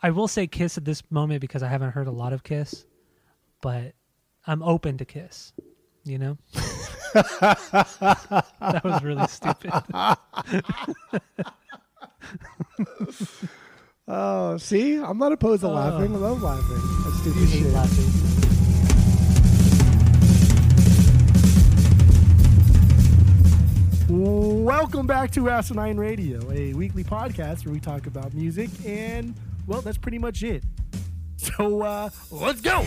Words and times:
I 0.00 0.10
will 0.10 0.28
say 0.28 0.46
Kiss 0.46 0.78
at 0.78 0.84
this 0.84 1.02
moment 1.10 1.40
because 1.40 1.62
I 1.62 1.68
haven't 1.68 1.90
heard 1.90 2.06
a 2.06 2.10
lot 2.12 2.32
of 2.32 2.44
Kiss, 2.44 2.86
but 3.60 3.94
I'm 4.46 4.62
open 4.62 4.96
to 4.98 5.04
Kiss. 5.04 5.52
You 6.04 6.18
know, 6.18 6.38
that 7.14 8.80
was 8.84 9.02
really 9.02 9.26
stupid. 9.26 9.72
Oh, 14.10 14.56
see, 14.56 14.96
I'm 14.96 15.18
not 15.18 15.32
opposed 15.32 15.60
to 15.60 15.68
laughing. 15.68 16.14
I 16.14 16.18
love 16.18 16.42
laughing. 16.42 16.80
That's 17.04 17.20
stupid 17.20 17.40
You 17.40 17.46
hate 17.46 17.62
shit. 17.64 17.72
laughing. 17.74 19.18
Welcome 24.08 25.06
back 25.06 25.30
to 25.32 25.50
Asinine 25.50 25.98
Radio, 25.98 26.40
a 26.50 26.72
weekly 26.72 27.04
podcast 27.04 27.66
where 27.66 27.74
we 27.74 27.80
talk 27.80 28.06
about 28.06 28.32
music, 28.32 28.70
and 28.86 29.34
well, 29.68 29.82
that's 29.82 29.98
pretty 29.98 30.18
much 30.18 30.42
it. 30.42 30.64
So 31.36 31.82
uh, 31.82 32.10
let's 32.30 32.60
go. 32.60 32.84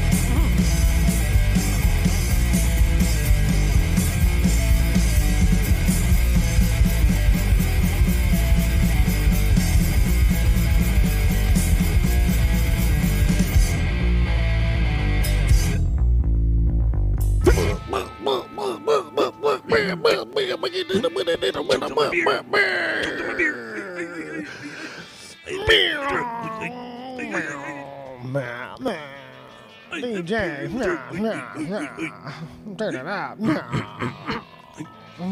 DJ, 30.21 30.69
nah, 30.71 31.11
nah, 31.13 31.53
nah. 31.57 32.75
turn 32.75 32.95
it 32.95 33.07
up. 33.07 33.39
Nah. 33.39 34.41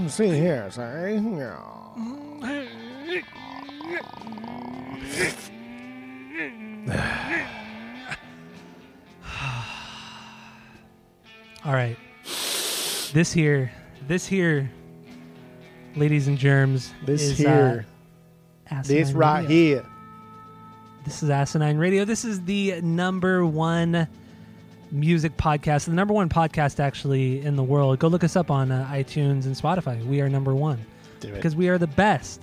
See 0.07 0.29
here, 0.29 0.69
say. 0.71 1.17
All 11.65 11.73
right. 11.73 11.97
This 13.13 13.31
here, 13.31 13.71
this 14.07 14.25
here, 14.25 14.71
ladies 15.95 16.27
and 16.27 16.37
germs. 16.37 16.93
This 17.05 17.21
is, 17.21 17.37
here, 17.37 17.85
uh, 18.71 18.81
this 18.83 19.11
right 19.11 19.43
Radio. 19.43 19.49
here. 19.49 19.85
This 21.05 21.21
is 21.21 21.29
Asinine 21.29 21.77
Radio. 21.77 22.05
This 22.05 22.25
is 22.25 22.43
the 22.43 22.81
number 22.81 23.45
one 23.45 24.07
music 24.91 25.37
podcast, 25.37 25.85
the 25.85 25.93
number 25.93 26.13
one 26.13 26.29
podcast 26.29 26.79
actually 26.79 27.41
in 27.41 27.55
the 27.55 27.63
world. 27.63 27.99
Go 27.99 28.07
look 28.07 28.23
us 28.23 28.35
up 28.35 28.49
on 28.49 28.71
uh, 28.71 28.87
iTunes 28.91 29.45
and 29.45 29.55
Spotify. 29.55 30.03
We 30.05 30.21
are 30.21 30.29
number 30.29 30.55
one 30.55 30.83
because 31.21 31.55
we 31.55 31.69
are 31.69 31.77
the 31.77 31.87
best, 31.87 32.41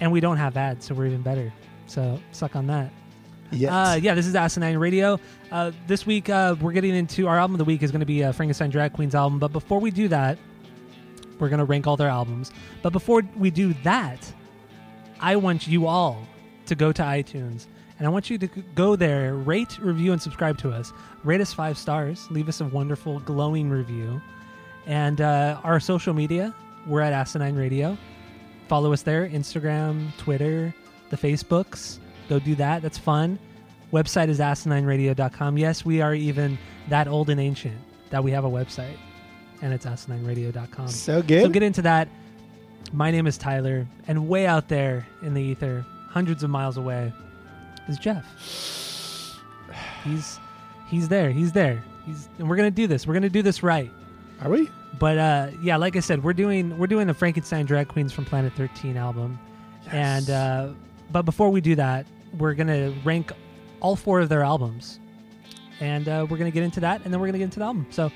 and 0.00 0.12
we 0.12 0.20
don't 0.20 0.36
have 0.36 0.56
ads, 0.56 0.86
so 0.86 0.94
we're 0.94 1.06
even 1.06 1.22
better. 1.22 1.52
So 1.86 2.20
suck 2.32 2.56
on 2.56 2.66
that. 2.66 2.92
Yes. 3.50 3.72
Uh, 3.72 3.98
yeah, 4.00 4.14
this 4.14 4.26
is 4.26 4.34
Asinine 4.34 4.76
Radio. 4.76 5.18
Uh, 5.50 5.72
this 5.86 6.04
week, 6.04 6.28
uh, 6.28 6.54
we're 6.60 6.72
getting 6.72 6.94
into 6.94 7.26
our 7.26 7.38
album 7.38 7.54
of 7.54 7.58
the 7.58 7.64
week 7.64 7.82
is 7.82 7.90
going 7.90 8.00
to 8.00 8.06
be 8.06 8.22
uh, 8.22 8.32
Frankenstein 8.32 8.70
Drag 8.70 8.92
Queen's 8.92 9.14
album. 9.14 9.38
But 9.38 9.52
before 9.52 9.80
we 9.80 9.90
do 9.90 10.08
that, 10.08 10.38
we're 11.38 11.48
going 11.48 11.58
to 11.58 11.64
rank 11.64 11.86
all 11.86 11.96
their 11.96 12.10
albums. 12.10 12.52
But 12.82 12.92
before 12.92 13.22
we 13.36 13.50
do 13.50 13.72
that, 13.84 14.20
I 15.20 15.36
want 15.36 15.66
you 15.66 15.86
all 15.86 16.26
to 16.66 16.74
go 16.74 16.92
to 16.92 17.02
iTunes 17.02 17.66
and 17.98 18.06
I 18.06 18.10
want 18.10 18.30
you 18.30 18.38
to 18.38 18.46
go 18.74 18.96
there, 18.96 19.34
rate, 19.34 19.78
review, 19.80 20.12
and 20.12 20.22
subscribe 20.22 20.56
to 20.58 20.70
us. 20.70 20.92
Rate 21.24 21.40
us 21.40 21.52
five 21.52 21.76
stars. 21.76 22.28
Leave 22.30 22.48
us 22.48 22.60
a 22.60 22.64
wonderful, 22.64 23.18
glowing 23.20 23.70
review. 23.70 24.20
And 24.86 25.20
uh, 25.20 25.60
our 25.64 25.80
social 25.80 26.14
media, 26.14 26.54
we're 26.86 27.00
at 27.00 27.12
Asinine 27.12 27.56
Radio. 27.56 27.98
Follow 28.68 28.92
us 28.92 29.02
there 29.02 29.28
Instagram, 29.28 30.16
Twitter, 30.16 30.74
the 31.10 31.16
Facebooks. 31.16 31.98
Go 32.28 32.38
do 32.38 32.54
that. 32.54 32.82
That's 32.82 32.98
fun. 32.98 33.38
Website 33.92 34.28
is 34.28 34.38
asinineradio.com. 34.38 35.58
Yes, 35.58 35.84
we 35.84 36.00
are 36.00 36.14
even 36.14 36.58
that 36.88 37.08
old 37.08 37.30
and 37.30 37.40
ancient 37.40 37.76
that 38.10 38.22
we 38.22 38.30
have 38.30 38.44
a 38.44 38.50
website, 38.50 38.96
and 39.62 39.72
it's 39.72 39.86
asinineradio.com. 39.86 40.88
so 40.88 41.22
good. 41.22 41.42
So 41.42 41.48
get 41.48 41.62
into 41.62 41.82
that. 41.82 42.08
My 42.92 43.10
name 43.10 43.26
is 43.26 43.36
Tyler, 43.36 43.86
and 44.06 44.28
way 44.28 44.46
out 44.46 44.68
there 44.68 45.06
in 45.22 45.34
the 45.34 45.42
ether, 45.42 45.84
hundreds 46.08 46.42
of 46.42 46.50
miles 46.50 46.76
away, 46.76 47.12
is 47.88 47.98
Jeff. 47.98 48.24
He's 50.04 50.38
he's 50.88 51.08
there. 51.08 51.30
He's 51.30 51.52
there. 51.52 51.82
He's 52.06 52.28
and 52.38 52.48
we're 52.48 52.56
gonna 52.56 52.70
do 52.70 52.86
this. 52.86 53.06
We're 53.06 53.14
gonna 53.14 53.28
do 53.28 53.42
this 53.42 53.62
right. 53.62 53.90
Are 54.40 54.50
we? 54.50 54.70
But 54.98 55.18
uh, 55.18 55.50
yeah, 55.60 55.76
like 55.76 55.96
I 55.96 56.00
said, 56.00 56.22
we're 56.22 56.32
doing 56.32 56.76
we're 56.78 56.86
doing 56.86 57.06
the 57.06 57.14
Frankenstein 57.14 57.66
Drag 57.66 57.88
Queens 57.88 58.12
from 58.12 58.24
Planet 58.24 58.52
13 58.54 58.96
album, 58.96 59.38
and 59.90 60.30
uh, 60.30 60.68
but 61.10 61.22
before 61.22 61.50
we 61.50 61.60
do 61.60 61.74
that, 61.74 62.06
we're 62.38 62.54
gonna 62.54 62.92
rank 63.04 63.32
all 63.80 63.96
four 63.96 64.20
of 64.20 64.28
their 64.28 64.42
albums, 64.42 65.00
and 65.80 66.08
uh, 66.08 66.26
we're 66.28 66.38
gonna 66.38 66.50
get 66.50 66.62
into 66.62 66.80
that, 66.80 67.02
and 67.04 67.12
then 67.12 67.20
we're 67.20 67.26
gonna 67.26 67.38
get 67.38 67.44
into 67.44 67.58
the 67.58 67.64
album. 67.66 67.86
So 67.90 68.10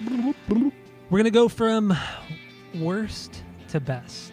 we're 1.10 1.18
gonna 1.18 1.30
go 1.30 1.48
from 1.48 1.96
worst 2.76 3.42
to 3.68 3.80
best. 3.80 4.32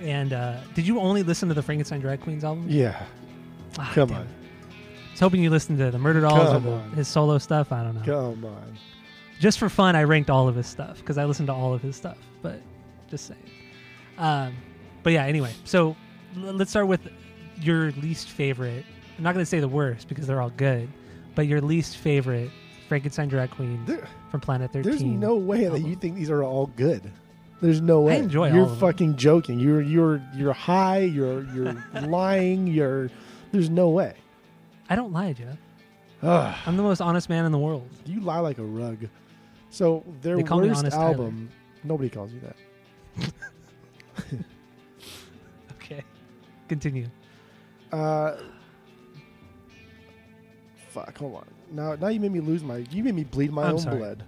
And 0.00 0.32
uh, 0.32 0.60
did 0.74 0.86
you 0.86 1.00
only 1.00 1.22
listen 1.22 1.48
to 1.48 1.54
the 1.54 1.62
Frankenstein 1.62 2.00
Drag 2.00 2.20
Queens 2.20 2.44
album? 2.44 2.66
Yeah. 2.68 3.02
Ah, 3.78 3.90
Come 3.94 4.08
damn 4.08 4.18
on. 4.18 4.26
I 4.26 5.10
was 5.12 5.20
hoping 5.20 5.42
you 5.42 5.50
listened 5.50 5.78
to 5.78 5.90
the 5.90 5.98
Murder 5.98 6.20
Dolls 6.20 6.50
Come 6.50 6.66
or 6.66 6.74
on. 6.74 6.90
his 6.92 7.08
solo 7.08 7.38
stuff. 7.38 7.72
I 7.72 7.82
don't 7.82 7.94
know 7.94 8.02
Come 8.02 8.44
on. 8.44 8.78
just 9.40 9.58
for 9.58 9.68
fun, 9.68 9.96
I 9.96 10.02
ranked 10.04 10.28
all 10.30 10.46
of 10.48 10.54
his 10.54 10.66
stuff 10.66 10.98
because 10.98 11.16
I 11.18 11.24
listened 11.24 11.46
to 11.48 11.52
all 11.54 11.72
of 11.74 11.80
his 11.82 11.96
stuff. 11.96 12.18
But 12.42 12.60
just 13.08 13.26
saying. 13.26 13.40
Um, 14.18 14.54
but 15.02 15.12
yeah, 15.12 15.24
anyway, 15.24 15.52
so 15.64 15.96
l- 16.36 16.52
let's 16.52 16.70
start 16.70 16.86
with 16.86 17.00
your 17.60 17.92
least 17.92 18.28
favorite. 18.30 18.84
I'm 19.16 19.24
not 19.24 19.32
going 19.34 19.42
to 19.42 19.48
say 19.48 19.60
the 19.60 19.68
worst 19.68 20.08
because 20.08 20.26
they're 20.26 20.40
all 20.42 20.50
good, 20.50 20.88
but 21.34 21.46
your 21.46 21.60
least 21.62 21.96
favorite 21.96 22.50
Frankenstein 22.88 23.28
drag 23.28 23.50
queen 23.50 23.82
There- 23.86 24.08
from 24.30 24.40
Planet 24.40 24.72
13. 24.72 24.90
There's 24.90 25.02
no 25.02 25.36
way 25.36 25.60
that 25.64 25.72
album. 25.72 25.86
you 25.86 25.96
think 25.96 26.14
these 26.16 26.30
are 26.30 26.42
all 26.44 26.66
good. 26.76 27.10
There's 27.62 27.80
no 27.80 28.02
way. 28.02 28.18
enjoy 28.18 28.48
You're 28.48 28.58
all 28.58 28.64
of 28.64 28.70
them. 28.78 28.80
fucking 28.80 29.16
joking. 29.16 29.58
You're 29.58 29.80
you're 29.80 30.20
you're 30.34 30.52
high. 30.52 30.98
You're 31.00 31.42
you're 31.54 31.74
lying. 32.02 32.66
You're. 32.66 33.10
There's 33.56 33.70
no 33.70 33.88
way. 33.88 34.12
I 34.90 34.96
don't 34.96 35.12
lie, 35.14 35.32
Jeff. 35.32 35.56
Ugh. 36.22 36.54
I'm 36.66 36.76
the 36.76 36.82
most 36.82 37.00
honest 37.00 37.30
man 37.30 37.46
in 37.46 37.52
the 37.52 37.58
world. 37.58 37.88
You 38.04 38.20
lie 38.20 38.38
like 38.40 38.58
a 38.58 38.62
rug. 38.64 38.98
So 39.70 40.04
their 40.20 40.36
They 40.36 40.42
call 40.42 40.60
me 40.60 40.68
worst 40.68 40.80
Honest 40.80 40.94
Tyler. 40.96 41.06
album. 41.06 41.48
Nobody 41.82 42.10
calls 42.10 42.32
you 42.34 42.40
that. 42.40 43.32
Okay. 45.76 46.02
Continue. 46.68 47.06
Uh, 47.92 48.36
fuck. 50.88 51.16
Hold 51.18 51.36
on. 51.36 51.44
Now 51.70 51.94
now 51.94 52.08
you 52.08 52.18
made 52.20 52.32
me 52.32 52.40
lose 52.40 52.62
my. 52.64 52.78
You 52.90 53.04
made 53.04 53.14
me 53.14 53.24
bleed 53.24 53.52
my 53.52 53.64
I'm 53.64 53.72
own 53.74 53.78
sorry. 53.78 53.96
blood. 53.98 54.24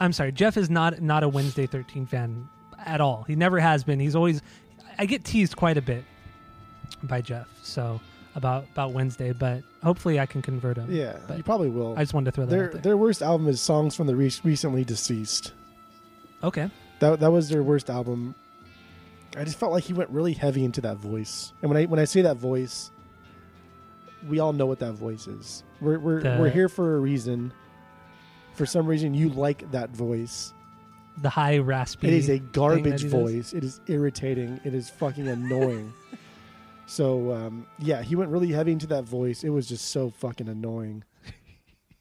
I'm 0.00 0.12
sorry. 0.12 0.32
Jeff 0.32 0.56
is 0.56 0.70
not 0.70 1.00
not 1.02 1.22
a 1.22 1.28
Wednesday 1.28 1.66
13 1.66 2.06
fan 2.06 2.48
at 2.84 3.00
all. 3.00 3.24
He 3.26 3.36
never 3.36 3.60
has 3.60 3.84
been. 3.84 4.00
He's 4.00 4.16
always 4.16 4.40
I 4.98 5.04
get 5.06 5.24
teased 5.24 5.56
quite 5.56 5.76
a 5.76 5.82
bit 5.82 6.04
by 7.02 7.20
Jeff. 7.20 7.48
So 7.62 8.00
about 8.34 8.64
about 8.72 8.92
Wednesday, 8.92 9.32
but 9.32 9.62
hopefully 9.82 10.18
I 10.20 10.26
can 10.26 10.42
convert 10.42 10.76
him. 10.76 10.90
Yeah, 10.90 11.16
But 11.28 11.36
you 11.36 11.42
probably 11.42 11.70
will. 11.70 11.94
I 11.96 12.02
just 12.02 12.14
wanted 12.14 12.26
to 12.26 12.32
throw 12.32 12.44
that 12.46 12.50
their 12.50 12.64
out 12.66 12.72
there. 12.72 12.82
their 12.82 12.96
worst 12.96 13.22
album 13.22 13.48
is 13.48 13.60
songs 13.60 13.94
from 13.94 14.06
the 14.06 14.16
re- 14.16 14.32
recently 14.42 14.84
deceased. 14.84 15.52
Okay. 16.42 16.70
That 17.00 17.20
that 17.20 17.30
was 17.30 17.48
their 17.48 17.62
worst 17.62 17.90
album. 17.90 18.34
I 19.36 19.44
just 19.44 19.58
felt 19.58 19.72
like 19.72 19.84
he 19.84 19.92
went 19.92 20.10
really 20.10 20.32
heavy 20.32 20.64
into 20.64 20.80
that 20.82 20.96
voice. 20.98 21.52
And 21.62 21.70
when 21.70 21.76
I 21.80 21.84
when 21.86 21.98
I 22.00 22.04
say 22.04 22.22
that 22.22 22.36
voice, 22.36 22.90
we 24.28 24.38
all 24.38 24.52
know 24.52 24.66
what 24.66 24.78
that 24.78 24.92
voice 24.92 25.26
is. 25.26 25.62
We're 25.80 25.98
we're 25.98 26.20
The- 26.22 26.36
we're 26.40 26.50
here 26.50 26.68
for 26.68 26.96
a 26.96 27.00
reason. 27.00 27.52
For 28.54 28.66
some 28.66 28.86
reason 28.86 29.14
you 29.14 29.28
like 29.30 29.68
that 29.72 29.90
voice. 29.90 30.52
The 31.22 31.28
high 31.28 31.58
raspy. 31.58 32.08
It 32.08 32.14
is 32.14 32.28
a 32.28 32.38
garbage 32.38 33.02
he 33.02 33.08
does. 33.08 33.12
voice. 33.12 33.52
It 33.52 33.62
is 33.64 33.80
irritating. 33.86 34.60
It 34.64 34.74
is 34.74 34.90
fucking 34.90 35.28
annoying. 35.28 35.92
so 36.86 37.32
um, 37.32 37.66
yeah, 37.78 38.02
he 38.02 38.16
went 38.16 38.30
really 38.30 38.52
heavy 38.52 38.72
into 38.72 38.86
that 38.88 39.04
voice. 39.04 39.44
It 39.44 39.50
was 39.50 39.68
just 39.68 39.90
so 39.90 40.10
fucking 40.10 40.48
annoying. 40.48 41.04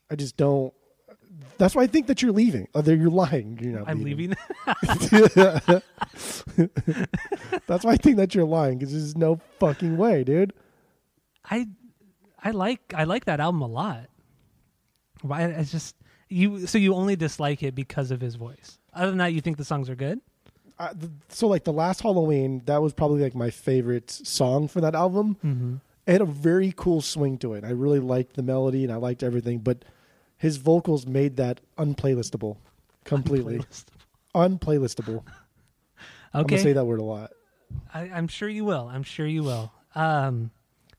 I 0.10 0.16
just 0.16 0.38
don't. 0.38 0.74
That's 1.58 1.76
why 1.76 1.84
I 1.84 1.88
think 1.88 2.08
that 2.08 2.22
you're 2.22 2.32
leaving. 2.32 2.68
Oh, 2.76 2.82
there 2.82 2.96
you're 2.96 3.10
lying. 3.10 3.58
You're 3.62 3.80
not. 3.80 3.90
I'm 3.90 4.04
leaving. 4.04 4.36
That's 7.68 7.84
why 7.84 7.92
I 7.94 7.98
think 7.98 8.18
that 8.18 8.36
you're 8.36 8.46
lying 8.46 8.78
because 8.78 8.92
there's 8.92 9.18
no 9.18 9.40
fucking 9.60 9.98
way, 9.98 10.24
dude. 10.24 10.54
I 11.50 11.68
I 12.42 12.52
like 12.52 12.94
I 12.96 13.06
like 13.06 13.26
that 13.26 13.40
album 13.40 13.62
a 13.62 13.68
lot. 13.68 14.10
Why 15.22 15.44
it's 15.44 15.72
just 15.72 15.96
you 16.30 16.68
so 16.68 16.78
you 16.78 16.94
only 16.94 17.16
dislike 17.16 17.64
it 17.64 17.74
because 17.76 18.12
of 18.12 18.22
his 18.22 18.36
voice. 18.36 18.80
Other 18.94 19.10
than 19.10 19.18
that, 19.20 19.34
you 19.34 19.42
think 19.42 19.58
the 19.58 19.66
songs 19.66 19.90
are 19.90 19.96
good? 19.96 20.20
I, 20.84 20.94
so 21.30 21.48
like 21.48 21.64
the 21.64 21.74
last 21.74 22.02
Halloween, 22.02 22.62
that 22.66 22.82
was 22.82 22.94
probably 22.94 23.22
like 23.22 23.36
my 23.36 23.50
favorite 23.50 24.10
song 24.12 24.68
for 24.68 24.82
that 24.82 24.96
album. 24.96 25.38
Mm-hmm. 25.44 25.76
It 26.06 26.12
had 26.12 26.22
a 26.22 26.26
very 26.26 26.74
cool 26.76 27.02
swing 27.02 27.38
to 27.40 27.54
it. 27.54 27.64
I 27.64 27.70
really 27.70 28.00
liked 28.00 28.36
the 28.36 28.44
melody 28.44 28.84
and 28.84 28.92
I 28.92 28.98
liked 28.98 29.24
everything, 29.24 29.60
but 29.60 29.86
his 30.38 30.58
vocals 30.58 31.06
made 31.08 31.38
that 31.38 31.62
unplaylistable 31.78 32.58
completely. 33.06 33.62
Unplaylistable. 34.36 35.24
I'm 36.34 36.42
Okay. 36.42 36.56
gonna 36.56 36.64
say 36.64 36.74
that 36.74 36.86
word 36.86 37.00
a 37.00 37.04
lot. 37.04 37.32
I, 37.94 38.02
I'm 38.02 38.28
sure 38.28 38.50
you 38.50 38.66
will. 38.66 38.90
I'm 38.92 39.04
sure 39.04 39.26
you 39.28 39.44
will. 39.44 39.72
Um, 39.96 40.52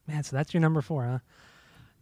man, 0.07 0.23
so 0.23 0.37
that's 0.37 0.55
your 0.55 0.61
number 0.61 0.81
four, 0.81 1.05
huh? 1.05 1.19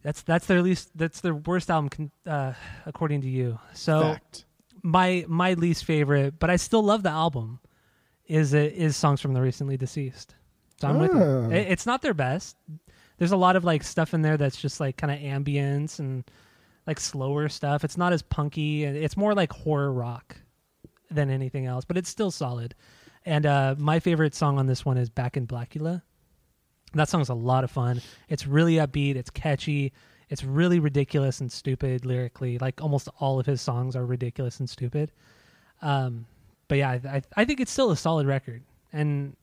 That's 0.03 0.21
that's 0.21 0.45
their 0.45 0.61
least. 0.61 0.89
That's 0.95 1.21
their 1.21 1.33
worst 1.33 1.69
album, 1.71 1.89
con- 1.89 2.11
uh, 2.27 2.53
according 2.85 3.21
to 3.21 3.27
you. 3.29 3.57
So 3.73 4.01
Fact. 4.01 4.45
my 4.83 5.25
my 5.27 5.53
least 5.55 5.85
favorite, 5.85 6.37
but 6.39 6.49
I 6.49 6.57
still 6.57 6.83
love 6.83 7.03
the 7.03 7.09
album. 7.09 7.59
Is 8.27 8.53
it 8.53 8.73
is 8.73 8.95
songs 8.95 9.21
from 9.21 9.33
the 9.33 9.41
recently 9.41 9.77
deceased? 9.77 10.35
So 10.79 10.87
I'm 10.87 10.99
with 10.99 11.11
Ah. 11.13 11.17
you. 11.17 11.51
It, 11.51 11.67
it's 11.71 11.85
not 11.85 12.01
their 12.01 12.13
best. 12.13 12.55
There's 13.17 13.31
a 13.31 13.37
lot 13.37 13.55
of 13.55 13.63
like 13.63 13.83
stuff 13.83 14.13
in 14.13 14.21
there 14.21 14.37
that's 14.37 14.59
just 14.59 14.79
like 14.79 14.97
kind 14.97 15.11
of 15.11 15.19
ambience 15.19 15.99
and 15.99 16.23
like 16.87 16.99
slower 16.99 17.47
stuff. 17.49 17.83
It's 17.83 17.97
not 17.97 18.11
as 18.13 18.21
punky 18.21 18.83
and 18.85 18.97
it's 18.97 19.15
more 19.15 19.33
like 19.33 19.51
horror 19.53 19.91
rock 19.93 20.35
than 21.11 21.29
anything 21.29 21.65
else, 21.65 21.85
but 21.85 21.97
it's 21.97 22.09
still 22.09 22.31
solid. 22.31 22.75
And 23.25 23.45
uh, 23.45 23.75
my 23.77 23.99
favorite 23.99 24.35
song 24.35 24.57
on 24.59 24.65
this 24.67 24.83
one 24.85 24.97
is 24.97 25.09
"Back 25.09 25.37
in 25.37 25.47
Blackula." 25.47 26.01
That 26.93 27.09
song's 27.09 27.29
a 27.29 27.33
lot 27.33 27.63
of 27.63 27.71
fun. 27.71 28.01
It's 28.29 28.45
really 28.45 28.75
upbeat. 28.75 29.15
It's 29.15 29.29
catchy. 29.29 29.93
It's 30.29 30.43
really 30.43 30.79
ridiculous 30.79 31.39
and 31.41 31.51
stupid 31.51 32.05
lyrically. 32.05 32.57
Like 32.57 32.81
almost 32.81 33.07
all 33.19 33.39
of 33.39 33.45
his 33.45 33.61
songs 33.61 33.95
are 33.95 34.05
ridiculous 34.05 34.59
and 34.59 34.69
stupid. 34.69 35.11
Um, 35.81 36.25
but 36.73 36.79
yeah, 36.79 36.89
I, 36.89 37.17
I, 37.17 37.21
I 37.37 37.45
think 37.45 37.59
it's 37.59 37.71
still 37.71 37.91
a 37.91 37.95
solid 37.95 38.25
record. 38.25 38.63
And 38.91 39.37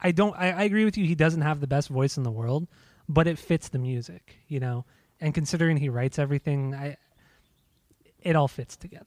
I 0.00 0.10
don't. 0.10 0.34
I, 0.34 0.52
I 0.52 0.62
agree 0.62 0.86
with 0.86 0.96
you. 0.96 1.04
He 1.04 1.14
doesn't 1.14 1.42
have 1.42 1.60
the 1.60 1.66
best 1.66 1.90
voice 1.90 2.16
in 2.16 2.22
the 2.22 2.30
world, 2.30 2.66
but 3.10 3.26
it 3.26 3.38
fits 3.38 3.68
the 3.68 3.78
music, 3.78 4.36
you 4.48 4.58
know. 4.58 4.86
And 5.20 5.34
considering 5.34 5.76
he 5.76 5.90
writes 5.90 6.18
everything, 6.18 6.74
I 6.74 6.96
it 8.22 8.36
all 8.36 8.48
fits 8.48 8.74
together. 8.74 9.04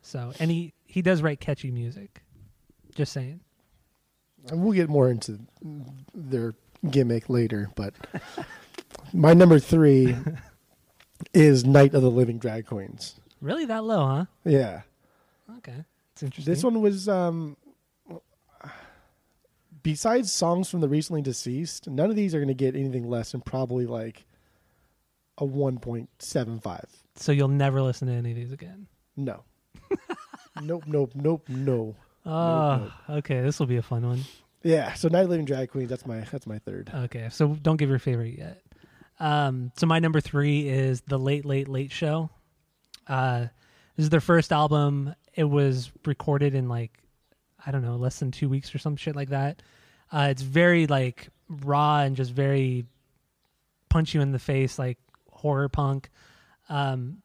So, 0.00 0.32
and 0.40 0.50
he 0.50 0.72
he 0.86 1.02
does 1.02 1.20
write 1.20 1.38
catchy 1.38 1.70
music. 1.70 2.22
Just 2.94 3.12
saying. 3.12 3.40
And 4.48 4.64
we'll 4.64 4.72
get 4.72 4.88
more 4.88 5.10
into 5.10 5.40
their 6.14 6.54
gimmick 6.90 7.28
later, 7.28 7.68
but 7.74 7.92
my 9.12 9.34
number 9.34 9.58
three 9.58 10.16
is 11.34 11.62
Night 11.66 11.92
of 11.92 12.00
the 12.00 12.10
Living 12.10 12.38
Drag 12.38 12.64
Queens. 12.64 13.20
Really 13.42 13.66
that 13.66 13.84
low, 13.84 14.06
huh? 14.06 14.24
Yeah. 14.46 14.80
Okay, 15.58 15.84
it's 16.16 16.22
interesting. 16.22 16.54
This 16.54 16.64
one 16.64 16.80
was 16.80 17.10
um 17.10 17.58
besides 19.82 20.32
songs 20.32 20.70
from 20.70 20.80
the 20.80 20.88
recently 20.88 21.20
deceased, 21.20 21.88
none 21.88 22.08
of 22.08 22.16
these 22.16 22.34
are 22.34 22.38
going 22.38 22.48
to 22.48 22.54
get 22.54 22.74
anything 22.74 23.06
less 23.06 23.32
than 23.32 23.42
probably 23.42 23.84
like 23.84 24.24
a 25.36 25.44
1.75. 25.44 26.84
So 27.16 27.32
you'll 27.32 27.48
never 27.48 27.82
listen 27.82 28.08
to 28.08 28.14
any 28.14 28.30
of 28.30 28.36
these 28.36 28.50
again. 28.50 28.86
No. 29.14 29.44
nope, 30.62 30.84
nope, 30.86 31.12
nope, 31.14 31.46
no. 31.50 31.94
Oh, 32.24 32.90
okay. 33.10 33.42
This 33.42 33.60
will 33.60 33.66
be 33.66 33.76
a 33.76 33.82
fun 33.82 34.06
one. 34.06 34.24
Yeah, 34.62 34.94
so 34.94 35.08
Night 35.08 35.28
Living 35.28 35.44
Drag 35.44 35.70
Queens, 35.70 35.90
that's 35.90 36.06
my 36.06 36.20
that's 36.20 36.46
my 36.46 36.58
third. 36.60 36.90
Okay, 36.92 37.28
so 37.30 37.48
don't 37.60 37.76
give 37.76 37.90
your 37.90 37.98
favorite 37.98 38.38
yet. 38.38 38.62
Um, 39.20 39.70
so 39.76 39.86
my 39.86 39.98
number 39.98 40.20
three 40.22 40.66
is 40.66 41.02
the 41.02 41.18
Late 41.18 41.44
Late 41.44 41.68
Late 41.68 41.92
Show. 41.92 42.30
Uh, 43.06 43.46
this 43.96 44.04
is 44.04 44.10
their 44.10 44.20
first 44.20 44.52
album. 44.52 45.14
It 45.36 45.44
was 45.44 45.92
recorded 46.04 46.54
in 46.54 46.68
like 46.68 47.02
I 47.64 47.70
don't 47.70 47.82
know, 47.82 47.96
less 47.96 48.18
than 48.18 48.30
two 48.30 48.48
weeks 48.48 48.74
or 48.74 48.78
some 48.78 48.96
shit 48.96 49.16
like 49.16 49.30
that. 49.30 49.60
Uh, 50.12 50.28
it's 50.30 50.42
very 50.42 50.86
like 50.86 51.28
raw 51.48 52.00
and 52.00 52.14
just 52.14 52.32
very 52.32 52.84
punch 53.88 54.14
you 54.14 54.20
in 54.20 54.32
the 54.32 54.38
face, 54.38 54.78
like 54.78 54.98
horror 55.30 55.68
punk. 55.68 56.10
Um, 56.68 57.22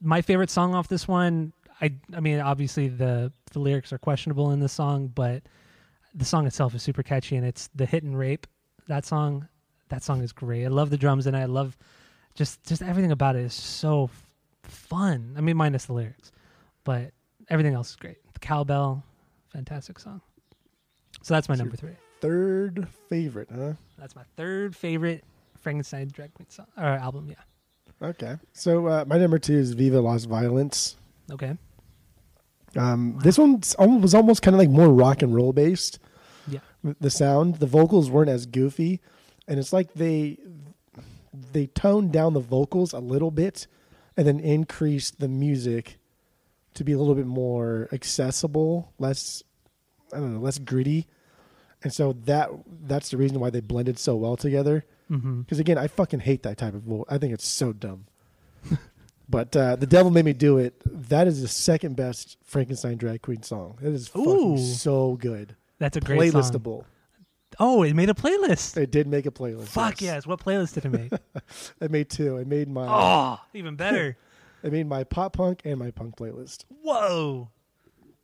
my 0.00 0.22
favorite 0.22 0.50
song 0.50 0.74
off 0.74 0.88
this 0.88 1.06
one, 1.06 1.52
I 1.80 1.94
I 2.14 2.20
mean, 2.20 2.40
obviously 2.40 2.88
the 2.88 3.32
the 3.52 3.58
lyrics 3.58 3.92
are 3.92 3.98
questionable 3.98 4.50
in 4.50 4.60
this 4.60 4.72
song, 4.72 5.08
but 5.08 5.42
the 6.14 6.24
song 6.24 6.46
itself 6.46 6.74
is 6.74 6.82
super 6.82 7.02
catchy 7.02 7.36
and 7.36 7.46
it's 7.46 7.68
the 7.74 7.86
hit 7.86 8.02
and 8.02 8.18
rape 8.18 8.46
that 8.88 9.04
song 9.04 9.48
that 9.88 10.02
song 10.02 10.22
is 10.22 10.32
great 10.32 10.64
i 10.64 10.68
love 10.68 10.90
the 10.90 10.96
drums 10.96 11.26
and 11.26 11.36
i 11.36 11.44
love 11.44 11.76
just 12.34 12.62
just 12.64 12.82
everything 12.82 13.12
about 13.12 13.36
it 13.36 13.44
is 13.44 13.54
so 13.54 14.04
f- 14.04 14.26
fun 14.64 15.34
i 15.36 15.40
mean 15.40 15.56
minus 15.56 15.86
the 15.86 15.92
lyrics 15.92 16.32
but 16.84 17.12
everything 17.52 17.74
else 17.74 17.90
is 17.90 17.96
great 17.96 18.16
the 18.32 18.40
cowbell 18.40 19.04
fantastic 19.52 19.98
song 19.98 20.20
so 21.22 21.34
that's 21.34 21.48
my 21.48 21.54
number 21.54 21.76
three 21.76 21.92
Third 22.20 22.86
favorite, 23.08 23.48
huh? 23.52 23.72
that's 23.98 24.14
my 24.16 24.22
third 24.36 24.74
favorite 24.76 25.24
frankenstein 25.60 26.08
drag 26.08 26.32
queen 26.34 26.48
song 26.50 26.66
or 26.76 26.84
album 26.84 27.28
yeah 27.28 27.36
Okay. 28.00 28.34
So 28.52 28.88
uh, 28.88 29.04
my 29.06 29.16
number 29.16 29.38
two 29.38 29.54
is 29.54 29.74
Viva 29.74 30.00
Las 30.00 30.24
Violence. 30.24 30.96
okay 31.30 31.56
Um, 32.76 33.20
This 33.22 33.38
one 33.38 33.60
was 34.00 34.12
almost 34.14 34.42
kind 34.42 34.54
of 34.56 34.58
like 34.58 34.70
more 34.70 34.88
rock 34.88 35.22
and 35.22 35.32
roll 35.32 35.52
based. 35.52 36.00
Yeah. 36.48 36.58
The 37.00 37.10
sound, 37.10 37.56
the 37.56 37.66
vocals 37.66 38.10
weren't 38.10 38.28
as 38.28 38.44
goofy, 38.46 39.00
and 39.46 39.60
it's 39.60 39.72
like 39.72 39.94
they 39.94 40.38
they 41.52 41.66
toned 41.68 42.12
down 42.12 42.34
the 42.34 42.40
vocals 42.40 42.92
a 42.92 42.98
little 42.98 43.30
bit, 43.30 43.68
and 44.16 44.26
then 44.26 44.40
increased 44.40 45.20
the 45.20 45.28
music 45.28 45.98
to 46.74 46.84
be 46.84 46.92
a 46.92 46.98
little 46.98 47.14
bit 47.14 47.26
more 47.26 47.88
accessible, 47.92 48.92
less 48.98 49.42
I 50.12 50.16
don't 50.18 50.34
know, 50.34 50.40
less 50.40 50.58
gritty. 50.58 51.06
And 51.82 51.92
so 51.92 52.12
that 52.24 52.50
that's 52.84 53.08
the 53.10 53.16
reason 53.16 53.40
why 53.40 53.50
they 53.50 53.60
blended 53.60 53.98
so 53.98 54.14
well 54.16 54.36
together. 54.36 54.84
mm-hmm. 55.10 55.40
Because 55.40 55.58
again, 55.58 55.78
I 55.78 55.86
fucking 55.88 56.20
hate 56.20 56.42
that 56.44 56.58
type 56.58 56.74
of 56.74 56.82
vocal. 56.82 57.06
I 57.08 57.18
think 57.18 57.32
it's 57.34 57.46
so 57.46 57.72
dumb. 57.72 58.06
but 59.28 59.56
uh, 59.56 59.76
the 59.76 59.86
devil 59.86 60.10
made 60.10 60.24
me 60.24 60.32
do 60.32 60.58
it. 60.58 60.74
That 60.84 61.26
is 61.26 61.42
the 61.42 61.48
second 61.48 61.96
best 61.96 62.36
Frankenstein 62.44 62.96
drag 62.98 63.22
queen 63.22 63.42
song. 63.42 63.78
It 63.82 63.88
is 63.92 64.08
fucking 64.08 64.54
Ooh. 64.54 64.58
so 64.58 65.16
good. 65.16 65.56
that's 65.78 65.96
a 65.96 66.00
great 66.00 66.32
song 66.32 66.42
Playlistable. 66.42 66.84
oh 67.58 67.82
it 67.82 67.94
made 67.94 68.08
a 68.10 68.14
playlist 68.14 68.76
It 68.76 68.90
did 68.90 69.06
make 69.06 69.26
a 69.26 69.30
playlist. 69.30 69.66
fuck 69.66 70.00
yes 70.00 70.26
what 70.26 70.38
playlist 70.44 70.74
did 70.74 70.84
it 70.86 70.90
make 70.90 71.12
It 71.80 71.90
made 71.90 72.08
two. 72.08 72.36
It 72.36 72.46
made 72.46 72.68
my 72.68 72.86
oh 72.88 73.40
even 73.54 73.74
better 73.76 74.16
it 74.62 74.72
mean, 74.72 74.88
my 74.88 75.04
pop 75.04 75.34
punk 75.34 75.62
and 75.64 75.78
my 75.78 75.90
punk 75.90 76.16
playlist. 76.16 76.64
Whoa, 76.82 77.48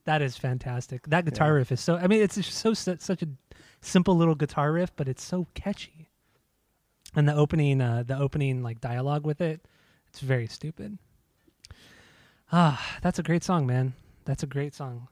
that 0.05 0.23
is 0.23 0.37
fantastic. 0.37 1.07
That 1.09 1.25
guitar 1.25 1.49
Yeah. 1.49 1.55
riff 1.55 1.73
is 1.73 1.81
so. 1.81 1.97
I 1.97 2.07
mean, 2.07 2.23
it's 2.23 2.45
so 2.47 2.75
such 2.75 3.23
a 3.23 3.29
simple 3.81 4.17
little 4.17 4.35
guitar 4.35 4.73
riff, 4.73 4.95
but 4.97 5.09
it's 5.09 5.23
so 5.23 5.47
catchy. 5.55 6.09
And 7.15 7.29
the 7.29 7.35
opening, 7.35 7.81
uh, 7.81 8.03
the 8.07 8.19
opening 8.19 8.63
like 8.63 8.81
dialogue 8.81 9.25
with 9.27 9.41
it, 9.41 9.67
it's 10.09 10.21
very 10.21 10.47
stupid. 10.47 10.99
Ah, 12.53 12.97
that's 13.03 13.19
a 13.19 13.23
great 13.23 13.45
song, 13.45 13.67
man. 13.67 13.95
That's 14.25 14.43
a 14.43 14.47
great 14.47 14.75
song. 14.75 15.09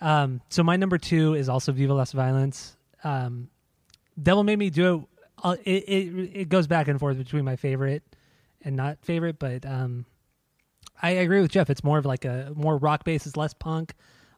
Um, 0.00 0.40
so 0.48 0.62
my 0.62 0.76
number 0.76 0.98
two 0.98 1.34
is 1.34 1.48
also 1.48 1.72
"Viva 1.72 1.92
Las 1.94 2.12
Violence." 2.12 2.76
Um, 3.04 3.48
Devil 4.20 4.44
made 4.44 4.58
me 4.58 4.70
do 4.70 4.94
it. 4.94 5.04
Uh, 5.42 5.56
it, 5.64 5.84
it 5.88 6.30
it 6.40 6.48
goes 6.48 6.66
back 6.66 6.88
and 6.88 6.98
forth 6.98 7.16
between 7.18 7.44
my 7.44 7.56
favorite 7.56 8.02
and 8.62 8.76
not 8.76 8.98
favorite, 9.02 9.38
but 9.38 9.64
um, 9.66 10.04
I 11.02 11.10
agree 11.10 11.40
with 11.40 11.50
Jeff. 11.50 11.70
It's 11.70 11.84
more 11.84 11.98
of 11.98 12.06
like 12.06 12.24
a 12.24 12.52
more 12.54 12.76
rock 12.76 13.04
based. 13.04 13.26
is 13.26 13.36
less 13.36 13.54
punk, 13.54 13.94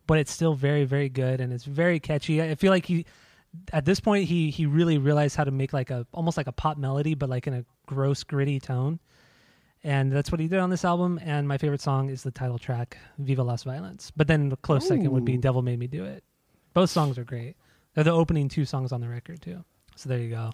but 0.06 0.18
it's 0.18 0.30
still 0.30 0.54
very 0.54 0.84
very 0.84 1.08
good 1.08 1.40
and 1.40 1.52
it's 1.52 1.64
very 1.64 2.00
catchy. 2.00 2.42
I 2.42 2.54
feel 2.54 2.70
like 2.70 2.86
he 2.86 3.06
at 3.72 3.84
this 3.84 4.00
point 4.00 4.28
he 4.28 4.50
he 4.50 4.66
really 4.66 4.98
realized 4.98 5.36
how 5.36 5.44
to 5.44 5.50
make 5.50 5.72
like 5.72 5.90
a 5.90 6.06
almost 6.12 6.36
like 6.36 6.46
a 6.46 6.52
pop 6.52 6.78
melody, 6.78 7.14
but 7.14 7.28
like 7.28 7.46
in 7.46 7.54
a 7.54 7.64
gross 7.86 8.22
gritty 8.24 8.60
tone. 8.60 9.00
And 9.82 10.12
that's 10.12 10.30
what 10.30 10.40
he 10.40 10.46
did 10.48 10.58
on 10.58 10.68
this 10.68 10.84
album. 10.84 11.18
And 11.24 11.48
my 11.48 11.56
favorite 11.56 11.80
song 11.80 12.10
is 12.10 12.22
the 12.22 12.30
title 12.30 12.58
track, 12.58 12.98
"Viva 13.18 13.42
Las 13.42 13.62
Violence." 13.62 14.12
But 14.14 14.26
then 14.26 14.50
the 14.50 14.56
close 14.56 14.86
second 14.86 15.10
would 15.10 15.24
be 15.24 15.38
"Devil 15.38 15.62
Made 15.62 15.78
Me 15.78 15.86
Do 15.86 16.04
It." 16.04 16.22
Both 16.74 16.90
songs 16.90 17.16
are 17.18 17.24
great. 17.24 17.56
They're 17.94 18.04
the 18.04 18.12
opening 18.12 18.48
two 18.48 18.64
songs 18.66 18.92
on 18.92 19.00
the 19.00 19.08
record 19.08 19.40
too. 19.40 19.64
So 19.96 20.08
there 20.08 20.18
you 20.18 20.30
go. 20.30 20.50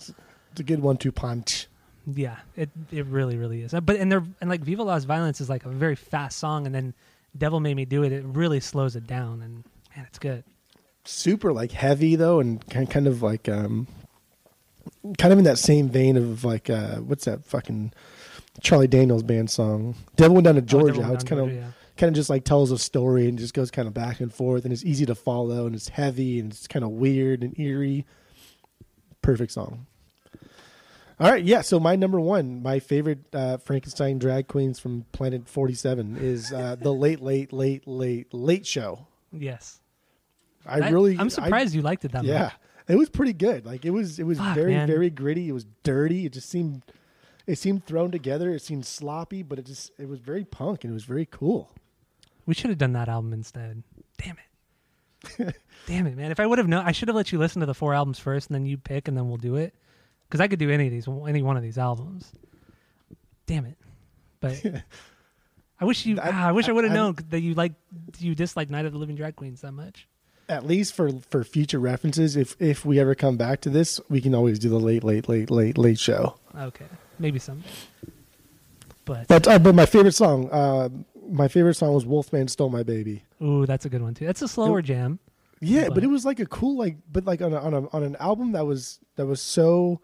It's 0.53 0.61
a 0.61 0.65
good 0.65 0.81
one 0.81 0.97
to 0.99 1.11
punch. 1.13 1.67
Yeah, 2.07 2.37
it 2.57 2.71
it 2.93 3.07
really 3.07 3.37
really 3.37 3.63
is. 3.63 3.75
Uh, 3.75 3.81
But 3.81 3.97
and 3.97 4.11
they're 4.13 4.25
and 4.41 4.49
like 4.49 4.61
Viva 4.61 4.83
Las 4.85 5.05
Violence 5.05 5.41
is 5.41 5.49
like 5.49 5.65
a 5.65 5.69
very 5.69 5.97
fast 5.97 6.39
song, 6.39 6.65
and 6.67 6.75
then 6.75 6.95
Devil 7.37 7.61
Made 7.61 7.75
Me 7.75 7.85
Do 7.85 8.03
It. 8.05 8.13
It 8.13 8.25
really 8.25 8.61
slows 8.61 8.95
it 8.97 9.07
down, 9.07 9.43
and 9.43 9.65
man, 9.97 10.07
it's 10.09 10.19
good. 10.19 10.45
Super 11.05 11.53
like 11.53 11.73
heavy 11.73 12.15
though, 12.17 12.39
and 12.41 12.65
kind 12.69 12.89
kind 12.89 13.07
of 13.09 13.23
like 13.23 13.49
um, 13.49 13.89
kind 15.19 15.33
of 15.33 15.39
in 15.39 15.45
that 15.45 15.59
same 15.59 15.89
vein 15.89 16.17
of 16.17 16.45
like 16.45 16.71
uh, 16.71 16.97
what's 16.97 17.25
that 17.25 17.45
fucking 17.45 17.93
Charlie 18.61 18.87
Daniels 18.89 19.23
band 19.25 19.51
song, 19.51 19.97
"Devil 20.15 20.37
Went 20.37 20.45
Down 20.45 20.55
to 20.55 20.61
Oh, 20.61 20.65
Georgia." 20.65 21.03
How 21.05 21.13
it's 21.13 21.25
kind 21.25 21.41
of 21.41 21.49
Georgia, 21.49 21.75
kind 21.97 22.09
of 22.09 22.15
just 22.15 22.31
like 22.31 22.45
tells 22.45 22.71
a 22.71 22.79
story 22.79 23.29
and 23.29 23.37
just 23.39 23.53
goes 23.55 23.71
kind 23.73 23.89
of 23.89 23.95
back 23.95 24.21
and 24.21 24.33
forth 24.33 24.65
and 24.65 24.73
it's 24.73 24.85
easy 24.85 25.07
to 25.07 25.15
follow 25.15 25.67
and 25.67 25.75
it's 25.75 25.89
heavy 25.89 26.39
and 26.39 26.53
it's 26.53 26.67
kind 26.69 26.85
of 26.85 26.91
weird 26.93 27.43
and 27.43 27.59
eerie. 27.59 28.07
Perfect 29.23 29.51
song. 29.53 29.87
All 31.19 31.31
right, 31.31 31.43
yeah. 31.43 31.63
So 31.63 31.81
my 31.81 31.97
number 31.97 32.21
one, 32.21 32.63
my 32.63 32.79
favorite 32.79 33.21
uh, 33.33 33.57
Frankenstein 33.59 34.19
drag 34.19 34.49
queens 34.49 34.79
from 34.79 35.07
Planet 35.13 35.49
Forty 35.49 35.75
Seven 35.75 36.17
is 36.21 36.53
uh, 36.53 36.77
the 36.79 36.93
Late 36.93 37.21
Late 37.21 37.53
Late 37.53 37.87
Late 37.87 38.33
Late 38.35 38.67
Show. 38.67 39.07
yes. 39.33 39.81
I 40.69 40.81
That- 40.81 40.93
really, 40.93 41.17
I'm 41.17 41.27
I- 41.27 41.29
surprised 41.29 41.75
you 41.75 41.83
liked 41.83 42.05
it 42.05 42.11
that 42.13 42.25
yeah, 42.25 42.39
much. 42.43 42.53
Yeah, 42.89 42.95
it 42.95 42.99
was 42.99 43.09
pretty 43.09 43.33
good. 43.33 43.65
Like 43.65 43.85
it 43.85 43.91
was, 43.91 44.19
it 44.19 44.25
was 44.25 44.39
Fuck, 44.39 44.57
very, 44.57 44.75
man. 44.75 44.89
very 44.89 45.11
gritty. 45.11 45.49
It 45.49 45.53
was 45.53 45.65
dirty. 45.85 46.27
It 46.27 46.33
just 46.33 46.49
seemed, 46.51 46.83
it 47.47 47.57
seemed 47.57 47.87
thrown 47.87 48.11
together. 48.11 48.51
It 48.53 48.63
seemed 48.63 48.85
sloppy, 48.85 49.45
but 49.45 49.61
it 49.61 49.65
just, 49.67 49.93
it 49.97 50.09
was 50.09 50.19
very 50.19 50.45
punk 50.45 50.83
and 50.83 50.91
it 50.91 50.95
was 50.95 51.05
very 51.05 51.25
cool. 51.25 51.71
We 52.47 52.55
should 52.55 52.71
have 52.71 52.79
done 52.79 52.95
that 52.95 53.09
album 53.09 53.33
instead. 53.33 53.85
Damn 54.19 54.37
it. 54.39 55.57
Damn 55.87 56.09
it, 56.09 56.17
man. 56.17 56.33
If 56.33 56.41
I 56.41 56.47
would 56.47 56.59
have 56.59 56.67
known, 56.69 56.85
I 56.85 56.91
should 56.91 57.07
have 57.09 57.17
let 57.17 57.31
you 57.31 57.39
listen 57.39 57.61
to 57.61 57.67
the 57.67 57.75
four 57.75 57.95
albums 57.95 58.19
first 58.19 58.49
and 58.51 58.55
then 58.57 58.67
you 58.67 58.77
pick 58.77 59.07
and 59.07 59.17
then 59.17 59.29
we'll 59.29 59.37
do 59.39 59.55
it. 59.55 59.73
Because 60.29 60.41
I 60.41 60.49
could 60.49 60.59
do 60.59 60.71
any 60.71 60.87
of 60.87 60.93
these, 60.93 61.07
any 61.29 61.43
one 61.43 61.57
of 61.57 61.63
these 61.63 61.79
albums. 61.79 62.31
Damn 63.47 63.67
it. 63.67 63.77
But 64.41 64.61
I 65.81 65.85
wish 65.85 66.05
you, 66.07 66.19
I- 66.21 66.31
ah, 66.33 66.49
I 66.49 66.53
wish 66.53 66.67
I, 66.67 66.71
I- 66.71 66.73
would 66.75 66.85
have 66.85 66.93
known 66.93 67.17
that 67.31 67.41
you 67.41 67.55
like, 67.55 67.73
you 68.19 68.35
dislike 68.35 68.71
Night 68.71 68.87
of 68.87 68.93
the 68.93 68.99
Living 68.99 69.17
Drag 69.17 69.37
Queens 69.37 69.61
that 69.61 69.73
much. 69.73 70.09
At 70.49 70.65
least 70.65 70.95
for 70.95 71.11
for 71.29 71.43
future 71.43 71.81
references, 71.81 72.37
if 72.37 72.55
if 72.61 72.85
we 72.85 73.01
ever 73.01 73.17
come 73.17 73.37
back 73.37 73.61
to 73.63 73.69
this, 73.71 74.01
we 74.09 74.21
can 74.21 74.33
always 74.33 74.61
do 74.61 74.69
the 74.69 74.79
late, 74.79 75.03
late, 75.03 75.29
late, 75.29 75.51
late, 75.51 75.77
late 75.77 75.99
show. 75.99 76.37
Okay. 76.57 76.85
Maybe 77.19 77.41
someday. 77.41 77.67
But, 79.05 79.27
But 79.29 79.47
uh, 79.49 79.59
but 79.59 79.75
my 79.75 79.87
favorite 79.87 80.13
song, 80.15 80.49
uh, 80.51 80.89
my 81.31 81.49
favorite 81.49 81.75
song 81.75 81.95
was 81.95 82.07
Wolfman 82.07 82.47
Stole 82.49 82.69
My 82.71 82.83
Baby. 82.85 83.25
ooh, 83.43 83.67
that's 83.67 83.87
a 83.87 83.89
good 83.89 84.03
one 84.03 84.15
too. 84.15 84.27
That's 84.27 84.43
a 84.43 84.47
slower 84.49 84.83
jam. 84.83 85.19
Yeah, 85.61 85.87
But- 85.87 85.95
but 85.97 86.05
it 86.05 86.09
was 86.09 86.25
like 86.25 86.39
a 86.39 86.47
cool 86.47 86.77
like, 86.77 86.97
but 87.11 87.25
like 87.25 87.41
on 87.43 87.53
a, 87.53 87.59
on 87.61 87.75
a 87.75 87.89
on 87.89 88.03
an 88.05 88.15
album 88.21 88.53
that 88.53 88.67
was 88.67 89.01
that 89.17 89.27
was 89.27 89.41
so 89.41 90.01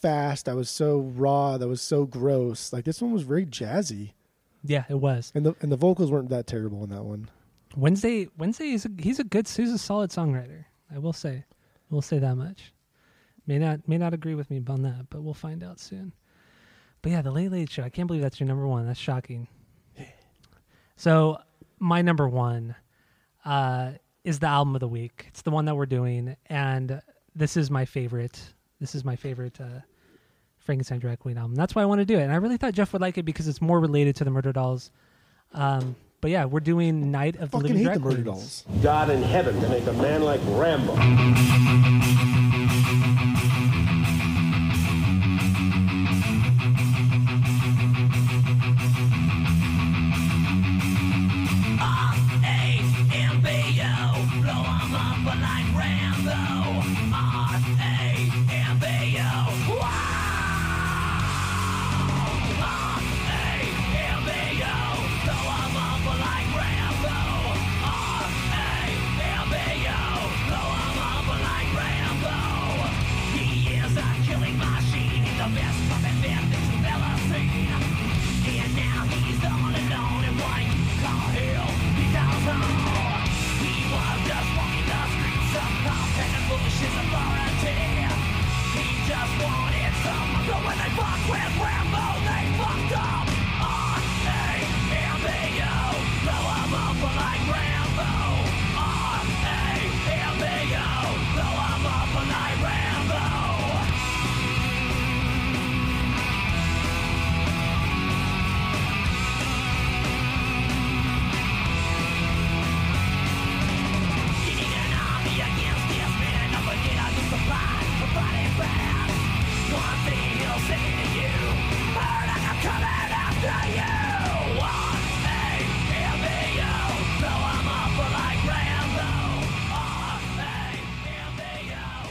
fast, 0.00 0.46
that 0.46 0.56
was 0.56 0.70
so 0.70 0.98
raw, 1.00 1.58
that 1.58 1.68
was 1.68 1.82
so 1.82 2.04
gross. 2.06 2.72
Like 2.72 2.84
this 2.84 3.00
one 3.02 3.12
was 3.12 3.22
very 3.22 3.46
jazzy, 3.46 4.12
Yeah, 4.62 4.84
it 4.88 4.94
was. 5.00 5.32
and 5.34 5.44
the 5.46 5.54
and 5.60 5.70
the 5.70 5.76
vocals 5.76 6.10
weren't 6.10 6.28
that 6.30 6.46
terrible 6.46 6.82
in 6.84 6.90
that 6.90 7.04
one. 7.04 7.28
Wednesday 7.76 8.28
Wednesday 8.36 8.70
is 8.72 8.84
a, 8.84 8.90
he's 8.98 9.18
a 9.20 9.24
good 9.24 9.48
he's 9.48 9.70
a 9.72 9.78
solid 9.78 10.10
songwriter. 10.10 10.64
I 10.92 10.98
will 10.98 11.12
say, 11.12 11.44
we'll 11.88 12.02
say 12.02 12.18
that 12.18 12.34
much. 12.36 12.72
May 13.46 13.58
not 13.58 13.86
may 13.88 13.98
not 13.98 14.12
agree 14.14 14.34
with 14.34 14.50
me 14.50 14.60
on 14.68 14.82
that, 14.82 15.06
but 15.10 15.22
we'll 15.22 15.34
find 15.34 15.62
out 15.62 15.78
soon. 15.80 16.12
But 17.02 17.12
yeah, 17.12 17.22
the 17.22 17.30
Late 17.30 17.50
Late 17.52 17.70
Show. 17.70 17.82
I 17.82 17.88
can't 17.88 18.06
believe 18.06 18.22
that's 18.22 18.38
your 18.40 18.46
number 18.48 18.66
one. 18.66 18.86
That's 18.86 18.98
shocking. 19.00 19.48
So 20.96 21.38
my 21.78 22.02
number 22.02 22.28
one 22.28 22.74
uh, 23.44 23.92
is 24.24 24.38
the 24.38 24.48
album 24.48 24.74
of 24.76 24.80
the 24.80 24.88
week. 24.88 25.24
It's 25.28 25.42
the 25.42 25.50
one 25.50 25.64
that 25.64 25.74
we're 25.76 25.86
doing, 25.86 26.36
and 26.46 27.00
this 27.34 27.56
is 27.56 27.70
my 27.70 27.84
favorite. 27.86 28.38
This 28.80 28.94
is 28.94 29.02
my 29.04 29.16
favorite 29.16 29.58
uh, 29.60 29.80
Frankenstein 30.70 31.00
Drag 31.00 31.18
Queen 31.18 31.36
album. 31.36 31.56
That's 31.56 31.74
why 31.74 31.82
I 31.82 31.84
want 31.86 31.98
to 31.98 32.04
do 32.04 32.16
it, 32.16 32.22
and 32.22 32.30
I 32.30 32.36
really 32.36 32.56
thought 32.56 32.74
Jeff 32.74 32.92
would 32.92 33.02
like 33.02 33.18
it 33.18 33.24
because 33.24 33.48
it's 33.48 33.60
more 33.60 33.80
related 33.80 34.14
to 34.16 34.24
the 34.24 34.30
Murder 34.30 34.52
Dolls. 34.52 34.92
Um, 35.52 35.96
but 36.20 36.30
yeah, 36.30 36.44
we're 36.44 36.60
doing 36.60 37.10
Night 37.10 37.34
of 37.34 37.50
the 37.50 37.58
Fucking 37.58 37.62
Living 37.62 37.78
hate 37.78 37.84
Drag 37.86 37.98
the 37.98 38.04
Murder 38.04 38.22
Queens. 38.22 38.62
Dolls. 38.62 38.82
God 38.84 39.10
in 39.10 39.20
heaven 39.20 39.60
to 39.60 39.68
make 39.68 39.84
a 39.88 39.92
man 39.94 40.22
like 40.22 40.40
Rambo. 40.44 40.94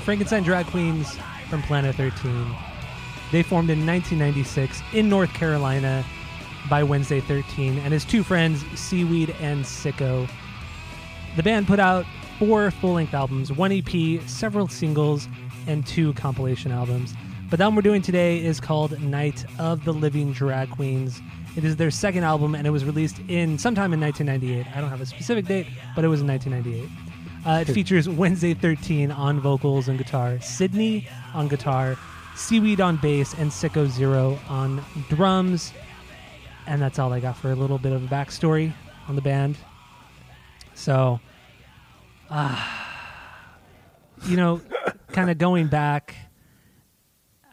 Frankenstein 0.09 0.41
Drag 0.41 0.65
Queens 0.65 1.19
from 1.51 1.61
Planet 1.61 1.95
13. 1.95 2.55
They 3.31 3.43
formed 3.43 3.69
in 3.69 3.85
1996 3.85 4.81
in 4.91 5.07
North 5.07 5.31
Carolina 5.35 6.03
by 6.67 6.81
Wednesday 6.81 7.19
13 7.19 7.77
and 7.77 7.93
his 7.93 8.05
two 8.05 8.23
friends, 8.23 8.65
Seaweed 8.73 9.35
and 9.39 9.63
Sicko. 9.63 10.27
The 11.35 11.43
band 11.43 11.67
put 11.67 11.79
out 11.79 12.07
four 12.39 12.71
full 12.71 12.93
length 12.93 13.13
albums, 13.13 13.51
one 13.53 13.71
EP, 13.71 14.19
several 14.27 14.67
singles, 14.67 15.27
and 15.67 15.85
two 15.85 16.13
compilation 16.13 16.71
albums. 16.71 17.13
But 17.51 17.57
the 17.57 17.65
album 17.65 17.75
we're 17.75 17.83
doing 17.83 18.01
today 18.01 18.43
is 18.43 18.59
called 18.59 18.99
Night 18.99 19.45
of 19.59 19.85
the 19.85 19.93
Living 19.93 20.31
Drag 20.31 20.71
Queens. 20.71 21.21
It 21.55 21.63
is 21.63 21.75
their 21.75 21.91
second 21.91 22.23
album 22.23 22.55
and 22.55 22.65
it 22.65 22.71
was 22.71 22.83
released 22.83 23.19
in 23.27 23.59
sometime 23.59 23.93
in 23.93 23.99
1998. 23.99 24.75
I 24.75 24.81
don't 24.81 24.89
have 24.89 25.01
a 25.01 25.05
specific 25.05 25.45
date, 25.45 25.67
but 25.95 26.03
it 26.03 26.07
was 26.07 26.21
in 26.21 26.27
1998. 26.27 27.08
Uh, 27.45 27.63
it 27.67 27.71
features 27.71 28.09
Wednesday 28.09 28.53
13 28.53 29.11
on 29.11 29.39
vocals 29.39 29.87
and 29.87 29.97
guitar, 29.97 30.39
Sydney 30.41 31.07
on 31.33 31.47
guitar, 31.47 31.97
Seaweed 32.35 32.81
on 32.81 32.97
bass, 32.97 33.33
and 33.33 33.49
Sicko 33.49 33.87
Zero 33.87 34.37
on 34.47 34.83
drums. 35.09 35.73
And 36.67 36.81
that's 36.81 36.99
all 36.99 37.11
I 37.13 37.19
got 37.19 37.37
for 37.37 37.51
a 37.51 37.55
little 37.55 37.77
bit 37.77 37.93
of 37.93 38.03
a 38.03 38.07
backstory 38.07 38.73
on 39.07 39.15
the 39.15 39.21
band. 39.21 39.57
So, 40.73 41.19
uh, 42.29 42.67
you 44.25 44.37
know, 44.37 44.61
kind 45.09 45.29
of 45.29 45.37
going 45.37 45.67
back, 45.67 46.15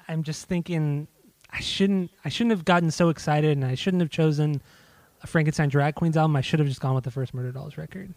I'm 0.09 0.23
just 0.23 0.47
thinking 0.47 1.09
I 1.51 1.61
shouldn't 1.61 2.11
I 2.25 2.29
shouldn't 2.29 2.53
have 2.53 2.65
gotten 2.65 2.91
so 2.91 3.09
excited, 3.09 3.57
and 3.57 3.65
I 3.65 3.75
shouldn't 3.75 4.01
have 4.01 4.11
chosen 4.11 4.61
a 5.23 5.27
Frankenstein 5.27 5.69
Drag 5.69 5.95
Queens 5.95 6.17
album. 6.17 6.37
I 6.37 6.41
should 6.41 6.59
have 6.59 6.69
just 6.69 6.81
gone 6.81 6.95
with 6.95 7.05
the 7.05 7.11
first 7.11 7.35
Murder 7.35 7.53
Dolls 7.53 7.77
record. 7.77 8.13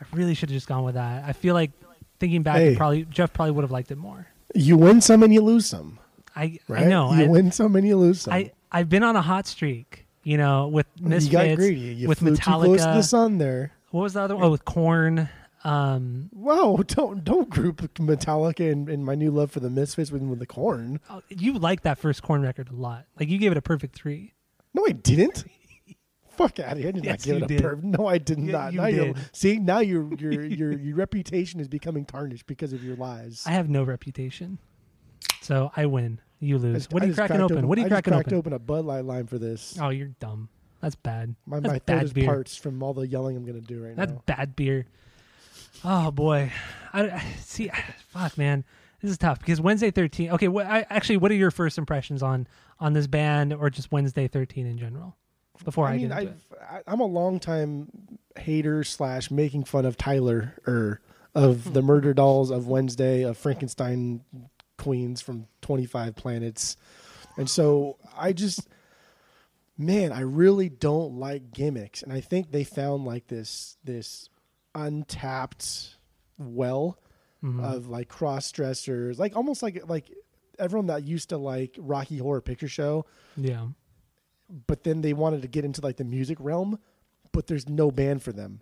I 0.00 0.04
really 0.16 0.34
should 0.34 0.48
have 0.50 0.54
just 0.56 0.68
gone 0.68 0.84
with 0.84 0.94
that. 0.94 1.24
I 1.24 1.32
feel 1.32 1.54
like 1.54 1.70
thinking 2.20 2.42
back, 2.42 2.56
Hey. 2.56 2.76
probably 2.76 3.04
Jeff 3.04 3.32
probably 3.32 3.52
would 3.52 3.62
have 3.62 3.70
liked 3.70 3.90
it 3.90 3.96
more. 3.98 4.26
You 4.54 4.76
win 4.76 5.00
some 5.00 5.22
and 5.22 5.32
you 5.34 5.40
lose 5.40 5.66
some. 5.66 5.98
I 6.36 6.58
Right? 6.68 6.84
I 6.84 6.88
know. 6.88 7.12
You 7.12 7.24
I, 7.24 7.28
win 7.28 7.52
some 7.52 7.74
and 7.76 7.86
you 7.86 7.96
lose 7.96 8.22
some. 8.22 8.34
I 8.34 8.52
I've 8.70 8.88
been 8.88 9.02
on 9.02 9.16
a 9.16 9.22
hot 9.22 9.46
streak. 9.46 10.06
You 10.24 10.36
know, 10.36 10.68
with 10.68 10.86
Misfits, 11.00 11.26
you 11.26 11.32
got 11.32 11.56
greedy. 11.56 11.80
You 11.94 12.08
with 12.08 12.18
too 12.18 12.36
close 12.36 12.38
to 12.38 12.84
the 12.84 12.92
Metallica. 12.98 13.04
sun 13.04 13.38
there. 13.38 13.72
What 13.90 14.02
was 14.02 14.12
the 14.12 14.20
other 14.20 14.36
one? 14.36 14.44
Oh, 14.44 14.50
with 14.50 14.64
Korn. 14.66 15.28
Um, 15.64 16.28
Whoa! 16.32 16.76
Don't 16.86 17.24
don't 17.24 17.48
group 17.50 17.80
Metallica 17.94 18.70
and, 18.70 18.88
and 18.88 19.04
my 19.04 19.14
new 19.14 19.30
love 19.30 19.50
for 19.50 19.60
the 19.60 19.70
Misfits 19.70 20.12
with, 20.12 20.22
with 20.22 20.38
the 20.38 20.46
Korn. 20.46 21.00
oh, 21.10 21.22
you 21.28 21.54
liked 21.58 21.82
that 21.84 21.98
first 21.98 22.22
Korn 22.22 22.42
record 22.42 22.68
a 22.70 22.74
lot. 22.74 23.06
Like 23.18 23.28
you 23.28 23.38
gave 23.38 23.50
it 23.52 23.58
a 23.58 23.62
perfect 23.62 23.94
three. 23.96 24.34
No, 24.74 24.84
I 24.86 24.92
didn't. 24.92 25.44
Fuck 26.38 26.58
out 26.60 26.72
of 26.72 26.78
here! 26.78 26.88
I 26.88 26.92
did 26.92 27.04
Yes, 27.04 27.26
not 27.26 27.34
give 27.34 27.36
it 27.36 27.42
a 27.44 27.46
did. 27.48 27.62
perv. 27.62 27.82
No, 27.82 28.06
I 28.06 28.16
did 28.18 28.38
Yeah, 28.38 28.52
not. 28.52 28.72
you 28.72 28.80
now 28.80 28.86
you're 28.86 29.14
see 29.32 29.58
now 29.58 29.80
your 29.80 30.08
your 30.18 30.44
your 30.44 30.72
your 30.72 30.96
reputation 30.96 31.60
is 31.60 31.68
becoming 31.68 32.04
tarnished 32.06 32.46
because 32.46 32.72
of 32.72 32.82
your 32.82 32.96
lies. 32.96 33.42
I 33.46 33.50
have 33.50 33.68
no 33.68 33.82
reputation, 33.82 34.58
so 35.42 35.70
I 35.76 35.84
win. 35.86 36.20
You 36.40 36.56
lose. 36.58 36.76
just- 36.84 36.92
what 36.92 37.02
are 37.02 37.06
you 37.06 37.14
cracking 37.14 37.36
cracked 37.38 37.50
open? 37.52 37.66
What 37.68 37.76
are 37.76 37.80
you 37.82 37.86
I 37.86 37.90
cracking 37.90 38.12
cracked 38.14 38.28
open? 38.28 38.38
open 38.38 38.52
a 38.54 38.58
Bud 38.60 38.84
Light 38.84 39.04
Lime 39.04 39.26
for 39.26 39.38
this. 39.38 39.76
Oh, 39.80 39.88
you're 39.90 40.08
dumb. 40.20 40.48
That's 40.80 40.94
bad. 40.94 41.34
my 41.44 41.56
That's 41.58 41.72
my 41.72 41.78
throat 41.80 41.86
bad 41.86 42.04
is 42.04 42.12
beer. 42.12 42.24
parts 42.26 42.56
from 42.56 42.80
all 42.84 42.94
the 42.94 43.06
yelling 43.08 43.36
I'm 43.36 43.44
going 43.44 43.60
to 43.60 43.66
do 43.66 43.84
right 43.84 43.96
That's 43.96 44.12
now. 44.12 44.22
That's 44.26 44.38
bad 44.38 44.54
beer. 44.56 44.86
Oh 45.84 46.10
boy, 46.12 46.52
I, 46.92 47.10
I- 47.10 47.34
see. 47.40 47.70
Fuck, 48.10 48.38
man, 48.38 48.64
this 49.02 49.10
is 49.10 49.18
tough 49.18 49.40
because 49.40 49.60
Wednesday 49.60 49.90
thirteen. 49.90 50.30
Okay, 50.30 50.46
what, 50.48 50.66
I, 50.66 50.86
actually, 50.90 51.16
what 51.16 51.30
are 51.32 51.34
your 51.34 51.50
first 51.50 51.78
impressions 51.78 52.22
on 52.22 52.46
on 52.78 52.92
this 52.92 53.08
band 53.08 53.52
or 53.52 53.70
just 53.70 53.90
Wednesday 53.90 54.28
thirteen 54.28 54.66
in 54.66 54.78
general? 54.78 55.16
Before 55.64 55.86
I, 55.86 55.90
I 55.92 55.96
mean, 55.96 56.08
get 56.08 56.18
into 56.22 56.32
I've, 56.32 56.58
I, 56.86 56.92
I'm 56.92 57.00
a 57.00 57.06
long 57.06 57.40
time 57.40 57.88
hater 58.36 58.84
slash 58.84 59.30
making 59.30 59.64
fun 59.64 59.84
of 59.84 59.96
Tyler 59.96 60.54
or 60.66 61.00
of 61.34 61.72
the 61.72 61.82
Murder 61.82 62.14
Dolls, 62.14 62.50
of 62.50 62.66
Wednesday, 62.66 63.22
of 63.22 63.36
Frankenstein 63.36 64.22
Queens 64.76 65.20
from 65.20 65.46
Twenty 65.60 65.86
Five 65.86 66.14
Planets, 66.16 66.76
and 67.36 67.48
so 67.50 67.98
I 68.16 68.32
just, 68.32 68.68
man, 69.76 70.12
I 70.12 70.20
really 70.20 70.68
don't 70.68 71.14
like 71.18 71.52
gimmicks, 71.52 72.02
and 72.02 72.12
I 72.12 72.20
think 72.20 72.50
they 72.52 72.64
found 72.64 73.04
like 73.04 73.26
this 73.28 73.76
this 73.84 74.28
untapped 74.74 75.96
well 76.38 76.98
Mhm. 77.42 77.62
of 77.62 77.88
like 77.88 78.08
cross 78.08 78.50
dressers, 78.50 79.18
like 79.18 79.36
almost 79.36 79.62
like 79.62 79.88
like 79.88 80.10
everyone 80.58 80.86
that 80.88 81.04
used 81.04 81.28
to 81.28 81.36
like 81.38 81.76
Rocky 81.78 82.18
Horror 82.18 82.40
Picture 82.40 82.66
Show, 82.68 83.06
yeah. 83.36 83.68
But 84.66 84.84
then 84.84 85.00
they 85.02 85.12
wanted 85.12 85.42
to 85.42 85.48
get 85.48 85.64
into 85.64 85.80
like 85.80 85.96
the 85.96 86.04
music 86.04 86.38
realm, 86.40 86.78
but 87.32 87.46
there's 87.46 87.68
no 87.68 87.90
band 87.90 88.22
for 88.22 88.32
them. 88.32 88.60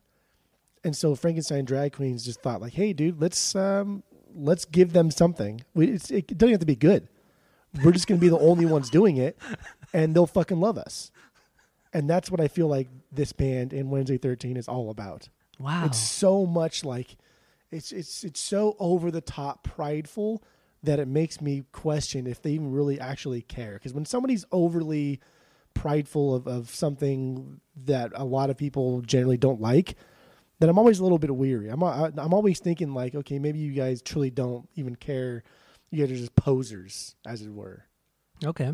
And 0.85 0.97
so 0.97 1.14
Frankenstein 1.14 1.64
drag 1.64 1.93
queens 1.93 2.25
just 2.25 2.43
thought 2.43 2.61
like, 2.61 2.75
"Hey, 2.75 2.93
dude, 2.93 3.21
let's 3.21 3.55
um, 3.55 4.02
let's 4.35 4.64
give 4.64 4.93
them 4.93 5.11
something. 5.11 5.62
We, 5.75 5.88
it's, 5.88 6.11
it 6.11 6.26
doesn't 6.38 6.52
have 6.52 6.61
to 6.61 6.66
be 6.66 6.76
good. 6.76 7.09
We're 7.85 7.93
just 7.93 8.07
going 8.07 8.21
to 8.21 8.25
be 8.25 8.31
the 8.31 8.38
only 8.38 8.66
ones 8.66 8.88
doing 8.88 9.16
it, 9.16 9.38
and 9.93 10.14
they'll 10.14 10.26
fucking 10.26 10.61
love 10.61 10.78
us." 10.78 11.11
And 11.93 12.11
that's 12.11 12.31
what 12.31 12.40
I 12.40 12.49
feel 12.49 12.69
like 12.69 12.88
this 13.11 13.33
band 13.33 13.73
in 13.73 13.88
Wednesday 13.88 14.19
13 14.19 14.57
is 14.57 14.69
all 14.69 14.90
about. 14.90 15.28
Wow. 15.59 15.87
It's 15.87 15.99
so 15.99 16.45
much 16.45 16.85
like 16.85 17.16
it's 17.71 17.93
it's 17.93 18.23
it's 18.23 18.40
so 18.40 18.76
over 18.78 19.11
the 19.11 19.21
top 19.21 19.64
prideful 19.64 20.43
that 20.83 20.99
it 20.99 21.09
makes 21.09 21.40
me 21.40 21.64
question 21.73 22.26
if 22.26 22.43
they 22.43 22.52
even 22.52 22.71
really 22.71 23.00
actually 23.00 23.43
care. 23.43 23.75
Because 23.75 23.95
when 23.95 24.05
somebody's 24.05 24.45
overly 24.52 25.21
prideful 25.80 26.35
of, 26.35 26.47
of 26.47 26.71
something 26.75 27.61
that 27.85 28.12
a 28.14 28.25
lot 28.25 28.50
of 28.50 28.56
people 28.56 29.00
generally 29.02 29.37
don't 29.37 29.61
like, 29.61 29.97
then 30.59 30.68
I'm 30.68 30.78
always 30.78 30.99
a 30.99 31.02
little 31.02 31.18
bit 31.18 31.35
weary. 31.35 31.68
I'm 31.68 31.83
I- 31.85 32.12
I'm 32.16 32.33
always 32.35 32.59
thinking 32.61 32.95
like, 32.95 33.14
okay, 33.14 33.38
maybe 33.38 33.59
you 33.59 33.73
guys 33.73 34.02
truly 34.02 34.30
don't 34.30 34.68
even 34.75 34.97
care. 34.97 35.42
You 35.90 36.02
guys 36.04 36.12
are 36.12 36.16
just 36.16 36.35
posers, 36.35 37.14
as 37.26 37.42
it 37.42 37.50
were. 37.52 37.85
okay. 38.45 38.73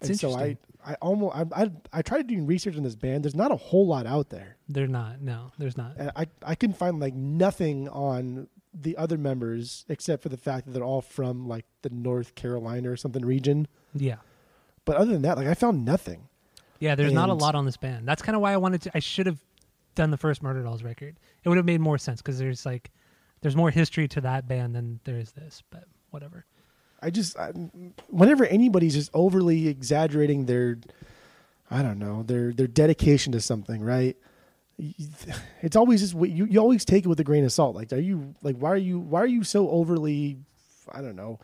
It's 0.00 0.08
and 0.08 0.20
so. 0.20 0.36
I 0.38 0.56
I 0.86 0.94
almost 1.02 1.34
I, 1.36 1.44
I 1.64 1.70
I 1.92 2.02
tried 2.02 2.28
doing 2.28 2.46
research 2.46 2.76
on 2.76 2.84
this 2.84 2.94
band. 2.94 3.24
There's 3.24 3.34
not 3.34 3.50
a 3.50 3.56
whole 3.56 3.88
lot 3.88 4.06
out 4.06 4.30
there. 4.30 4.56
They're 4.68 4.86
not. 4.86 5.20
No, 5.20 5.50
there's 5.58 5.76
not. 5.76 5.96
And 5.96 6.12
I 6.14 6.26
I 6.44 6.54
couldn't 6.54 6.76
find 6.76 7.00
like 7.00 7.14
nothing 7.14 7.88
on 7.88 8.46
the 8.72 8.96
other 8.96 9.18
members 9.18 9.84
except 9.88 10.22
for 10.22 10.28
the 10.28 10.36
fact 10.36 10.66
that 10.66 10.72
they're 10.72 10.84
all 10.84 11.02
from 11.02 11.48
like 11.48 11.64
the 11.82 11.90
North 11.90 12.36
Carolina 12.36 12.88
or 12.88 12.96
something 12.96 13.24
region. 13.26 13.66
Yeah. 13.96 14.18
But 14.84 14.94
other 14.96 15.10
than 15.12 15.22
that, 15.22 15.36
like 15.36 15.48
I 15.48 15.54
found 15.54 15.84
nothing. 15.84 16.28
Yeah, 16.80 16.94
there's 16.94 17.12
not 17.12 17.28
a 17.28 17.34
lot 17.34 17.54
on 17.54 17.66
this 17.66 17.76
band. 17.76 18.08
That's 18.08 18.22
kind 18.22 18.34
of 18.34 18.42
why 18.42 18.52
I 18.52 18.56
wanted 18.56 18.82
to. 18.82 18.90
I 18.94 18.98
should 18.98 19.26
have 19.26 19.38
done 19.94 20.10
the 20.10 20.16
first 20.16 20.42
Murder 20.42 20.62
Dolls 20.62 20.82
record. 20.82 21.20
It 21.44 21.48
would 21.48 21.58
have 21.58 21.66
made 21.66 21.80
more 21.80 21.98
sense 21.98 22.22
because 22.22 22.38
there's 22.38 22.64
like, 22.64 22.90
there's 23.42 23.54
more 23.54 23.70
history 23.70 24.08
to 24.08 24.20
that 24.22 24.48
band 24.48 24.74
than 24.74 24.98
there 25.04 25.18
is 25.18 25.32
this. 25.32 25.62
But 25.70 25.84
whatever. 26.10 26.46
I 27.02 27.10
just 27.10 27.38
I, 27.38 27.50
whenever 28.08 28.44
anybody's 28.46 28.94
just 28.94 29.10
overly 29.14 29.68
exaggerating 29.68 30.46
their 30.46 30.78
I 31.70 31.82
don't 31.82 31.98
know 31.98 32.22
their 32.22 32.52
their 32.52 32.66
dedication 32.66 33.32
to 33.32 33.40
something, 33.40 33.82
right? 33.82 34.16
It's 35.60 35.76
always 35.76 36.00
just 36.00 36.14
you. 36.14 36.46
You 36.46 36.58
always 36.60 36.84
take 36.84 37.04
it 37.04 37.08
with 37.08 37.20
a 37.20 37.24
grain 37.24 37.44
of 37.44 37.52
salt. 37.52 37.76
Like, 37.76 37.92
are 37.92 37.98
you 37.98 38.34
like 38.42 38.56
why 38.56 38.70
are 38.70 38.76
you 38.76 38.98
why 38.98 39.20
are 39.20 39.26
you 39.26 39.44
so 39.44 39.68
overly 39.70 40.38
I 40.90 41.00
don't 41.00 41.16
know 41.16 41.38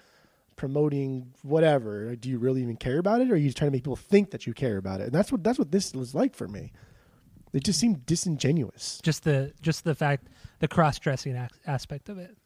promoting 0.57 1.33
whatever. 1.43 2.17
Do 2.17 2.29
you 2.29 2.39
really 2.39 2.63
even 2.63 2.77
care 2.77 2.99
about 2.99 3.21
it, 3.21 3.31
or 3.31 3.35
are 3.35 3.37
you 3.37 3.47
just 3.49 3.57
trying 3.59 3.69
to 3.71 3.73
make 3.73 3.83
people 3.85 3.97
think 3.97 4.31
that 4.31 4.47
you 4.47 4.55
care 4.55 4.77
about 4.79 5.01
it? 5.01 5.05
And 5.05 5.13
that's 5.13 5.31
what 5.31 5.45
that's 5.45 5.59
what 5.59 5.71
this 5.71 5.93
was 5.95 6.15
like 6.15 6.35
for 6.35 6.49
me. 6.49 6.73
It 7.53 7.65
just 7.65 7.79
seemed 7.79 8.05
disingenuous. 8.07 9.01
Just 9.03 9.25
the 9.25 9.53
just 9.63 9.85
the 9.85 9.95
fact 9.95 10.29
the 10.59 10.69
cross 10.69 10.99
dressing 10.99 11.37
ac- 11.37 11.51
aspect 11.67 12.09
of 12.09 12.19
it. 12.19 12.37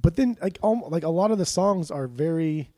but 0.00 0.16
then 0.16 0.36
like 0.42 0.58
um, 0.62 0.82
like 0.88 1.04
a 1.04 1.08
lot 1.10 1.30
of 1.30 1.38
the 1.38 1.46
songs 1.46 1.90
are 1.90 2.06
very 2.06 2.70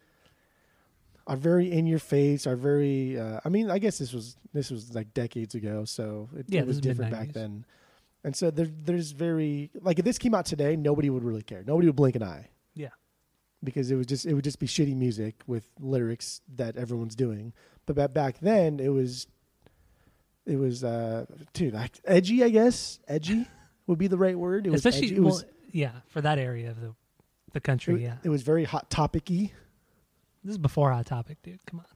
are 1.27 1.37
very 1.37 1.71
in 1.71 1.87
your 1.87 2.01
face 2.01 2.47
are 2.49 2.57
very 2.57 3.19
uh, 3.19 3.39
i 3.45 3.49
mean 3.49 3.71
i 3.71 3.79
guess 3.79 3.97
this 3.99 4.13
was 4.13 4.37
this 4.53 4.73
was 4.73 4.93
like 4.93 5.15
decades 5.15 5.55
ago 5.55 5.85
so 5.85 6.29
it, 6.37 6.47
Yeah, 6.49 6.63
it 6.63 6.67
was 6.67 6.81
different 6.81 7.13
back 7.13 7.33
then 7.33 7.65
and 8.25 8.35
so 8.35 8.51
there, 8.51 8.67
there's 8.85 9.13
very 9.13 9.71
like 9.81 10.01
if 10.01 10.05
this 10.05 10.19
came 10.19 10.35
out 10.35 10.47
today 10.47 10.75
nobody 10.75 11.11
would 11.11 11.23
really 11.23 11.43
care 11.43 11.63
nobody 11.65 11.87
would 11.87 11.95
blink 11.97 12.17
an 12.17 12.25
eye. 12.25 12.49
Because 13.65 13.91
it 13.91 13.97
would 13.97 14.09
just 14.09 14.27
it 14.27 14.35
would 14.35 14.45
just 14.45 14.59
be 14.59 14.67
shitty 14.67 14.97
music 14.97 15.43
with 15.47 15.69
lyrics 15.81 16.41
that 16.57 16.77
everyone's 16.77 17.15
doing 17.15 17.53
but 17.87 18.13
back 18.13 18.39
then 18.41 18.81
it 18.81 18.89
was 18.89 19.27
it 20.47 20.57
was 20.57 20.83
uh 20.83 21.25
dude 21.53 21.75
like 21.75 22.01
edgy 22.05 22.43
i 22.43 22.49
guess 22.49 22.99
edgy 23.09 23.47
would 23.87 23.99
be 23.99 24.09
the 24.09 24.17
right 24.17 24.39
word 24.39 24.67
it 24.67 24.71
was 24.71 24.85
Especially 24.85 25.09
edgy. 25.09 25.17
it 25.17 25.23
was 25.23 25.43
well, 25.43 25.53
yeah, 25.73 25.93
for 26.09 26.21
that 26.21 26.39
area 26.39 26.71
of 26.71 26.81
the 26.81 26.95
the 27.53 27.61
country. 27.61 27.95
it, 27.95 28.01
yeah. 28.01 28.17
it 28.23 28.29
was 28.29 28.43
very 28.43 28.65
hot 28.65 28.89
topicy 28.91 29.53
This 30.45 30.53
is 30.53 30.59
before 30.59 30.91
Hot 30.93 31.07
Topic, 31.07 31.39
dude. 31.43 31.65
Come 31.67 31.81
on. 31.81 31.87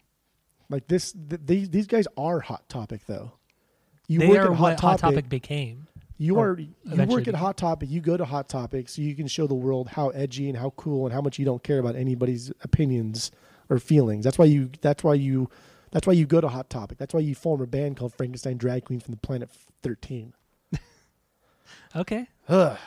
Like 0.69 0.87
this, 0.89 1.13
th- 1.13 1.41
these 1.45 1.71
these 1.71 1.87
guys 1.87 2.07
are 2.17 2.41
hot 2.41 2.69
topic 2.69 3.03
though. 3.07 3.33
You 4.09 4.19
they 4.21 4.29
work 4.29 4.39
are 4.39 4.45
at 4.45 4.51
what 4.51 4.59
hot 4.59 4.81
Hot 4.81 4.99
topic. 4.99 5.17
Topic 5.17 5.29
became. 5.29 5.89
You 6.19 6.39
are 6.39 6.59
you 6.59 6.75
work 7.07 7.29
at 7.29 7.35
hot 7.35 7.57
topic. 7.57 7.91
You 7.91 8.01
go 8.01 8.17
to 8.17 8.25
hot 8.25 8.49
topic 8.49 8.89
so 8.89 9.03
you 9.03 9.15
can 9.15 9.27
show 9.27 9.47
the 9.47 9.55
world 9.55 9.89
how 9.89 10.09
edgy 10.11 10.49
and 10.49 10.57
how 10.57 10.71
cool 10.77 11.05
and 11.07 11.13
how 11.15 11.21
much 11.21 11.39
you 11.39 11.45
don't 11.45 11.63
care 11.63 11.79
about 11.79 11.95
anybody's 11.97 12.51
opinions 12.63 13.31
or 13.69 13.79
feelings. 13.79 14.25
That's 14.25 14.39
why 14.39 14.47
you. 14.47 14.71
That's 14.81 15.05
why 15.05 15.15
you. 15.15 15.51
That's 15.93 16.07
why 16.07 16.15
you 16.15 16.27
go 16.27 16.41
to 16.41 16.49
hot 16.49 16.69
topic. 16.71 16.99
That's 16.99 17.15
why 17.15 17.21
you 17.21 17.35
form 17.35 17.61
a 17.61 17.67
band 17.67 17.97
called 17.97 18.15
Frankenstein 18.15 18.57
Drag 18.59 18.85
Queen 18.85 19.01
from 19.01 19.13
the 19.13 19.21
Planet 19.21 19.51
Thirteen. 19.83 20.33
Okay. 21.95 22.29
Ugh. 22.49 22.79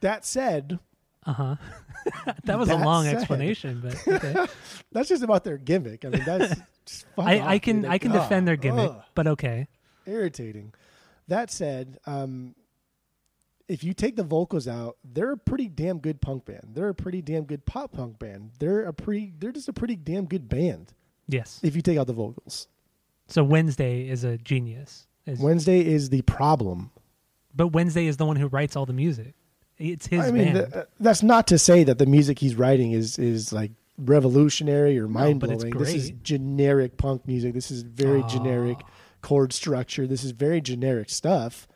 That 0.00 0.24
said, 0.24 0.78
Uh 1.26 1.32
huh. 1.32 1.56
that 2.44 2.58
was 2.58 2.70
a 2.70 2.76
long 2.76 3.04
said- 3.04 3.16
explanation, 3.16 3.82
but 3.84 4.08
okay. 4.24 4.46
that's 4.92 5.08
just 5.08 5.22
about 5.22 5.44
their 5.44 5.58
gimmick. 5.58 6.04
I 6.04 6.08
mean, 6.08 6.24
that's 6.24 6.54
I, 7.18 7.40
I 7.40 7.58
can. 7.58 7.84
I 7.84 7.98
can 7.98 8.12
defend 8.12 8.48
their 8.48 8.56
gimmick, 8.56 8.90
Ugh. 8.90 9.02
but 9.14 9.26
okay. 9.26 9.68
irritating. 10.06 10.72
That 11.30 11.50
said, 11.50 11.98
um, 12.06 12.54
if 13.68 13.84
you 13.84 13.94
take 13.94 14.16
the 14.16 14.24
vocals 14.24 14.66
out, 14.68 14.96
they're 15.04 15.32
a 15.32 15.36
pretty 15.38 15.68
damn 15.68 15.98
good 15.98 16.20
punk 16.20 16.44
band. 16.44 16.70
They're 16.74 16.88
a 16.88 16.94
pretty 16.94 17.22
damn 17.22 17.44
good 17.44 17.64
pop 17.64 17.92
punk 17.92 18.18
band. 18.18 18.50
They're 18.58 18.82
a 18.82 18.92
pretty. 18.92 19.32
They're 19.38 19.52
just 19.52 19.68
a 19.68 19.72
pretty 19.72 19.96
damn 19.96 20.26
good 20.26 20.48
band. 20.48 20.92
Yes. 21.28 21.60
If 21.62 21.76
you 21.76 21.82
take 21.82 21.96
out 21.98 22.08
the 22.08 22.12
vocals, 22.12 22.66
So 23.28 23.44
Wednesday 23.44 24.08
is 24.08 24.24
a 24.24 24.36
genius. 24.38 25.06
Is- 25.26 25.38
Wednesday 25.38 25.80
is 25.86 26.10
the 26.10 26.22
problem. 26.22 26.90
but 27.54 27.68
Wednesday 27.68 28.06
is 28.06 28.16
the 28.16 28.26
one 28.26 28.36
who 28.36 28.48
writes 28.48 28.74
all 28.76 28.86
the 28.86 28.92
music. 28.92 29.34
It's 29.78 30.06
his 30.08 30.20
I 30.26 30.30
mean, 30.32 30.54
th- 30.54 30.66
that's 30.98 31.22
not 31.22 31.46
to 31.48 31.58
say 31.58 31.84
that 31.84 31.98
the 31.98 32.06
music 32.06 32.38
he's 32.40 32.54
writing 32.56 32.90
is 32.92 33.18
is 33.18 33.52
like 33.52 33.70
revolutionary 33.98 34.98
or 34.98 35.02
No, 35.04 35.08
mind 35.08 35.40
blowing. 35.40 35.70
this 35.78 35.94
is 35.94 36.10
generic 36.24 36.96
punk 36.96 37.26
music. 37.26 37.54
This 37.54 37.70
is 37.70 37.82
very 37.82 38.20
Aw. 38.22 38.28
generic 38.28 38.78
chord 39.22 39.52
structure. 39.52 40.06
This 40.06 40.24
is 40.24 40.30
very 40.32 40.60
generic 40.60 41.10
stuff. 41.10 41.66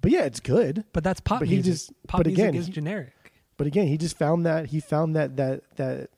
But 0.00 0.10
yeah, 0.12 0.24
it's 0.24 0.40
good. 0.40 0.84
but 0.92 1.02
that's 1.04 1.20
pop 1.20 1.40
but 1.40 1.48
he 1.48 1.56
music. 1.56 1.72
just- 1.72 1.92
pop 2.06 2.20
but 2.20 2.26
music 2.28 2.44
again, 2.44 2.54
is 2.54 2.66
he- 2.66 2.72
generic. 2.72 3.12
But 3.56 3.66
again, 3.66 3.88
he 3.88 3.98
just 3.98 4.16
found 4.16 4.46
that 4.46 4.66
he 4.66 4.78
found 4.78 5.16
that 5.16 5.36
that 5.36 5.62
that 5.76 6.10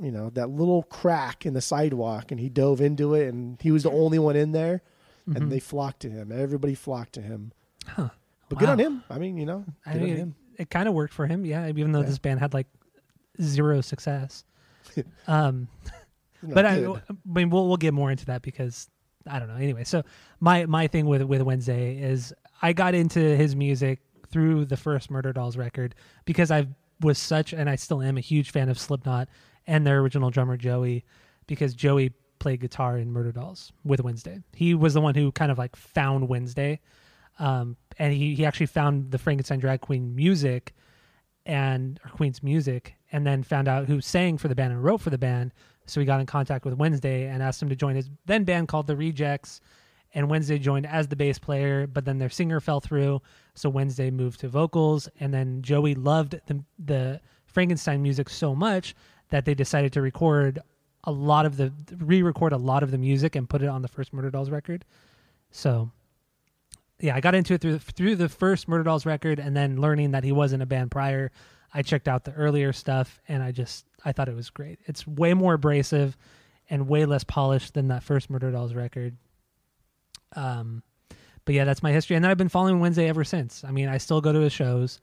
you 0.00 0.10
know 0.12 0.28
that 0.30 0.50
little 0.50 0.82
crack 0.82 1.46
in 1.46 1.54
the 1.54 1.62
sidewalk, 1.62 2.30
and 2.30 2.38
he 2.38 2.50
dove 2.50 2.80
into 2.82 3.14
it, 3.14 3.28
and 3.32 3.58
he 3.62 3.70
was 3.70 3.84
the 3.84 3.90
only 3.90 4.18
one 4.18 4.36
in 4.36 4.52
there, 4.52 4.82
Mhm. 5.26 5.36
and 5.36 5.52
they 5.52 5.58
flocked 5.58 6.00
to 6.00 6.10
him. 6.10 6.30
Everybody 6.30 6.74
flocked 6.74 7.14
to 7.14 7.22
him. 7.22 7.52
Huh. 7.86 8.10
But 8.50 8.58
good 8.58 8.68
on 8.68 8.78
him. 8.78 9.04
I 9.08 9.18
mean, 9.18 9.38
you 9.38 9.46
know, 9.46 9.64
I 9.86 9.94
mean, 9.94 10.16
him. 10.16 10.34
it, 10.58 10.68
kind 10.68 10.86
of 10.86 10.92
worked 10.94 11.14
for 11.14 11.26
him, 11.26 11.46
yeah. 11.46 11.66
Even 11.68 11.92
though 11.92 12.00
Yeah. 12.00 12.06
this 12.06 12.18
band 12.18 12.40
had 12.40 12.52
like 12.52 12.66
zero 13.40 13.80
success. 13.80 14.44
um, 15.26 15.68
but 16.42 16.66
I. 16.66 16.84
I 16.84 17.00
mean, 17.24 17.48
we'll 17.48 17.68
we'll 17.68 17.78
get 17.78 17.94
more 17.94 18.10
into 18.10 18.26
that 18.26 18.42
because 18.42 18.90
I 19.26 19.38
don't 19.38 19.48
know. 19.48 19.56
Anyway, 19.56 19.84
so 19.84 20.02
my 20.40 20.66
my 20.66 20.86
thing 20.86 21.06
with 21.06 21.22
with 21.22 21.42
Wednesday 21.42 21.98
is 21.98 22.32
I 22.60 22.72
got 22.72 22.94
into 22.94 23.20
his 23.20 23.56
music 23.56 24.00
through 24.28 24.64
the 24.64 24.76
first 24.76 25.10
Murder 25.10 25.32
Dolls 25.32 25.56
record 25.56 25.94
because 26.24 26.50
I 26.50 26.66
was 27.00 27.18
such 27.18 27.52
and 27.52 27.68
I 27.68 27.76
still 27.76 28.00
am 28.02 28.16
a 28.16 28.20
huge 28.20 28.50
fan 28.50 28.68
of 28.68 28.78
Slipknot 28.78 29.28
and 29.66 29.86
their 29.86 30.00
original 30.00 30.30
drummer 30.30 30.56
Joey 30.56 31.04
because 31.46 31.74
Joey 31.74 32.12
played 32.38 32.60
guitar 32.60 32.98
in 32.98 33.12
Murder 33.12 33.32
Dolls 33.32 33.72
with 33.84 34.00
Wednesday. 34.00 34.40
He 34.54 34.74
was 34.74 34.94
the 34.94 35.00
one 35.00 35.14
who 35.14 35.30
kind 35.32 35.52
of 35.52 35.58
like 35.58 35.76
found 35.76 36.28
Wednesday, 36.28 36.80
um, 37.38 37.76
and 37.98 38.12
he 38.12 38.34
he 38.34 38.44
actually 38.44 38.66
found 38.66 39.10
the 39.10 39.18
Frankenstein 39.18 39.60
drag 39.60 39.80
queen 39.80 40.14
music 40.14 40.74
and 41.46 42.00
or 42.04 42.10
Queen's 42.10 42.42
music, 42.42 42.94
and 43.10 43.26
then 43.26 43.42
found 43.42 43.68
out 43.68 43.86
who 43.86 44.00
sang 44.00 44.38
for 44.38 44.48
the 44.48 44.54
band 44.54 44.72
and 44.72 44.82
wrote 44.82 45.00
for 45.00 45.10
the 45.10 45.18
band. 45.18 45.52
So 45.86 46.00
he 46.00 46.06
got 46.06 46.20
in 46.20 46.26
contact 46.26 46.64
with 46.64 46.74
Wednesday 46.74 47.26
and 47.26 47.42
asked 47.42 47.62
him 47.62 47.68
to 47.68 47.76
join 47.76 47.96
his 47.96 48.10
then 48.26 48.44
band 48.44 48.68
called 48.68 48.86
the 48.86 48.96
Rejects. 48.96 49.60
And 50.14 50.28
Wednesday 50.28 50.58
joined 50.58 50.86
as 50.86 51.08
the 51.08 51.16
bass 51.16 51.38
player, 51.38 51.86
but 51.86 52.04
then 52.04 52.18
their 52.18 52.28
singer 52.28 52.60
fell 52.60 52.80
through, 52.80 53.22
so 53.54 53.70
Wednesday 53.70 54.10
moved 54.10 54.40
to 54.40 54.48
vocals. 54.48 55.08
And 55.20 55.32
then 55.32 55.62
Joey 55.62 55.94
loved 55.94 56.38
the 56.46 56.62
the 56.78 57.20
Frankenstein 57.46 58.02
music 58.02 58.28
so 58.28 58.54
much 58.54 58.94
that 59.30 59.46
they 59.46 59.54
decided 59.54 59.92
to 59.94 60.02
record 60.02 60.58
a 61.04 61.12
lot 61.12 61.46
of 61.46 61.56
the 61.56 61.72
re-record 61.98 62.52
a 62.52 62.56
lot 62.56 62.82
of 62.82 62.90
the 62.90 62.98
music 62.98 63.34
and 63.34 63.48
put 63.48 63.62
it 63.62 63.68
on 63.68 63.82
the 63.82 63.88
first 63.88 64.12
Murder 64.12 64.30
Dolls 64.30 64.50
record. 64.50 64.84
So 65.50 65.90
yeah, 67.00 67.16
I 67.16 67.20
got 67.20 67.34
into 67.34 67.54
it 67.54 67.60
through 67.60 67.78
through 67.78 68.16
the 68.16 68.28
first 68.28 68.68
Murder 68.68 68.84
Dolls 68.84 69.04
record, 69.04 69.38
and 69.38 69.56
then 69.56 69.80
learning 69.80 70.12
that 70.12 70.24
he 70.24 70.32
was 70.32 70.52
in 70.52 70.62
a 70.62 70.66
band 70.66 70.90
prior. 70.90 71.32
I 71.74 71.82
checked 71.82 72.06
out 72.06 72.24
the 72.24 72.32
earlier 72.32 72.72
stuff, 72.72 73.20
and 73.28 73.42
I 73.42 73.50
just 73.50 73.86
I 74.04 74.12
thought 74.12 74.28
it 74.28 74.36
was 74.36 74.50
great. 74.50 74.78
It's 74.86 75.06
way 75.06 75.34
more 75.34 75.54
abrasive 75.54 76.16
and 76.70 76.88
way 76.88 77.04
less 77.04 77.24
polished 77.24 77.74
than 77.74 77.88
that 77.88 78.02
first 78.02 78.30
Murder 78.30 78.50
Dolls 78.50 78.74
record. 78.74 79.16
Um, 80.34 80.82
but 81.44 81.54
yeah, 81.54 81.64
that's 81.64 81.82
my 81.82 81.92
history, 81.92 82.16
and 82.16 82.24
then 82.24 82.30
I've 82.30 82.38
been 82.38 82.48
following 82.48 82.80
Wednesday 82.80 83.08
ever 83.08 83.24
since. 83.24 83.64
I 83.64 83.72
mean, 83.72 83.88
I 83.88 83.98
still 83.98 84.20
go 84.20 84.32
to 84.32 84.40
his 84.40 84.52
shows, 84.52 85.00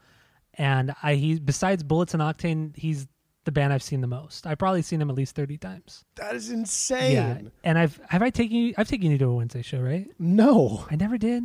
and 0.53 0.95
I 1.03 1.15
he 1.15 1.39
besides 1.39 1.83
Bullets 1.83 2.13
and 2.13 2.23
Octane, 2.23 2.75
he's 2.77 3.07
the 3.43 3.51
band 3.51 3.73
I've 3.73 3.83
seen 3.83 4.01
the 4.01 4.07
most. 4.07 4.47
I've 4.47 4.57
probably 4.57 4.81
seen 4.81 5.01
him 5.01 5.09
at 5.09 5.15
least 5.15 5.35
thirty 5.35 5.57
times. 5.57 6.05
That 6.15 6.35
is 6.35 6.49
insane. 6.49 7.13
Yeah, 7.13 7.49
and 7.63 7.77
I've 7.77 7.99
have 8.07 8.21
I 8.21 8.29
taken 8.29 8.55
you? 8.55 8.73
I've 8.77 8.87
taken 8.87 9.11
you 9.11 9.17
to 9.17 9.25
a 9.25 9.33
Wednesday 9.33 9.61
show, 9.61 9.79
right? 9.79 10.07
No. 10.17 10.85
I 10.89 10.95
never 10.95 11.17
did. 11.17 11.43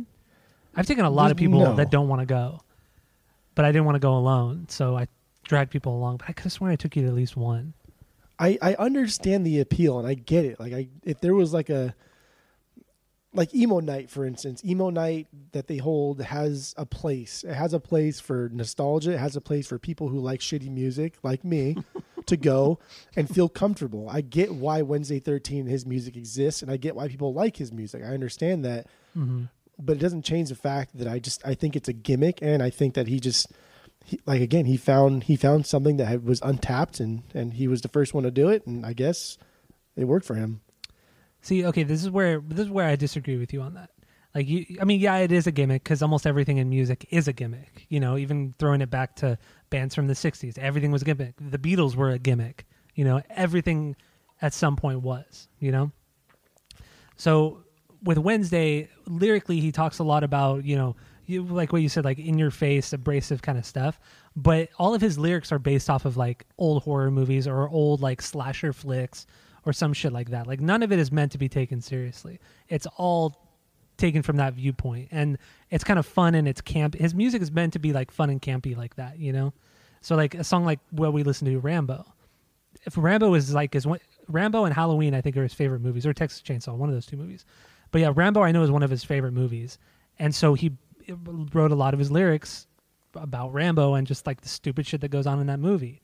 I've 0.75 0.85
taken 0.85 1.05
a 1.05 1.09
lot 1.09 1.31
of 1.31 1.37
people 1.37 1.59
no. 1.59 1.75
that 1.75 1.91
don't 1.91 2.07
want 2.07 2.21
to 2.21 2.25
go, 2.25 2.61
but 3.53 3.65
I 3.65 3.71
didn't 3.71 3.85
want 3.85 3.95
to 3.95 3.99
go 3.99 4.15
alone, 4.15 4.67
so 4.69 4.97
I 4.97 5.07
dragged 5.45 5.71
people 5.71 5.95
along. 5.95 6.17
But 6.17 6.29
I 6.29 6.33
could 6.33 6.43
have 6.43 6.53
sworn 6.53 6.71
I 6.71 6.75
took 6.75 6.95
you 6.95 7.03
to 7.03 7.07
at 7.07 7.13
least 7.13 7.37
one. 7.37 7.73
I, 8.37 8.57
I 8.61 8.75
understand 8.75 9.45
the 9.45 9.61
appeal 9.61 9.97
and 9.97 10.07
I 10.07 10.13
get 10.13 10.45
it. 10.45 10.59
Like 10.59 10.73
I 10.73 10.89
if 11.03 11.21
there 11.21 11.33
was 11.33 11.53
like 11.53 11.69
a 11.69 11.95
like 13.33 13.53
emo 13.53 13.79
night 13.79 14.09
for 14.09 14.25
instance, 14.25 14.63
emo 14.65 14.89
night 14.89 15.27
that 15.51 15.67
they 15.67 15.77
hold 15.77 16.21
has 16.21 16.73
a 16.77 16.85
place. 16.85 17.43
It 17.43 17.53
has 17.53 17.73
a 17.73 17.79
place 17.79 18.19
for 18.19 18.49
nostalgia. 18.51 19.13
It 19.13 19.19
has 19.19 19.35
a 19.35 19.41
place 19.41 19.67
for 19.67 19.79
people 19.79 20.09
who 20.09 20.19
like 20.19 20.41
shitty 20.41 20.69
music 20.69 21.15
like 21.23 21.43
me 21.45 21.77
to 22.25 22.35
go 22.35 22.79
and 23.15 23.29
feel 23.29 23.47
comfortable. 23.47 24.09
I 24.09 24.21
get 24.21 24.53
why 24.53 24.81
Wednesday 24.81 25.19
13 25.19 25.65
his 25.67 25.85
music 25.85 26.17
exists 26.17 26.61
and 26.61 26.69
I 26.69 26.77
get 26.77 26.95
why 26.95 27.07
people 27.07 27.33
like 27.33 27.55
his 27.55 27.71
music. 27.71 28.03
I 28.03 28.07
understand 28.07 28.65
that. 28.65 28.87
Mm-hmm. 29.15 29.45
But 29.77 29.97
it 29.97 29.99
doesn't 29.99 30.23
change 30.23 30.49
the 30.49 30.55
fact 30.55 30.97
that 30.97 31.07
I 31.07 31.19
just 31.19 31.45
I 31.45 31.53
think 31.53 31.75
it's 31.75 31.89
a 31.89 31.93
gimmick 31.93 32.39
and 32.41 32.61
I 32.63 32.69
think 32.69 32.95
that 32.95 33.07
he 33.07 33.19
just 33.19 33.51
he, 34.05 34.19
like 34.25 34.41
again 34.41 34.65
he 34.65 34.77
found 34.77 35.23
he 35.23 35.35
found 35.35 35.65
something 35.65 35.97
that 35.97 36.23
was 36.23 36.39
untapped 36.41 36.99
and 36.99 37.23
and 37.33 37.53
he 37.53 37.67
was 37.67 37.81
the 37.81 37.87
first 37.87 38.13
one 38.13 38.23
to 38.23 38.31
do 38.31 38.49
it 38.49 38.65
and 38.65 38.85
I 38.85 38.93
guess 38.93 39.37
it 39.95 40.05
worked 40.05 40.25
for 40.25 40.35
him. 40.35 40.61
See, 41.41 41.65
okay, 41.65 41.83
this 41.83 42.03
is 42.03 42.09
where 42.09 42.39
this 42.39 42.65
is 42.65 42.69
where 42.69 42.87
I 42.87 42.95
disagree 42.95 43.37
with 43.37 43.51
you 43.51 43.61
on 43.61 43.73
that. 43.73 43.89
Like 44.35 44.47
you, 44.47 44.65
I 44.81 44.85
mean, 44.85 44.99
yeah, 44.99 45.17
it 45.17 45.31
is 45.31 45.47
a 45.47 45.51
gimmick 45.51 45.83
because 45.83 46.01
almost 46.01 46.27
everything 46.27 46.57
in 46.57 46.69
music 46.69 47.07
is 47.09 47.27
a 47.27 47.33
gimmick. 47.33 47.85
You 47.89 47.99
know, 47.99 48.17
even 48.17 48.53
throwing 48.59 48.81
it 48.81 48.89
back 48.89 49.15
to 49.17 49.37
bands 49.69 49.95
from 49.95 50.07
the 50.07 50.13
'60s, 50.13 50.57
everything 50.57 50.91
was 50.91 51.01
a 51.01 51.05
gimmick. 51.05 51.35
The 51.39 51.57
Beatles 51.57 51.95
were 51.95 52.11
a 52.11 52.19
gimmick. 52.19 52.65
You 52.95 53.05
know, 53.05 53.21
everything 53.29 53.95
at 54.41 54.53
some 54.53 54.75
point 54.75 55.01
was. 55.01 55.47
You 55.59 55.71
know, 55.71 55.91
so 57.15 57.63
with 58.03 58.17
Wednesday, 58.17 58.89
lyrically, 59.07 59.61
he 59.61 59.71
talks 59.71 59.99
a 59.99 60.03
lot 60.03 60.23
about 60.23 60.65
you 60.65 60.75
know, 60.75 60.95
you 61.29 61.43
like 61.43 61.71
what 61.73 61.81
you 61.81 61.89
said, 61.89 62.05
like 62.05 62.19
in 62.19 62.37
your 62.37 62.51
face, 62.51 62.93
abrasive 62.93 63.41
kind 63.41 63.57
of 63.57 63.65
stuff. 63.65 63.99
But 64.35 64.69
all 64.77 64.93
of 64.93 65.01
his 65.01 65.17
lyrics 65.17 65.51
are 65.51 65.59
based 65.59 65.89
off 65.89 66.05
of 66.05 66.17
like 66.17 66.45
old 66.57 66.83
horror 66.83 67.11
movies 67.11 67.47
or 67.47 67.69
old 67.69 68.01
like 68.01 68.21
slasher 68.21 68.73
flicks 68.73 69.25
or 69.65 69.73
some 69.73 69.93
shit 69.93 70.13
like 70.13 70.29
that. 70.29 70.47
Like 70.47 70.61
none 70.61 70.83
of 70.83 70.91
it 70.91 70.99
is 70.99 71.11
meant 71.11 71.31
to 71.33 71.37
be 71.37 71.49
taken 71.49 71.81
seriously. 71.81 72.39
It's 72.69 72.87
all 72.97 73.45
taken 73.97 74.21
from 74.21 74.37
that 74.37 74.53
viewpoint, 74.53 75.09
and 75.11 75.37
it's 75.69 75.83
kind 75.83 75.99
of 75.99 76.05
fun 76.05 76.35
and 76.35 76.47
it's 76.47 76.61
camp. 76.61 76.95
His 76.95 77.15
music 77.15 77.41
is 77.41 77.51
meant 77.51 77.73
to 77.73 77.79
be 77.79 77.93
like 77.93 78.11
fun 78.11 78.29
and 78.29 78.41
campy 78.41 78.75
like 78.75 78.95
that, 78.95 79.19
you 79.19 79.33
know. 79.33 79.53
So 80.01 80.15
like 80.15 80.35
a 80.35 80.43
song 80.43 80.65
like 80.65 80.79
what 80.91 81.13
we 81.13 81.23
listen 81.23 81.47
to, 81.47 81.59
Rambo. 81.59 82.05
If 82.85 82.97
Rambo 82.97 83.33
is 83.33 83.53
like 83.53 83.73
his 83.73 83.87
one, 83.87 83.99
Rambo 84.27 84.65
and 84.65 84.73
Halloween, 84.73 85.13
I 85.15 85.21
think 85.21 85.37
are 85.37 85.43
his 85.43 85.53
favorite 85.53 85.81
movies, 85.81 86.05
or 86.05 86.13
Texas 86.13 86.41
Chainsaw, 86.41 86.75
one 86.75 86.89
of 86.89 86.95
those 86.95 87.05
two 87.05 87.17
movies. 87.17 87.45
But 87.91 88.01
yeah, 88.01 88.11
Rambo 88.13 88.41
I 88.41 88.51
know 88.51 88.63
is 88.63 88.71
one 88.71 88.83
of 88.83 88.89
his 88.89 89.03
favorite 89.03 89.31
movies, 89.31 89.79
and 90.19 90.35
so 90.35 90.53
he 90.53 90.73
wrote 91.13 91.71
a 91.71 91.75
lot 91.75 91.93
of 91.93 91.99
his 91.99 92.11
lyrics 92.11 92.67
about 93.15 93.53
Rambo 93.53 93.93
and 93.93 94.05
just 94.05 94.27
like 94.27 94.41
the 94.41 94.49
stupid 94.49 94.85
shit 94.85 95.01
that 95.01 95.09
goes 95.09 95.27
on 95.27 95.39
in 95.39 95.47
that 95.47 95.59
movie, 95.59 96.01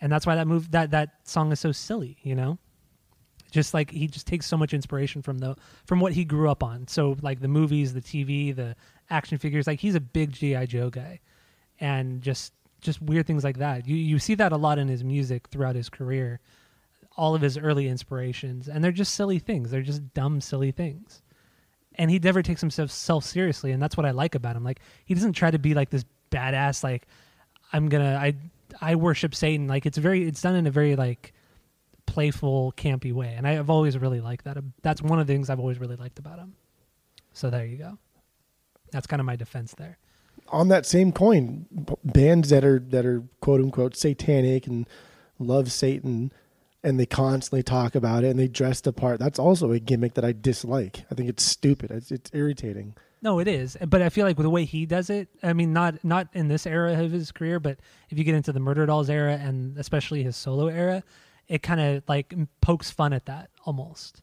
and 0.00 0.10
that's 0.10 0.26
why 0.26 0.34
that 0.34 0.46
move 0.46 0.70
that 0.72 0.90
that 0.90 1.10
song 1.24 1.52
is 1.52 1.60
so 1.60 1.72
silly, 1.72 2.18
you 2.22 2.34
know. 2.34 2.58
Just 3.50 3.74
like 3.74 3.90
he 3.90 4.06
just 4.06 4.26
takes 4.26 4.46
so 4.46 4.56
much 4.56 4.72
inspiration 4.72 5.20
from 5.20 5.38
the 5.38 5.56
from 5.86 6.00
what 6.00 6.12
he 6.12 6.24
grew 6.24 6.50
up 6.50 6.62
on. 6.62 6.88
So 6.88 7.16
like 7.20 7.40
the 7.40 7.48
movies, 7.48 7.92
the 7.92 8.00
TV, 8.00 8.54
the 8.54 8.76
action 9.10 9.38
figures. 9.38 9.66
Like 9.66 9.80
he's 9.80 9.94
a 9.94 10.00
big 10.00 10.32
GI 10.32 10.66
Joe 10.66 10.90
guy, 10.90 11.20
and 11.78 12.22
just 12.22 12.54
just 12.80 13.02
weird 13.02 13.26
things 13.26 13.44
like 13.44 13.58
that. 13.58 13.86
You 13.86 13.96
you 13.96 14.18
see 14.18 14.34
that 14.36 14.52
a 14.52 14.56
lot 14.56 14.78
in 14.78 14.88
his 14.88 15.04
music 15.04 15.48
throughout 15.48 15.76
his 15.76 15.88
career. 15.88 16.40
All 17.14 17.34
of 17.34 17.42
his 17.42 17.58
early 17.58 17.88
inspirations, 17.88 18.68
and 18.68 18.82
they're 18.82 18.90
just 18.90 19.14
silly 19.14 19.38
things. 19.38 19.70
They're 19.70 19.82
just 19.82 20.14
dumb, 20.14 20.40
silly 20.40 20.70
things 20.70 21.21
and 21.96 22.10
he 22.10 22.18
never 22.18 22.42
takes 22.42 22.60
himself 22.60 22.90
self 22.90 23.24
seriously 23.24 23.72
and 23.72 23.82
that's 23.82 23.96
what 23.96 24.06
i 24.06 24.10
like 24.10 24.34
about 24.34 24.56
him. 24.56 24.64
Like 24.64 24.80
he 25.04 25.14
doesn't 25.14 25.32
try 25.34 25.50
to 25.50 25.58
be 25.58 25.74
like 25.74 25.90
this 25.90 26.04
badass 26.30 26.82
like 26.82 27.06
i'm 27.72 27.88
gonna 27.88 28.16
i 28.16 28.34
i 28.80 28.94
worship 28.94 29.34
satan. 29.34 29.66
Like 29.66 29.86
it's 29.86 29.98
very 29.98 30.26
it's 30.26 30.40
done 30.40 30.54
in 30.54 30.66
a 30.66 30.70
very 30.70 30.96
like 30.96 31.32
playful 32.06 32.72
campy 32.76 33.12
way 33.12 33.34
and 33.36 33.46
i've 33.46 33.70
always 33.70 33.96
really 33.98 34.20
liked 34.20 34.44
that. 34.44 34.58
That's 34.82 35.02
one 35.02 35.18
of 35.18 35.26
the 35.26 35.32
things 35.32 35.50
i've 35.50 35.60
always 35.60 35.78
really 35.78 35.96
liked 35.96 36.18
about 36.18 36.38
him. 36.38 36.54
So 37.32 37.50
there 37.50 37.64
you 37.66 37.78
go. 37.78 37.98
That's 38.90 39.06
kind 39.06 39.20
of 39.20 39.26
my 39.26 39.36
defense 39.36 39.74
there. 39.76 39.98
On 40.48 40.68
that 40.68 40.84
same 40.84 41.12
coin, 41.12 41.66
bands 42.04 42.50
that 42.50 42.64
are 42.64 42.78
that 42.78 43.06
are 43.06 43.22
quote 43.40 43.60
unquote 43.60 43.96
satanic 43.96 44.66
and 44.66 44.86
love 45.38 45.72
Satan 45.72 46.32
and 46.84 46.98
they 46.98 47.06
constantly 47.06 47.62
talk 47.62 47.94
about 47.94 48.24
it 48.24 48.28
and 48.28 48.38
they 48.38 48.48
dress 48.48 48.80
the 48.80 48.92
part. 48.92 49.20
That's 49.20 49.38
also 49.38 49.72
a 49.72 49.78
gimmick 49.78 50.14
that 50.14 50.24
I 50.24 50.32
dislike. 50.32 51.04
I 51.10 51.14
think 51.14 51.28
it's 51.28 51.42
stupid. 51.42 51.90
It's, 51.90 52.10
it's 52.10 52.30
irritating. 52.34 52.94
No, 53.20 53.38
it 53.38 53.46
is, 53.46 53.76
but 53.86 54.02
I 54.02 54.08
feel 54.08 54.26
like 54.26 54.36
with 54.36 54.44
the 54.44 54.50
way 54.50 54.64
he 54.64 54.84
does 54.84 55.08
it, 55.08 55.28
I 55.44 55.52
mean, 55.52 55.72
not 55.72 56.02
not 56.02 56.26
in 56.32 56.48
this 56.48 56.66
era 56.66 57.00
of 57.00 57.12
his 57.12 57.30
career, 57.30 57.60
but 57.60 57.78
if 58.10 58.18
you 58.18 58.24
get 58.24 58.34
into 58.34 58.52
the 58.52 58.58
Murder 58.58 58.84
Dolls 58.84 59.08
era 59.08 59.34
and 59.34 59.78
especially 59.78 60.24
his 60.24 60.36
solo 60.36 60.66
era, 60.66 61.04
it 61.46 61.62
kind 61.62 61.80
of 61.80 62.02
like 62.08 62.34
pokes 62.60 62.90
fun 62.90 63.12
at 63.12 63.26
that 63.26 63.50
almost, 63.64 64.22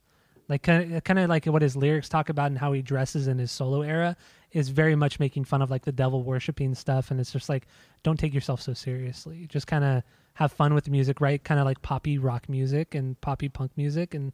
like 0.49 0.63
kind 0.63 0.95
of 0.95 1.03
kind 1.05 1.17
of 1.17 1.29
like 1.29 1.45
what 1.45 1.61
his 1.61 1.77
lyrics 1.77 2.09
talk 2.09 2.27
about 2.27 2.47
and 2.47 2.57
how 2.57 2.73
he 2.73 2.81
dresses 2.81 3.29
in 3.29 3.37
his 3.37 3.53
solo 3.53 3.83
era 3.83 4.17
is 4.51 4.67
very 4.67 4.95
much 4.95 5.17
making 5.17 5.45
fun 5.45 5.61
of 5.61 5.71
like 5.71 5.85
the 5.85 5.93
devil 5.93 6.21
worshiping 6.21 6.75
stuff, 6.75 7.09
and 7.09 7.21
it's 7.21 7.31
just 7.31 7.47
like 7.47 7.67
don't 8.03 8.19
take 8.19 8.33
yourself 8.33 8.61
so 8.61 8.73
seriously, 8.73 9.45
just 9.47 9.65
kind 9.65 9.85
of 9.85 10.03
have 10.39 10.51
fun 10.51 10.73
with 10.73 10.85
the 10.85 10.91
music, 10.91 11.21
right? 11.21 11.43
Kind 11.43 11.59
of 11.59 11.65
like 11.65 11.81
poppy 11.81 12.17
rock 12.17 12.49
music 12.49 12.95
and 12.95 13.19
poppy 13.21 13.47
punk 13.49 13.71
music, 13.77 14.13
and 14.13 14.31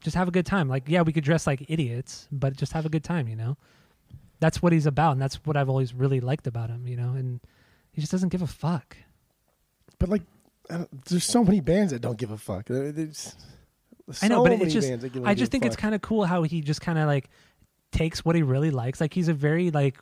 just 0.00 0.14
have 0.16 0.28
a 0.28 0.30
good 0.30 0.46
time. 0.46 0.68
Like, 0.68 0.84
yeah, 0.86 1.02
we 1.02 1.12
could 1.12 1.24
dress 1.24 1.46
like 1.46 1.64
idiots, 1.68 2.28
but 2.30 2.56
just 2.56 2.72
have 2.72 2.86
a 2.86 2.88
good 2.88 3.04
time, 3.04 3.26
you 3.28 3.36
know 3.36 3.56
that's 4.40 4.62
what 4.62 4.72
he's 4.72 4.86
about 4.86 5.10
and 5.10 5.20
that's 5.20 5.44
what 5.44 5.56
i've 5.56 5.68
always 5.68 5.92
really 5.92 6.20
liked 6.20 6.46
about 6.46 6.70
him 6.70 6.86
you 6.86 6.96
know 6.96 7.10
and 7.14 7.40
he 7.90 8.00
just 8.00 8.12
doesn't 8.12 8.28
give 8.28 8.40
a 8.40 8.46
fuck 8.46 8.96
But 9.98 10.08
like, 10.08 10.22
there's 11.08 11.24
so 11.24 11.42
many 11.42 11.58
bands 11.60 11.92
that 11.92 12.00
don't 12.00 12.16
give 12.16 12.30
a 12.30 12.38
fuck. 12.38 12.66
There's, 12.66 12.94
there's 12.94 13.34
i 14.22 14.28
know 14.28 14.44
but 14.44 14.52
it's 14.52 14.72
just 14.72 14.88
bands 14.88 15.02
that 15.02 15.12
give- 15.12 15.24
i 15.26 15.34
just 15.34 15.50
think 15.50 15.64
it's 15.64 15.74
kind 15.74 15.92
of 15.92 16.02
cool 16.02 16.24
how 16.24 16.44
he 16.44 16.60
just 16.60 16.80
kind 16.80 16.98
of 17.00 17.06
like 17.08 17.28
takes 17.90 18.24
what 18.24 18.36
he 18.36 18.42
really 18.42 18.70
likes 18.70 19.00
like 19.00 19.12
he's 19.12 19.26
a 19.26 19.34
very 19.34 19.72
like 19.72 19.98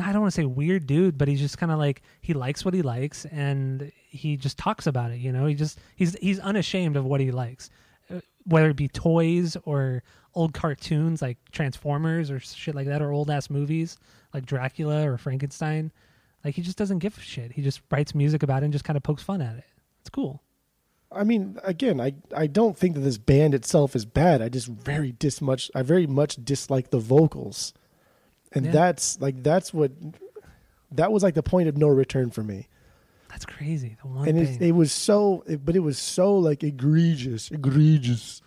i 0.00 0.12
don't 0.12 0.20
want 0.20 0.32
to 0.32 0.40
say 0.40 0.44
weird 0.44 0.86
dude 0.86 1.16
but 1.16 1.28
he's 1.28 1.40
just 1.40 1.58
kind 1.58 1.72
of 1.72 1.78
like 1.78 2.02
he 2.20 2.34
likes 2.34 2.64
what 2.64 2.74
he 2.74 2.82
likes 2.82 3.24
and 3.26 3.90
he 4.08 4.36
just 4.36 4.58
talks 4.58 4.86
about 4.86 5.10
it 5.10 5.18
you 5.18 5.32
know? 5.32 5.46
He 5.46 5.54
just 5.54 5.78
he's 5.96 6.16
he's 6.20 6.38
unashamed 6.38 6.96
of 6.96 7.04
what 7.04 7.20
he 7.20 7.30
likes. 7.30 7.70
Uh, 8.10 8.20
whether 8.44 8.70
it 8.70 8.76
be 8.76 8.88
toys 8.88 9.56
or 9.64 10.02
old 10.34 10.54
cartoons 10.54 11.20
like 11.20 11.36
transformers 11.52 12.30
or 12.30 12.40
shit 12.40 12.74
like 12.74 12.86
that 12.86 13.02
or 13.02 13.12
old 13.12 13.30
ass 13.30 13.50
movies 13.50 13.98
like 14.32 14.46
dracula 14.46 15.06
or 15.06 15.18
frankenstein 15.18 15.92
like 16.44 16.54
he 16.54 16.62
just 16.62 16.78
doesn't 16.78 17.00
give 17.00 17.16
a 17.16 17.20
shit. 17.20 17.52
He 17.52 17.62
just 17.62 17.80
writes 17.90 18.14
music 18.14 18.42
about 18.42 18.62
it 18.62 18.66
and 18.66 18.72
just 18.72 18.84
kind 18.84 18.96
of 18.96 19.02
pokes 19.02 19.22
fun 19.22 19.42
at 19.42 19.56
it. 19.56 19.64
It's 20.00 20.10
cool. 20.10 20.42
I 21.10 21.24
mean, 21.24 21.58
again, 21.64 22.00
I, 22.00 22.14
I 22.36 22.46
don't 22.46 22.76
think 22.76 22.94
that 22.94 23.00
this 23.00 23.18
band 23.18 23.54
itself 23.54 23.96
is 23.96 24.04
bad. 24.04 24.42
I 24.42 24.48
just 24.48 24.66
very 24.68 25.12
dis 25.12 25.40
much 25.40 25.70
I 25.74 25.82
very 25.82 26.06
much 26.06 26.42
dislike 26.44 26.90
the 26.90 26.98
vocals, 26.98 27.72
and 28.52 28.66
Yeah. 28.66 28.72
that's 28.72 29.20
like 29.20 29.42
that's 29.42 29.72
what 29.74 29.92
that 30.92 31.12
was 31.12 31.22
like 31.22 31.34
the 31.34 31.42
point 31.42 31.68
of 31.68 31.76
no 31.76 31.88
return 31.88 32.30
for 32.30 32.42
me. 32.42 32.68
that's 33.28 33.44
crazy 33.44 33.96
the 34.02 34.08
one 34.08 34.28
and 34.28 34.38
thing 34.46 34.54
it, 34.56 34.68
it 34.68 34.72
was 34.72 34.90
so, 34.92 35.44
it, 35.46 35.64
but 35.64 35.76
it 35.76 35.80
was 35.80 35.98
so 35.98 36.36
like 36.38 36.62
egregious, 36.62 37.50
egregious. 37.50 38.40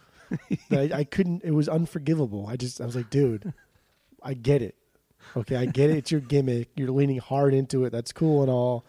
that 0.69 0.93
I, 0.93 0.99
I 0.99 1.03
couldn't. 1.03 1.43
It 1.43 1.51
was 1.51 1.67
unforgivable. 1.67 2.47
I 2.47 2.55
just 2.55 2.79
I 2.79 2.85
was 2.85 2.95
like, 2.95 3.09
dude, 3.09 3.53
I 4.23 4.33
get 4.33 4.61
it. 4.61 4.75
Okay, 5.35 5.55
I 5.57 5.65
get 5.65 5.89
it. 5.89 5.97
It's 5.97 6.11
your 6.11 6.21
gimmick. 6.21 6.69
You're 6.77 6.91
leaning 6.91 7.19
hard 7.19 7.53
into 7.53 7.83
it. 7.85 7.89
That's 7.91 8.11
cool 8.13 8.41
and 8.41 8.49
all. 8.49 8.85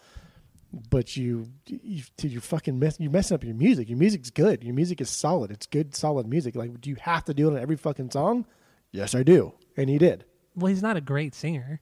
But 0.89 1.17
you, 1.17 1.49
you, 1.67 2.03
dude, 2.17 2.33
you're 2.33 2.41
fucking 2.41 2.79
mess, 2.79 2.99
you're 2.99 3.11
messing 3.11 3.35
up 3.35 3.45
your 3.45 3.55
music. 3.55 3.89
Your 3.91 3.99
music's 3.99 4.31
good. 4.31 4.65
Your 4.65 4.73
music 4.75 5.01
is 5.03 5.11
solid. 5.11 5.51
It's 5.51 5.67
good, 5.67 5.95
solid 5.95 6.27
music. 6.27 6.55
Like, 6.57 6.81
do 6.81 6.89
you 6.89 6.97
have 7.01 7.25
to 7.27 7.35
do 7.35 7.49
it 7.49 7.57
on 7.57 7.59
every 7.59 7.77
fucking 7.77 8.11
song? 8.13 8.47
Yes, 8.91 9.15
I 9.15 9.23
do. 9.23 9.53
And 9.77 9.91
he 9.91 9.99
did. 9.99 10.25
Well 10.55 10.69
he's 10.69 10.83
not 10.83 10.97
a 10.97 11.01
great 11.01 11.35
singer 11.35 11.81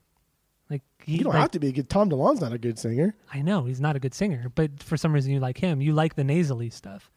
like 0.71 0.83
he 1.05 1.17
You 1.17 1.25
don't 1.25 1.33
like, 1.33 1.41
have 1.41 1.51
to 1.51 1.59
be 1.59 1.73
good. 1.73 1.91
Tom 1.91 2.09
DeLonge's 2.09 2.41
not 2.41 2.53
a 2.53 2.59
good 2.59 2.79
singer. 2.79 3.15
I 3.33 3.43
know 3.43 3.65
he's 3.65 3.81
not 3.81 3.97
a 3.97 3.99
good 4.01 4.15
singer, 4.15 4.51
but 4.55 4.83
for 4.83 4.97
some 4.97 5.13
reason 5.13 5.33
you 5.33 5.41
like 5.41 5.59
him. 5.59 5.81
You 5.81 5.93
like 5.93 6.15
the 6.15 6.25
nasally 6.25 6.71
stuff. 6.71 7.11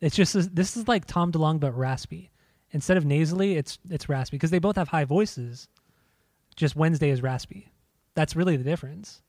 It's 0.00 0.16
just 0.16 0.54
this 0.54 0.76
is 0.76 0.88
like 0.88 1.04
Tom 1.04 1.30
DeLonge 1.30 1.60
but 1.60 1.76
raspy. 1.76 2.30
Instead 2.70 2.96
of 2.96 3.04
nasally, 3.04 3.56
it's 3.56 3.78
it's 3.90 4.08
raspy 4.08 4.36
because 4.36 4.50
they 4.50 4.58
both 4.58 4.76
have 4.76 4.88
high 4.88 5.04
voices. 5.04 5.68
Just 6.56 6.76
Wednesday 6.76 7.10
is 7.10 7.22
raspy. 7.22 7.70
That's 8.14 8.34
really 8.34 8.56
the 8.56 8.64
difference. 8.64 9.22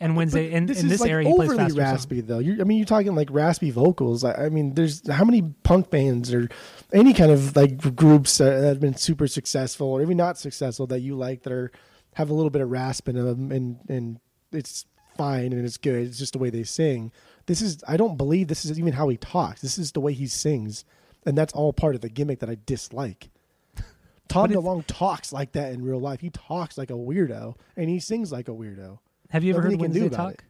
And 0.00 0.16
Wednesday 0.16 0.50
But 0.50 0.56
in 0.56 0.66
this 0.66 0.80
in 0.80 0.86
is 0.86 0.92
this 0.92 1.00
like 1.00 1.10
area 1.10 1.28
he 1.28 1.34
plays 1.34 1.50
overly 1.50 1.64
faster 1.64 1.80
raspy 1.80 2.16
songs. 2.16 2.28
though. 2.28 2.38
You're, 2.40 2.60
I 2.60 2.64
mean, 2.64 2.78
you're 2.78 2.86
talking 2.86 3.14
like 3.14 3.28
raspy 3.30 3.70
vocals. 3.70 4.24
I, 4.24 4.46
I 4.46 4.48
mean, 4.48 4.74
there's 4.74 5.08
how 5.08 5.24
many 5.24 5.42
punk 5.62 5.90
bands 5.90 6.34
or 6.34 6.48
any 6.92 7.12
kind 7.14 7.30
of 7.30 7.54
like 7.54 7.94
groups 7.94 8.38
that 8.38 8.62
have 8.62 8.80
been 8.80 8.96
super 8.96 9.28
successful 9.28 9.86
or 9.86 10.02
even 10.02 10.16
not 10.16 10.36
successful 10.36 10.86
that 10.88 11.00
you 11.00 11.14
like 11.14 11.42
that 11.44 11.52
are 11.52 11.70
have 12.14 12.30
a 12.30 12.34
little 12.34 12.50
bit 12.50 12.62
of 12.62 12.70
rasp 12.70 13.08
in 13.08 13.16
them 13.16 13.52
and 13.52 13.78
and 13.88 14.20
it's 14.52 14.84
fine 15.16 15.52
and 15.52 15.64
it's 15.64 15.76
good. 15.76 16.06
It's 16.06 16.18
just 16.18 16.32
the 16.32 16.38
way 16.38 16.50
they 16.50 16.64
sing. 16.64 17.12
This 17.46 17.62
is 17.62 17.82
I 17.86 17.96
don't 17.96 18.16
believe 18.16 18.48
this 18.48 18.64
is 18.64 18.78
even 18.78 18.94
how 18.94 19.08
he 19.08 19.16
talks. 19.16 19.60
This 19.60 19.78
is 19.78 19.92
the 19.92 20.00
way 20.00 20.12
he 20.12 20.26
sings, 20.26 20.84
and 21.24 21.36
that's 21.36 21.52
all 21.52 21.72
part 21.72 21.94
of 21.94 22.00
the 22.00 22.08
gimmick 22.08 22.40
that 22.40 22.50
I 22.50 22.56
dislike. 22.66 23.30
Tom 24.28 24.50
DeLonge 24.50 24.86
talks 24.86 25.32
like 25.32 25.52
that 25.52 25.72
in 25.72 25.84
real 25.84 26.00
life. 26.00 26.20
He 26.20 26.30
talks 26.30 26.78
like 26.78 26.90
a 26.90 26.94
weirdo, 26.94 27.56
and 27.76 27.88
he 27.88 28.00
sings 28.00 28.32
like 28.32 28.48
a 28.48 28.52
weirdo. 28.52 28.98
Have 29.30 29.42
you 29.44 29.52
ever 29.54 29.62
Nothing 29.62 29.78
heard 29.80 29.80
he 29.80 29.84
can 29.86 29.92
do 29.94 30.00
Wednesday 30.02 30.16
talk? 30.16 30.32
it. 30.34 30.42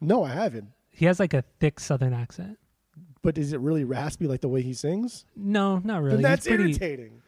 No, 0.00 0.24
I 0.24 0.30
haven't. 0.30 0.68
He 0.90 1.04
has 1.06 1.18
like 1.20 1.34
a 1.34 1.42
thick 1.60 1.80
Southern 1.80 2.12
accent. 2.12 2.58
But 3.22 3.36
is 3.38 3.52
it 3.52 3.60
really 3.60 3.84
raspy 3.84 4.26
like 4.26 4.40
the 4.40 4.48
way 4.48 4.62
he 4.62 4.72
sings? 4.74 5.24
No, 5.36 5.78
not 5.84 6.02
really. 6.02 6.16
Then 6.16 6.22
that's 6.22 6.46
He's 6.46 6.54
pretty, 6.56 6.70
irritating. 6.70 7.22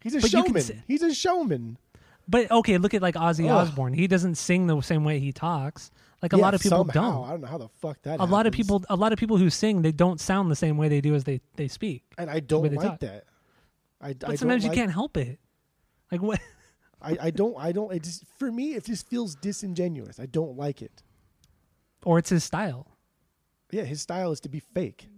He's 0.00 0.14
a 0.14 0.20
But 0.20 0.30
showman. 0.30 0.62
say- 0.62 0.82
He's 0.86 1.02
a 1.02 1.14
showman. 1.14 1.78
But 2.28 2.50
okay, 2.50 2.78
look 2.78 2.94
at 2.94 3.02
like 3.02 3.14
Ozzy 3.16 3.44
Ugh. 3.46 3.50
Osbourne. 3.50 3.92
He 3.94 4.06
doesn't 4.06 4.36
sing 4.36 4.66
the 4.66 4.80
same 4.82 5.02
way 5.04 5.18
he 5.18 5.32
talks. 5.32 5.90
Like 6.22 6.32
a 6.32 6.36
Yeah, 6.36 6.42
lot 6.42 6.54
of 6.54 6.60
people 6.60 6.78
somehow. 6.84 6.92
don't. 7.22 7.24
I 7.24 7.30
don't 7.30 7.40
know 7.40 7.46
how 7.48 7.58
the 7.58 7.68
fuck 7.80 8.00
that. 8.02 8.20
a 8.20 8.24
lot 8.24 8.46
of 8.46 8.52
people 8.52 8.84
a 8.90 8.96
lot 8.96 9.12
of 9.12 9.18
people 9.18 9.38
who 9.38 9.48
sing 9.50 9.80
they 9.82 9.90
don't 9.92 10.20
sound 10.20 10.50
the 10.50 10.56
same 10.56 10.76
way 10.76 10.88
they 10.88 11.00
do 11.00 11.14
as 11.14 11.24
they 11.24 11.40
they 11.56 11.66
speak 11.66 12.04
and 12.18 12.28
I 12.30 12.40
don't 12.40 12.70
like 12.74 12.86
talk. 12.86 13.00
that. 13.00 13.24
I, 14.02 14.12
but 14.12 14.30
I 14.30 14.34
sometimes 14.36 14.62
you 14.64 14.68
like, 14.68 14.76
can't 14.78 14.92
help 14.92 15.16
it 15.16 15.38
like 16.12 16.20
what 16.22 16.38
I, 17.02 17.16
I 17.20 17.30
don't. 17.30 17.56
I 17.58 17.72
don't. 17.72 17.92
It 17.92 18.02
just 18.02 18.24
for 18.38 18.50
me, 18.52 18.74
it 18.74 18.84
just 18.84 19.08
feels 19.08 19.34
disingenuous. 19.34 20.20
I 20.20 20.26
don't 20.26 20.56
like 20.56 20.82
it. 20.82 21.02
or 22.04 22.18
it's 22.18 22.30
his 22.30 22.44
style 22.44 22.86
Yeah, 23.70 23.82
his 23.84 24.00
style 24.02 24.32
is 24.32 24.40
to 24.40 24.48
be 24.48 24.60
fake. 24.60 25.08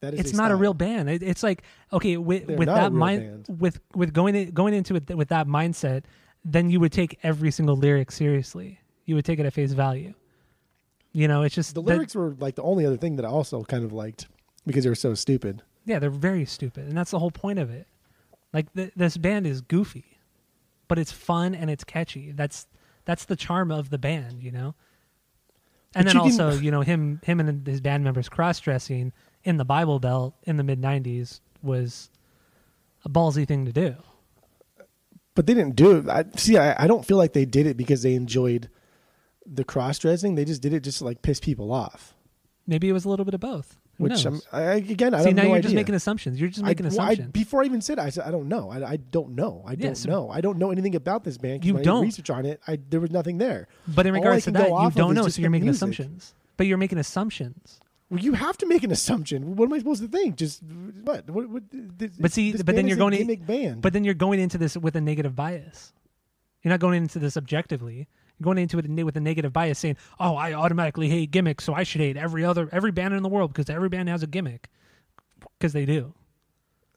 That 0.00 0.14
is. 0.14 0.20
it's 0.20 0.32
not 0.32 0.52
a 0.52 0.56
real 0.56 0.74
band 0.74 1.10
it, 1.10 1.24
it's 1.24 1.42
like 1.42 1.62
okay 1.92 2.16
with 2.18 2.46
They're 2.46 2.56
with 2.56 2.68
that 2.68 2.92
mind 2.92 3.44
band. 3.48 3.60
with 3.60 3.80
with 3.96 4.12
going 4.12 4.36
in, 4.36 4.52
going 4.52 4.72
into 4.72 4.94
it 4.94 5.10
with 5.16 5.28
that 5.30 5.48
mindset 5.48 6.04
then 6.44 6.70
you 6.70 6.78
would 6.78 6.92
take 6.92 7.18
every 7.24 7.50
single 7.50 7.74
lyric 7.76 8.12
seriously 8.12 8.78
you 9.06 9.16
would 9.16 9.24
take 9.24 9.40
it 9.40 9.46
at 9.46 9.52
face 9.52 9.72
value 9.72 10.14
you 11.10 11.26
know 11.26 11.42
it's 11.42 11.52
just 11.56 11.74
The 11.74 11.82
that- 11.82 11.94
lyrics 11.94 12.14
were 12.14 12.36
like 12.38 12.54
the 12.54 12.62
only 12.62 12.86
other 12.86 12.96
thing 12.96 13.16
that 13.16 13.24
I 13.24 13.28
also 13.28 13.64
kind 13.64 13.82
of 13.84 13.92
liked 13.92 14.28
because 14.68 14.84
they 14.84 14.90
were 14.90 14.94
so 15.08 15.14
stupid. 15.14 15.62
yeah 15.84 15.98
they're 15.98 16.10
very 16.10 16.44
stupid 16.44 16.86
and 16.86 16.96
that's 16.96 17.10
the 17.10 17.18
whole 17.18 17.32
point 17.32 17.58
of 17.58 17.68
it 17.68 17.88
like 18.52 18.72
th- 18.74 18.92
this 18.94 19.16
band 19.16 19.48
is 19.48 19.60
goofy 19.62 20.16
but 20.88 20.98
it's 20.98 21.12
fun 21.12 21.54
and 21.54 21.70
it's 21.70 21.84
catchy 21.84 22.32
that's 22.32 22.66
that's 23.04 23.24
the 23.26 23.36
charm 23.36 23.70
of 23.70 23.90
the 23.90 23.98
band 23.98 24.42
you 24.42 24.50
know 24.50 24.74
and 25.94 26.04
But 26.04 26.06
then 26.06 26.16
you 26.16 26.20
also 26.22 26.50
you 26.52 26.70
know 26.70 26.80
him 26.82 27.20
him 27.24 27.40
and 27.40 27.66
his 27.66 27.80
band 27.80 28.04
members 28.04 28.28
cross-dressing 28.28 29.12
in 29.44 29.56
the 29.56 29.64
bible 29.64 29.98
belt 30.00 30.34
in 30.44 30.56
the 30.56 30.64
mid 30.64 30.80
90s 30.80 31.40
was 31.62 32.10
a 33.04 33.08
ballsy 33.08 33.46
thing 33.46 33.64
to 33.64 33.72
do 33.72 33.94
But 35.34 35.46
they 35.46 35.54
didn't 35.54 35.76
do 35.76 35.98
it. 35.98 36.08
I, 36.08 36.24
see, 36.36 36.58
I, 36.58 36.84
I 36.84 36.86
don't 36.88 37.04
feel 37.06 37.16
like 37.16 37.32
they 37.32 37.44
did 37.44 37.66
it 37.66 37.76
because 37.76 38.02
they 38.02 38.14
enjoyed 38.14 38.68
the 39.46 39.62
cross 39.64 39.98
dressing. 40.00 40.34
They 40.34 40.44
just 40.44 40.60
did 40.60 40.72
it 40.72 40.80
just 40.82 40.98
to 40.98 41.04
like 41.04 41.22
piss 41.22 41.38
people 41.40 41.72
off. 41.72 42.12
maybe 42.66 42.88
it 42.88 42.92
was 42.92 43.04
a 43.04 43.08
little 43.08 43.24
bit 43.24 43.34
of 43.34 43.40
both 43.40 43.78
Which? 43.98 44.24
I'm, 44.24 44.40
I, 44.52 44.62
again, 44.74 45.12
I 45.12 45.18
see 45.18 45.24
don't 45.26 45.34
now 45.36 45.42
no 45.42 45.48
you're 45.48 45.56
idea. 45.56 45.62
just 45.62 45.74
making 45.74 45.94
assumptions 45.96 46.40
you're 46.40 46.48
just 46.48 46.62
making 46.64 46.86
I, 46.86 46.88
well, 46.90 47.00
I- 47.00 47.04
assumptions 47.12 47.32
before 47.32 47.62
I 47.62 47.66
even 47.66 47.80
said, 47.80 47.98
it, 47.98 48.02
I 48.02 48.10
said 48.10 48.24
I 48.24 48.30
don't 48.30 48.48
know. 48.48 48.70
I, 48.70 48.90
I 48.92 48.96
don't 48.96 49.30
know. 49.34 49.62
I 49.66 49.74
don't 49.74 49.90
Yes. 49.90 50.06
know. 50.06 50.30
I 50.30 50.40
don't 50.40 50.56
know 50.58 50.70
anything 50.70 50.94
about 50.94 51.24
this 51.24 51.36
band. 51.36 51.60
'cause 51.62 51.66
You 51.66 51.74
when 51.74 51.80
I 51.80 51.84
did 51.84 51.90
don't. 51.90 52.02
research 52.04 52.30
on 52.30 52.46
it. 52.46 52.60
I 52.66 52.78
there 52.90 53.00
was 53.00 53.10
nothing 53.10 53.38
there. 53.38 53.66
but 53.88 54.06
in 54.06 54.12
all 54.14 54.16
I 54.16 54.18
regards 54.20 54.44
to 54.44 54.52
can 54.52 54.54
go 54.54 54.60
that 54.64 54.68
you 54.70 54.74
off 54.76 54.92
of 54.92 54.94
don't 54.96 55.10
is 55.10 55.16
know 55.16 55.24
just 55.24 55.36
so 55.36 55.42
you're 55.42 55.50
making 55.50 55.66
music. 55.66 55.78
assumptions 55.78 56.34
but 56.56 56.66
you're 56.66 56.78
making 56.78 56.98
assumptions 56.98 57.80
Well, 58.10 58.20
you 58.20 58.32
have 58.34 58.56
to 58.58 58.66
make 58.66 58.82
an 58.84 58.90
assumption. 58.90 59.56
What 59.56 59.66
am 59.66 59.72
I 59.74 59.78
supposed 59.78 60.00
to 60.02 60.08
think? 60.08 60.36
Just 60.36 60.62
what? 61.04 61.28
What? 61.28 61.48
what 61.50 61.62
this, 61.70 62.12
But 62.18 62.32
see, 62.32 62.52
this 62.52 62.62
but 62.62 62.74
then 62.76 62.86
band 62.86 62.88
you're 62.88 62.94
is 62.94 62.98
a 62.98 63.04
going 63.04 63.12
in- 63.14 63.18
gimmick 63.26 63.46
band. 63.46 63.82
But 63.82 63.92
then 63.92 64.04
you're 64.04 64.14
going 64.14 64.40
into 64.40 64.56
this 64.58 64.76
with 64.76 64.94
a 64.96 65.00
negative 65.00 65.34
bias. 65.36 65.92
You're 66.62 66.70
not 66.70 66.80
going 66.80 67.02
into 67.02 67.18
this 67.18 67.36
objectively. 67.36 68.08
Going 68.40 68.58
into 68.58 68.78
it 68.78 68.88
with 69.04 69.16
a 69.16 69.20
negative 69.20 69.52
bias, 69.52 69.78
saying, 69.78 69.96
"Oh, 70.20 70.36
I 70.36 70.52
automatically 70.52 71.08
hate 71.08 71.30
gimmicks, 71.30 71.64
so 71.64 71.74
I 71.74 71.82
should 71.82 72.00
hate 72.00 72.16
every 72.16 72.44
other 72.44 72.68
every 72.70 72.92
band 72.92 73.14
in 73.14 73.22
the 73.22 73.28
world 73.28 73.52
because 73.52 73.68
every 73.68 73.88
band 73.88 74.08
has 74.08 74.22
a 74.22 74.26
gimmick." 74.26 74.68
Because 75.58 75.72
they 75.72 75.86
do, 75.86 76.14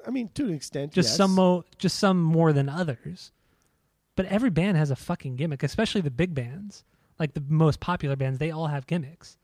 I 0.05 0.11
mean, 0.11 0.29
to 0.35 0.43
an 0.45 0.53
extent, 0.53 0.93
just 0.93 1.09
yes. 1.09 1.17
some 1.17 1.35
mo- 1.35 1.65
just 1.77 1.99
some 1.99 2.21
more 2.21 2.53
than 2.53 2.69
others. 2.69 3.31
But 4.15 4.25
every 4.27 4.49
band 4.49 4.77
has 4.77 4.91
a 4.91 4.95
fucking 4.95 5.35
gimmick, 5.35 5.63
especially 5.63 6.01
the 6.01 6.11
big 6.11 6.35
bands, 6.35 6.83
like 7.17 7.33
the 7.33 7.43
most 7.47 7.79
popular 7.79 8.15
bands. 8.15 8.39
They 8.39 8.51
all 8.51 8.67
have 8.67 8.87
gimmicks. 8.87 9.37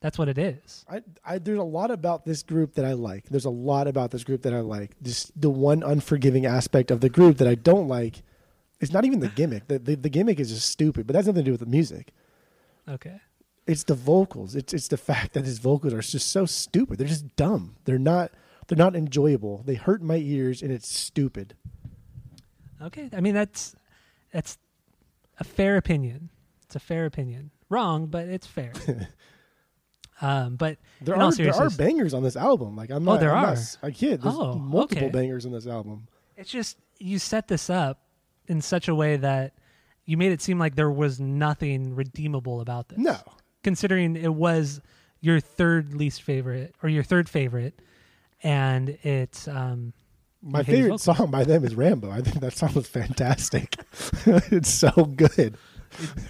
That's 0.00 0.16
what 0.16 0.28
it 0.28 0.38
is. 0.38 0.86
I, 0.88 1.02
I, 1.24 1.38
there's 1.38 1.58
a 1.58 1.62
lot 1.62 1.90
about 1.90 2.24
this 2.24 2.42
group 2.42 2.74
that 2.74 2.86
I 2.86 2.94
like. 2.94 3.28
There's 3.28 3.44
a 3.44 3.50
lot 3.50 3.86
about 3.86 4.10
this 4.10 4.24
group 4.24 4.42
that 4.42 4.54
I 4.54 4.60
like. 4.60 4.96
Just 5.02 5.38
the 5.38 5.50
one 5.50 5.82
unforgiving 5.82 6.46
aspect 6.46 6.90
of 6.90 7.00
the 7.00 7.10
group 7.10 7.36
that 7.36 7.48
I 7.48 7.54
don't 7.54 7.86
like 7.86 8.22
is 8.80 8.92
not 8.92 9.04
even 9.04 9.20
the 9.20 9.28
gimmick. 9.28 9.68
The, 9.68 9.78
the, 9.78 9.94
the 9.94 10.08
gimmick 10.08 10.40
is 10.40 10.50
just 10.50 10.68
stupid, 10.70 11.06
but 11.06 11.12
that's 11.14 11.26
nothing 11.26 11.42
to 11.44 11.48
do 11.48 11.52
with 11.52 11.60
the 11.60 11.66
music. 11.66 12.12
Okay. 12.88 13.20
It's 13.66 13.84
the 13.84 13.94
vocals. 13.94 14.56
It's 14.56 14.72
it's 14.74 14.88
the 14.88 14.96
fact 14.96 15.34
that 15.34 15.44
his 15.44 15.58
vocals 15.58 15.92
are 15.92 16.00
just 16.00 16.28
so 16.32 16.46
stupid. 16.46 16.98
They're 16.98 17.06
just 17.06 17.36
dumb. 17.36 17.76
They're 17.84 17.98
not 17.98 18.32
they're 18.66 18.78
not 18.78 18.96
enjoyable. 18.96 19.62
They 19.64 19.74
hurt 19.74 20.02
my 20.02 20.16
ears, 20.16 20.62
and 20.62 20.72
it's 20.72 20.88
stupid. 20.88 21.54
Okay. 22.82 23.10
I 23.12 23.20
mean 23.20 23.34
that's 23.34 23.76
that's 24.32 24.58
a 25.38 25.44
fair 25.44 25.76
opinion. 25.76 26.30
It's 26.64 26.74
a 26.74 26.80
fair 26.80 27.04
opinion. 27.06 27.50
Wrong, 27.68 28.06
but 28.06 28.28
it's 28.28 28.46
fair. 28.46 28.72
um, 30.22 30.56
but 30.56 30.78
There 31.02 31.16
are 31.16 31.32
there 31.32 31.54
are 31.54 31.70
bangers 31.70 32.14
on 32.14 32.22
this 32.22 32.36
album. 32.36 32.76
Like 32.76 32.90
I'm 32.90 33.04
not. 33.04 33.10
Oh, 33.10 33.14
not. 33.14 33.20
there 33.20 33.34
I'm 33.36 33.44
are? 33.44 33.54
Not, 33.54 33.76
I 33.82 33.90
kid. 33.90 34.22
There's 34.22 34.34
Oh, 34.34 34.54
multiple 34.54 35.06
okay. 35.06 35.12
bangers 35.12 35.46
on 35.46 35.52
this 35.52 35.66
album. 35.66 36.08
it's 36.36 36.50
just 36.50 36.78
you 36.98 37.18
set 37.18 37.46
this 37.46 37.70
up 37.70 38.00
in 38.50 38.60
such 38.60 38.88
a 38.88 38.94
way 38.94 39.16
that 39.16 39.54
you 40.04 40.16
made 40.16 40.32
it 40.32 40.42
seem 40.42 40.58
like 40.58 40.74
there 40.74 40.90
was 40.90 41.20
nothing 41.20 41.94
redeemable 41.94 42.60
about 42.60 42.88
this. 42.88 42.98
No, 42.98 43.16
considering 43.62 44.16
it 44.16 44.34
was 44.34 44.80
your 45.20 45.38
third 45.40 45.94
least 45.94 46.22
favorite 46.22 46.74
or 46.82 46.88
your 46.88 47.02
third 47.04 47.28
favorite, 47.28 47.80
and 48.42 48.98
it's 49.02 49.46
um, 49.48 49.92
My 50.42 50.60
You 50.60 50.64
hate 50.64 50.66
his 50.66 50.76
favorite 50.76 50.88
vocals. 51.00 51.02
song 51.18 51.30
by 51.30 51.44
them 51.44 51.64
is 51.64 51.74
Rambo. 51.74 52.10
I 52.10 52.20
think 52.22 52.40
that 52.40 52.54
song 52.54 52.74
was 52.74 52.88
fantastic. 52.88 53.76
it's 54.26 54.70
so 54.70 54.90
good. 54.90 55.56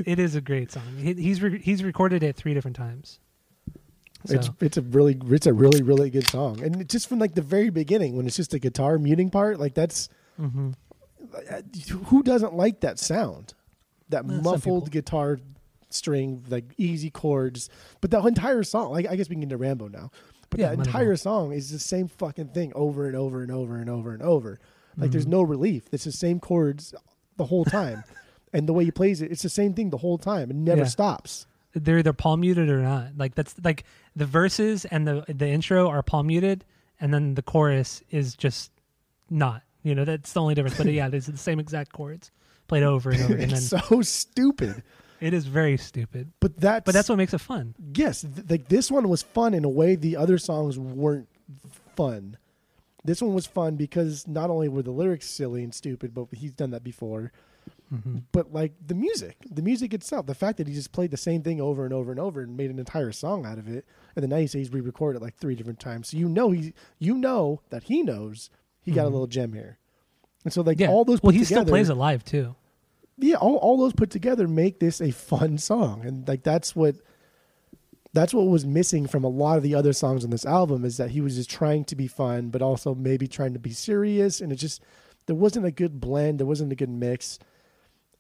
it 0.05 0.19
is 0.19 0.35
a 0.35 0.41
great 0.41 0.71
song. 0.73 0.97
He, 0.99 1.15
he's 1.15 1.41
re- 1.43 1.61
he's 1.61 1.83
recorded 1.83 2.23
it 2.23 2.37
three 2.37 2.55
different 2.55 2.77
times. 2.77 3.19
So, 4.27 4.35
It's 4.35 4.51
it's 4.61 4.77
a 4.77 4.83
really 4.83 5.17
it's 5.31 5.47
a 5.47 5.55
really 5.55 5.83
really 5.83 6.11
good 6.11 6.29
song, 6.29 6.63
and 6.63 6.87
just 6.87 7.09
from 7.09 7.19
like 7.19 7.35
the 7.35 7.41
very 7.43 7.71
beginning 7.71 8.17
when 8.17 8.27
it's 8.27 8.37
just 8.37 8.53
a 8.53 8.59
guitar 8.59 8.99
muting 8.99 9.31
part, 9.31 9.59
like 9.59 9.73
that's 9.73 10.11
mhm. 10.39 10.75
Who 12.07 12.23
doesn't 12.23 12.55
like 12.55 12.81
that 12.81 12.99
sound, 12.99 13.55
that 14.09 14.27
muffled 14.27 14.91
guitar 14.91 15.39
string, 15.89 16.45
like 16.49 16.65
easy 16.79 17.11
chords. 17.11 17.69
But 18.01 18.11
the 18.11 18.21
entire 18.25 18.63
song, 18.63 18.93
like 18.93 19.07
I 19.09 19.17
guess 19.17 19.29
we 19.29 19.35
can 19.35 19.41
get 19.41 19.45
into 19.53 19.57
Rambo 19.57 19.89
now, 19.89 20.11
but 20.51 20.61
Yeah, 20.61 20.71
that 20.75 20.87
entire 20.87 21.17
song 21.17 21.53
is 21.53 21.71
the 21.71 21.79
same 21.79 22.09
fucking 22.09 22.49
thing 22.49 22.73
over 22.75 23.07
and 23.07 23.17
over 23.17 23.43
and 23.43 23.51
over 23.53 23.77
and 23.77 23.89
over 23.91 24.13
and 24.13 24.23
over. 24.23 24.59
Like 24.97 25.13
there's 25.13 25.27
Mhm. 25.27 25.31
no 25.31 25.43
relief. 25.43 25.85
It's 25.93 26.05
the 26.05 26.13
same 26.13 26.41
chords 26.41 26.95
the 27.37 27.47
whole 27.47 27.65
time. 27.65 28.05
And 28.53 28.69
the 28.69 28.73
way 28.73 28.85
he 28.85 28.91
plays 28.91 29.23
it, 29.23 29.31
it's 29.31 29.43
the 29.43 29.49
same 29.49 29.75
thing 29.75 29.91
the 29.91 29.99
whole 29.99 30.19
time. 30.19 30.51
It 30.51 30.57
never 30.57 30.81
Yeah. 30.81 30.87
stops. 30.89 31.47
they're 31.73 31.99
either 31.99 32.13
palm 32.13 32.41
muted 32.41 32.69
or 32.69 32.83
not. 32.83 33.17
Like 33.17 33.37
that's 33.37 33.55
like 33.63 33.85
the 34.17 34.27
verses 34.27 34.85
and 34.87 35.07
the 35.07 35.25
the 35.29 35.47
intro 35.49 35.89
are 35.89 36.03
palm 36.03 36.27
muted, 36.27 36.65
and 37.01 37.15
then 37.15 37.35
the 37.37 37.43
chorus 37.43 38.03
is 38.11 38.35
just 38.35 38.73
not. 39.31 39.63
You 39.83 39.95
know, 39.95 40.05
that's 40.05 40.33
the 40.33 40.41
only 40.41 40.55
difference. 40.55 40.77
But 40.77 40.87
yeah, 40.93 41.09
it's 41.13 41.27
the 41.27 41.37
same 41.37 41.59
exact 41.61 41.93
chords 41.93 42.31
played 42.69 42.83
over 42.83 43.11
and 43.11 43.23
over, 43.23 43.33
and 43.39 43.51
then 43.51 43.51
it's 43.53 43.69
so 43.69 44.03
stupid. 44.03 44.83
it 45.21 45.33
is 45.35 45.47
very 45.47 45.77
stupid. 45.77 46.33
But 46.41 46.57
that's 46.59 46.85
But 46.85 46.93
that's 46.93 47.09
what 47.09 47.17
makes 47.17 47.35
it 47.35 47.39
fun. 47.41 47.75
yes, 47.95 48.23
th- 48.23 48.49
like 48.51 48.69
this 48.69 48.91
one 48.91 49.09
was 49.09 49.23
fun 49.23 49.55
in 49.55 49.65
a 49.65 49.69
way 49.69 49.95
the 49.97 50.17
other 50.17 50.39
songs 50.39 50.79
weren't 50.79 51.29
fun. 51.97 52.37
This 53.05 53.23
one 53.23 53.33
was 53.35 53.47
fun 53.47 53.77
because 53.77 54.29
not 54.29 54.51
only 54.51 54.69
were 54.69 54.83
the 54.83 54.91
lyrics 54.91 55.27
silly 55.27 55.63
and 55.65 55.75
stupid, 55.75 56.13
but 56.15 56.27
he's 56.33 56.53
done 56.53 56.71
that 56.73 56.85
before. 56.85 57.33
hmm 57.89 58.19
But 58.33 58.53
like 58.53 58.75
the 58.87 58.95
music, 58.95 59.37
the 59.51 59.63
music 59.63 59.95
itself, 59.95 60.27
the 60.27 60.35
fact 60.35 60.59
that 60.59 60.69
he 60.69 60.75
just 60.75 60.93
played 60.93 61.11
the 61.11 61.17
same 61.17 61.43
thing 61.43 61.61
over 61.63 61.85
and 61.87 61.95
over 61.95 62.11
and 62.11 62.21
over 62.21 62.43
and 62.43 62.57
made 62.59 62.71
an 62.71 62.79
entire 62.79 63.11
song 63.13 63.47
out 63.47 63.57
of 63.59 63.67
it, 63.69 63.87
and 64.15 64.23
then 64.23 64.29
now 64.31 64.37
he 64.37 64.47
says 64.47 64.59
he's 64.61 64.73
re-recorded 64.73 65.21
it 65.21 65.25
like 65.25 65.37
three 65.39 65.55
different 65.55 65.81
times. 65.81 66.09
So 66.09 66.19
you 66.19 66.29
know 66.29 66.51
he, 66.51 66.75
you 66.99 67.15
know 67.17 67.63
that 67.71 67.85
he 67.85 68.03
knows 68.03 68.51
he 68.83 68.91
got 68.93 69.07
a 69.07 69.09
Mhm. 69.09 69.13
little 69.13 69.27
gem 69.27 69.53
here. 69.53 69.79
And 70.45 70.53
so 70.53 70.63
like 70.63 70.81
Yeah. 70.81 70.89
all 70.91 71.05
those 71.05 71.23
well, 71.23 71.33
he 71.33 71.41
together, 71.41 71.63
still 71.63 71.73
plays 71.73 71.89
it 71.91 71.95
live 71.95 72.25
too. 72.25 72.55
yeah, 73.19 73.37
all, 73.37 73.57
all 73.57 73.77
those 73.77 73.93
put 73.93 74.11
together 74.11 74.49
make 74.49 74.81
this 74.81 75.01
a 75.01 75.11
fun 75.11 75.59
song, 75.59 76.05
and 76.05 76.27
like 76.27 76.43
that's 76.43 76.75
what 76.75 76.97
that's 78.13 78.35
what 78.35 78.47
was 78.49 78.67
missing 78.67 79.07
from 79.07 79.23
a 79.23 79.29
lot 79.29 79.57
of 79.57 79.63
the 79.63 79.75
other 79.75 79.93
songs 79.93 80.25
on 80.25 80.31
this 80.31 80.45
album 80.45 80.85
is 80.85 80.97
that 80.97 81.11
he 81.11 81.21
was 81.21 81.37
just 81.37 81.49
trying 81.51 81.85
to 81.85 81.95
be 81.95 82.09
fun, 82.09 82.49
but 82.51 82.61
also 82.61 82.93
maybe 82.95 83.29
trying 83.29 83.53
to 83.53 83.59
be 83.61 83.71
serious, 83.71 84.41
and 84.41 84.51
it 84.53 84.57
just 84.57 84.83
there 85.27 85.37
wasn't 85.37 85.65
a 85.67 85.71
good 85.71 86.01
blend. 86.01 86.41
There 86.41 86.47
wasn't 86.47 86.73
a 86.73 86.77
good 86.77 86.89
mix, 86.91 87.39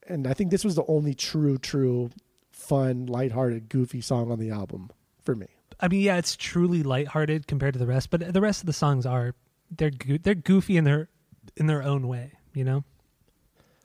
and 0.06 0.26
I 0.26 0.34
think 0.34 0.50
this 0.50 0.64
was 0.64 0.76
the 0.76 0.84
only 0.86 1.14
true, 1.14 1.58
true, 1.58 2.10
fun, 2.52 3.06
lighthearted, 3.06 3.68
goofy 3.68 4.00
song 4.00 4.30
on 4.30 4.38
the 4.38 4.50
album 4.50 4.90
for 5.22 5.34
me. 5.34 5.46
I 5.80 5.88
mean, 5.88 6.02
yeah, 6.02 6.18
it's 6.18 6.36
truly 6.36 6.82
lighthearted 6.82 7.46
compared 7.48 7.72
to 7.72 7.78
the 7.78 7.86
rest, 7.86 8.10
but 8.10 8.32
the 8.32 8.40
rest 8.40 8.60
of 8.60 8.66
the 8.66 8.72
songs 8.72 9.06
are 9.06 9.34
they're 9.70 9.90
go- 9.90 10.18
they're 10.22 10.34
goofy 10.34 10.76
in 10.76 10.84
their 10.84 11.08
in 11.56 11.66
their 11.66 11.82
own 11.82 12.08
way, 12.08 12.32
you 12.54 12.64
know. 12.64 12.84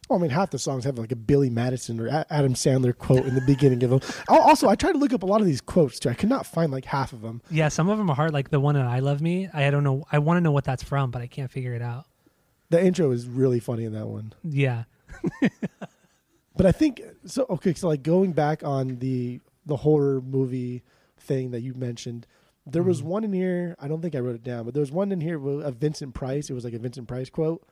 Well, 0.09 0.19
I 0.19 0.21
mean, 0.21 0.29
half 0.29 0.51
the 0.51 0.59
songs 0.59 0.83
have 0.83 0.99
like 0.99 1.11
a 1.11 1.15
Billy 1.15 1.49
Madison 1.49 1.99
or 1.99 2.05
A- 2.07 2.25
Adam 2.29 2.53
Sandler 2.53 2.95
quote 2.95 3.25
in 3.25 3.33
the 3.33 3.41
beginning 3.41 3.83
of 3.83 3.89
them. 3.89 4.01
Also, 4.29 4.69
I 4.69 4.75
tried 4.75 4.91
to 4.91 4.99
look 4.99 5.13
up 5.13 5.23
a 5.23 5.25
lot 5.25 5.41
of 5.41 5.47
these 5.47 5.61
quotes 5.61 5.97
too. 5.97 6.09
I 6.09 6.13
could 6.13 6.29
not 6.29 6.45
find 6.45 6.71
like 6.71 6.85
half 6.85 7.11
of 7.11 7.21
them. 7.21 7.41
Yeah, 7.49 7.69
some 7.69 7.89
of 7.89 7.97
them 7.97 8.09
are 8.11 8.15
hard. 8.15 8.31
Like 8.31 8.49
the 8.51 8.59
one 8.59 8.75
in 8.75 8.85
"I 8.85 8.99
Love 8.99 9.19
Me," 9.21 9.49
I 9.51 9.71
don't 9.71 9.83
know. 9.83 10.05
I 10.11 10.19
want 10.19 10.37
to 10.37 10.41
know 10.41 10.51
what 10.51 10.63
that's 10.63 10.83
from, 10.83 11.09
but 11.09 11.21
I 11.23 11.27
can't 11.27 11.49
figure 11.49 11.73
it 11.73 11.81
out. 11.81 12.05
The 12.69 12.83
intro 12.83 13.09
is 13.11 13.27
really 13.27 13.59
funny 13.59 13.83
in 13.85 13.93
that 13.93 14.07
one. 14.07 14.33
Yeah, 14.43 14.83
But 16.57 16.65
I 16.65 16.71
think 16.71 17.01
so. 17.25 17.45
Okay, 17.49 17.73
so 17.73 17.87
like 17.87 18.01
going 18.03 18.31
back 18.31 18.63
on 18.63 18.99
the 18.99 19.41
the 19.65 19.75
horror 19.75 20.21
movie 20.21 20.83
thing 21.17 21.51
that 21.51 21.61
you 21.61 21.73
mentioned, 21.73 22.27
there 22.65 22.83
was 22.83 22.99
Mm-hmm. 22.99 23.09
one 23.09 23.23
in 23.25 23.33
here. 23.33 23.75
I 23.79 23.87
don't 23.87 24.01
think 24.01 24.15
I 24.15 24.19
wrote 24.19 24.35
it 24.35 24.43
down, 24.43 24.65
but 24.65 24.73
there 24.73 24.81
was 24.81 24.91
one 24.91 25.11
in 25.11 25.21
here 25.21 25.37
with 25.39 25.65
a 25.65 25.71
Vincent 25.71 26.13
Price. 26.13 26.49
It 26.49 26.53
was 26.53 26.63
like 26.63 26.73
a 26.73 26.79
Vincent 26.79 27.07
Price 27.07 27.29
quote, 27.29 27.65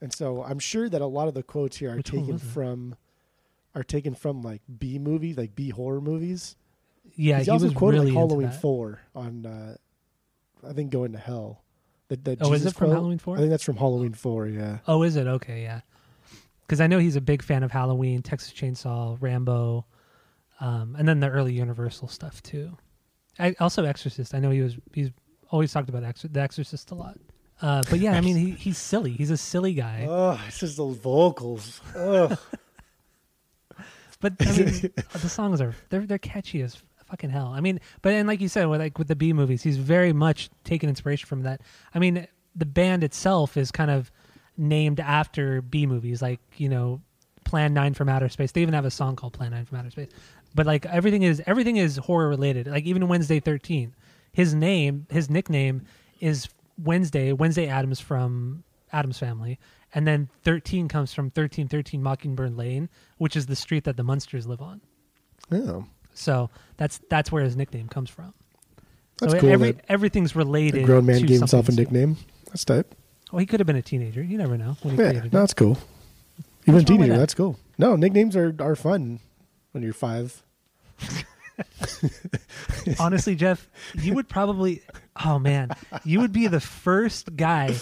and 0.00 0.12
so 0.12 0.42
I'm 0.42 0.58
sure 0.58 0.88
that 0.88 1.00
a 1.02 1.06
lot 1.06 1.28
of 1.28 1.34
the 1.34 1.42
quotes 1.42 1.76
here 1.78 1.92
are 1.92 1.96
Which 1.96 2.10
taken 2.10 2.38
from 2.38 2.94
are 3.74 3.82
taken 3.84 4.14
from 4.14 4.42
like 4.42 4.62
B 4.78 4.98
movies, 4.98 5.36
like 5.36 5.54
B 5.54 5.70
horror 5.70 6.00
movies. 6.00 6.56
yeah. 7.14 7.38
He's 7.38 7.46
he 7.46 7.50
also 7.52 7.66
was 7.66 7.74
quoted 7.74 7.98
really 7.98 8.10
like 8.12 8.18
Halloween 8.18 8.48
that. 8.50 8.60
Four 8.60 9.00
on, 9.14 9.46
uh, 9.46 9.76
I 10.68 10.72
think, 10.72 10.90
going 10.90 11.12
to 11.12 11.18
hell. 11.18 11.62
The, 12.08 12.16
the 12.16 12.36
Oh, 12.40 12.52
is 12.52 12.60
Jesus 12.62 12.72
it 12.72 12.76
from 12.76 12.86
quote. 12.88 12.96
Halloween 12.96 13.18
4? 13.18 13.36
I 13.36 13.38
think 13.38 13.50
that's 13.50 13.62
from 13.62 13.76
Halloween 13.76 14.12
Four. 14.14 14.48
Yeah. 14.48 14.78
Oh, 14.88 15.02
is 15.04 15.14
it 15.16 15.26
okay? 15.28 15.62
Yeah, 15.62 15.80
because 16.62 16.80
I 16.80 16.88
know 16.88 16.98
he's 16.98 17.14
a 17.16 17.20
big 17.20 17.42
fan 17.42 17.62
of 17.62 17.70
Halloween, 17.70 18.22
Texas 18.22 18.52
Chainsaw, 18.52 19.16
Rambo, 19.20 19.86
um, 20.60 20.96
and 20.98 21.06
then 21.08 21.20
the 21.20 21.28
early 21.28 21.52
Universal 21.52 22.08
stuff 22.08 22.42
too. 22.42 22.76
I 23.40 23.54
also 23.60 23.84
Exorcist. 23.84 24.34
I 24.34 24.38
know 24.40 24.50
he 24.50 24.60
was 24.60 24.76
he's 24.92 25.10
always 25.50 25.72
talked 25.72 25.88
about 25.88 26.02
Exor- 26.02 26.32
the 26.32 26.40
Exorcist 26.40 26.90
a 26.90 26.94
lot. 26.94 27.18
Uh, 27.62 27.82
but 27.90 27.98
yeah, 27.98 28.12
I 28.12 28.20
mean 28.20 28.36
he, 28.36 28.50
he's 28.52 28.78
silly. 28.78 29.12
He's 29.12 29.30
a 29.30 29.36
silly 29.36 29.74
guy. 29.74 30.06
Oh, 30.08 30.40
it's 30.46 30.60
just 30.60 30.76
those 30.76 30.96
vocals. 30.96 31.80
Ugh. 31.96 32.38
But 34.20 34.34
I 34.40 34.52
mean, 34.52 34.92
the 35.12 35.28
songs 35.30 35.60
are 35.62 35.74
they're 35.88 36.06
they're 36.06 36.18
catchy 36.18 36.60
as 36.60 36.76
fucking 37.06 37.30
hell. 37.30 37.52
I 37.56 37.60
mean, 37.60 37.80
but 38.02 38.12
and 38.12 38.28
like 38.28 38.40
you 38.40 38.48
said, 38.48 38.66
with 38.66 38.78
like 38.80 38.98
with 38.98 39.08
the 39.08 39.16
B 39.16 39.32
movies, 39.32 39.62
he's 39.62 39.78
very 39.78 40.12
much 40.12 40.50
taken 40.62 40.88
inspiration 40.88 41.26
from 41.26 41.42
that. 41.42 41.62
I 41.94 41.98
mean, 41.98 42.26
the 42.54 42.66
band 42.66 43.02
itself 43.02 43.56
is 43.56 43.70
kind 43.70 43.90
of 43.90 44.12
named 44.58 45.00
after 45.00 45.62
B 45.62 45.86
movies, 45.86 46.20
like 46.20 46.40
you 46.58 46.68
know, 46.68 47.00
Plan 47.44 47.72
Nine 47.72 47.94
from 47.94 48.10
Outer 48.10 48.28
Space. 48.28 48.52
They 48.52 48.60
even 48.60 48.74
have 48.74 48.84
a 48.84 48.90
song 48.90 49.16
called 49.16 49.32
Plan 49.32 49.52
Nine 49.52 49.64
from 49.64 49.78
Outer 49.78 49.90
Space. 49.90 50.10
But 50.54 50.66
like 50.66 50.84
everything 50.86 51.22
is 51.22 51.42
everything 51.46 51.76
is 51.76 51.96
horror 51.96 52.28
related. 52.28 52.66
Like 52.66 52.84
even 52.84 53.06
Wednesday 53.08 53.40
Thirteen, 53.40 53.94
his 54.32 54.54
name, 54.54 55.06
his 55.10 55.30
nickname 55.30 55.82
is 56.20 56.48
Wednesday. 56.82 57.32
Wednesday 57.32 57.68
Addams 57.68 58.00
from 58.00 58.64
Addams 58.92 59.18
Family, 59.18 59.58
and 59.94 60.06
then 60.06 60.28
Thirteen 60.42 60.88
comes 60.88 61.12
from 61.14 61.30
thirteen 61.30 61.68
thirteen 61.68 62.02
Mockingbird 62.02 62.56
Lane, 62.56 62.88
which 63.18 63.36
is 63.36 63.46
the 63.46 63.54
street 63.56 63.84
that 63.84 63.96
the 63.96 64.02
Munsters 64.02 64.46
live 64.46 64.60
on. 64.60 64.80
Oh, 65.52 65.84
So 66.14 66.50
that's 66.76 67.00
that's 67.08 67.30
where 67.30 67.44
his 67.44 67.56
nickname 67.56 67.88
comes 67.88 68.10
from. 68.10 68.34
that's 69.20 69.32
so 69.34 69.38
cool. 69.40 69.50
every, 69.50 69.72
that 69.72 69.84
everything's 69.88 70.34
related. 70.34 70.82
a 70.82 70.84
grown 70.84 71.06
man 71.06 71.20
to 71.20 71.26
gave 71.26 71.38
himself 71.38 71.68
a 71.68 71.72
nickname. 71.72 72.16
That's 72.46 72.64
tight. 72.64 72.86
Well, 73.30 73.38
he 73.38 73.46
could 73.46 73.60
have 73.60 73.66
been 73.68 73.76
a 73.76 73.82
teenager. 73.82 74.22
You 74.22 74.36
never 74.38 74.58
know 74.58 74.76
Yeah, 74.84 75.12
no, 75.12 75.28
that's 75.30 75.54
cool. 75.54 75.78
Even 75.78 75.78
a 75.78 75.78
What's 75.78 76.66
wrong 76.66 76.74
with 76.74 76.86
teenager, 76.86 77.12
that? 77.12 77.18
that's 77.18 77.34
cool. 77.34 77.56
No, 77.78 77.94
nicknames 77.94 78.34
are 78.34 78.54
are 78.58 78.74
fun 78.74 79.20
when 79.72 79.82
you're 79.82 79.92
five. 79.92 80.42
Honestly, 82.98 83.34
Jeff, 83.34 83.68
you 83.94 84.14
would 84.14 84.28
probably. 84.28 84.82
Oh 85.24 85.38
man, 85.38 85.70
you 86.04 86.20
would 86.20 86.32
be 86.32 86.46
the 86.46 86.60
first 86.60 87.36
guy 87.36 87.76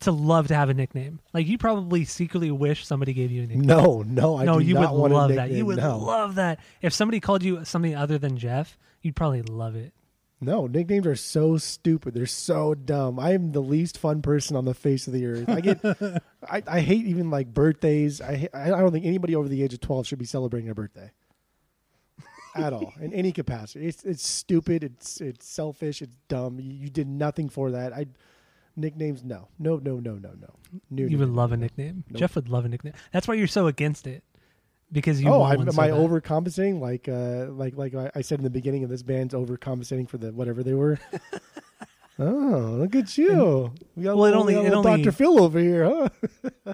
to 0.00 0.12
love 0.12 0.48
to 0.48 0.54
have 0.54 0.68
a 0.68 0.74
nickname. 0.74 1.20
Like 1.32 1.46
you 1.46 1.58
probably 1.58 2.04
secretly 2.04 2.50
wish 2.50 2.86
somebody 2.86 3.12
gave 3.12 3.30
you 3.30 3.42
a 3.42 3.46
nickname. 3.46 3.66
No, 3.66 4.02
no, 4.06 4.38
I 4.38 4.44
no, 4.44 4.58
do 4.58 4.64
you 4.64 4.76
would 4.76 5.12
love 5.12 5.34
that. 5.34 5.50
You 5.50 5.66
would 5.66 5.78
no. 5.78 5.98
love 5.98 6.36
that. 6.36 6.60
If 6.82 6.92
somebody 6.92 7.20
called 7.20 7.42
you 7.42 7.64
something 7.64 7.94
other 7.94 8.18
than 8.18 8.36
Jeff, 8.36 8.78
you'd 9.02 9.16
probably 9.16 9.42
love 9.42 9.76
it. 9.76 9.92
No, 10.40 10.66
nicknames 10.68 11.06
are 11.06 11.16
so 11.16 11.56
stupid. 11.56 12.14
They're 12.14 12.26
so 12.26 12.74
dumb. 12.74 13.18
I 13.18 13.32
am 13.32 13.50
the 13.52 13.60
least 13.60 13.98
fun 13.98 14.22
person 14.22 14.54
on 14.54 14.64
the 14.64 14.74
face 14.74 15.08
of 15.08 15.12
the 15.12 15.26
earth. 15.26 15.48
I 15.48 15.60
get, 15.60 15.84
I, 16.48 16.62
I 16.66 16.80
hate 16.80 17.06
even 17.06 17.28
like 17.30 17.52
birthdays. 17.52 18.20
I, 18.20 18.48
I 18.54 18.68
don't 18.68 18.92
think 18.92 19.04
anybody 19.04 19.34
over 19.34 19.48
the 19.48 19.62
age 19.62 19.74
of 19.74 19.80
twelve 19.80 20.06
should 20.06 20.20
be 20.20 20.24
celebrating 20.24 20.70
a 20.70 20.74
birthday 20.74 21.10
at 22.54 22.72
all 22.72 22.92
in 23.00 23.12
any 23.12 23.32
capacity. 23.32 23.86
It's 23.86 24.04
it's 24.04 24.26
stupid. 24.26 24.84
It's 24.84 25.20
it's 25.20 25.46
selfish. 25.46 26.02
It's 26.02 26.16
dumb. 26.28 26.60
You, 26.60 26.72
you 26.72 26.88
did 26.90 27.08
nothing 27.08 27.48
for 27.48 27.72
that. 27.72 27.92
I 27.92 28.06
nicknames. 28.76 29.24
No, 29.24 29.48
no, 29.58 29.76
no, 29.76 29.98
no, 29.98 30.14
no, 30.14 30.30
no. 30.40 30.54
No, 30.90 31.02
You 31.02 31.10
no, 31.10 31.18
would 31.18 31.28
no, 31.30 31.34
love 31.34 31.52
a 31.52 31.56
nickname. 31.56 32.04
Nope. 32.10 32.20
Jeff 32.20 32.34
would 32.36 32.48
love 32.48 32.64
a 32.64 32.68
nickname. 32.68 32.94
That's 33.12 33.26
why 33.26 33.34
you're 33.34 33.46
so 33.46 33.66
against 33.66 34.06
it. 34.06 34.22
Because 34.90 35.20
you 35.22 35.28
oh, 35.28 35.42
I'm, 35.42 35.60
am 35.60 35.70
so 35.70 35.82
I 35.82 35.90
bad. 35.90 35.98
overcompensating? 35.98 36.80
Like, 36.80 37.08
uh, 37.08 37.52
like, 37.52 37.76
like 37.76 37.94
I 37.94 38.10
I 38.14 38.22
said 38.22 38.38
in 38.38 38.44
the 38.44 38.50
beginning 38.50 38.84
of 38.84 38.90
this 38.90 39.02
band's 39.02 39.34
overcompensating 39.34 40.08
for 40.08 40.16
the 40.18 40.32
whatever 40.32 40.62
they 40.62 40.72
were. 40.74 40.98
oh, 42.18 42.76
look 42.80 42.96
at 42.96 43.18
you! 43.18 43.72
We 43.96 44.04
got 44.04 44.16
Well, 44.16 44.24
it 44.24 44.28
little, 44.30 44.40
only- 44.42 44.56
we 44.56 44.62
got 44.62 44.66
it 44.66 44.74
only- 44.74 45.02
Dr. 45.02 45.12
Phil 45.12 45.42
over 45.42 45.58
here, 45.58 45.84
huh? 45.84 46.08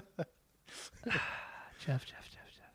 Jeff, 1.05 2.05
Jeff, 2.05 2.05
Jeff, 2.05 2.05
Jeff. 2.55 2.71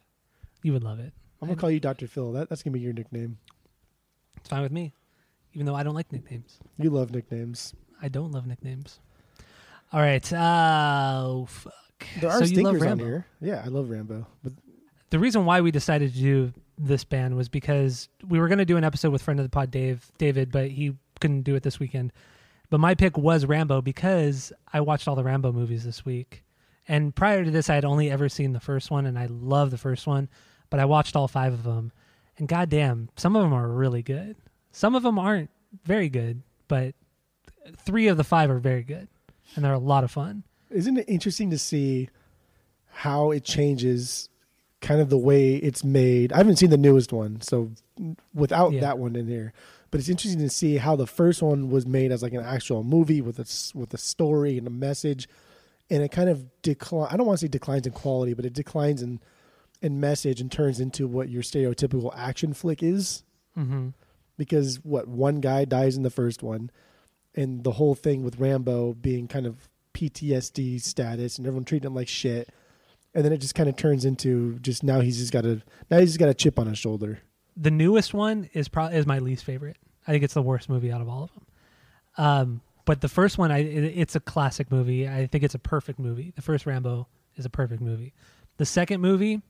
You 0.62 0.72
would 0.72 0.84
love 0.84 1.00
it. 1.00 1.12
I'm 1.40 1.48
gonna 1.48 1.58
call 1.60 1.70
you 1.70 1.80
Dr. 1.80 2.06
Phil. 2.06 2.32
That 2.32 2.48
that's 2.48 2.62
gonna 2.62 2.74
be 2.74 2.80
your 2.80 2.92
nickname. 2.92 3.38
It's 4.36 4.48
fine 4.48 4.62
with 4.62 4.72
me, 4.72 4.92
even 5.54 5.66
though 5.66 5.74
I 5.74 5.82
don't 5.82 5.94
like 5.94 6.12
nicknames. 6.12 6.58
You 6.78 6.90
love 6.90 7.10
nicknames. 7.12 7.74
I 8.02 8.08
don't 8.08 8.30
love 8.32 8.46
nicknames. 8.46 9.00
All 9.92 10.00
right. 10.00 10.32
Uh, 10.32 11.22
oh, 11.24 11.46
fuck. 11.46 11.72
There 12.20 12.30
are 12.30 12.38
so 12.38 12.44
you 12.44 12.62
love 12.62 12.76
stinkers 12.76 12.82
on 12.82 12.88
Rambo. 12.88 13.04
here. 13.04 13.26
Yeah, 13.40 13.62
I 13.64 13.68
love 13.68 13.90
Rambo. 13.90 14.26
But 14.42 14.52
The 15.10 15.18
reason 15.18 15.44
why 15.44 15.60
we 15.60 15.70
decided 15.70 16.14
to 16.14 16.18
do 16.18 16.52
this 16.78 17.04
band 17.04 17.36
was 17.36 17.48
because 17.48 18.08
we 18.26 18.38
were 18.38 18.48
going 18.48 18.58
to 18.58 18.64
do 18.64 18.76
an 18.76 18.84
episode 18.84 19.10
with 19.10 19.22
friend 19.22 19.38
of 19.40 19.44
the 19.44 19.50
pod, 19.50 19.70
Dave, 19.70 20.10
David, 20.18 20.52
but 20.52 20.70
he 20.70 20.96
couldn't 21.20 21.42
do 21.42 21.54
it 21.56 21.62
this 21.62 21.78
weekend. 21.80 22.12
But 22.70 22.78
my 22.78 22.94
pick 22.94 23.18
was 23.18 23.44
Rambo 23.44 23.82
because 23.82 24.52
I 24.72 24.80
watched 24.80 25.08
all 25.08 25.16
the 25.16 25.24
Rambo 25.24 25.52
movies 25.52 25.84
this 25.84 26.04
week. 26.04 26.44
And 26.86 27.14
prior 27.14 27.44
to 27.44 27.50
this, 27.50 27.68
I 27.68 27.74
had 27.74 27.84
only 27.84 28.10
ever 28.10 28.28
seen 28.28 28.52
the 28.52 28.60
first 28.60 28.90
one, 28.90 29.04
and 29.04 29.18
I 29.18 29.26
love 29.26 29.70
the 29.70 29.78
first 29.78 30.06
one. 30.06 30.28
But 30.70 30.80
I 30.80 30.84
watched 30.84 31.16
all 31.16 31.26
five 31.26 31.52
of 31.52 31.64
them, 31.64 31.90
and 32.38 32.46
goddamn, 32.48 33.10
some 33.16 33.34
of 33.34 33.42
them 33.42 33.52
are 33.52 33.68
really 33.68 34.02
good. 34.02 34.36
Some 34.70 34.94
of 34.94 35.02
them 35.02 35.18
aren't 35.18 35.50
very 35.84 36.08
good, 36.08 36.42
but 36.68 36.94
three 37.76 38.06
of 38.06 38.16
the 38.16 38.24
five 38.24 38.50
are 38.50 38.60
very 38.60 38.84
good, 38.84 39.08
and 39.54 39.64
they're 39.64 39.72
a 39.72 39.78
lot 39.78 40.04
of 40.04 40.12
fun. 40.12 40.44
isn't 40.70 40.96
it 40.96 41.08
interesting 41.08 41.50
to 41.50 41.58
see 41.58 42.08
how 42.86 43.32
it 43.32 43.44
changes 43.44 44.28
kind 44.80 45.00
of 45.00 45.08
the 45.10 45.18
way 45.18 45.56
it's 45.56 45.84
made? 45.84 46.32
I 46.32 46.38
haven't 46.38 46.56
seen 46.56 46.70
the 46.70 46.76
newest 46.78 47.12
one, 47.12 47.40
so 47.40 47.70
without 48.34 48.72
Yeah. 48.72 48.80
that 48.80 48.98
one 48.98 49.16
in 49.16 49.26
here. 49.26 49.52
But 49.90 49.98
it's 50.00 50.08
interesting 50.08 50.40
to 50.42 50.48
see 50.50 50.76
how 50.76 50.94
the 50.96 51.06
first 51.06 51.42
one 51.42 51.68
was 51.70 51.84
made 51.86 52.12
as 52.12 52.22
like 52.22 52.32
an 52.32 52.40
actual 52.44 52.84
movie 52.84 53.20
with 53.20 53.38
a 53.38 53.78
with 53.78 53.92
a 53.92 53.98
story 53.98 54.56
and 54.56 54.66
a 54.66 54.70
message, 54.70 55.28
and 55.90 56.02
it 56.02 56.10
kind 56.12 56.28
of 56.30 56.46
decline. 56.62 57.08
I 57.10 57.16
don't 57.16 57.26
want 57.26 57.40
to 57.40 57.44
say 57.46 57.48
declines 57.48 57.86
in 57.86 57.92
quality, 57.92 58.32
but 58.34 58.44
it 58.44 58.52
declines 58.52 59.02
in 59.02 59.20
in 59.82 59.98
message 59.98 60.40
and 60.40 60.52
turns 60.52 60.78
into 60.78 61.08
what 61.08 61.28
your 61.30 61.42
stereotypical 61.42 62.12
action 62.16 62.52
flick 62.54 62.82
is. 62.82 63.22
hmm 63.54 63.88
because 64.36 64.76
what 64.84 65.06
one 65.06 65.40
guy 65.40 65.66
dies 65.66 65.98
in 65.98 66.02
the 66.02 66.08
first 66.08 66.42
one 66.42 66.70
and 67.34 67.62
the 67.62 67.72
whole 67.72 67.94
thing 67.94 68.22
with 68.22 68.38
Rambo 68.40 68.94
being 68.94 69.28
kind 69.28 69.44
of 69.44 69.68
PTSD 69.92 70.80
status 70.80 71.36
and 71.36 71.46
everyone 71.46 71.64
treating 71.66 71.86
him 71.88 71.94
like 71.94 72.08
shit 72.08 72.48
and 73.14 73.24
then 73.24 73.32
it 73.32 73.38
just 73.38 73.54
kind 73.54 73.68
of 73.68 73.76
turns 73.76 74.04
into 74.04 74.58
just 74.60 74.82
now 74.82 75.00
he's 75.00 75.18
just 75.18 75.32
got 75.32 75.44
a 75.44 75.62
now 75.90 75.98
he's 75.98 76.10
just 76.10 76.18
got 76.20 76.28
a 76.28 76.34
chip 76.34 76.58
on 76.58 76.66
his 76.66 76.78
shoulder. 76.78 77.20
the 77.56 77.70
newest 77.70 78.14
one 78.14 78.48
is 78.52 78.68
probably 78.68 78.96
is 78.98 79.06
my 79.06 79.18
least 79.18 79.44
favorite. 79.44 79.76
I 80.06 80.12
think 80.12 80.24
it's 80.24 80.34
the 80.34 80.42
worst 80.42 80.68
movie 80.68 80.90
out 80.92 81.00
of 81.00 81.08
all 81.08 81.24
of 81.24 81.30
them. 81.34 81.46
Um, 82.16 82.60
but 82.86 83.00
the 83.00 83.08
first 83.08 83.38
one, 83.38 83.52
I 83.52 83.58
it, 83.58 83.84
it's 83.84 84.16
a 84.16 84.20
classic 84.20 84.70
movie. 84.72 85.08
I 85.08 85.26
think 85.26 85.44
it's 85.44 85.54
a 85.54 85.58
perfect 85.58 85.98
movie. 85.98 86.32
The 86.34 86.42
first 86.42 86.66
Rambo 86.66 87.06
is 87.36 87.44
a 87.44 87.50
perfect 87.50 87.82
movie. 87.82 88.14
The 88.56 88.64
second 88.64 89.00
movie, 89.00 89.42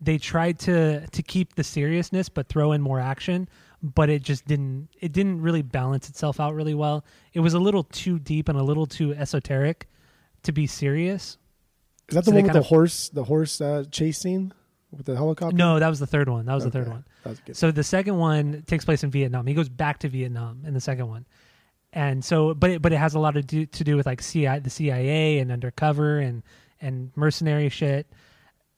they 0.00 0.18
tried 0.18 0.58
to 0.60 1.06
to 1.06 1.22
keep 1.22 1.54
the 1.54 1.64
seriousness 1.64 2.28
but 2.28 2.48
throw 2.48 2.72
in 2.72 2.80
more 2.80 3.00
action, 3.00 3.48
but 3.82 4.08
it 4.08 4.22
just 4.22 4.46
didn't. 4.46 4.88
It 5.00 5.12
didn't 5.12 5.42
really 5.42 5.62
balance 5.62 6.08
itself 6.08 6.40
out 6.40 6.54
really 6.54 6.74
well. 6.74 7.04
It 7.34 7.40
was 7.40 7.54
a 7.54 7.58
little 7.58 7.84
too 7.84 8.18
deep 8.18 8.48
and 8.48 8.58
a 8.58 8.62
little 8.62 8.86
too 8.86 9.14
esoteric 9.14 9.88
to 10.44 10.52
be 10.52 10.66
serious. 10.66 11.38
Is 12.08 12.14
that 12.14 12.24
the 12.24 12.30
they 12.30 12.36
one 12.38 12.44
with 12.44 12.52
the 12.52 12.58
of- 12.60 12.66
horse 12.66 13.08
the 13.08 13.24
horse 13.24 13.60
uh, 13.60 13.84
chase 13.90 14.18
scene 14.18 14.52
with 14.90 15.06
the 15.06 15.16
helicopter? 15.16 15.56
No, 15.56 15.78
that 15.78 15.88
was 15.88 16.00
the 16.00 16.06
third 16.06 16.28
one. 16.28 16.46
That 16.46 16.54
was 16.54 16.64
the 16.64 16.70
third 16.70 16.88
one. 16.88 17.04
That 17.24 17.30
was 17.30 17.40
good. 17.40 17.56
So 17.56 17.70
the 17.70 17.84
second 17.84 18.16
one 18.18 18.62
takes 18.66 18.84
place 18.84 19.02
in 19.04 19.10
Vietnam. 19.10 19.46
He 19.46 19.54
goes 19.54 19.68
back 19.68 20.00
to 20.00 20.08
Vietnam 20.08 20.62
in 20.66 20.74
the 20.74 20.80
second 20.80 21.08
one. 21.08 21.24
and 21.92 22.24
so 22.24 22.52
but 22.54 22.70
it, 22.70 22.82
but 22.82 22.92
it 22.92 22.98
has 22.98 23.14
a 23.14 23.18
lot 23.18 23.32
to 23.34 23.42
do 23.42 23.66
to 23.66 23.84
do 23.84 23.96
with 23.96 24.06
like 24.06 24.20
CIA, 24.22 24.58
the 24.60 24.70
CIA 24.70 25.38
and 25.38 25.50
undercover 25.52 26.18
and 26.18 26.42
and 26.80 27.12
mercenary 27.16 27.68
shit, 27.68 28.06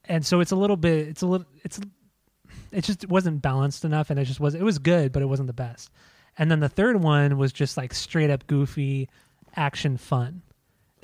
and 0.04 0.24
so 0.26 0.40
it's 0.40 0.50
a 0.52 0.56
little 0.56 0.76
bit 0.76 1.08
it's 1.08 1.22
a 1.22 1.26
little 1.26 1.46
it's 1.64 1.80
it 2.70 2.82
just 2.84 3.08
wasn't 3.08 3.40
balanced 3.40 3.84
enough, 3.84 4.10
and 4.10 4.18
it 4.20 4.24
just 4.26 4.40
was 4.40 4.54
it 4.54 4.62
was 4.62 4.78
good, 4.78 5.10
but 5.12 5.22
it 5.22 5.26
wasn't 5.26 5.46
the 5.46 5.52
best. 5.54 5.90
And 6.36 6.50
then 6.50 6.60
the 6.60 6.68
third 6.68 7.00
one 7.02 7.38
was 7.38 7.52
just 7.52 7.76
like 7.76 7.94
straight 7.94 8.28
up 8.30 8.46
goofy 8.46 9.08
action 9.56 9.96
fun. 9.96 10.42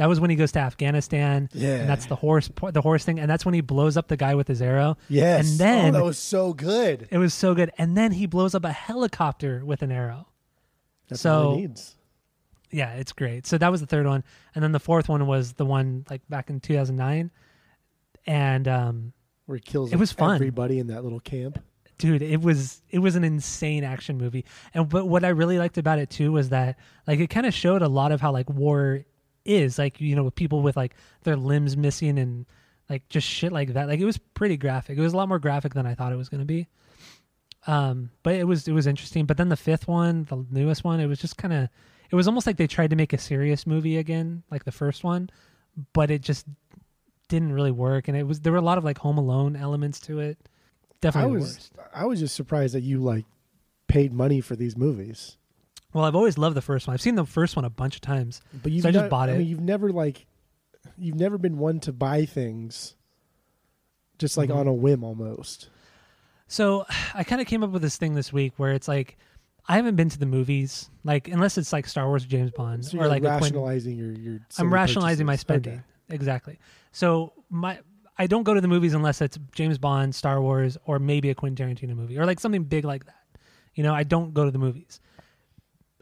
That 0.01 0.09
was 0.09 0.19
when 0.19 0.31
he 0.31 0.37
goes 0.37 0.51
to 0.53 0.61
Afghanistan, 0.61 1.51
Yeah. 1.53 1.75
and 1.81 1.87
that's 1.89 2.07
the 2.07 2.17
horse 2.17 2.51
the 2.73 2.81
horse 2.81 3.05
thing, 3.05 3.21
and 3.21 3.31
that's 3.31 3.45
when 3.45 3.53
he 3.53 3.61
blows 3.61 3.99
up 3.99 4.09
the 4.09 4.17
guy 4.17 4.35
with 4.35 4.49
his 4.49 4.63
arrow. 4.63 4.97
Yes. 5.11 5.51
and 5.51 5.61
then 5.61 5.95
oh, 5.95 5.99
that 5.99 6.05
was 6.05 6.17
so 6.17 6.55
good. 6.55 7.07
it 7.11 7.19
was 7.19 7.35
so 7.35 7.55
good, 7.55 7.71
and 7.77 7.95
then 7.99 8.13
he 8.13 8.25
blows 8.25 8.55
up 8.55 8.65
a 8.65 8.73
helicopter 8.73 9.63
with 9.63 9.83
an 9.83 9.93
arrow. 9.93 10.27
That's 11.11 11.21
so 11.21 11.49
all 11.51 11.55
he 11.57 11.61
needs. 11.67 11.97
yeah, 12.71 12.93
it's 12.95 13.13
great. 13.13 13.47
So 13.47 13.59
that 13.59 13.71
was 13.71 13.81
the 13.83 13.87
third 13.87 14.07
one, 14.07 14.25
and 14.55 14.65
then 14.65 14.73
the 14.73 14.81
fourth 14.81 15.07
one 15.11 15.27
was 15.27 15.53
the 15.53 15.67
one 15.67 16.07
like 16.09 16.23
back 16.31 16.49
in 16.49 16.61
2009, 16.61 17.31
and 18.27 18.69
um, 18.69 19.13
Where 19.45 19.57
he 19.57 19.61
kills 19.63 19.93
It 19.93 19.99
was 19.99 20.13
fun. 20.13 20.35
everybody 20.37 20.79
in 20.79 20.87
that 20.87 21.05
little 21.05 21.21
camp. 21.21 21.59
dude, 21.99 22.23
it 22.23 22.41
was 22.41 22.81
it 22.89 23.01
was 23.01 23.17
an 23.17 23.25
insane 23.25 23.85
action 23.85 24.17
movie. 24.17 24.47
And 24.73 24.89
but 24.89 25.07
what 25.07 25.25
I 25.25 25.29
really 25.29 25.59
liked 25.59 25.77
about 25.77 25.99
it 25.99 26.09
too 26.09 26.33
was 26.33 26.49
that 26.49 26.79
like 27.07 27.21
it 27.21 27.29
kind 27.29 27.45
of 27.45 27.53
showed 27.53 27.83
a 27.83 27.89
lot 27.89 28.13
of 28.13 28.23
how 28.23 28.33
like 28.33 28.49
war 28.49 29.05
is, 29.45 29.79
like 29.79 30.01
you 30.01 30.17
know, 30.17 30.25
with 30.25 30.35
people 30.35 30.63
with 30.63 30.77
like 30.77 30.95
their 31.23 31.37
limbs 31.37 31.77
missing 31.77 32.19
and 32.19 32.47
like 32.89 33.09
just 33.09 33.27
shit 33.27 33.53
like 33.53 33.75
that. 33.75 33.89
Like 33.89 34.01
it 34.01 34.05
was 34.05 34.19
pretty 34.19 34.57
graphic. 34.57 34.99
It 34.99 35.01
was 35.01 35.13
a 35.13 35.17
lot 35.17 35.29
more 35.29 35.39
graphic 35.39 35.75
than 35.75 35.87
I 35.87 35.95
thought 35.95 36.13
it 36.13 36.17
was 36.17 36.29
going 36.29 36.41
to 36.41 36.47
be. 36.47 36.67
Um, 37.67 38.11
but 38.23 38.35
it 38.35 38.45
was 38.45 38.67
it 38.67 38.73
was 38.73 38.87
interesting. 38.87 39.27
But 39.27 39.37
then 39.37 39.49
the 39.49 39.57
fifth 39.57 39.87
one, 39.87 40.25
the 40.25 40.45
newest 40.51 40.85
one, 40.85 41.01
it 41.01 41.07
was 41.07 41.21
just 41.21 41.37
kind 41.37 41.55
of 41.55 41.69
it 42.11 42.17
was 42.17 42.27
almost 42.27 42.47
like 42.47 42.57
they 42.57 42.67
tried 42.67 42.91
to 42.91 42.97
make 42.97 43.13
a 43.13 43.19
serious 43.19 43.67
movie 43.67 43.97
again, 43.97 44.43
like 44.51 44.65
the 44.65 44.73
first 44.73 45.05
one, 45.05 45.31
but 45.93 46.11
it 46.11 46.23
just 46.23 46.47
didn't 47.29 47.53
really 47.53 47.71
work. 47.71 48.09
And 48.09 48.17
it 48.17 48.27
was 48.27 48.41
there 48.41 48.53
were 48.53 48.59
a 48.59 48.63
lot 48.63 48.79
of 48.79 48.85
like 48.85 48.99
Home 48.99 49.19
Alone 49.19 49.57
elements 49.57 50.01
to 50.01 50.19
it. 50.19 50.39
Definitely 51.01 51.35
the 51.35 51.39
was 51.39 51.55
worst. 51.55 51.73
I 51.95 52.07
was 52.07 52.21
just 52.21 52.35
surprised 52.35 52.75
that 52.75 52.83
you 52.83 52.99
like 52.99 53.25
paid 53.89 54.13
money 54.13 54.41
for 54.41 54.57
these 54.57 54.77
movies. 54.77 55.37
Well, 55.93 56.05
I've 56.05 56.15
always 56.15 56.39
loved 56.39 56.57
the 56.57 56.63
first 56.63 56.87
one. 56.87 56.95
I've 56.95 57.01
seen 57.01 57.17
the 57.17 57.25
first 57.27 57.57
one 57.57 57.65
a 57.65 57.71
bunch 57.71 57.97
of 57.97 58.01
times. 58.01 58.41
But 58.63 58.73
you've 58.73 58.83
So 58.83 58.89
I 58.91 58.93
just 58.93 59.11
bought 59.11 59.29
it. 59.29 59.35
I 59.35 59.39
mean, 59.39 59.49
you've 59.49 59.61
never 59.61 59.91
like 59.93 60.27
you've 60.97 61.17
never 61.17 61.37
been 61.39 61.59
one 61.59 61.81
to 61.81 61.93
buy 61.93 62.25
things 62.25 62.95
just 64.19 64.37
like 64.37 64.51
Mhm. 64.51 64.57
on 64.57 64.67
a 64.69 64.73
whim 64.73 65.03
almost. 65.05 65.69
So 66.47 66.87
I 67.15 67.25
kind 67.25 67.41
of 67.41 67.47
came 67.47 67.63
up 67.63 67.71
with 67.71 67.83
this 67.83 67.97
thing 67.97 68.15
this 68.15 68.33
week 68.33 68.53
where 68.57 68.73
it's 68.73 68.89
like 68.89 69.17
I 69.69 69.77
haven't 69.77 69.97
been 69.97 70.09
to 70.09 70.19
the 70.19 70.27
movies, 70.27 70.91
like 71.05 71.29
unless 71.29 71.57
it's 71.59 71.73
like 71.73 71.87
Star 71.87 72.07
Wars 72.09 72.25
or 72.25 72.29
James 72.29 72.51
Bond 72.51 72.85
So 72.85 72.99
or 72.99 73.07
like 73.09 73.23
a 73.23 73.27
Quentin- 73.27 73.41
rationalizing 73.43 73.97
your 73.97 74.13
your 74.13 74.41
I'm 74.59 74.73
rationalizing 74.73 75.27
my 75.27 75.37
spending. 75.37 75.75
Okay. 75.75 75.83
Exactly. 76.15 76.59
So 76.93 77.33
my 77.51 77.79
I 78.19 78.27
don't 78.27 78.43
go 78.43 78.53
to 78.55 78.61
the 78.61 78.69
movies 78.69 78.95
unless 78.95 79.21
it's 79.23 79.39
James 79.53 79.79
Bond, 79.79 80.15
Star 80.15 80.41
Wars, 80.43 80.77
or 80.85 80.99
maybe 80.99 81.31
a 81.31 81.35
Quentin 81.35 81.69
Tarantino 81.75 81.95
movie 81.97 82.19
or 82.19 82.27
like 82.27 82.39
something 82.41 82.65
big 82.65 82.85
like 82.85 83.07
that. 83.07 83.17
You 83.75 83.83
know, 83.83 83.95
I 83.95 84.03
don't 84.03 84.35
go 84.35 84.45
to 84.45 84.51
the 84.51 84.59
movies. 84.59 85.01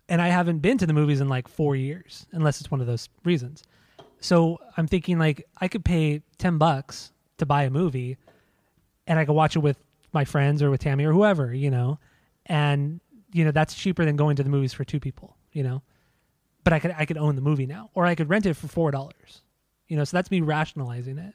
And 0.09 0.23
I 0.23 0.29
haven't 0.29 0.61
been 0.61 0.79
to 0.79 0.87
the 0.87 0.93
movies 0.93 1.21
in 1.21 1.29
like 1.29 1.49
4 1.49 1.77
years 1.77 2.27
unless 2.33 2.61
it's 2.61 2.71
one 2.71 2.81
of 2.81 2.87
those 2.87 3.09
reasons. 3.25 3.63
So 4.21 4.59
I'm 4.77 4.87
thinking 4.87 5.19
like 5.19 5.47
I 5.61 5.69
could 5.69 5.85
pay 5.85 6.23
10 6.39 6.59
bucks 6.59 7.13
to 7.39 7.47
buy 7.47 7.65
a 7.65 7.71
movie 7.71 8.17
and 9.07 9.19
I 9.19 9.25
could 9.25 9.35
watch 9.35 9.55
it 9.55 9.61
with 9.61 9.79
my 10.13 10.25
friends 10.25 10.63
or 10.63 10.71
with 10.71 10.81
Tammy 10.81 11.05
or 11.05 11.13
whoever, 11.13 11.53
you 11.53 11.71
know. 11.71 11.99
And 12.47 13.01
you 13.33 13.45
know, 13.45 13.51
that's 13.51 13.75
cheaper 13.75 14.05
than 14.05 14.17
going 14.17 14.37
to 14.37 14.43
the 14.43 14.49
movies 14.49 14.73
for 14.73 14.85
two 14.85 14.99
people, 14.99 15.37
you 15.53 15.63
know 15.63 15.83
but 16.69 16.75
I 16.75 16.81
could 16.81 16.95
I 16.99 17.07
could 17.07 17.17
own 17.17 17.35
the 17.35 17.41
movie 17.41 17.65
now, 17.65 17.89
or 17.95 18.05
I 18.05 18.15
could 18.15 18.29
rent 18.29 18.45
it 18.45 18.53
for 18.53 18.69
four 18.69 18.91
dollars. 18.91 19.41
You 19.87 19.97
know, 19.97 20.05
so 20.05 20.19
that's 20.19 20.31
me 20.31 20.43
rationalizing 20.43 21.17
it. 21.17 21.35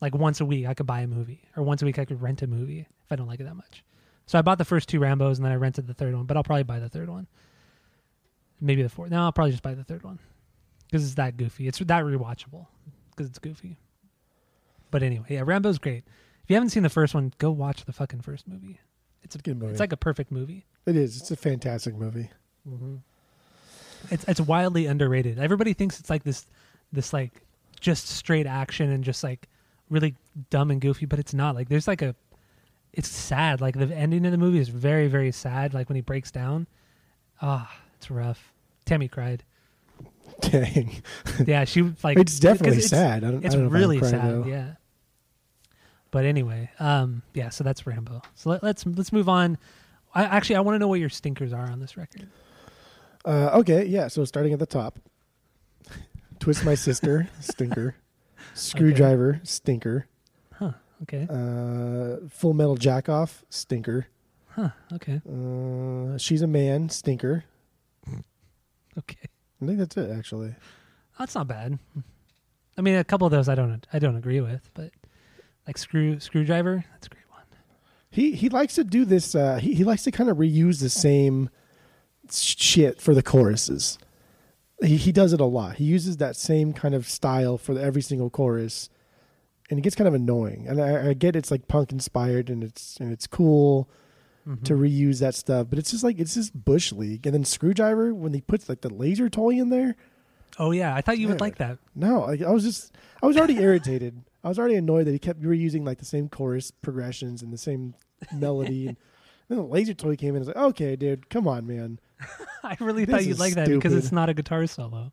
Like 0.00 0.14
once 0.14 0.40
a 0.40 0.46
week, 0.46 0.66
I 0.66 0.72
could 0.72 0.86
buy 0.86 1.00
a 1.00 1.06
movie, 1.06 1.42
or 1.54 1.62
once 1.62 1.82
a 1.82 1.84
week, 1.84 1.98
I 1.98 2.06
could 2.06 2.22
rent 2.22 2.40
a 2.40 2.46
movie 2.46 2.80
if 2.80 3.12
I 3.12 3.16
don't 3.16 3.26
like 3.26 3.40
it 3.40 3.44
that 3.44 3.56
much. 3.56 3.84
So 4.24 4.38
I 4.38 4.42
bought 4.42 4.56
the 4.56 4.64
first 4.64 4.88
two 4.88 5.00
Rambo's, 5.00 5.38
and 5.38 5.44
then 5.44 5.52
I 5.52 5.56
rented 5.56 5.86
the 5.86 5.92
third 5.92 6.14
one. 6.14 6.24
But 6.24 6.38
I'll 6.38 6.42
probably 6.42 6.62
buy 6.62 6.78
the 6.78 6.88
third 6.88 7.10
one. 7.10 7.26
Maybe 8.60 8.82
the 8.82 8.88
fourth. 8.88 9.10
No, 9.10 9.22
I'll 9.22 9.32
probably 9.32 9.52
just 9.52 9.62
buy 9.62 9.74
the 9.74 9.84
third 9.84 10.02
one 10.02 10.18
because 10.86 11.04
it's 11.04 11.14
that 11.14 11.36
goofy. 11.36 11.68
It's 11.68 11.78
that 11.78 12.04
rewatchable 12.04 12.66
because 13.10 13.28
it's 13.28 13.38
goofy. 13.38 13.78
But 14.90 15.02
anyway, 15.02 15.26
yeah, 15.30 15.42
Rambo's 15.44 15.78
great. 15.78 16.04
If 16.42 16.50
you 16.50 16.54
haven't 16.56 16.70
seen 16.70 16.82
the 16.82 16.88
first 16.88 17.14
one, 17.14 17.32
go 17.38 17.50
watch 17.50 17.84
the 17.84 17.92
fucking 17.92 18.22
first 18.22 18.48
movie. 18.48 18.80
It's 19.22 19.34
a, 19.34 19.38
Good 19.38 19.58
movie. 19.58 19.70
it's 19.72 19.80
like 19.80 19.92
a 19.92 19.96
perfect 19.98 20.32
movie. 20.32 20.64
it 20.86 20.96
is. 20.96 21.20
It's 21.20 21.30
a 21.30 21.36
fantastic 21.36 21.94
movie. 21.94 22.30
It's 24.10 24.24
it's 24.24 24.40
wildly 24.40 24.86
underrated. 24.86 25.38
Everybody 25.38 25.72
thinks 25.74 25.98
it's 26.00 26.08
like 26.10 26.22
this 26.24 26.46
this 26.92 27.12
like 27.12 27.42
just 27.80 28.08
straight 28.08 28.46
action 28.46 28.90
and 28.90 29.04
just 29.04 29.22
like 29.22 29.48
really 29.90 30.14
dumb 30.50 30.70
and 30.70 30.80
goofy, 30.80 31.04
but 31.06 31.18
it's 31.18 31.34
not. 31.34 31.54
Like 31.54 31.68
there's 31.68 31.88
like 31.88 32.02
a 32.02 32.14
it's 32.92 33.08
sad. 33.08 33.60
Like 33.60 33.76
the 33.78 33.94
ending 33.94 34.24
of 34.24 34.32
the 34.32 34.38
movie 34.38 34.58
is 34.60 34.68
very 34.68 35.08
very 35.08 35.32
sad. 35.32 35.74
Like 35.74 35.88
when 35.88 35.96
he 35.96 36.02
breaks 36.02 36.30
down, 36.30 36.66
ah, 37.42 37.70
it's 37.98 38.10
rough. 38.10 38.52
Tammy 38.84 39.08
cried. 39.08 39.42
Dang. 40.40 41.02
Yeah, 41.46 41.64
she 41.64 41.82
like 42.02 42.18
it's 42.18 42.38
definitely 42.38 42.76
because 42.76 42.90
sad. 42.90 43.24
I 43.24 43.30
don't, 43.30 43.44
It's 43.44 43.54
I 43.54 43.58
don't 43.58 43.64
know 43.64 43.70
if 43.70 43.74
I'd 43.74 43.78
really 43.80 43.98
cry, 43.98 44.10
sad. 44.10 44.30
though. 44.30 44.44
Yeah. 44.46 44.72
But 46.10 46.24
anyway, 46.24 46.70
um, 46.80 47.22
yeah. 47.34 47.50
So 47.50 47.64
that's 47.64 47.86
Rambo. 47.86 48.22
So 48.34 48.50
let, 48.50 48.62
let's 48.62 48.86
let's 48.86 49.12
move 49.12 49.28
on. 49.28 49.58
I 50.14 50.24
actually 50.24 50.56
I 50.56 50.60
want 50.60 50.76
to 50.76 50.78
know 50.78 50.88
what 50.88 51.00
your 51.00 51.10
stinkers 51.10 51.52
are 51.52 51.70
on 51.70 51.80
this 51.80 51.96
record. 51.96 52.28
Uh, 53.24 53.50
okay, 53.58 53.84
yeah. 53.84 54.08
So 54.08 54.24
starting 54.24 54.52
at 54.52 54.58
the 54.58 54.66
top, 54.66 54.98
twist 56.38 56.64
my 56.64 56.74
sister, 56.74 57.28
stinker. 57.40 57.96
Screwdriver, 58.54 59.40
stinker. 59.42 60.06
Huh. 60.54 60.72
Okay. 61.02 61.26
Uh, 61.28 62.26
full 62.30 62.54
metal 62.54 62.76
jack 62.76 63.08
off, 63.08 63.44
stinker. 63.50 64.06
Huh. 64.50 64.70
Okay. 64.94 65.20
Uh, 65.28 66.16
she's 66.16 66.42
a 66.42 66.46
man, 66.46 66.88
stinker. 66.88 67.44
Okay. 69.10 69.28
I 69.62 69.66
think 69.66 69.78
that's 69.78 69.96
it, 69.96 70.10
actually. 70.10 70.54
That's 71.18 71.34
not 71.34 71.48
bad. 71.48 71.78
I 72.76 72.80
mean, 72.80 72.94
a 72.94 73.04
couple 73.04 73.26
of 73.26 73.32
those 73.32 73.48
I 73.48 73.54
don't 73.56 73.84
I 73.92 73.98
don't 73.98 74.16
agree 74.16 74.40
with, 74.40 74.70
but 74.74 74.92
like 75.66 75.76
screw 75.76 76.20
screwdriver, 76.20 76.84
that's 76.92 77.08
a 77.08 77.10
great 77.10 77.28
one. 77.28 77.42
He 78.10 78.32
he 78.32 78.48
likes 78.48 78.76
to 78.76 78.84
do 78.84 79.04
this. 79.04 79.34
Uh, 79.34 79.56
he 79.56 79.74
he 79.74 79.84
likes 79.84 80.04
to 80.04 80.12
kind 80.12 80.30
of 80.30 80.36
reuse 80.36 80.80
the 80.80 80.88
same 80.88 81.50
shit 82.30 83.00
for 83.00 83.14
the 83.14 83.22
choruses. 83.22 83.98
He 84.80 84.96
he 84.96 85.10
does 85.10 85.32
it 85.32 85.40
a 85.40 85.44
lot. 85.44 85.76
He 85.76 85.84
uses 85.84 86.18
that 86.18 86.36
same 86.36 86.72
kind 86.72 86.94
of 86.94 87.08
style 87.08 87.58
for 87.58 87.76
every 87.76 88.02
single 88.02 88.30
chorus, 88.30 88.88
and 89.70 89.78
it 89.78 89.82
gets 89.82 89.96
kind 89.96 90.06
of 90.06 90.14
annoying. 90.14 90.66
And 90.68 90.80
I, 90.80 91.08
I 91.08 91.12
get 91.14 91.34
it's 91.34 91.50
like 91.50 91.66
punk 91.66 91.90
inspired, 91.90 92.48
and 92.48 92.62
it's 92.62 92.96
and 92.98 93.12
it's 93.12 93.26
cool 93.26 93.88
to 94.64 94.74
mm-hmm. 94.74 94.82
reuse 94.82 95.20
that 95.20 95.34
stuff, 95.34 95.66
but 95.68 95.78
it's 95.78 95.90
just 95.90 96.02
like 96.02 96.18
it's 96.18 96.34
just 96.34 96.54
bush 96.54 96.92
league. 96.92 97.26
And 97.26 97.34
then 97.34 97.44
screwdriver 97.44 98.14
when 98.14 98.32
he 98.32 98.40
puts 98.40 98.68
like 98.68 98.80
the 98.80 98.92
laser 98.92 99.28
toy 99.28 99.50
in 99.50 99.68
there. 99.68 99.96
Oh 100.58 100.70
yeah, 100.70 100.94
I 100.94 101.02
thought 101.02 101.18
you 101.18 101.28
would 101.28 101.40
like 101.40 101.56
that. 101.56 101.78
No, 101.94 102.20
like, 102.20 102.42
I 102.42 102.50
was 102.50 102.64
just 102.64 102.94
I 103.22 103.26
was 103.26 103.36
already 103.36 103.58
irritated. 103.58 104.22
I 104.44 104.48
was 104.48 104.58
already 104.58 104.76
annoyed 104.76 105.06
that 105.06 105.12
he 105.12 105.18
kept 105.18 105.42
reusing 105.42 105.84
like 105.84 105.98
the 105.98 106.04
same 106.04 106.28
chorus 106.28 106.70
progressions 106.70 107.42
and 107.42 107.52
the 107.52 107.58
same 107.58 107.94
melody. 108.32 108.86
And 108.86 108.96
then 109.48 109.58
the 109.58 109.64
laser 109.64 109.94
toy 109.94 110.16
came 110.16 110.30
in. 110.30 110.36
I 110.36 110.38
was 110.38 110.48
like, 110.48 110.56
okay, 110.56 110.96
dude, 110.96 111.28
come 111.28 111.46
on, 111.46 111.66
man. 111.66 112.00
I 112.64 112.76
really 112.80 113.04
This 113.04 113.14
thought 113.14 113.26
you'd 113.26 113.38
like 113.38 113.54
that 113.54 113.68
because 113.68 113.94
it's 113.94 114.12
not 114.12 114.28
a 114.28 114.34
guitar 114.34 114.66
solo. 114.66 115.12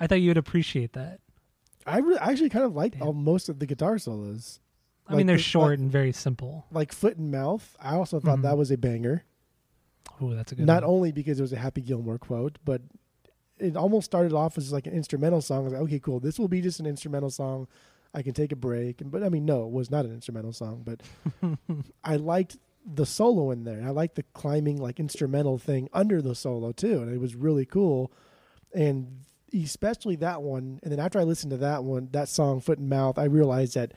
I 0.00 0.06
thought 0.06 0.20
you 0.20 0.30
would 0.30 0.38
appreciate 0.38 0.94
that. 0.94 1.20
I, 1.86 1.98
re- 1.98 2.18
I 2.18 2.30
actually 2.30 2.50
kind 2.50 2.64
of 2.64 2.74
liked 2.74 3.00
all, 3.00 3.12
most 3.12 3.48
of 3.48 3.58
the 3.58 3.66
guitar 3.66 3.98
solos. 3.98 4.60
I 5.08 5.16
mean, 5.16 5.26
they're 5.26 5.36
the- 5.36 5.42
short 5.42 5.70
like- 5.70 5.78
and 5.80 5.90
very 5.90 6.12
simple. 6.12 6.66
Like 6.70 6.92
foot 6.92 7.16
and 7.16 7.30
mouth. 7.30 7.76
I 7.80 7.94
also 7.94 8.20
thought 8.20 8.38
Mhm. 8.40 8.42
that 8.42 8.58
was 8.58 8.70
a 8.70 8.76
banger. 8.76 9.24
Oh, 10.20 10.34
that's 10.34 10.52
a 10.52 10.54
good. 10.56 10.66
Not 10.66 10.82
one. 10.82 10.90
only 10.94 11.12
because 11.12 11.38
it 11.38 11.42
was 11.42 11.52
a 11.52 11.56
Happy 11.58 11.80
Gilmore 11.80 12.18
quote, 12.18 12.58
but 12.64 12.82
it 13.58 13.76
almost 13.76 14.04
started 14.06 14.32
off 14.32 14.56
as 14.58 14.72
like 14.72 14.86
an 14.86 14.92
instrumental 14.92 15.40
song. 15.40 15.60
I 15.60 15.62
was 15.64 15.72
like, 15.72 15.82
okay, 15.82 15.98
cool. 16.00 16.20
This 16.20 16.38
will 16.38 16.48
be 16.48 16.60
just 16.60 16.80
an 16.80 16.86
instrumental 16.86 17.30
song. 17.30 17.66
I 18.14 18.22
can 18.22 18.32
take 18.32 18.52
a 18.52 18.56
break. 18.56 19.00
But 19.04 19.22
I 19.22 19.28
mean, 19.28 19.44
no, 19.44 19.64
it 19.66 19.70
was 19.72 19.90
not 19.90 20.04
an 20.04 20.12
instrumental 20.12 20.52
song. 20.52 20.82
But 20.84 21.02
I 22.04 22.16
liked 22.16 22.58
the 22.86 23.04
solo 23.06 23.50
in 23.50 23.64
there. 23.64 23.82
I 23.84 23.90
liked 23.90 24.14
the 24.14 24.22
climbing 24.34 24.78
like 24.78 24.98
instrumental 24.98 25.58
thing 25.58 25.88
under 25.92 26.22
the 26.22 26.34
solo 26.34 26.72
too, 26.72 27.00
and 27.02 27.12
it 27.12 27.18
was 27.18 27.34
really 27.34 27.66
cool. 27.66 28.10
And 28.74 29.24
especially 29.52 30.16
that 30.16 30.42
one. 30.42 30.80
And 30.82 30.92
then 30.92 31.00
after 31.00 31.18
I 31.18 31.24
listened 31.24 31.50
to 31.50 31.56
that 31.58 31.84
one, 31.84 32.08
that 32.12 32.28
song 32.28 32.60
"Foot 32.60 32.78
and 32.78 32.88
Mouth," 32.88 33.18
I 33.18 33.24
realized 33.24 33.74
that 33.74 33.92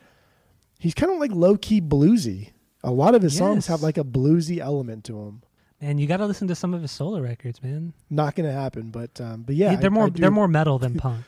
he's 0.82 0.94
kind 0.96 1.12
of 1.12 1.20
like 1.20 1.32
low 1.32 1.56
key 1.58 1.80
bluesy. 1.80 2.50
A 2.84 2.92
lot 2.92 3.14
of 3.14 3.22
his 3.22 3.38
songs 3.38 3.68
have 3.68 3.84
like 3.84 3.98
a 4.00 4.04
bluesy 4.04 4.58
element 4.58 5.04
to 5.06 5.14
them. 5.14 5.44
Man, 5.80 5.98
you 6.00 6.08
got 6.08 6.18
to 6.18 6.26
listen 6.26 6.48
to 6.48 6.56
some 6.56 6.74
of 6.74 6.82
his 6.82 6.92
solo 6.92 7.20
records, 7.22 7.62
man. 7.64 7.94
Not 8.10 8.36
going 8.36 8.48
to 8.48 8.54
happen, 8.54 8.90
but 8.92 9.20
um, 9.22 9.44
but 9.44 9.56
yeah, 9.56 9.76
they're 9.76 9.92
I- 9.92 9.94
more 9.94 10.06
I 10.06 10.10
do- 10.10 10.22
they're 10.22 10.32
more 10.32 10.48
metal 10.48 10.80
than 10.80 10.96
punk. 10.98 11.26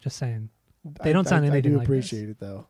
Just 0.00 0.16
saying. 0.16 0.48
they 1.02 1.12
don't 1.12 1.26
sound 1.28 1.44
I, 1.44 1.48
anything 1.48 1.72
I 1.72 1.74
do 1.74 1.78
like 1.78 1.86
appreciate 1.86 2.28
it 2.28 2.38
though. 2.40 2.66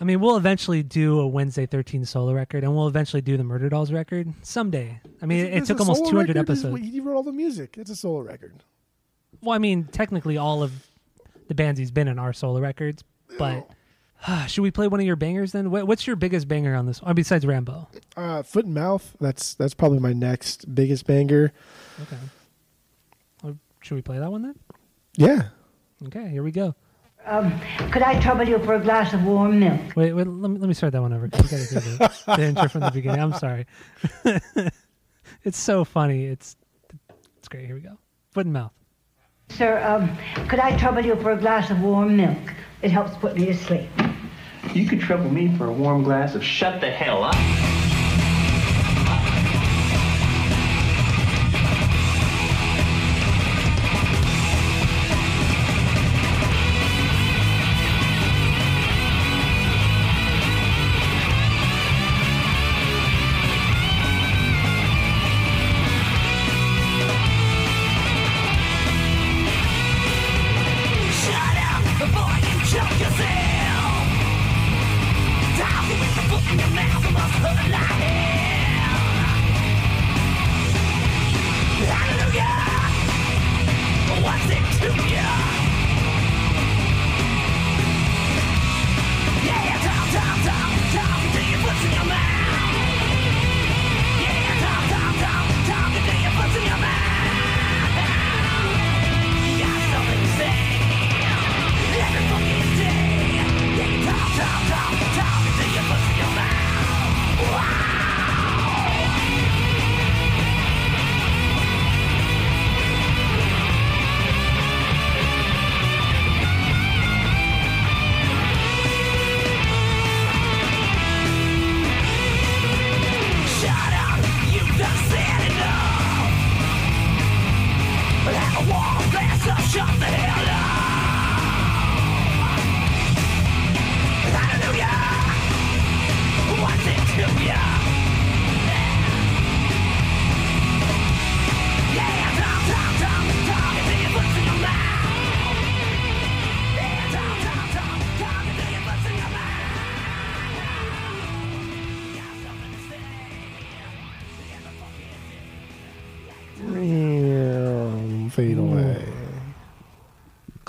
I 0.00 0.04
mean, 0.04 0.20
we'll 0.20 0.36
eventually 0.36 0.82
do 0.82 1.20
a 1.20 1.26
Wednesday 1.26 1.64
13 1.66 2.04
solo 2.04 2.32
record, 2.32 2.64
and 2.64 2.74
we'll 2.74 2.88
eventually 2.88 3.22
do 3.22 3.36
the 3.36 3.44
Murder 3.44 3.68
Dolls 3.68 3.92
record 3.92 4.32
someday. 4.42 5.00
I 5.20 5.26
mean, 5.26 5.46
it, 5.46 5.54
It's 5.54 5.68
took 5.68 5.78
almost 5.80 6.06
200 6.08 6.28
record? 6.36 6.38
Episodes. 6.50 6.80
He 6.80 6.98
wrote 7.00 7.14
all 7.16 7.22
the 7.22 7.32
music. 7.32 7.76
It's 7.78 7.90
a 7.90 7.94
solo 7.96 8.20
record. 8.20 8.64
Well, 9.42 9.54
I 9.54 9.58
mean, 9.58 9.84
technically, 9.84 10.36
all 10.38 10.62
of 10.62 10.72
the 11.48 11.54
bands 11.54 11.78
he's 11.78 11.90
been 11.92 12.08
in 12.08 12.18
are 12.18 12.32
solo 12.32 12.58
records, 12.60 13.04
but 13.38 13.68
should 14.46 14.62
we 14.62 14.70
play 14.70 14.88
one 14.88 15.00
of 15.00 15.06
your 15.06 15.16
bangers 15.16 15.52
then? 15.52 15.70
What's 15.70 16.06
your 16.06 16.16
biggest 16.16 16.48
banger 16.48 16.74
on 16.74 16.86
this? 16.86 17.02
one? 17.02 17.14
besides 17.14 17.46
Rambo. 17.46 17.88
Uh, 18.16 18.42
Foot 18.42 18.66
and 18.66 18.74
Mouth. 18.74 19.16
That's 19.20 19.54
that's 19.54 19.74
probably 19.74 19.98
my 19.98 20.12
next 20.12 20.74
biggest 20.74 21.06
banger. 21.06 21.52
Okay. 22.02 22.16
Well, 23.42 23.58
should 23.80 23.94
we 23.94 24.02
play 24.02 24.18
that 24.18 24.30
one 24.30 24.42
then? 24.42 24.58
Yeah. 25.16 25.48
Okay, 26.06 26.28
here 26.28 26.42
we 26.42 26.52
go. 26.52 26.74
Um, 27.24 27.60
could 27.92 28.02
I 28.02 28.20
trouble 28.20 28.48
you 28.48 28.58
for 28.58 28.74
a 28.74 28.80
glass 28.80 29.12
of 29.14 29.22
warm 29.24 29.60
milk? 29.60 29.94
Wait, 29.94 30.12
wait 30.12 30.26
let 30.26 30.50
me 30.50 30.58
let 30.58 30.68
me 30.68 30.74
start 30.74 30.92
that 30.92 31.02
one 31.02 31.12
over. 31.12 31.26
You 31.26 31.30
gotta 31.30 31.56
hear 31.56 31.80
the, 31.80 32.22
the 32.36 32.42
intro 32.42 32.68
from 32.68 32.80
the 32.82 32.90
beginning. 32.90 33.20
I'm 33.20 33.32
sorry. 33.34 33.66
it's 35.44 35.58
so 35.58 35.84
funny. 35.84 36.26
It's 36.26 36.56
it's 37.38 37.48
great. 37.48 37.66
Here 37.66 37.74
we 37.74 37.80
go. 37.80 37.96
Foot 38.32 38.46
and 38.46 38.52
mouth. 38.52 38.72
Sir, 39.50 39.82
um, 39.84 40.16
could 40.48 40.58
I 40.60 40.76
trouble 40.78 41.04
you 41.04 41.14
for 41.16 41.32
a 41.32 41.36
glass 41.36 41.70
of 41.70 41.80
warm 41.80 42.16
milk? 42.16 42.54
It 42.82 42.90
helps 42.90 43.16
put 43.16 43.36
me 43.36 43.46
to 43.46 43.54
sleep. 43.54 43.88
You 44.74 44.88
could 44.88 45.00
trouble 45.00 45.30
me 45.30 45.56
for 45.56 45.66
a 45.66 45.72
warm 45.72 46.02
glass 46.02 46.34
of 46.34 46.42
shut 46.42 46.80
the 46.80 46.90
hell 46.90 47.22
up. 47.22 47.81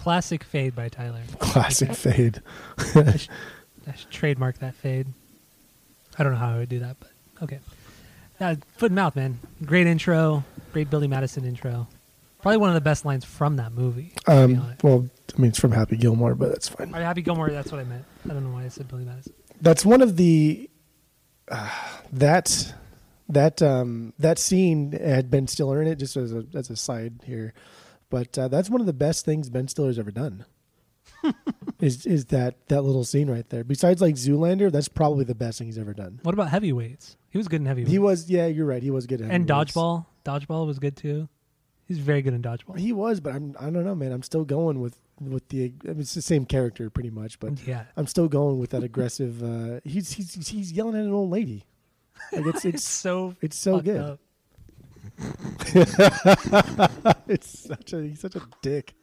Classic 0.03 0.43
fade 0.43 0.75
by 0.75 0.89
Tyler. 0.89 1.21
Classic 1.39 1.93
fade. 1.93 2.41
I 2.77 3.15
should, 3.15 3.29
I 3.87 3.95
should 3.95 4.11
trademark 4.11 4.57
that 4.59 4.75
fade. 4.75 5.07
I 6.19 6.23
don't 6.23 6.33
know 6.33 6.39
how 6.39 6.55
I 6.55 6.57
would 6.57 6.67
do 6.67 6.79
that, 6.79 6.97
but 6.99 7.11
okay. 7.41 7.59
Uh, 8.37 8.55
foot 8.75 8.87
and 8.87 8.97
mouth, 8.97 9.15
man. 9.15 9.39
Great 9.63 9.87
intro. 9.87 10.43
Great 10.73 10.89
Billy 10.89 11.07
Madison 11.07 11.45
intro. 11.45 11.87
Probably 12.41 12.57
one 12.57 12.67
of 12.67 12.75
the 12.75 12.81
best 12.81 13.05
lines 13.05 13.23
from 13.23 13.55
that 13.55 13.71
movie. 13.71 14.11
Um, 14.27 14.75
well, 14.83 15.07
I 15.33 15.39
mean, 15.39 15.49
it's 15.51 15.59
from 15.59 15.71
Happy 15.71 15.95
Gilmore, 15.95 16.35
but 16.35 16.49
that's 16.49 16.67
fine. 16.67 16.93
Or 16.93 16.99
Happy 16.99 17.21
Gilmore, 17.21 17.49
that's 17.49 17.71
what 17.71 17.79
I 17.79 17.85
meant. 17.85 18.03
I 18.25 18.33
don't 18.33 18.43
know 18.43 18.53
why 18.53 18.65
I 18.65 18.67
said 18.67 18.89
Billy 18.89 19.05
Madison. 19.05 19.31
That's 19.61 19.85
one 19.85 20.01
of 20.01 20.17
the 20.17 20.69
uh, 21.47 21.69
that 22.11 22.73
that 23.29 23.61
um, 23.61 24.11
that 24.19 24.37
scene 24.37 24.91
had 24.91 25.31
Ben 25.31 25.47
Stiller 25.47 25.81
in 25.81 25.87
it. 25.87 25.95
Just 25.95 26.17
as 26.17 26.33
a 26.33 26.43
as 26.53 26.69
a 26.69 26.75
side 26.75 27.21
here, 27.23 27.53
but 28.14 28.38
uh, 28.38 28.47
that's 28.47 28.70
one 28.70 28.80
of 28.80 28.86
the 28.86 28.93
best 28.93 29.26
things 29.26 29.49
Ben 29.49 29.68
Stiller's 29.68 29.97
ever 29.97 30.11
done. 30.11 30.45
is 31.82 32.05
is 32.05 32.26
that 32.26 32.68
that 32.68 32.84
little 32.84 33.03
scene 33.03 33.28
right 33.28 33.49
there? 33.49 33.64
Besides 33.64 34.03
like 34.03 34.14
Zoolander, 34.14 34.72
that's 34.72 34.88
probably 34.88 35.26
the 35.26 35.34
best 35.34 35.57
thing 35.57 35.66
he's 35.66 35.80
ever 35.80 35.95
done. 35.95 36.20
What 36.22 36.36
about 36.36 36.49
heavyweights? 36.49 37.18
He 37.32 37.39
was 37.39 37.47
good 37.47 37.61
in 37.61 37.66
heavyweights. 37.66 37.91
He 37.91 37.97
was, 37.97 38.30
yeah, 38.30 38.45
you're 38.45 38.68
right. 38.68 38.84
He 38.84 38.91
was 38.91 39.07
good 39.07 39.20
at 39.22 39.32
and 39.32 39.47
dodgeball. 39.47 40.05
Dodgeball 40.24 40.68
was 40.68 40.78
good 40.78 40.95
too. 40.95 41.28
He's 41.88 41.97
very 41.97 42.22
good 42.22 42.36
in 42.36 42.43
dodgeball. 42.43 42.78
He 42.78 42.93
was, 42.93 43.20
but 43.20 43.34
I'm 43.34 43.55
I 43.59 43.72
don't 43.72 43.84
know, 43.84 43.95
man. 43.95 44.11
I'm 44.11 44.22
still 44.22 44.45
going 44.45 44.80
with 44.80 44.95
with 45.20 45.49
the. 45.49 45.74
I 45.84 45.88
mean, 45.88 46.01
it's 46.01 46.14
the 46.14 46.22
same 46.22 46.45
character 46.45 46.91
pretty 46.91 47.09
much, 47.09 47.39
but 47.39 47.66
yeah. 47.66 47.86
I'm 47.97 48.05
still 48.05 48.28
going 48.28 48.59
with 48.59 48.70
that 48.70 48.84
aggressive. 48.84 49.41
Uh, 49.41 49.80
he's 49.84 50.11
he's 50.11 50.36
he's 50.47 50.72
yelling 50.72 50.93
at 50.93 51.01
an 51.01 51.14
old 51.14 51.32
lady. 51.32 51.66
Like 52.32 52.45
it's 52.45 52.57
It's 52.64 52.76
it's 52.76 52.84
so 52.84 53.36
it's 53.41 53.57
so 53.57 53.82
good. 53.82 53.99
up. 53.99 54.20
it's 57.28 57.59
such 57.59 57.93
a 57.93 58.01
he's 58.01 58.20
such 58.20 58.36
a 58.36 58.41
dick. 58.61 58.93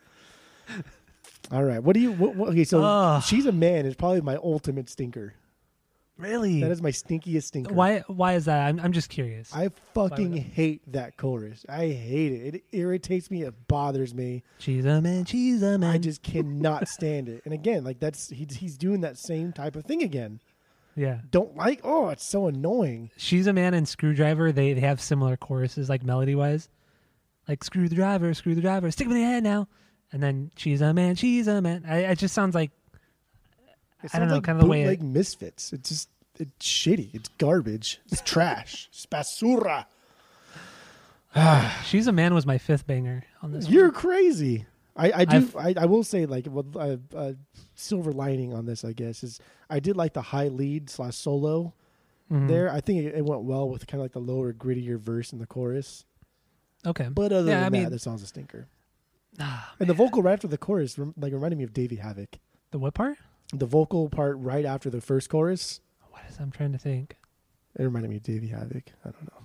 All 1.53 1.65
right, 1.65 1.83
what 1.83 1.95
do 1.95 2.01
you? 2.01 2.13
What, 2.13 2.37
what, 2.37 2.51
okay, 2.51 2.65
so 2.65 2.83
Ugh. 2.83 3.23
she's 3.23 3.47
a 3.47 3.53
man 3.53 3.87
is 3.87 3.95
probably 3.95 4.21
my 4.21 4.37
ultimate 4.37 4.89
stinker. 4.89 5.35
Really? 6.21 6.61
That 6.61 6.71
is 6.71 6.83
my 6.83 6.91
stinkiest 6.91 7.45
stinker. 7.45 7.73
why 7.73 8.01
why 8.07 8.35
is 8.35 8.45
that? 8.45 8.69
I'm 8.69 8.79
I'm 8.79 8.93
just 8.93 9.09
curious. 9.09 9.51
I 9.55 9.71
fucking 9.95 10.37
hate 10.37 10.83
that 10.93 11.17
chorus. 11.17 11.65
I 11.69 11.89
hate 11.89 12.33
it. 12.33 12.55
It 12.57 12.65
irritates 12.73 13.31
me. 13.31 13.43
It 13.43 13.55
bothers 13.69 14.15
me. 14.15 14.43
she's 14.59 14.85
a 14.85 15.01
man, 15.01 15.25
she's 15.25 15.63
a 15.63 15.79
man. 15.79 15.91
I 15.91 15.99
just 15.99 16.23
cannot 16.23 16.89
stand 16.89 17.29
it. 17.29 17.43
And 17.45 17.55
again, 17.55 17.85
like 17.85 18.01
that's 18.01 18.29
he's 18.29 18.57
he's 18.57 18.77
doing 18.77 19.01
that 19.01 19.17
same 19.17 19.53
type 19.53 19.77
of 19.77 19.85
thing 19.85 20.03
again. 20.03 20.41
Yeah. 20.97 21.20
Don't 21.30 21.57
like. 21.57 21.80
Oh, 21.84 22.09
it's 22.09 22.24
so 22.24 22.47
annoying. 22.47 23.11
She's 23.16 23.47
a 23.47 23.53
man 23.53 23.74
and 23.74 23.88
Screwdriver. 23.88 24.53
They 24.53 24.72
they 24.72 24.80
have 24.80 25.01
similar 25.01 25.36
choruses, 25.36 25.88
like 25.88 26.03
melody 26.03 26.34
wise, 26.34 26.68
like 27.49 27.64
screw 27.64 27.88
the 27.88 27.95
driver, 27.95 28.32
screw 28.34 28.55
the 28.55 28.61
driver, 28.61 28.91
stick 28.91 29.07
him 29.07 29.12
in 29.12 29.18
the 29.18 29.24
head 29.24 29.43
now, 29.43 29.68
and 30.12 30.22
then 30.22 30.51
she's 30.57 30.80
a 30.80 30.93
man, 30.93 31.14
she's 31.16 31.47
a 31.49 31.61
man. 31.61 31.84
I, 31.88 31.99
it 31.99 32.18
just 32.18 32.34
sounds 32.34 32.55
like 32.55 32.70
It 34.03 34.11
I 34.14 34.18
don't 34.18 34.28
know, 34.28 34.34
like 34.34 34.45
kinda 34.45 34.62
the 34.62 34.68
way 34.68 34.82
bootleg 34.82 35.03
misfits. 35.03 35.72
It's 35.72 35.88
just 35.88 36.09
it's 36.38 36.66
shitty. 36.66 37.14
It's 37.14 37.28
garbage. 37.38 38.01
It's 38.11 38.22
trash. 38.22 38.88
It's 38.93 39.07
basura. 39.07 39.86
she's 41.84 42.07
a 42.07 42.12
man 42.12 42.34
was 42.34 42.47
my 42.47 42.59
fifth 42.59 42.86
banger 42.86 43.24
on 43.43 43.53
this. 43.53 43.68
You're 43.68 43.86
one. 43.86 43.95
crazy. 43.95 44.66
I, 44.97 45.12
I 45.20 45.24
do. 45.24 45.49
I, 45.59 45.74
I 45.76 45.86
will 45.86 46.03
say 46.05 46.26
like 46.26 46.47
well, 46.51 46.66
uh, 46.76 46.97
uh, 47.16 47.32
silver 47.74 48.12
lining 48.12 48.53
on 48.53 48.66
this, 48.66 48.84
I 48.84 48.93
guess, 48.93 49.22
is 49.22 49.41
I 49.70 49.80
did 49.80 49.97
like 49.97 50.12
the 50.14 50.22
high 50.22 50.49
lead 50.49 50.91
slash 50.91 51.16
solo 51.16 51.72
Mhm. 52.30 52.47
there. 52.49 52.70
I 52.72 52.80
think 52.80 53.05
it, 53.05 53.14
it 53.16 53.24
went 53.24 53.43
well 53.43 53.68
with 53.68 53.86
kind 53.86 54.01
of 54.01 54.05
like 54.05 54.12
the 54.12 54.20
lower, 54.20 54.53
grittier 54.53 54.99
verse 54.99 55.32
in 55.32 55.38
the 55.41 55.47
chorus. 55.47 56.05
Okay, 56.86 57.09
But 57.11 57.32
other 57.32 57.49
yeah, 57.51 57.57
than 57.57 57.59
I 57.59 57.68
that, 57.68 57.72
mean, 57.72 57.91
the 57.91 57.99
song's 57.99 58.22
a 58.22 58.26
stinker. 58.26 58.68
ah, 59.41 59.74
And 59.80 59.88
the 59.88 59.95
vocal 59.95 60.22
right 60.22 60.32
after 60.32 60.47
the 60.49 60.57
chorus, 60.59 60.97
rem- 60.99 61.12
like 61.16 61.32
reminded 61.32 61.59
me 61.59 61.64
of 61.64 61.72
Davey 61.72 61.97
Havok. 61.97 62.34
the 62.70 62.78
what 62.78 62.95
part? 62.95 63.18
The 63.53 63.66
vocal 63.66 64.09
part 64.09 64.38
right 64.38 64.64
after 64.64 64.91
the 64.91 65.01
first 65.01 65.28
chorus, 65.28 65.80
What 66.11 66.22
is? 66.28 66.38
I'm 66.38 66.51
trying 66.53 66.72
to 66.72 66.78
think. 66.78 67.16
it 67.76 67.82
reminded 67.82 68.11
me 68.11 68.16
of 68.18 68.22
Davey 68.22 68.49
Havok. 68.49 68.84
I 69.05 69.11
don't 69.11 69.22
know. 69.24 69.45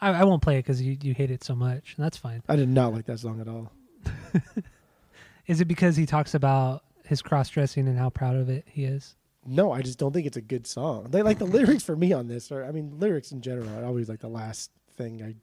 I, 0.00 0.10
I 0.10 0.24
won't 0.24 0.42
play 0.42 0.56
it 0.58 0.60
because 0.60 0.80
you 0.80 0.96
you 1.02 1.12
hate 1.14 1.30
it 1.32 1.42
so 1.42 1.54
much. 1.56 1.94
and 1.96 2.04
That's 2.04 2.16
fine. 2.16 2.42
I 2.48 2.54
did 2.56 2.68
not 2.68 2.92
like 2.94 3.06
that 3.06 3.18
song 3.18 3.40
at 3.40 3.48
all. 3.48 3.72
Is 5.46 5.60
it 5.60 5.66
because 5.66 5.96
he 5.96 6.06
talks 6.06 6.34
about 6.34 6.82
his 7.04 7.22
cross 7.22 7.48
dressing 7.48 7.86
and 7.86 7.96
how 7.98 8.10
proud 8.10 8.36
of 8.36 8.48
it 8.48 8.64
he 8.66 8.84
is? 8.84 9.14
no, 9.48 9.70
I 9.70 9.80
just 9.80 9.96
don't 9.96 10.12
think 10.12 10.26
it's 10.26 10.36
a 10.36 10.40
good 10.42 10.66
song. 10.66 11.06
They 11.10 11.22
like 11.22 11.38
the 11.38 11.44
lyrics 11.44 11.84
for 11.84 11.94
me 11.94 12.12
on 12.12 12.26
this, 12.26 12.50
or 12.50 12.64
I 12.64 12.72
mean, 12.72 12.98
lyrics 12.98 13.30
in 13.30 13.40
general 13.42 13.68
are 13.78 13.84
always 13.84 14.08
like 14.08 14.18
the 14.18 14.26
last 14.28 14.72
thing 14.96 15.22
I. 15.22 15.36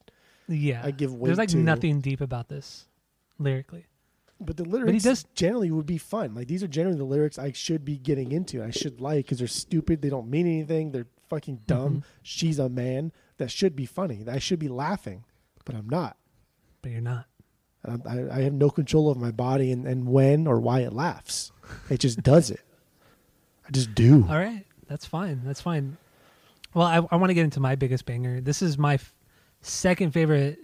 Yeah, 0.52 0.82
I 0.84 0.92
give 0.92 1.14
weight 1.16 1.28
There's 1.28 1.38
like 1.38 1.48
to- 1.50 1.58
nothing 1.58 2.02
deep 2.02 2.20
about 2.20 2.50
this 2.50 2.86
lyrically. 3.40 3.86
But 4.42 4.58
the 4.58 4.66
lyrics 4.66 5.04
does- 5.04 5.24
generally 5.36 5.72
would 5.72 5.86
be 5.86 5.98
fun. 5.98 6.36
Like 6.36 6.50
these 6.50 6.62
are 6.64 6.68
generally 6.68 6.98
the 6.98 7.06
lyrics 7.06 7.40
I 7.40 7.54
should 7.54 7.86
be 7.86 7.98
getting 7.98 8.34
into. 8.34 8.62
I 8.62 8.72
should 8.72 9.00
like 9.00 9.24
because 9.26 9.38
they're 9.38 9.48
stupid. 9.48 10.02
They 10.02 10.10
don't 10.10 10.30
mean 10.30 10.48
anything. 10.48 10.92
They're 10.92 11.08
fucking 11.30 11.62
dumb. 11.66 11.90
Mm-hmm. 11.90 12.00
She's 12.24 12.60
a 12.60 12.68
man. 12.68 13.14
That 13.38 13.52
should 13.52 13.74
be 13.74 13.86
funny. 13.86 14.18
That 14.24 14.36
I 14.36 14.40
should 14.40 14.60
be 14.60 14.68
laughing, 14.68 15.24
but 15.64 15.76
I'm 15.76 15.88
not. 15.88 16.18
But 16.82 16.92
you're 16.92 17.00
not. 17.00 17.28
I, 17.86 18.26
I 18.32 18.42
have 18.42 18.54
no 18.54 18.70
control 18.70 19.10
of 19.10 19.18
my 19.18 19.32
body 19.32 19.72
and, 19.72 19.86
and 19.88 20.08
when 20.08 20.48
or 20.48 20.60
why 20.60 20.82
it 20.82 20.94
laughs. 20.94 21.52
It 21.90 22.00
just 22.00 22.22
does 22.24 22.50
it. 22.50 22.62
I 23.68 23.72
just 23.72 23.94
do. 23.96 24.26
All 24.30 24.38
right, 24.38 24.66
that's 24.88 25.06
fine. 25.06 25.42
That's 25.44 25.62
fine. 25.62 25.98
Well, 26.74 26.88
I, 26.88 26.98
I 27.12 27.18
want 27.18 27.30
to 27.30 27.34
get 27.34 27.44
into 27.44 27.60
my 27.60 27.76
biggest 27.76 28.06
banger. 28.06 28.42
This 28.42 28.62
is 28.62 28.78
my 28.78 28.96
f- 28.96 29.14
second 29.62 30.12
favorite 30.12 30.60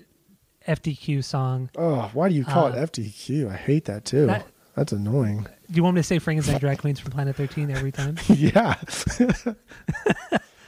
FDQ 0.67 1.23
song. 1.23 1.69
Oh, 1.77 2.09
why 2.13 2.29
do 2.29 2.35
you 2.35 2.43
call 2.45 2.65
Uh, 2.67 2.71
it 2.71 2.91
FTQ? 2.91 3.49
I 3.51 3.55
hate 3.55 3.85
that 3.85 4.05
too. 4.05 4.25
that- 4.27 4.47
That's 4.75 4.91
annoying. 4.91 5.45
Do 5.69 5.75
you 5.75 5.83
want 5.83 5.95
me 5.95 5.99
to 5.99 6.03
say 6.07 6.19
Frankenstein 6.19 6.59
drag 6.59 6.79
queens 6.79 6.99
from 6.99 7.11
Planet 7.11 7.35
13 7.35 7.69
every 7.69 7.91
time? 7.91 8.17
yeah. 8.29 8.75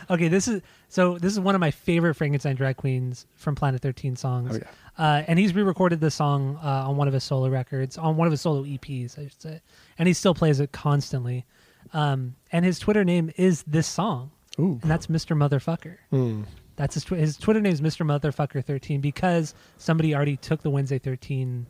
Okay, 0.09 0.27
this 0.27 0.49
is 0.49 0.61
so. 0.89 1.17
This 1.17 1.31
is 1.31 1.39
one 1.39 1.55
of 1.55 1.61
my 1.61 1.71
favorite 1.71 2.15
Frankenstein 2.15 2.57
drag 2.57 2.75
queens 2.75 3.25
from 3.37 3.55
Planet 3.55 3.81
13 3.81 4.17
songs. 4.17 4.51
Oh, 4.53 4.59
yeah. 4.61 4.67
Uh, 5.01 5.23
and 5.27 5.39
he's 5.39 5.55
re-recorded 5.55 5.99
this 5.99 6.13
song 6.13 6.59
uh, 6.63 6.87
on 6.87 6.95
one 6.95 7.07
of 7.07 7.13
his 7.15 7.23
solo 7.23 7.49
records, 7.49 7.97
on 7.97 8.15
one 8.17 8.27
of 8.27 8.31
his 8.31 8.39
solo 8.39 8.63
EPs, 8.63 9.17
I 9.17 9.23
should 9.23 9.41
say. 9.41 9.61
And 9.97 10.07
he 10.07 10.13
still 10.13 10.35
plays 10.35 10.59
it 10.59 10.71
constantly. 10.71 11.43
Um, 11.91 12.35
and 12.51 12.63
his 12.63 12.77
Twitter 12.77 13.03
name 13.03 13.31
is 13.35 13.63
this 13.63 13.87
song, 13.87 14.29
Ooh. 14.59 14.77
and 14.79 14.91
that's 14.91 15.07
Mr. 15.07 15.35
Motherfucker. 15.35 15.97
Hmm. 16.11 16.43
That's 16.75 16.93
his, 16.93 17.03
tw- 17.03 17.09
his 17.11 17.35
Twitter 17.35 17.59
name 17.59 17.73
is 17.73 17.81
Mr. 17.81 18.05
Motherfucker 18.05 18.63
13 18.63 19.01
because 19.01 19.55
somebody 19.79 20.13
already 20.13 20.37
took 20.37 20.61
the 20.61 20.69
Wednesday 20.69 20.99
13 20.99 21.65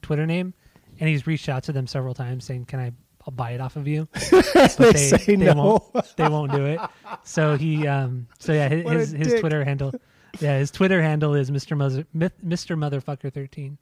Twitter 0.00 0.24
name, 0.26 0.54
and 0.98 1.10
he's 1.10 1.26
reached 1.26 1.50
out 1.50 1.64
to 1.64 1.72
them 1.72 1.86
several 1.86 2.14
times 2.14 2.46
saying, 2.46 2.64
"Can 2.64 2.80
I? 2.80 2.92
I'll 3.26 3.32
buy 3.32 3.50
it 3.50 3.60
off 3.60 3.76
of 3.76 3.86
you." 3.86 4.08
But 4.54 4.76
They 4.78 4.94
say 4.94 5.36
no. 5.36 5.54
Won't, 5.94 6.16
they 6.16 6.28
won't 6.28 6.52
do 6.52 6.64
it. 6.64 6.80
So 7.22 7.56
he, 7.58 7.86
um, 7.86 8.26
so 8.38 8.54
yeah, 8.54 8.68
his 8.70 9.10
his, 9.10 9.26
his. 9.32 9.40
Twitter 9.40 9.62
handle, 9.62 9.92
yeah, 10.40 10.58
his 10.58 10.70
Twitter 10.70 11.02
handle 11.02 11.34
is 11.34 11.50
Mr. 11.50 11.76
Mother, 11.76 12.04
Mr. 12.14 12.76
Motherfucker 12.76 13.32
13, 13.32 13.78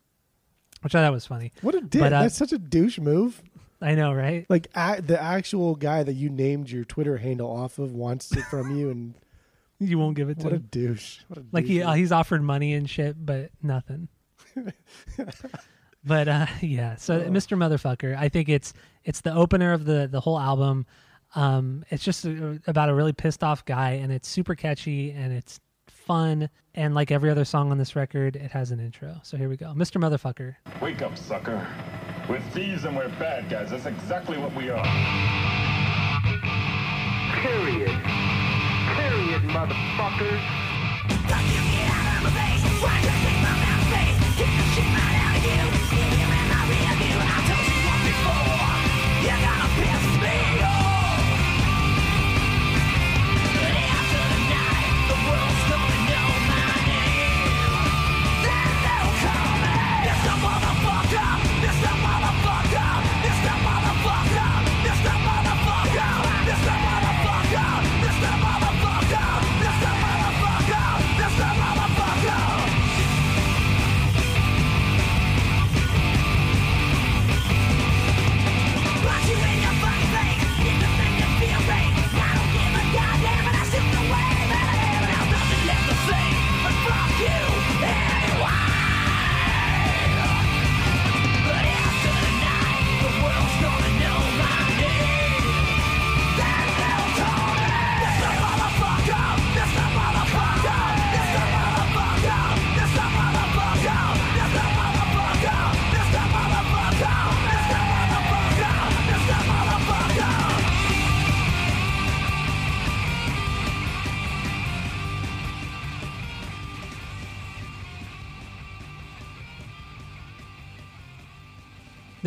which 0.83 0.95
I 0.95 1.03
thought 1.03 1.13
was 1.13 1.27
funny. 1.27 1.53
What 1.63 1.75
a 1.75 1.81
dick. 1.81 2.01
But, 2.01 2.13
uh, 2.13 2.23
That's 2.23 2.37
such 2.37 2.53
a 2.53 2.59
douche 2.59 2.99
move. 2.99 3.43
I 3.83 3.95
know, 3.95 4.13
right? 4.13 4.45
Like 4.49 4.69
a, 4.75 5.01
the 5.01 5.21
actual 5.21 5.75
guy 5.75 6.03
that 6.03 6.13
you 6.13 6.29
named 6.29 6.71
your 6.71 6.85
Twitter 6.85 7.17
handle 7.17 7.51
off 7.51 7.79
of 7.79 7.93
wants 7.93 8.31
it 8.33 8.45
from 8.45 8.77
you, 8.77 8.91
and 8.91 9.15
You 9.83 9.99
won't 9.99 10.15
give 10.15 10.29
it 10.29 10.39
to 10.41 10.45
what 10.45 10.53
a 10.53 10.59
douche. 10.59 11.21
What 11.29 11.39
a 11.39 11.45
like 11.53 11.65
he 11.65 11.83
uh, 11.83 11.95
he's 11.95 12.13
offered 12.13 12.43
money 12.43 12.75
and 12.75 12.89
shit, 12.89 13.17
but 13.25 13.51
nothing. 13.63 14.09
but 16.05 16.29
uh, 16.29 16.47
yeah, 16.61 16.97
so 16.97 17.23
Mr. 17.23 17.57
Motherfucker, 17.57 18.15
I 18.15 18.29
think 18.29 18.51
it's 18.51 18.75
it's 19.05 19.23
the 19.23 19.35
opener 19.35 19.73
of 19.73 19.87
the 19.87 20.07
the 20.07 20.21
whole 20.21 20.39
album. 20.39 20.85
Um, 21.35 21.87
it's 21.89 22.05
just 22.05 22.27
a, 22.27 22.61
about 22.67 22.91
a 22.91 22.95
really 22.95 23.15
pissed 23.15 23.43
off 23.43 23.65
guy, 23.65 23.93
and 23.93 24.13
it's 24.13 24.29
super 24.29 24.55
catchy 24.55 25.13
and 25.13 25.33
it's 25.33 25.61
fun. 26.11 26.51
And 26.75 26.93
like 26.93 27.13
every 27.13 27.31
other 27.31 27.45
song 27.45 27.71
on 27.71 27.79
this 27.79 27.95
record, 27.95 28.35
it 28.35 28.51
has 28.51 28.73
an 28.73 28.81
intro. 28.81 29.21
So 29.23 29.37
here 29.37 29.49
we 29.49 29.57
go, 29.57 29.67
Mr. 29.77 30.01
Motherfucker. 30.01 30.57
Wake 30.83 31.03
up, 31.03 31.17
sucker. 31.17 31.65
We're 32.29 32.41
thieves 32.51 32.85
and 32.85 32.97
we're 32.97 33.09
bad 33.11 33.49
guys. 33.49 33.71
That's 33.71 33.87
exactly 33.87 34.37
what 34.37 34.53
we 34.57 34.71
are. 34.71 34.85
Period. 37.43 37.97
Period, 38.97 39.43
motherfuckers. 39.55 40.70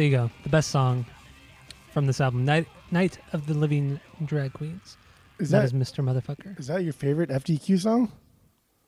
There 0.03 0.09
you 0.09 0.17
go, 0.17 0.29
the 0.43 0.49
best 0.49 0.69
song 0.69 1.05
from 1.93 2.07
this 2.07 2.19
album, 2.19 2.43
Night 2.43 2.67
Night 2.91 3.19
of 3.31 3.47
the 3.47 3.53
Living 3.53 4.01
Drag 4.25 4.51
Queens. 4.51 4.97
Is 5.39 5.49
that 5.51 5.59
that 5.59 5.63
is 5.63 5.71
Mr. 5.71 6.03
Motherfucker. 6.03 6.59
is 6.59 6.67
that 6.67 6.83
your 6.83 6.91
favorite 6.91 7.29
FDQ 7.29 7.79
song? 7.79 8.11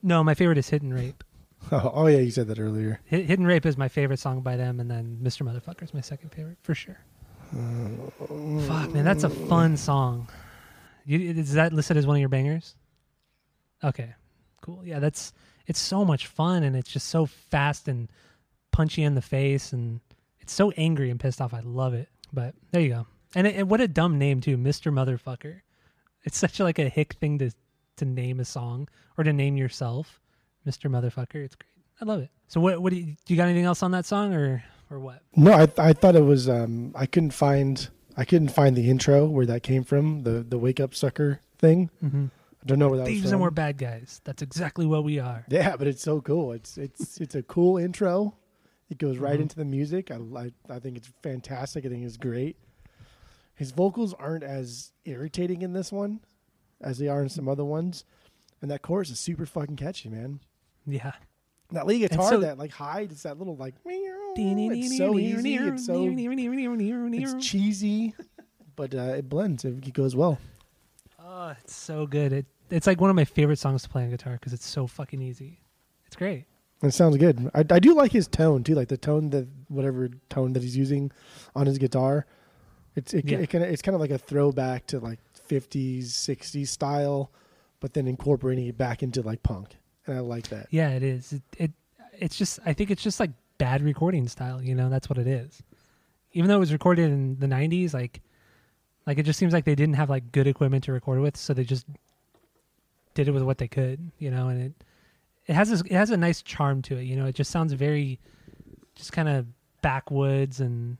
No, 0.03 0.25
my 0.25 0.33
favorite 0.33 0.57
is 0.57 0.67
Hidden 0.67 0.93
Rape. 0.93 1.23
Oh, 1.71 1.91
oh 1.95 2.07
yeah, 2.07 2.17
you 2.17 2.31
said 2.31 2.47
that 2.49 2.59
earlier. 2.59 2.99
Hi- 3.09 3.21
Hidden 3.21 3.47
Rape 3.47 3.65
is 3.65 3.77
my 3.77 3.87
favorite 3.87 4.19
song 4.19 4.41
by 4.41 4.57
them, 4.57 4.81
and 4.81 4.91
then 4.91 5.17
Mr. 5.23 5.43
Motherfucker 5.47 5.83
is 5.83 5.93
my 5.93 6.01
second 6.01 6.31
favorite 6.31 6.57
for 6.63 6.75
sure. 6.75 6.99
Oh. 7.55 8.59
Fuck, 8.67 8.91
man, 8.91 9.05
that's 9.05 9.23
a 9.23 9.29
fun 9.29 9.77
song. 9.77 10.27
You, 11.05 11.17
is 11.31 11.53
that 11.53 11.71
listed 11.71 11.95
as 11.95 12.05
one 12.05 12.17
of 12.17 12.19
your 12.19 12.27
bangers? 12.27 12.75
Okay, 13.85 14.13
cool. 14.61 14.81
Yeah, 14.83 14.99
that's 14.99 15.31
it's 15.65 15.79
so 15.79 16.03
much 16.03 16.27
fun, 16.27 16.63
and 16.63 16.75
it's 16.75 16.91
just 16.91 17.07
so 17.07 17.25
fast 17.25 17.87
and 17.87 18.11
punchy 18.73 19.01
in 19.03 19.15
the 19.15 19.21
face, 19.21 19.71
and 19.71 20.01
it's 20.45 20.53
so 20.53 20.69
angry 20.77 21.09
and 21.09 21.19
pissed 21.19 21.41
off. 21.41 21.55
I 21.55 21.61
love 21.61 21.95
it. 21.95 22.07
But 22.31 22.53
there 22.71 22.79
you 22.79 22.89
go. 22.89 23.07
And, 23.33 23.47
it, 23.47 23.55
and 23.55 23.67
what 23.67 23.81
a 23.81 23.87
dumb 23.87 24.19
name 24.19 24.41
too, 24.41 24.57
Mr. 24.57 24.93
Motherfucker. 24.93 25.61
It's 26.23 26.37
such 26.37 26.59
a, 26.59 26.63
like 26.63 26.77
a 26.77 26.87
hick 26.87 27.13
thing 27.15 27.39
to 27.39 27.49
to 27.97 28.05
name 28.05 28.39
a 28.39 28.45
song 28.45 28.87
or 29.17 29.23
to 29.23 29.33
name 29.33 29.57
yourself, 29.57 30.19
Mr. 30.67 30.87
Motherfucker. 30.89 31.43
It's 31.43 31.55
great. 31.55 31.69
I 31.99 32.05
love 32.05 32.21
it. 32.21 32.29
So 32.47 32.59
what 32.59 32.79
what 32.79 32.91
do 32.91 32.97
you, 32.97 33.05
do 33.25 33.33
you 33.33 33.37
got 33.37 33.45
anything 33.45 33.65
else 33.65 33.81
on 33.81 33.89
that 33.91 34.05
song 34.05 34.33
or 34.35 34.63
or 34.91 34.99
what? 34.99 35.23
No, 35.35 35.51
I 35.51 35.67
I 35.79 35.93
thought 35.93 36.15
it 36.15 36.23
was. 36.23 36.47
Um, 36.47 36.91
I 36.95 37.07
couldn't 37.07 37.31
find. 37.31 37.89
I 38.15 38.23
couldn't 38.23 38.49
find 38.49 38.75
the 38.75 38.87
intro 38.89 39.25
where 39.25 39.47
that 39.47 39.63
came 39.63 39.83
from. 39.83 40.21
The 40.23 40.45
the 40.47 40.59
wake 40.59 40.79
up 40.79 40.93
sucker 40.93 41.39
thing. 41.57 41.89
Mhm. 42.03 42.29
I 42.61 42.65
don't 42.67 42.77
know 42.79 42.89
where 42.89 42.97
that 42.97 43.03
was 43.03 43.13
Thieves 43.13 43.31
and 43.31 43.41
we're 43.41 43.49
bad 43.51 43.77
guys. 43.79 44.21
That's 44.23 44.41
exactly 44.43 44.85
what 44.85 45.03
we 45.03 45.17
are. 45.19 45.45
Yeah, 45.49 45.75
but 45.75 45.87
it's 45.87 46.03
so 46.03 46.21
cool. 46.21 46.51
It's 46.51 46.77
it's 46.77 47.19
it's 47.19 47.33
a 47.33 47.41
cool 47.43 47.77
intro. 47.77 48.35
It 48.89 48.97
goes 48.99 49.17
right 49.17 49.37
Mhm. 49.39 49.43
into 49.43 49.55
the 49.55 49.65
music. 49.65 50.11
I, 50.11 50.15
I 50.17 50.51
I 50.69 50.79
think 50.79 50.97
it's 50.97 51.11
fantastic. 51.23 51.85
I 51.85 51.89
think 51.89 52.05
it's 52.05 52.17
great. 52.17 52.55
His 53.55 53.71
vocals 53.71 54.13
aren't 54.13 54.43
as 54.43 54.91
irritating 55.05 55.61
in 55.61 55.73
this 55.73 55.91
one 55.91 56.19
as 56.81 56.97
they 56.97 57.07
are 57.07 57.21
in 57.23 57.29
some 57.29 57.47
other 57.47 57.63
ones, 57.65 58.03
and 58.61 58.69
that 58.69 58.81
chorus 58.81 59.09
is 59.09 59.19
super 59.19 59.45
fucking 59.45 59.77
catchy, 59.77 60.09
man. 60.09 60.39
Yeah. 60.85 61.13
That 61.71 61.87
lead 61.87 61.99
guitar, 61.99 62.29
so- 62.29 62.39
that 62.41 62.57
like 62.59 62.71
high, 62.71 63.01
it's 63.01 63.23
that 63.23 63.39
little 63.39 63.55
like. 63.55 63.73
It's 63.85 64.97
so 64.97 65.17
easy. 65.17 65.55
It's 65.55 65.85
so 65.85 66.03
it's 67.23 67.33
cheesy, 67.39 68.13
but 68.75 68.93
uh, 68.93 69.15
it 69.17 69.29
blends. 69.29 69.65
It 69.65 69.93
goes 69.93 70.15
well. 70.15 70.37
Oh, 71.19 71.53
it's 71.63 71.73
so 71.75 72.05
good. 72.05 72.33
It 72.33 72.45
it's 72.69 72.85
like 72.87 72.99
one 73.01 73.09
of 73.09 73.15
my 73.15 73.25
favorite 73.25 73.57
songs 73.57 73.83
to 73.83 73.89
play 73.89 74.03
on 74.03 74.09
guitar 74.11 74.33
because 74.33 74.53
it's 74.53 74.65
so 74.67 74.85
fucking 74.85 75.21
easy. 75.21 75.59
It's 76.05 76.15
great. 76.15 76.45
It 76.85 76.91
sounds 76.93 77.17
good. 77.17 77.49
I, 77.53 77.59
I 77.69 77.79
do 77.79 77.93
like 77.95 78.11
his 78.11 78.27
tone 78.27 78.63
too, 78.63 78.75
like 78.75 78.87
the 78.89 78.97
tone 78.97 79.29
that 79.31 79.47
whatever 79.67 80.09
tone 80.29 80.53
that 80.53 80.63
he's 80.63 80.77
using 80.77 81.11
on 81.55 81.65
his 81.65 81.77
guitar. 81.77 82.25
It's 82.95 83.13
it, 83.13 83.25
Yeah. 83.25 83.39
it 83.39 83.49
kind 83.49 83.63
of 83.63 83.69
it's 83.69 83.81
kind 83.81 83.95
of 83.95 84.01
like 84.01 84.11
a 84.11 84.17
throwback 84.17 84.87
to 84.87 84.99
like 84.99 85.19
50s, 85.49 86.05
60s 86.05 86.67
style, 86.67 87.31
but 87.79 87.93
then 87.93 88.07
incorporating 88.07 88.67
it 88.67 88.77
back 88.77 89.03
into 89.03 89.21
like 89.21 89.43
punk. 89.43 89.77
And 90.07 90.17
I 90.17 90.19
like 90.21 90.47
that. 90.49 90.67
Yeah, 90.71 90.89
it 90.89 91.03
is. 91.03 91.33
It, 91.33 91.41
it 91.57 91.71
it's 92.17 92.37
just 92.37 92.59
I 92.65 92.73
think 92.73 92.91
it's 92.91 93.03
just 93.03 93.19
like 93.19 93.31
bad 93.57 93.81
recording 93.81 94.27
style, 94.27 94.61
you 94.61 94.75
know, 94.75 94.89
that's 94.89 95.09
what 95.09 95.17
it 95.17 95.27
is. 95.27 95.61
Even 96.33 96.49
though 96.49 96.57
it 96.57 96.59
was 96.59 96.73
recorded 96.73 97.11
in 97.11 97.39
the 97.39 97.47
90s, 97.47 97.93
like 97.93 98.21
like 99.07 99.17
it 99.17 99.23
just 99.23 99.39
seems 99.39 99.53
like 99.53 99.65
they 99.65 99.75
didn't 99.75 99.95
have 99.95 100.09
like 100.09 100.31
good 100.31 100.47
equipment 100.47 100.83
to 100.85 100.91
record 100.91 101.19
with, 101.19 101.37
so 101.37 101.53
they 101.53 101.63
just 101.63 101.85
did 103.13 103.27
it 103.27 103.31
with 103.31 103.43
what 103.43 103.57
they 103.57 103.67
could, 103.67 104.11
you 104.19 104.29
know, 104.31 104.47
and 104.49 104.61
it 104.61 104.73
it 105.47 105.53
has 105.53 105.69
this, 105.69 105.81
it 105.81 105.91
has 105.91 106.09
a 106.09 106.17
nice 106.17 106.41
charm 106.41 106.81
to 106.83 106.97
it, 106.97 107.03
you 107.03 107.15
know. 107.15 107.25
It 107.25 107.35
just 107.35 107.51
sounds 107.51 107.73
very 107.73 108.19
just 108.95 109.11
kind 109.11 109.27
of 109.29 109.45
backwoods 109.81 110.59
and 110.59 110.97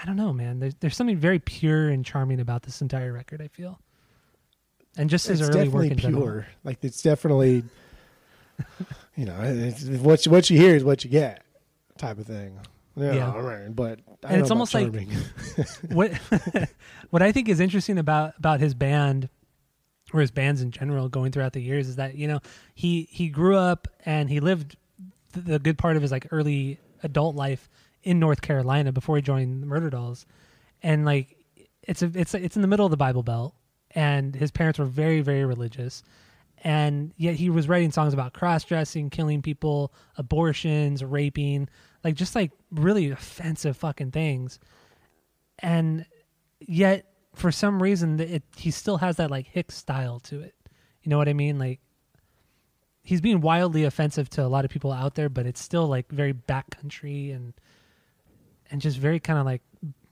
I 0.00 0.04
don't 0.06 0.16
know, 0.16 0.32
man. 0.32 0.60
There's 0.60 0.74
there's 0.80 0.96
something 0.96 1.16
very 1.18 1.38
pure 1.38 1.88
and 1.88 2.04
charming 2.04 2.40
about 2.40 2.62
this 2.62 2.80
entire 2.82 3.12
record, 3.12 3.40
I 3.42 3.48
feel. 3.48 3.78
And 4.96 5.10
just 5.10 5.26
his 5.26 5.40
it's 5.40 5.54
early 5.54 5.68
work 5.68 5.86
in 5.90 5.98
general. 5.98 6.22
pure. 6.22 6.46
Like 6.62 6.78
it's 6.82 7.02
definitely, 7.02 7.64
you 9.16 9.24
know, 9.24 9.36
it's, 9.42 9.84
what 9.84 10.24
you, 10.24 10.32
what 10.32 10.48
you 10.50 10.58
hear 10.58 10.76
is 10.76 10.84
what 10.84 11.04
you 11.04 11.10
get, 11.10 11.42
type 11.98 12.18
of 12.18 12.26
thing. 12.26 12.58
Yeah, 12.96 13.12
Yeah. 13.12 13.32
all 13.32 13.42
right, 13.42 13.74
but 13.74 13.98
I 14.22 14.34
And 14.34 14.40
it's 14.42 14.52
almost 14.52 14.72
about 14.74 14.94
like- 14.94 15.08
what 15.90 16.12
what 17.10 17.22
I 17.22 17.32
think 17.32 17.48
is 17.48 17.58
interesting 17.60 17.98
about 17.98 18.34
about 18.38 18.60
his 18.60 18.72
band 18.74 19.28
or 20.14 20.20
his 20.20 20.30
bands 20.30 20.62
in 20.62 20.70
general 20.70 21.08
going 21.08 21.32
throughout 21.32 21.52
the 21.52 21.60
years 21.60 21.88
is 21.88 21.96
that 21.96 22.14
you 22.14 22.28
know 22.28 22.38
he 22.74 23.08
he 23.10 23.28
grew 23.28 23.56
up 23.56 23.88
and 24.06 24.30
he 24.30 24.38
lived 24.38 24.76
the 25.32 25.58
good 25.58 25.76
part 25.76 25.96
of 25.96 26.02
his 26.02 26.12
like 26.12 26.28
early 26.30 26.78
adult 27.02 27.34
life 27.34 27.68
in 28.04 28.20
North 28.20 28.40
Carolina 28.40 28.92
before 28.92 29.16
he 29.16 29.22
joined 29.22 29.62
the 29.62 29.66
Murder 29.66 29.90
Dolls, 29.90 30.24
and 30.82 31.04
like 31.04 31.36
it's 31.82 32.00
a 32.00 32.10
it's 32.14 32.32
a, 32.32 32.42
it's 32.42 32.54
in 32.54 32.62
the 32.62 32.68
middle 32.68 32.86
of 32.86 32.90
the 32.90 32.96
Bible 32.96 33.24
Belt, 33.24 33.54
and 33.90 34.36
his 34.36 34.52
parents 34.52 34.78
were 34.78 34.84
very 34.84 35.20
very 35.20 35.44
religious, 35.44 36.04
and 36.62 37.12
yet 37.16 37.34
he 37.34 37.50
was 37.50 37.68
writing 37.68 37.90
songs 37.90 38.14
about 38.14 38.34
cross 38.34 38.62
dressing, 38.62 39.10
killing 39.10 39.42
people, 39.42 39.92
abortions, 40.16 41.02
raping, 41.02 41.68
like 42.04 42.14
just 42.14 42.36
like 42.36 42.52
really 42.70 43.10
offensive 43.10 43.76
fucking 43.76 44.12
things, 44.12 44.60
and 45.58 46.06
yet 46.60 47.04
for 47.34 47.52
some 47.52 47.82
reason 47.82 48.18
it 48.20 48.42
he 48.56 48.70
still 48.70 48.98
has 48.98 49.16
that 49.16 49.30
like 49.30 49.46
Hicks 49.46 49.76
style 49.76 50.20
to 50.20 50.40
it. 50.40 50.54
You 51.02 51.10
know 51.10 51.18
what 51.18 51.28
I 51.28 51.32
mean? 51.32 51.58
Like 51.58 51.80
he's 53.02 53.20
being 53.20 53.40
wildly 53.40 53.84
offensive 53.84 54.30
to 54.30 54.44
a 54.44 54.48
lot 54.48 54.64
of 54.64 54.70
people 54.70 54.92
out 54.92 55.14
there, 55.14 55.28
but 55.28 55.46
it's 55.46 55.62
still 55.62 55.86
like 55.86 56.10
very 56.10 56.32
backcountry 56.32 57.34
and 57.34 57.52
and 58.70 58.80
just 58.80 58.98
very 58.98 59.20
kind 59.20 59.38
of 59.38 59.44
like 59.44 59.62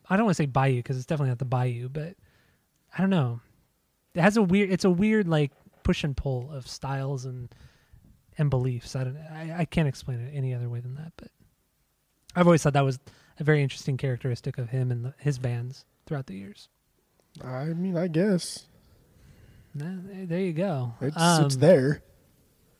I 0.08 0.16
don't 0.16 0.26
want 0.26 0.36
to 0.36 0.42
say 0.42 0.46
bayou 0.46 0.76
because 0.76 0.96
it's 0.96 1.06
definitely 1.06 1.30
not 1.30 1.38
the 1.38 1.44
bayou, 1.46 1.88
but 1.88 2.14
I 2.96 3.00
don't 3.00 3.10
know. 3.10 3.40
It 4.14 4.20
has 4.20 4.36
a 4.36 4.42
weird. 4.42 4.70
It's 4.70 4.84
a 4.84 4.90
weird 4.90 5.26
like 5.26 5.52
push 5.82 6.04
and 6.04 6.16
pull 6.16 6.50
of 6.52 6.68
styles 6.68 7.24
and 7.24 7.52
and 8.36 8.50
beliefs. 8.50 8.94
I 8.94 9.04
don't. 9.04 9.16
I, 9.16 9.60
I 9.60 9.64
can't 9.64 9.88
explain 9.88 10.20
it 10.20 10.32
any 10.34 10.54
other 10.54 10.68
way 10.68 10.80
than 10.80 10.96
that. 10.96 11.12
But 11.16 11.28
I've 12.36 12.46
always 12.46 12.62
thought 12.62 12.74
that 12.74 12.84
was 12.84 12.98
a 13.38 13.44
very 13.44 13.62
interesting 13.62 13.96
characteristic 13.96 14.58
of 14.58 14.68
him 14.68 14.90
and 14.90 15.06
the, 15.06 15.14
his 15.18 15.38
bands 15.38 15.86
throughout 16.06 16.26
the 16.26 16.36
years. 16.36 16.68
I 17.42 17.64
mean, 17.66 17.96
I 17.96 18.08
guess 18.08 18.66
there- 19.74 20.38
you 20.40 20.52
go. 20.52 20.92
it's 21.00 21.16
Um, 21.16 21.46
it's 21.46 21.56
there. 21.56 22.02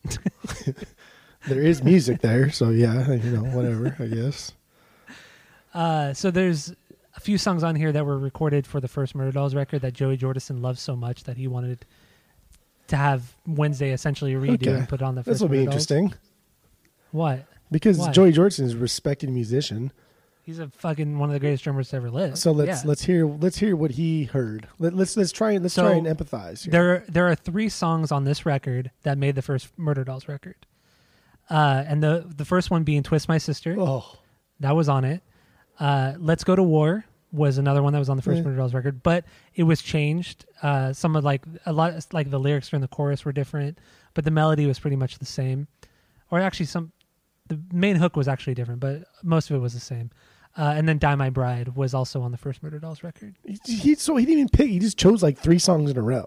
there 1.47 1.61
is 1.61 1.83
music 1.83 2.21
there, 2.21 2.51
so 2.51 2.69
yeah, 2.69 3.11
you 3.13 3.31
know, 3.31 3.43
whatever. 3.55 3.95
I 3.99 4.05
guess. 4.07 4.51
Uh, 5.73 6.13
so 6.13 6.29
there's 6.31 6.73
a 7.15 7.19
few 7.19 7.37
songs 7.37 7.63
on 7.63 7.75
here 7.75 7.91
that 7.91 8.05
were 8.05 8.17
recorded 8.19 8.67
for 8.67 8.79
the 8.79 8.87
first 8.87 9.15
Murder 9.15 9.31
Dolls 9.31 9.55
record 9.55 9.81
that 9.81 9.93
Joey 9.93 10.17
Jordison 10.17 10.61
loves 10.61 10.81
so 10.81 10.95
much 10.95 11.23
that 11.23 11.37
he 11.37 11.47
wanted 11.47 11.85
to 12.87 12.95
have 12.95 13.35
Wednesday 13.47 13.91
essentially 13.91 14.33
redo 14.33 14.55
Okay. 14.67 14.73
and 14.73 14.89
put 14.89 15.01
on 15.01 15.15
the 15.15 15.23
first. 15.23 15.35
This 15.35 15.41
will 15.41 15.47
be 15.49 15.63
interesting 15.63 16.13
What? 17.11 17.45
because? 17.71 18.07
Joey 18.09 18.31
Jordison 18.33 18.65
is 18.65 18.73
a 18.73 18.77
respected 18.77 19.29
musician. 19.29 19.91
He's 20.45 20.59
a 20.59 20.67
fucking 20.67 21.17
one 21.19 21.29
of 21.29 21.33
the 21.33 21.39
greatest 21.39 21.63
drummers 21.63 21.89
to 21.89 21.95
ever 21.95 22.11
live. 22.11 22.37
So 22.37 22.51
let's 22.51 22.83
Yeah. 22.83 22.89
let's 22.89 23.03
hear 23.03 23.25
let's 23.25 23.57
hear 23.57 23.75
what 23.77 23.91
he 23.91 24.25
heard. 24.25 24.67
Let, 24.77 24.93
let's 24.93 25.15
let's 25.15 25.31
try 25.31 25.51
and 25.51 25.63
let's 25.63 25.73
So, 25.73 25.83
try 25.87 25.93
and 25.95 26.05
empathize. 26.05 26.63
Here. 26.63 26.71
There, 26.71 27.05
there 27.07 27.27
are 27.29 27.35
three 27.35 27.69
songs 27.69 28.11
on 28.11 28.25
this 28.25 28.45
record 28.45 28.91
that 29.03 29.17
made 29.17 29.35
the 29.35 29.41
first 29.41 29.69
Murder 29.77 30.03
Dolls 30.03 30.27
record, 30.27 30.57
uh, 31.49 31.83
and 31.87 32.03
the 32.03 32.25
the 32.35 32.43
first 32.45 32.69
one 32.71 32.83
being 32.83 33.03
"Twist 33.03 33.29
My 33.29 33.37
Sister." 33.37 33.75
oh, 33.79 34.17
That 34.59 34.75
was 34.75 34.89
on 34.89 35.05
it. 35.05 35.23
Uh, 35.79 36.13
Let's 36.17 36.43
Go 36.43 36.55
to 36.55 36.63
War 36.63 37.05
was 37.31 37.57
another 37.57 37.81
one 37.81 37.93
that 37.93 37.99
was 37.99 38.09
on 38.09 38.17
the 38.17 38.21
first 38.23 38.37
Yeah. 38.39 38.43
Murder 38.43 38.57
Dolls 38.57 38.73
record, 38.73 39.01
but 39.01 39.25
it 39.55 39.63
was 39.63 39.81
changed. 39.81 40.45
Uh, 40.61 40.91
some 40.93 41.15
of 41.15 41.23
like 41.23 41.43
a 41.65 41.71
lot, 41.73 41.93
like 42.11 42.29
the 42.29 42.39
lyrics 42.39 42.69
during 42.69 42.81
the 42.81 42.87
chorus 42.89 43.23
were 43.25 43.31
different, 43.31 43.77
but 44.13 44.23
the 44.25 44.29
melody 44.31 44.65
was 44.67 44.77
pretty 44.77 44.97
much 44.97 45.17
the 45.19 45.25
same. 45.25 45.67
Or 46.29 46.39
actually, 46.39 46.65
some 46.67 46.91
the 47.47 47.59
main 47.71 47.95
hook 47.95 48.15
was 48.15 48.27
actually 48.27 48.53
different, 48.55 48.79
but 48.81 49.03
most 49.23 49.49
of 49.49 49.55
it 49.55 49.59
was 49.59 49.73
the 49.73 49.79
same. 49.79 50.11
Uh, 50.55 50.73
and 50.75 50.87
then 50.87 50.99
"Die 50.99 51.15
My 51.15 51.29
Bride" 51.29 51.75
was 51.75 51.93
also 51.93 52.21
on 52.21 52.31
the 52.31 52.37
first 52.37 52.61
Murder 52.61 52.79
Dolls 52.79 53.03
record. 53.03 53.35
he, 53.43 53.57
he 53.65 53.95
so 53.95 54.15
he 54.15 54.25
didn't 54.25 54.39
even 54.39 54.49
pick. 54.49 54.69
He 54.69 54.79
just 54.79 54.97
chose 54.97 55.23
like 55.23 55.37
three 55.37 55.59
songs 55.59 55.89
in 55.89 55.97
a 55.97 56.01
row. 56.01 56.25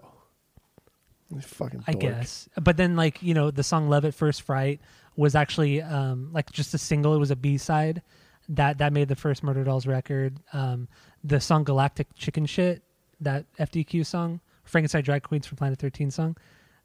Fucking. 1.41 1.83
I 1.87 1.93
guess. 1.93 2.47
But 2.61 2.77
then 2.77 2.95
like, 2.95 3.21
you 3.21 3.33
know, 3.33 3.51
the 3.51 3.63
song 3.63 3.89
Love 3.89 4.05
at 4.05 4.13
First 4.13 4.41
Fright 4.43 4.79
was 5.15 5.35
actually 5.35 5.81
um 5.81 6.29
like 6.33 6.51
just 6.51 6.73
a 6.73 6.77
single, 6.77 7.13
it 7.13 7.19
was 7.19 7.31
a 7.31 7.35
B 7.35 7.57
side 7.57 8.01
that 8.49 8.77
that 8.77 8.93
made 8.93 9.07
the 9.09 9.15
first 9.15 9.43
Murder 9.43 9.63
Dolls 9.63 9.87
record. 9.87 10.39
Um 10.53 10.87
the 11.23 11.39
song 11.39 11.63
Galactic 11.63 12.07
Chicken 12.15 12.45
Shit, 12.45 12.83
that 13.19 13.45
FDQ 13.59 14.05
song, 14.05 14.39
Frankenstein 14.63 15.03
Drag 15.03 15.23
Queens 15.23 15.45
from 15.47 15.57
Planet 15.57 15.79
13 15.79 16.11
song, 16.11 16.37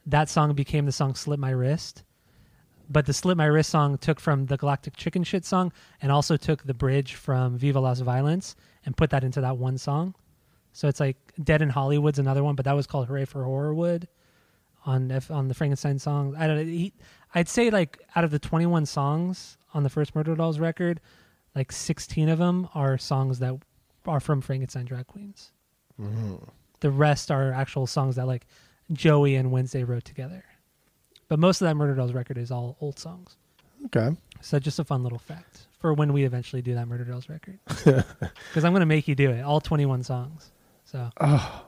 that 0.06 0.28
song 0.28 0.54
became 0.54 0.86
the 0.86 0.92
song 0.92 1.14
Slit 1.14 1.38
My 1.38 1.50
Wrist. 1.50 2.02
But 2.92 3.06
the 3.06 3.14
Slit 3.14 3.38
My 3.38 3.46
Wrist 3.46 3.70
song 3.70 3.96
took 3.96 4.20
from 4.20 4.46
the 4.46 4.58
Galactic 4.58 4.96
Chicken 4.96 5.24
Shit 5.24 5.46
song 5.46 5.72
and 6.02 6.12
also 6.12 6.36
took 6.36 6.64
the 6.64 6.74
bridge 6.74 7.14
from 7.14 7.56
Viva 7.56 7.80
Las 7.80 8.00
Violence 8.00 8.54
and 8.84 8.94
put 8.94 9.08
that 9.10 9.24
into 9.24 9.40
that 9.40 9.56
one 9.56 9.78
song. 9.78 10.14
So 10.72 10.88
it's 10.88 11.00
like 11.00 11.16
Dead 11.42 11.62
in 11.62 11.70
Hollywood's 11.70 12.18
another 12.18 12.44
one, 12.44 12.54
but 12.54 12.66
that 12.66 12.74
was 12.74 12.86
called 12.86 13.06
Hooray 13.08 13.24
for 13.24 13.44
Horrorwood 13.44 14.08
on 14.84 15.10
F, 15.10 15.30
on 15.30 15.48
the 15.48 15.54
Frankenstein 15.54 15.98
song. 15.98 16.34
I 16.36 16.46
don't 16.46 16.56
know. 16.56 16.64
He, 16.64 16.92
I'd 17.34 17.48
say 17.48 17.70
like 17.70 17.98
out 18.14 18.24
of 18.24 18.30
the 18.30 18.38
21 18.38 18.84
songs 18.84 19.56
on 19.72 19.84
the 19.84 19.90
first 19.90 20.14
Murder 20.14 20.34
Dolls 20.34 20.58
record, 20.58 21.00
like 21.54 21.72
16 21.72 22.28
of 22.28 22.38
them 22.38 22.68
are 22.74 22.98
songs 22.98 23.38
that 23.38 23.54
are 24.06 24.20
from 24.20 24.42
Frankenstein 24.42 24.84
Drag 24.84 25.06
Queens. 25.06 25.52
Mm-hmm. 25.98 26.36
The 26.80 26.90
rest 26.90 27.30
are 27.30 27.52
actual 27.52 27.86
songs 27.86 28.16
that 28.16 28.26
like 28.26 28.46
Joey 28.92 29.36
and 29.36 29.50
Wednesday 29.50 29.82
wrote 29.82 30.04
together. 30.04 30.44
But 31.32 31.38
most 31.38 31.62
of 31.62 31.66
that 31.66 31.76
Murder 31.76 31.94
Dolls 31.94 32.12
record 32.12 32.36
is 32.36 32.50
all 32.50 32.76
old 32.82 32.98
songs. 32.98 33.38
Okay. 33.86 34.14
So 34.42 34.58
just 34.58 34.78
a 34.78 34.84
fun 34.84 35.02
little 35.02 35.18
fact 35.18 35.66
for 35.80 35.94
when 35.94 36.12
we 36.12 36.24
eventually 36.24 36.60
do 36.60 36.74
that 36.74 36.86
Murder 36.86 37.04
Dolls 37.04 37.26
record. 37.30 37.58
Because 37.68 38.66
I'm 38.66 38.72
going 38.72 38.80
to 38.80 38.84
make 38.86 39.08
you 39.08 39.14
do 39.14 39.30
it, 39.30 39.40
all 39.40 39.58
21 39.58 40.02
songs. 40.02 40.50
So 40.84 41.08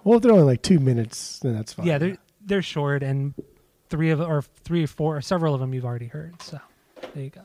Well, 0.05 0.17
if 0.19 0.23
they're 0.23 0.33
only 0.33 0.45
like 0.45 0.61
two 0.61 0.81
minutes, 0.81 1.39
then 1.39 1.55
that's 1.55 1.73
fine. 1.73 1.87
yeah, 1.87 1.97
they're 1.97 2.19
they're 2.45 2.61
short, 2.61 3.03
and 3.03 3.33
three 3.89 4.11
of 4.11 4.21
or 4.21 4.43
three 4.43 4.85
or 4.85 4.87
four 4.87 5.17
or 5.17 5.23
several 5.23 5.55
of 5.55 5.61
them 5.61 5.73
you've 5.73 5.87
already 5.87 6.09
heard. 6.09 6.43
So 6.43 6.61
there 7.15 7.23
you 7.25 7.31
go. 7.31 7.41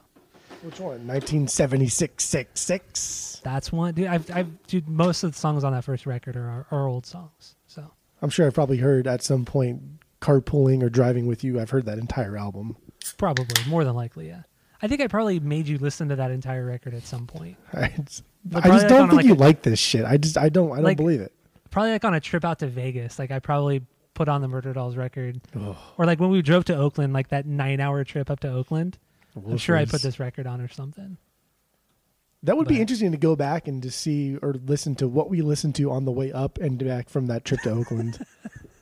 Which 0.61 0.77
one? 0.81 1.07
1976, 1.07 2.21
six, 2.21 2.59
six. 2.59 3.41
That's 3.45 3.71
one. 3.71 3.93
Dude, 3.93 4.07
I've 4.07 4.29
I've 4.29 4.67
dude, 4.67 4.89
most 4.89 5.23
of 5.23 5.31
the 5.31 5.37
songs 5.39 5.63
on 5.63 5.71
that 5.71 5.85
first 5.85 6.05
record 6.05 6.35
are 6.35 6.67
are 6.69 6.85
old 6.85 7.05
songs. 7.05 7.55
So 7.67 7.89
I'm 8.21 8.29
sure 8.29 8.45
I've 8.45 8.53
probably 8.53 8.79
heard 8.79 9.07
at 9.07 9.23
some 9.23 9.45
point 9.45 9.81
carpooling 10.21 10.83
or 10.83 10.89
driving 10.89 11.25
with 11.27 11.43
you. 11.43 11.59
I've 11.59 11.69
heard 11.69 11.85
that 11.85 11.97
entire 11.97 12.37
album. 12.37 12.75
probably 13.17 13.45
more 13.67 13.83
than 13.83 13.95
likely, 13.95 14.27
yeah. 14.27 14.41
I 14.81 14.87
think 14.87 15.01
I 15.01 15.07
probably 15.07 15.39
made 15.39 15.67
you 15.67 15.77
listen 15.77 16.07
to 16.09 16.15
that 16.17 16.31
entire 16.31 16.65
record 16.65 16.93
at 16.93 17.03
some 17.03 17.27
point. 17.27 17.57
I 17.73 17.89
just, 18.03 18.23
I 18.55 18.61
just 18.69 18.87
don't 18.87 19.09
think 19.09 19.17
like, 19.17 19.25
you 19.25 19.33
a- 19.33 19.35
like 19.35 19.61
this 19.63 19.79
shit. 19.79 20.05
I 20.05 20.17
just 20.17 20.37
I 20.37 20.49
don't 20.49 20.71
I 20.71 20.75
don't 20.75 20.83
Like- 20.85 20.97
believe 20.97 21.21
it. 21.21 21.33
Probably 21.71 21.91
like 21.91 22.03
on 22.05 22.13
a 22.15 22.19
trip 22.19 22.43
out 22.45 22.59
to 22.59 22.67
Vegas. 22.67 23.19
Like 23.19 23.29
I 23.29 23.39
probably 23.39 23.81
put 24.15 24.27
on 24.27 24.41
the 24.41 24.47
Murder 24.47 24.73
Dolls 24.73 24.95
record, 24.97 25.39
or 25.97 26.05
like 26.05 26.19
when 26.19 26.29
we 26.31 26.41
drove 26.41 26.65
to 26.65 26.75
Oakland, 26.75 27.13
like 27.13 27.27
that 27.29 27.45
nine 27.45 27.79
hour 27.79 28.03
trip 28.03 28.29
up 28.31 28.39
to 28.39 28.51
Oakland. 28.51 28.97
I'm 29.35 29.57
sure 29.57 29.77
I 29.77 29.85
put 29.85 30.01
this 30.01 30.19
record 30.19 30.47
on 30.47 30.61
or 30.61 30.67
something. 30.67 31.17
That 32.43 32.57
would 32.57 32.67
be 32.67 32.79
interesting 32.81 33.11
to 33.11 33.17
go 33.17 33.35
back 33.35 33.67
and 33.67 33.83
to 33.83 33.91
see 33.91 34.37
or 34.37 34.53
listen 34.65 34.95
to 34.95 35.07
what 35.07 35.29
we 35.29 35.41
listened 35.41 35.75
to 35.75 35.91
on 35.91 36.05
the 36.05 36.11
way 36.11 36.31
up 36.31 36.57
and 36.57 36.83
back 36.83 37.07
from 37.09 37.27
that 37.27 37.45
trip 37.45 37.59
to 37.61 37.71
Oakland. 37.71 38.25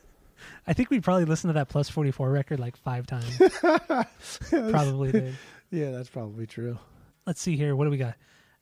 I 0.68 0.74
think 0.74 0.90
we 0.90 1.00
probably 1.00 1.24
listened 1.24 1.48
to 1.48 1.54
that 1.54 1.70
Plus 1.70 1.88
44 1.88 2.30
record 2.30 2.60
like 2.60 2.76
five 2.76 3.06
times. 3.06 3.38
probably 4.50 5.12
did. 5.12 5.34
yeah, 5.70 5.90
that's 5.90 6.10
probably 6.10 6.46
true. 6.46 6.78
Let's 7.26 7.40
see 7.40 7.56
here. 7.56 7.74
What 7.74 7.84
do 7.84 7.90
we 7.90 7.96
got? 7.96 8.16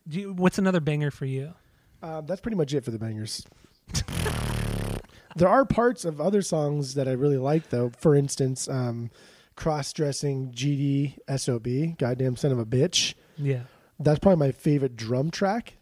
Do 0.07 0.21
you, 0.21 0.33
what's 0.33 0.59
another 0.59 0.79
banger 0.79 1.11
for 1.11 1.25
you? 1.25 1.53
Um, 2.03 2.25
that's 2.27 2.41
pretty 2.41 2.57
much 2.57 2.73
it 2.73 2.85
for 2.85 2.93
the 2.93 2.99
bangers. 2.99 3.45
there 5.35 5.49
are 5.49 5.65
parts 5.65 6.05
of 6.05 6.21
other 6.21 6.43
songs 6.43 6.95
that 6.95 7.09
I 7.09 7.13
really 7.13 7.39
like, 7.39 7.71
though. 7.71 7.91
For 7.99 8.15
instance, 8.15 8.69
um, 8.69 9.11
cross 9.57 9.93
dressing 9.93 10.53
GD 10.53 11.19
SOB, 11.37 11.99
goddamn 11.99 12.37
son 12.37 12.53
of 12.53 12.61
a 12.61 12.65
bitch. 12.65 13.15
Yeah. 13.37 13.63
That's 13.99 14.21
probably 14.21 14.47
my 14.47 14.53
favorite 14.53 14.95
drum 14.95 15.33
track. 15.33 15.75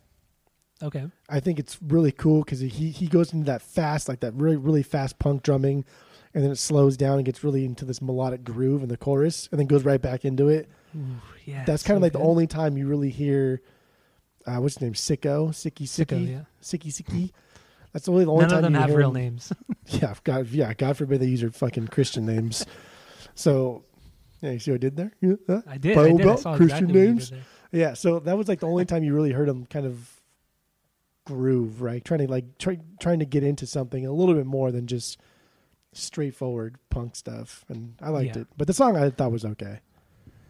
Okay. 0.82 1.04
I 1.28 1.40
think 1.40 1.58
it's 1.58 1.78
really 1.82 2.12
cool 2.12 2.42
because 2.42 2.60
he 2.60 2.68
he 2.68 3.06
goes 3.06 3.32
into 3.32 3.46
that 3.46 3.62
fast, 3.62 4.08
like 4.08 4.20
that 4.20 4.34
really 4.34 4.56
really 4.56 4.82
fast 4.82 5.18
punk 5.18 5.42
drumming, 5.42 5.84
and 6.34 6.42
then 6.44 6.50
it 6.50 6.56
slows 6.58 6.96
down 6.96 7.16
and 7.16 7.24
gets 7.24 7.44
really 7.44 7.64
into 7.64 7.84
this 7.84 8.02
melodic 8.02 8.44
groove 8.44 8.82
in 8.82 8.88
the 8.88 8.96
chorus, 8.96 9.48
and 9.50 9.58
then 9.60 9.66
goes 9.66 9.84
right 9.84 10.02
back 10.02 10.24
into 10.24 10.48
it. 10.48 10.68
Yeah. 11.44 11.64
That's 11.64 11.82
kind 11.82 11.96
of 11.96 12.02
like 12.02 12.12
good. 12.12 12.20
the 12.20 12.24
only 12.24 12.46
time 12.46 12.76
you 12.76 12.86
really 12.86 13.10
hear, 13.10 13.62
uh, 14.46 14.56
what's 14.56 14.74
his 14.74 14.82
name, 14.82 14.92
Sicko, 14.94 15.50
Sicky, 15.50 15.84
Sicko, 15.86 16.18
Sicky, 16.18 16.30
yeah. 16.30 16.40
Sicky, 16.62 16.88
Sicky. 16.88 17.30
That's 17.92 18.08
only 18.08 18.24
the 18.24 18.32
only 18.32 18.42
None 18.42 18.50
time 18.50 18.58
of 18.58 18.62
them 18.64 18.74
have 18.74 18.94
real 18.94 19.08
him- 19.08 19.14
names. 19.14 19.52
Yeah, 19.86 20.14
God, 20.24 20.48
yeah, 20.48 20.72
God 20.74 20.96
forbid 20.96 21.20
they 21.20 21.26
use 21.26 21.40
their 21.42 21.50
fucking 21.50 21.88
Christian 21.88 22.26
names. 22.26 22.64
So, 23.36 23.84
yeah, 24.40 24.52
you 24.52 24.60
see 24.60 24.70
what 24.70 24.76
I 24.76 24.78
did 24.78 24.96
there? 24.96 25.12
Yeah, 25.20 25.34
huh? 25.48 25.62
I 25.66 25.76
did. 25.76 25.98
I 25.98 26.02
Bible 26.04 26.18
did. 26.18 26.26
I 26.28 26.34
saw 26.36 26.56
Christian 26.56 26.84
exactly 26.90 27.02
names. 27.06 27.32
Yeah, 27.72 27.94
so 27.94 28.20
that 28.20 28.38
was 28.38 28.46
like 28.46 28.60
the 28.60 28.68
only 28.68 28.84
time 28.84 29.02
you 29.02 29.12
really 29.12 29.32
heard 29.32 29.48
him 29.48 29.66
kind 29.66 29.84
of 29.86 30.20
groove, 31.26 31.82
right? 31.82 32.04
Trying 32.04 32.20
to 32.20 32.30
like 32.30 32.58
try, 32.58 32.78
trying 33.00 33.18
to 33.18 33.24
get 33.24 33.42
into 33.42 33.66
something 33.66 34.06
a 34.06 34.12
little 34.12 34.36
bit 34.36 34.46
more 34.46 34.70
than 34.70 34.86
just 34.86 35.18
straightforward 35.96 36.76
punk 36.90 37.16
stuff, 37.16 37.64
and 37.68 37.94
I 38.00 38.10
liked 38.10 38.36
Yeah. 38.36 38.42
it. 38.42 38.48
But 38.56 38.66
the 38.66 38.72
song 38.74 38.96
I 38.96 39.10
thought 39.10 39.32
was 39.32 39.44
okay. 39.44 39.80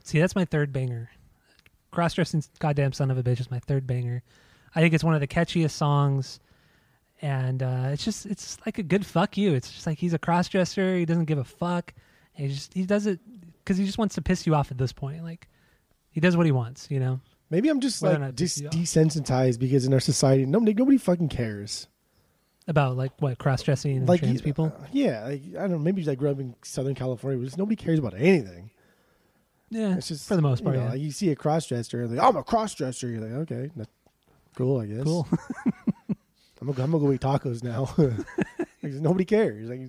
See, 0.04 0.18
that's 0.18 0.34
my 0.36 0.44
third 0.44 0.72
banger. 0.72 1.10
Cross 1.90 2.14
dressing 2.14 2.42
goddamn 2.58 2.92
son 2.92 3.10
of 3.10 3.18
a 3.18 3.22
bitch 3.22 3.40
is 3.40 3.50
my 3.50 3.60
third 3.60 3.86
banger. 3.86 4.22
I 4.74 4.80
think 4.80 4.92
it's 4.94 5.04
one 5.04 5.14
of 5.14 5.20
the 5.20 5.26
catchiest 5.28 5.70
songs, 5.70 6.40
and 7.22 7.62
uh, 7.62 7.88
it's 7.92 8.04
just 8.04 8.26
it's 8.26 8.58
like 8.66 8.78
a 8.78 8.82
good 8.82 9.06
fuck 9.06 9.36
you. 9.36 9.54
It's 9.54 9.70
just 9.70 9.86
like 9.86 9.98
he's 9.98 10.12
a 10.14 10.18
cross 10.18 10.48
dresser. 10.48 10.96
He 10.96 11.04
doesn't 11.04 11.26
give 11.26 11.38
a 11.38 11.44
fuck. 11.44 11.94
And 12.36 12.48
he 12.48 12.54
just 12.54 12.74
he 12.74 12.84
does 12.84 13.06
it 13.06 13.20
because 13.62 13.76
he 13.78 13.86
just 13.86 13.98
wants 13.98 14.16
to 14.16 14.22
piss 14.22 14.46
you 14.46 14.54
off 14.54 14.70
at 14.72 14.78
this 14.78 14.92
point. 14.92 15.22
Like 15.22 15.48
he 16.10 16.20
does 16.20 16.36
what 16.36 16.46
he 16.46 16.52
wants, 16.52 16.90
you 16.90 16.98
know. 16.98 17.20
Maybe 17.50 17.68
I'm 17.68 17.78
just 17.80 18.02
Whether 18.02 18.18
like 18.18 18.34
dis- 18.34 18.60
desensitized 18.60 19.60
because 19.60 19.84
in 19.86 19.92
our 19.94 20.00
society, 20.00 20.44
nobody 20.46 20.74
nobody 20.74 20.98
fucking 20.98 21.28
cares. 21.28 21.86
About 22.66 22.96
like 22.96 23.12
what 23.20 23.36
cross 23.38 23.62
dressing 23.62 23.96
and 23.98 24.08
Like 24.08 24.20
trans 24.20 24.36
you- 24.36 24.42
people. 24.42 24.66
uh, 24.74 24.86
yeah. 24.92 25.24
Like, 25.24 25.42
I 25.56 25.60
don't 25.62 25.72
know. 25.72 25.78
Maybe 25.78 26.08
I 26.08 26.14
grew 26.14 26.30
up 26.30 26.40
in 26.40 26.54
Southern 26.62 26.94
California, 26.94 27.38
but 27.38 27.44
just 27.44 27.58
nobody 27.58 27.76
cares 27.76 27.98
about 27.98 28.14
anything. 28.14 28.70
Yeah, 29.70 29.96
It's 29.96 30.08
just 30.08 30.26
for 30.28 30.36
the 30.36 30.42
most 30.42 30.60
you 30.60 30.64
part. 30.64 30.76
know, 30.76 30.84
yeah. 30.84 30.90
like 30.90 31.00
you 31.00 31.10
see 31.10 31.30
a 31.30 31.36
cross 31.36 31.66
dresser, 31.66 32.06
like 32.06 32.18
I'm 32.24 32.36
a 32.36 32.42
cross 32.44 32.74
dresser. 32.74 33.08
You're 33.08 33.20
like, 33.20 33.32
okay, 33.50 33.70
that's 33.76 33.90
cool, 34.56 34.80
I 34.80 34.86
guess. 34.86 35.02
Cool. 35.04 35.26
I'm 36.60 36.72
gonna, 36.72 36.84
I'm 36.84 36.90
gonna 36.92 37.04
go 37.04 37.12
eat 37.12 37.20
tacos 37.20 37.62
now. 37.62 37.92
Like, 38.82 38.92
nobody 38.92 39.24
cares. 39.24 39.66
Like, 39.68 39.80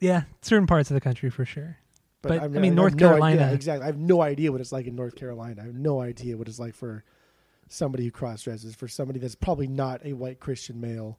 yeah, 0.00 0.22
certain 0.40 0.66
parts 0.66 0.90
of 0.90 0.94
the 0.94 1.00
country 1.00 1.30
for 1.30 1.44
sure. 1.44 1.76
But, 2.20 2.40
I 2.42 2.48
mean, 2.48 2.64
have 2.64 2.74
North 2.74 2.94
no 2.94 3.08
Carolina- 3.10 3.42
idea- 3.42 3.54
exactly. 3.54 3.84
I 3.84 3.86
have 3.86 3.98
no 3.98 4.20
idea 4.20 4.50
what 4.52 4.60
it's 4.60 4.72
like 4.72 4.86
in 4.88 4.96
North 4.96 5.14
Carolina. 5.14 5.62
I 5.62 5.66
have 5.66 5.74
no 5.74 6.00
idea 6.00 6.36
what 6.36 6.48
it's 6.48 6.58
like 6.58 6.74
for 6.74 7.04
somebody 7.68 8.04
who 8.04 8.10
cross 8.10 8.42
dresses, 8.42 8.74
for 8.74 8.88
somebody 8.88 9.18
that's 9.20 9.34
probably 9.36 9.66
not 9.68 10.04
a 10.04 10.12
white 10.12 10.40
Christian 10.40 10.80
male. 10.80 11.18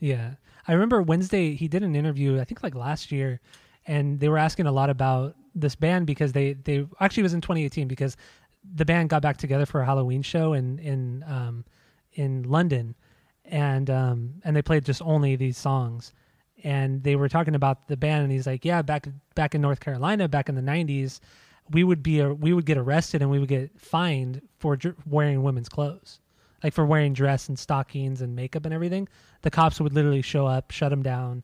Yeah. 0.00 0.32
I 0.66 0.72
remember 0.72 1.02
Wednesday 1.02 1.54
he 1.54 1.68
did 1.68 1.82
an 1.82 1.94
interview, 1.94 2.40
I 2.40 2.44
think 2.44 2.62
like 2.62 2.74
last 2.74 3.12
year, 3.12 3.40
and 3.86 4.18
they 4.18 4.28
were 4.28 4.38
asking 4.38 4.66
a 4.66 4.72
lot 4.72 4.90
about 4.90 5.36
this 5.54 5.74
band 5.74 6.06
because 6.06 6.32
they 6.32 6.54
they 6.54 6.86
actually 7.00 7.22
was 7.22 7.34
in 7.34 7.40
2018 7.40 7.88
because 7.88 8.16
the 8.74 8.84
band 8.84 9.10
got 9.10 9.22
back 9.22 9.36
together 9.36 9.66
for 9.66 9.80
a 9.80 9.86
Halloween 9.86 10.22
show 10.22 10.52
in 10.52 10.78
in 10.78 11.24
um 11.26 11.64
in 12.12 12.44
London 12.44 12.94
and 13.44 13.90
um 13.90 14.34
and 14.44 14.54
they 14.54 14.62
played 14.62 14.84
just 14.84 15.02
only 15.02 15.34
these 15.36 15.58
songs 15.58 16.12
and 16.62 17.02
they 17.02 17.16
were 17.16 17.28
talking 17.28 17.54
about 17.54 17.88
the 17.88 17.96
band 17.96 18.22
and 18.22 18.32
he's 18.32 18.46
like, 18.46 18.64
"Yeah, 18.64 18.82
back 18.82 19.08
back 19.34 19.54
in 19.54 19.60
North 19.60 19.80
Carolina 19.80 20.28
back 20.28 20.48
in 20.48 20.54
the 20.54 20.62
90s, 20.62 21.20
we 21.70 21.84
would 21.84 22.02
be 22.02 22.20
a, 22.20 22.32
we 22.32 22.52
would 22.52 22.66
get 22.66 22.78
arrested 22.78 23.22
and 23.22 23.30
we 23.30 23.38
would 23.38 23.48
get 23.48 23.78
fined 23.80 24.42
for 24.58 24.76
dr- 24.76 24.96
wearing 25.06 25.42
women's 25.42 25.68
clothes." 25.68 26.20
like 26.62 26.72
for 26.74 26.84
wearing 26.84 27.12
dress 27.12 27.48
and 27.48 27.58
stockings 27.58 28.20
and 28.20 28.36
makeup 28.36 28.64
and 28.64 28.74
everything, 28.74 29.08
the 29.42 29.50
cops 29.50 29.80
would 29.80 29.92
literally 29.94 30.22
show 30.22 30.46
up, 30.46 30.70
shut 30.70 30.90
them 30.90 31.02
down, 31.02 31.42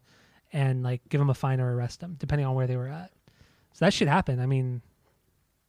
and 0.53 0.83
like 0.83 1.09
give 1.09 1.19
them 1.19 1.31
a 1.31 1.35
fine 1.35 1.61
or 1.61 1.75
arrest 1.75 2.01
them, 2.01 2.17
depending 2.19 2.47
on 2.47 2.55
where 2.55 2.67
they 2.67 2.77
were 2.77 2.89
at. 2.89 3.11
So 3.73 3.85
that 3.85 3.93
should 3.93 4.09
happen. 4.09 4.41
I 4.41 4.47
mean, 4.47 4.81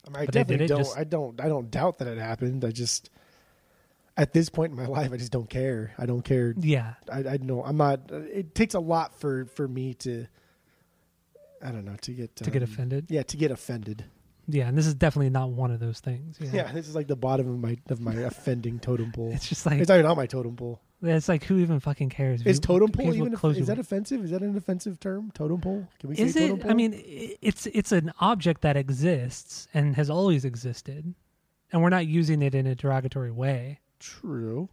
I, 0.05 0.09
mean, 0.09 0.17
I 0.21 0.25
But 0.25 0.33
they 0.33 0.39
did 0.43 0.47
definitely 0.47 0.67
don't. 0.67 0.77
just- 0.79 0.97
I 0.97 1.03
don't. 1.03 1.41
I 1.41 1.47
don't 1.47 1.69
doubt 1.69 1.97
that 1.99 2.07
it 2.07 2.17
happened. 2.17 2.63
I 2.63 2.71
just, 2.71 3.09
at 4.15 4.33
this 4.33 4.49
point 4.49 4.71
in 4.71 4.77
my 4.77 4.85
life, 4.85 5.11
I 5.11 5.17
just 5.17 5.31
don't 5.31 5.49
care. 5.49 5.93
I 5.97 6.05
don't 6.05 6.23
care. 6.23 6.53
yeah, 6.57 6.93
I, 7.11 7.19
I 7.19 7.37
know 7.41 7.63
I'm 7.63 7.77
not. 7.77 8.09
It 8.11 8.55
takes 8.55 8.73
a 8.75 8.79
lot 8.79 9.19
for 9.19 9.45
for 9.45 9.67
me 9.67 9.93
to. 9.95 10.27
I 11.61 11.71
don't 11.71 11.85
know 11.85 11.95
to 12.01 12.11
get 12.11 12.35
to 12.37 12.51
get 12.51 12.61
um, 12.63 12.69
offended. 12.69 13.07
Yeah, 13.09 13.23
to 13.23 13.37
get 13.37 13.51
offended. 13.51 14.05
Yeah, 14.49 14.67
and 14.69 14.77
this 14.77 14.87
is 14.87 14.93
definitely 14.95 15.29
not 15.29 15.49
one 15.51 15.71
of 15.71 15.79
those 15.81 15.99
things. 15.99 16.37
you 16.39 16.47
know? 16.47 16.53
Yeah, 16.53 16.71
this 16.71 16.87
is 16.87 16.95
like 16.95 17.07
the 17.07 17.15
bottom 17.17 17.49
of 17.49 17.59
my 17.59 17.77
of 17.89 17.99
my 17.99 18.13
offending 18.13 18.79
totem 18.79 19.11
pole. 19.11 19.31
it's 19.33 19.49
just 19.49 19.65
like 19.65 19.79
It's 19.79 19.89
not 19.89 19.95
even 19.99 20.05
on 20.09 20.15
my 20.17 20.25
totem 20.25 20.55
pole. 20.55 20.79
it's 21.01 21.27
like 21.27 21.43
who 21.43 21.57
even 21.59 21.79
fucking 21.81 22.09
cares? 22.09 22.41
Is 22.45 22.57
Who- 22.57 22.61
totem 22.61 22.87
who 22.87 22.93
pole 22.93 23.05
cares 23.07 23.17
what 23.17 23.25
even? 23.27 23.37
clothes 23.37 23.57
Is 23.57 23.67
that 23.67 23.75
wear? 23.77 23.81
offensive? 23.81 24.23
Is 24.23 24.31
that 24.31 24.41
an 24.41 24.55
offensive 24.55 24.99
term? 25.01 25.31
Totem 25.33 25.59
pole? 25.59 25.87
Can 25.99 26.09
we 26.11 26.15
Is 26.17 26.33
say 26.33 26.45
it? 26.45 26.47
totem 26.47 26.59
pole? 26.61 26.71
I 26.71 26.73
mean, 26.75 26.93
i- 26.93 27.35
it's 27.41 27.65
it's 27.67 27.91
an 27.91 28.13
object 28.21 28.61
that 28.61 28.77
exists 28.77 29.67
and 29.73 29.95
has 29.97 30.09
always 30.09 30.45
existed, 30.45 31.13
and 31.73 31.81
we're 31.81 31.89
not 31.89 32.07
using 32.07 32.41
it 32.41 32.55
in 32.55 32.65
a 32.67 32.73
derogatory 32.75 33.31
way. 33.31 33.79
true. 33.99 34.69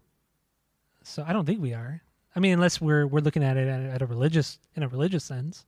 So 1.02 1.24
I 1.26 1.32
don't 1.34 1.44
think 1.46 1.60
we 1.60 1.74
are. 1.74 2.00
I 2.36 2.40
mean, 2.40 2.52
unless 2.54 2.80
we're 2.80 3.06
we're 3.06 3.20
looking 3.20 3.42
at 3.44 3.56
it 3.56 3.68
at, 3.68 3.80
a- 3.80 3.90
at 3.90 4.02
a 4.02 4.06
religious 4.06 4.58
in 4.76 4.82
a 4.84 4.88
religious 4.88 5.24
sense. 5.24 5.66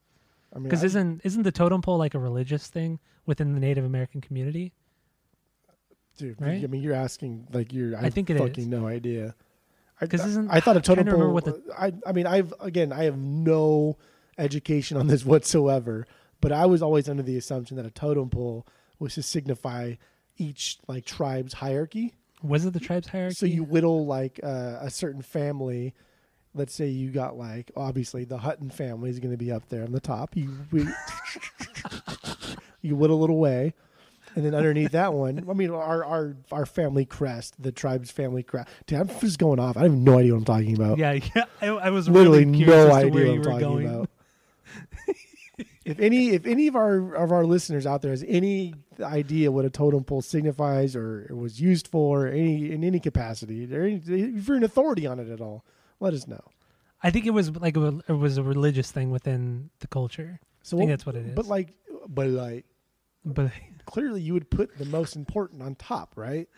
I 0.57 0.59
mean, 0.59 0.65
Because 0.65 0.83
I- 0.83 0.87
isn't 0.87 1.21
isn't 1.25 1.43
the 1.43 1.53
totem 1.53 1.83
pole 1.83 1.99
like 1.99 2.15
a 2.15 2.19
religious 2.19 2.67
thing 2.69 2.99
within 3.27 3.53
the 3.55 3.61
Native 3.61 3.85
American 3.85 4.21
community? 4.21 4.73
dude, 6.19 6.41
right? 6.41 6.65
I 6.65 6.67
mean, 6.67 6.83
you're 6.83 6.95
asking 6.95 7.47
like 7.53 7.73
you're. 7.73 7.97
I, 7.97 8.05
I 8.07 8.11
think 8.11 8.31
it 8.31 8.39
fucking 8.39 8.65
is. 8.65 8.67
no 8.69 8.87
idea. 8.87 9.35
I, 10.01 10.07
'Cause 10.07 10.21
I- 10.23 10.29
isn't- 10.29 10.51
I 10.51 10.61
thought 10.61 10.77
a 10.77 10.81
totem 10.81 11.07
to 11.07 11.13
pole. 11.13 11.33
what 11.33 11.45
the- 11.45 11.63
I 11.79 11.93
I 12.07 12.13
mean, 12.13 12.27
I've 12.27 12.53
again, 12.61 12.93
I 12.93 13.05
have 13.05 13.19
no 13.19 13.97
education 14.39 14.97
on 14.97 15.07
this 15.07 15.25
whatsoever. 15.27 16.07
But 16.41 16.53
I 16.53 16.67
was 16.67 16.83
always 16.83 17.09
under 17.09 17.23
the 17.23 17.37
assumption 17.37 17.77
that 17.79 17.87
a 17.87 17.91
totem 17.91 18.29
pole 18.31 18.67
was 18.99 19.15
to 19.15 19.23
signify 19.23 19.95
each 20.39 20.79
like 20.87 21.05
tribe's 21.07 21.55
hierarchy. 21.55 22.15
Was 22.43 22.65
it 22.67 22.73
the 22.75 22.81
tribes 22.81 23.09
hierarchy? 23.09 23.35
So 23.35 23.47
you 23.47 23.65
whittle 23.65 24.07
like 24.07 24.39
uh, 24.43 24.79
a 24.81 24.91
certain 24.91 25.23
family. 25.23 25.95
Let's 26.57 26.75
say 26.75 26.89
you 26.89 27.11
got 27.11 27.37
like 27.37 27.71
obviously 27.77 28.25
the 28.25 28.39
Hutton 28.39 28.71
family 28.71 29.11
is 29.11 29.21
going 29.21 29.31
to 29.31 29.37
be 29.37 29.53
up 29.53 29.69
there 29.69 29.85
on 29.85 29.93
the 29.93 30.01
top. 30.01 30.35
You 30.35 30.57
we, 30.73 30.87
you 32.83 32.97
whittle 32.97 33.23
it 33.25 33.31
away, 33.31 33.75
and 34.35 34.45
then 34.45 34.55
underneath 34.55 34.93
that 34.93 35.13
one, 35.13 35.45
I 35.49 35.53
mean 35.53 35.71
our 35.71 36.05
our 36.05 36.37
our 36.51 36.67
family 36.67 37.05
crest, 37.05 37.63
the 37.63 37.73
tribe's 37.73 38.11
family 38.11 38.43
crest. 38.43 38.69
Dude, 38.87 39.01
I'm 39.01 39.21
just 39.21 39.39
going 39.39 39.61
off. 39.61 39.77
I 39.77 39.83
have 39.83 39.93
no 39.93 40.19
idea 40.19 40.33
what 40.33 40.39
I'm 40.39 40.45
talking 40.45 40.75
about. 40.75 40.99
yeah, 40.99 41.13
yeah. 41.35 41.45
I, 41.61 41.67
I 41.67 41.91
was 41.91 42.09
literally 42.09 42.47
really 42.47 42.65
no 42.65 42.93
idea 42.93 43.11
what 43.11 43.37
I'm 43.37 43.43
talking 43.43 43.61
going. 43.61 43.87
about. 43.87 44.11
if 45.85 46.01
any 46.01 46.31
if 46.31 46.47
any 46.47 46.67
of 46.67 46.77
our 46.77 47.15
of 47.15 47.33
our 47.33 47.47
listeners 47.47 47.87
out 47.87 48.03
there 48.03 48.11
has 48.11 48.25
any 48.27 48.75
idea 49.01 49.53
what 49.53 49.65
a 49.65 49.71
totem 49.71 50.05
pole 50.05 50.23
signifies 50.23 50.97
or 50.97 51.27
it 51.31 51.37
was 51.37 51.61
used 51.61 51.89
for 51.89 52.27
any 52.27 52.73
in 52.73 52.83
any 52.83 53.01
capacity, 53.01 53.69
any, 53.73 54.03
if 54.05 54.49
you're 54.49 54.57
an 54.57 54.65
authority 54.65 55.07
on 55.07 55.19
it 55.19 55.29
at 55.29 55.41
all, 55.41 55.65
let 56.01 56.15
us 56.15 56.27
know. 56.27 56.41
I 57.03 57.11
think 57.11 57.27
it 57.27 57.31
was 57.31 57.55
like 57.57 57.77
a, 57.77 58.01
it 58.09 58.13
was 58.13 58.39
a 58.39 58.43
religious 58.43 58.91
thing 58.91 59.11
within 59.11 59.71
the 59.81 59.87
culture. 59.87 60.41
So 60.63 60.77
I 60.77 60.81
think 60.81 60.91
that's 60.91 61.07
what 61.07 61.15
it 61.15 61.27
is. 61.27 61.35
But 61.35 61.47
like, 61.47 61.75
but 62.09 62.29
like, 62.29 62.65
But 63.25 63.53
clearly 63.87 64.21
you 64.23 64.33
would 64.35 64.51
put 64.51 64.77
the 64.79 64.87
most 64.87 65.15
important 65.17 65.63
on 65.63 65.75
top, 65.75 66.13
right? 66.17 66.49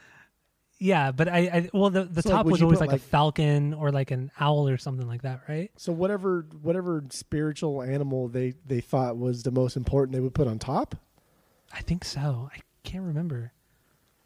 yeah, 0.80 1.11
but 1.11 1.28
I, 1.28 1.39
I 1.39 1.70
well 1.74 1.91
the 1.91 2.05
the 2.05 2.22
So, 2.22 2.30
top 2.30 2.45
would 2.47 2.53
was 2.53 2.62
always 2.62 2.78
like, 2.80 2.91
like- 2.93 3.01
a 3.01 3.05
falcon 3.05 3.74
or 3.74 3.91
like 3.91 4.11
an 4.12 4.30
owl 4.39 4.68
or 4.68 4.78
something 4.78 5.09
like 5.09 5.22
that, 5.22 5.41
right? 5.49 5.70
So 5.76 5.93
whatever 5.93 6.47
whatever 6.62 7.05
spiritual 7.11 7.82
animal 7.82 8.28
they 8.28 8.55
they 8.64 8.80
thought 8.80 9.18
was 9.18 9.43
the 9.43 9.51
most 9.51 9.76
important, 9.76 10.14
they 10.14 10.20
would 10.20 10.34
put 10.34 10.47
on 10.47 10.59
top. 10.61 10.95
I 11.72 11.80
think 11.82 12.05
so. 12.05 12.49
I 12.55 12.61
can't 12.84 13.05
remember. 13.05 13.53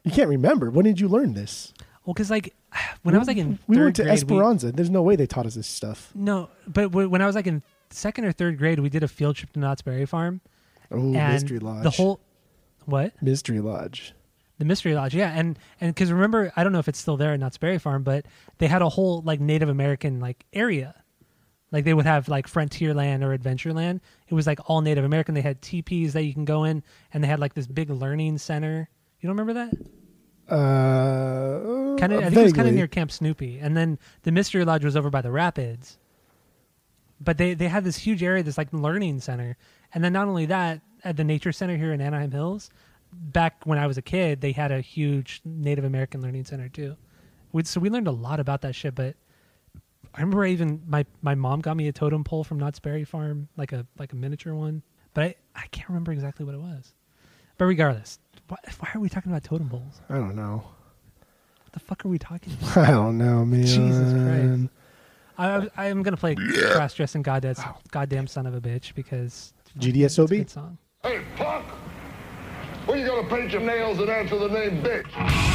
You 0.03 0.11
can't 0.11 0.29
remember. 0.29 0.69
When 0.69 0.85
did 0.85 0.99
you 0.99 1.07
learn 1.07 1.33
this? 1.33 1.73
Well, 2.05 2.13
because 2.13 2.29
like 2.29 2.53
when 3.03 3.15
I 3.15 3.17
was 3.17 3.27
like 3.27 3.37
in 3.37 3.59
we 3.67 3.75
third 3.75 3.83
went 3.83 3.95
to 3.97 4.03
grade, 4.03 4.11
we- 4.11 4.17
Esperanza. 4.17 4.71
There's 4.71 4.89
no 4.89 5.01
way 5.01 5.15
they 5.15 5.27
taught 5.27 5.45
us 5.45 5.55
this 5.55 5.67
stuff. 5.67 6.11
no, 6.15 6.49
but 6.67 6.83
w- 6.91 7.09
when 7.09 7.21
I 7.21 7.25
was 7.25 7.35
like 7.35 7.47
in 7.47 7.61
second 7.89 8.25
or 8.25 8.31
third 8.31 8.57
grade, 8.57 8.79
we 8.79 8.89
did 8.89 9.03
a 9.03 9.07
field 9.07 9.35
trip 9.35 9.51
to 9.53 9.59
Knott's 9.59 9.81
Berry 9.81 10.05
Farm. 10.05 10.41
Oh, 10.91 10.97
Mystery 11.11 11.59
Lodge. 11.59 11.83
The 11.83 11.89
whole 11.91 12.19
what 12.85 13.13
Mystery 13.21 13.59
Lodge. 13.61 14.13
the 14.59 14.65
Mystery 14.65 14.93
Lodge, 14.93 15.15
yeah, 15.15 15.31
and 15.37 15.57
and 15.81 15.93
because 15.93 16.11
remember, 16.11 16.51
I 16.55 16.63
don't 16.63 16.71
know 16.73 16.79
if 16.79 16.87
it's 16.87 16.99
still 16.99 17.17
there 17.17 17.33
at 17.33 17.39
Knott's 17.39 17.57
Berry 17.57 17.79
Farm, 17.79 18.03
but 18.03 18.25
they 18.57 18.67
had 18.67 18.81
a 18.81 18.89
whole 18.89 19.21
like 19.21 19.39
Native 19.39 19.69
American 19.69 20.19
like 20.19 20.45
area. 20.53 20.95
Like 21.71 21.85
they 21.85 21.93
would 21.95 22.05
have 22.05 22.27
like 22.27 22.47
Frontierland 22.47 23.23
or 23.23 23.35
Adventureland. 23.35 23.99
It 24.27 24.35
was 24.35 24.45
like 24.45 24.59
all 24.69 24.81
Native 24.81 25.03
American. 25.05 25.33
They 25.33 25.41
had 25.41 25.59
teepees 25.61 26.13
that 26.13 26.21
you 26.23 26.31
can 26.33 26.45
go 26.45 26.63
in, 26.65 26.83
and 27.11 27.23
they 27.23 27.27
had 27.27 27.39
like 27.39 27.55
this 27.55 27.65
big 27.65 27.89
learning 27.89 28.37
center. 28.37 28.87
You 29.19 29.27
don't 29.27 29.35
remember 29.37 29.53
that? 29.53 29.73
Uh, 30.49 31.95
Kind 31.97 32.13
of, 32.13 32.19
I 32.19 32.25
think 32.25 32.37
it 32.37 32.43
was 32.43 32.53
kind 32.53 32.67
of 32.67 32.73
near 32.73 32.87
Camp 32.87 33.11
Snoopy, 33.11 33.59
and 33.59 33.77
then 33.77 33.97
the 34.23 34.31
Mystery 34.31 34.65
Lodge 34.65 34.83
was 34.83 34.95
over 34.97 35.09
by 35.09 35.21
the 35.21 35.31
Rapids. 35.31 35.97
But 37.21 37.37
they 37.37 37.53
they 37.53 37.69
had 37.69 37.83
this 37.85 37.97
huge 37.97 38.21
area, 38.21 38.43
this 38.43 38.57
like 38.57 38.73
learning 38.73 39.21
center, 39.21 39.55
and 39.93 40.03
then 40.03 40.11
not 40.11 40.27
only 40.27 40.45
that, 40.47 40.81
at 41.03 41.15
the 41.15 41.23
Nature 41.23 41.51
Center 41.53 41.77
here 41.77 41.93
in 41.93 42.01
Anaheim 42.01 42.31
Hills, 42.31 42.69
back 43.13 43.65
when 43.65 43.77
I 43.77 43.87
was 43.87 43.97
a 43.97 44.01
kid, 44.01 44.41
they 44.41 44.51
had 44.51 44.71
a 44.71 44.81
huge 44.81 45.41
Native 45.45 45.85
American 45.85 46.21
learning 46.21 46.43
center 46.45 46.67
too, 46.67 46.97
We, 47.51 47.63
so 47.63 47.79
we 47.79 47.89
learned 47.89 48.07
a 48.07 48.11
lot 48.11 48.39
about 48.39 48.61
that 48.61 48.75
shit. 48.75 48.95
But 48.95 49.15
I 50.13 50.19
remember 50.21 50.45
even 50.45 50.81
my 50.87 51.05
my 51.21 51.35
mom 51.35 51.61
got 51.61 51.77
me 51.77 51.87
a 51.87 51.93
totem 51.93 52.23
pole 52.23 52.43
from 52.43 52.59
Knott's 52.59 52.79
Berry 52.79 53.05
Farm, 53.05 53.47
like 53.55 53.71
a 53.71 53.85
like 53.97 54.11
a 54.11 54.15
miniature 54.15 54.55
one. 54.55 54.81
But 55.13 55.23
I, 55.23 55.35
I 55.55 55.67
can't 55.67 55.87
remember 55.89 56.11
exactly 56.11 56.45
what 56.45 56.55
it 56.55 56.61
was. 56.61 56.93
But 57.57 57.65
regardless, 57.65 58.19
why, 58.47 58.57
why 58.79 58.89
are 58.93 58.99
we 58.99 59.09
talking 59.09 59.31
about 59.31 59.43
totem 59.43 59.69
poles? 59.69 60.01
I 60.09 60.15
don't 60.15 60.35
know. 60.35 60.63
What 61.63 61.73
the 61.73 61.79
fuck 61.79 62.05
are 62.05 62.09
we 62.09 62.19
talking 62.19 62.53
about? 62.61 62.77
I 62.77 62.91
don't 62.91 63.17
know, 63.17 63.43
man. 63.45 63.65
Jesus 63.65 64.13
Christ. 64.13 64.69
I, 65.35 65.67
I 65.85 65.87
am 65.87 66.03
gonna 66.03 66.17
play 66.17 66.35
cross 66.35 66.93
dressing 66.93 67.23
goddamn 67.23 67.55
goddamn 67.91 68.27
son 68.27 68.45
of 68.45 68.53
a 68.53 68.61
bitch 68.61 68.93
because 68.93 69.53
GDSOB? 69.79 70.29
good 70.29 70.49
song. 70.49 70.77
Hey, 71.01 71.21
punk! 71.35 71.65
When 72.85 72.99
you 72.99 73.07
gonna 73.07 73.27
paint 73.27 73.51
your 73.51 73.61
nails 73.61 73.97
and 73.99 74.09
answer 74.09 74.37
the 74.37 74.49
name 74.49 74.83
bitch? 74.83 75.52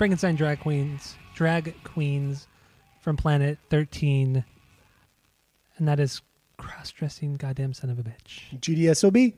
Frankenstein 0.00 0.34
drag 0.34 0.60
queens, 0.60 1.14
drag 1.34 1.74
queens 1.84 2.46
from 3.02 3.18
Planet 3.18 3.58
Thirteen, 3.68 4.46
and 5.76 5.86
that 5.86 6.00
is 6.00 6.22
cross-dressing 6.56 7.34
goddamn 7.34 7.74
son 7.74 7.90
of 7.90 7.98
a 7.98 8.02
bitch. 8.02 8.58
GDSOB. 8.60 9.34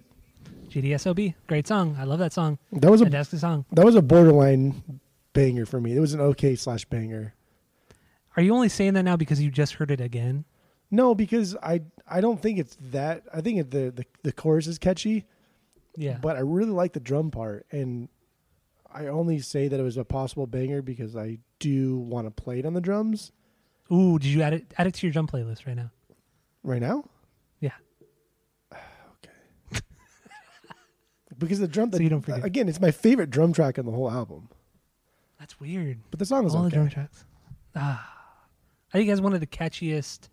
GDSOB, 0.69 1.35
great 1.49 1.67
song. 1.67 1.97
I 1.99 2.05
love 2.05 2.21
that 2.21 2.33
song. 2.33 2.61
That 2.71 2.93
was 2.93 3.01
a 3.01 3.07
Fantastic 3.07 3.41
song. 3.41 3.65
that 3.73 3.85
was 3.85 3.97
a 3.97 4.03
borderline 4.03 5.01
banger 5.33 5.67
for 5.67 5.81
me. 5.81 5.97
It 5.97 6.01
was 6.01 6.15
an 6.15 6.21
okay 6.21 6.55
slash 6.55 6.85
banger. 6.85 7.35
Are 8.37 8.43
you 8.45 8.55
only 8.55 8.69
saying 8.69 8.95
that 8.95 9.03
now 9.03 9.17
because 9.17 9.43
you 9.43 9.51
just 9.51 9.73
heard 9.75 9.91
it 9.91 10.01
again? 10.01 10.45
No, 10.93 11.13
because 11.17 11.57
I 11.61 11.81
I 12.07 12.21
don't 12.21 12.41
think 12.41 12.61
it's 12.61 12.77
that. 12.93 13.25
I 13.35 13.41
think 13.41 13.59
it, 13.59 13.71
the, 13.73 13.91
the 13.91 14.05
the 14.23 14.33
chorus 14.33 14.69
is 14.69 14.79
catchy, 14.79 15.25
Yeah. 15.97 16.19
but 16.23 16.37
I 16.37 16.41
really 16.41 16.71
like 16.71 16.93
the 16.93 17.01
drum 17.01 17.33
part, 17.33 17.67
and 17.73 18.09
I 18.95 19.07
only 19.07 19.39
say 19.39 19.69
that 19.69 19.79
it 19.81 19.83
was 19.83 19.97
a 19.97 20.05
possible 20.05 20.47
banger 20.47 20.83
because 20.83 21.17
I 21.17 21.39
do 21.59 21.97
want 21.99 22.27
to 22.27 22.31
play 22.31 22.59
it 22.59 22.67
on 22.67 22.75
the 22.75 22.81
drums 22.81 23.33
Ooh, 23.93 24.19
did 24.19 24.29
you 24.29 24.43
add 24.43 24.55
it 24.55 24.65
add 24.79 24.87
it 24.87 24.95
to 24.95 25.07
your 25.07 25.13
drum 25.13 25.27
playlist 25.27 25.67
right 25.67 25.77
now? 25.77 25.91
right 26.63 26.81
now. 26.81 27.05
Yeah. 27.61 27.71
Okay. 29.73 29.81
because 31.39 31.59
the 31.59 31.69
drum, 31.69 31.93
So 31.93 32.01
you 32.01 32.09
don't 32.09 32.21
forget. 32.23 32.45
again, 32.45 32.69
it's 32.69 32.81
my 32.81 32.91
favorite 32.91 33.31
drum 33.31 33.53
track 33.53 33.79
on 33.79 33.85
the 33.87 33.93
whole 33.93 34.11
album. 34.11 34.49
That's 35.39 35.59
weird. 35.59 35.99
But 36.11 36.21
the 36.21 36.27
song 36.27 36.47
is 36.47 36.55
All 36.55 36.63
the 36.63 36.69
okay. 36.69 36.77
drum 36.77 36.89
tracks. 36.89 37.25
Ah. 37.75 38.09
I 38.95 38.99
think 38.99 39.09
it 39.09 39.11
has 39.11 39.21
one 39.21 39.33
of 39.33 39.41
the 39.41 39.47
catchiest 39.47 40.29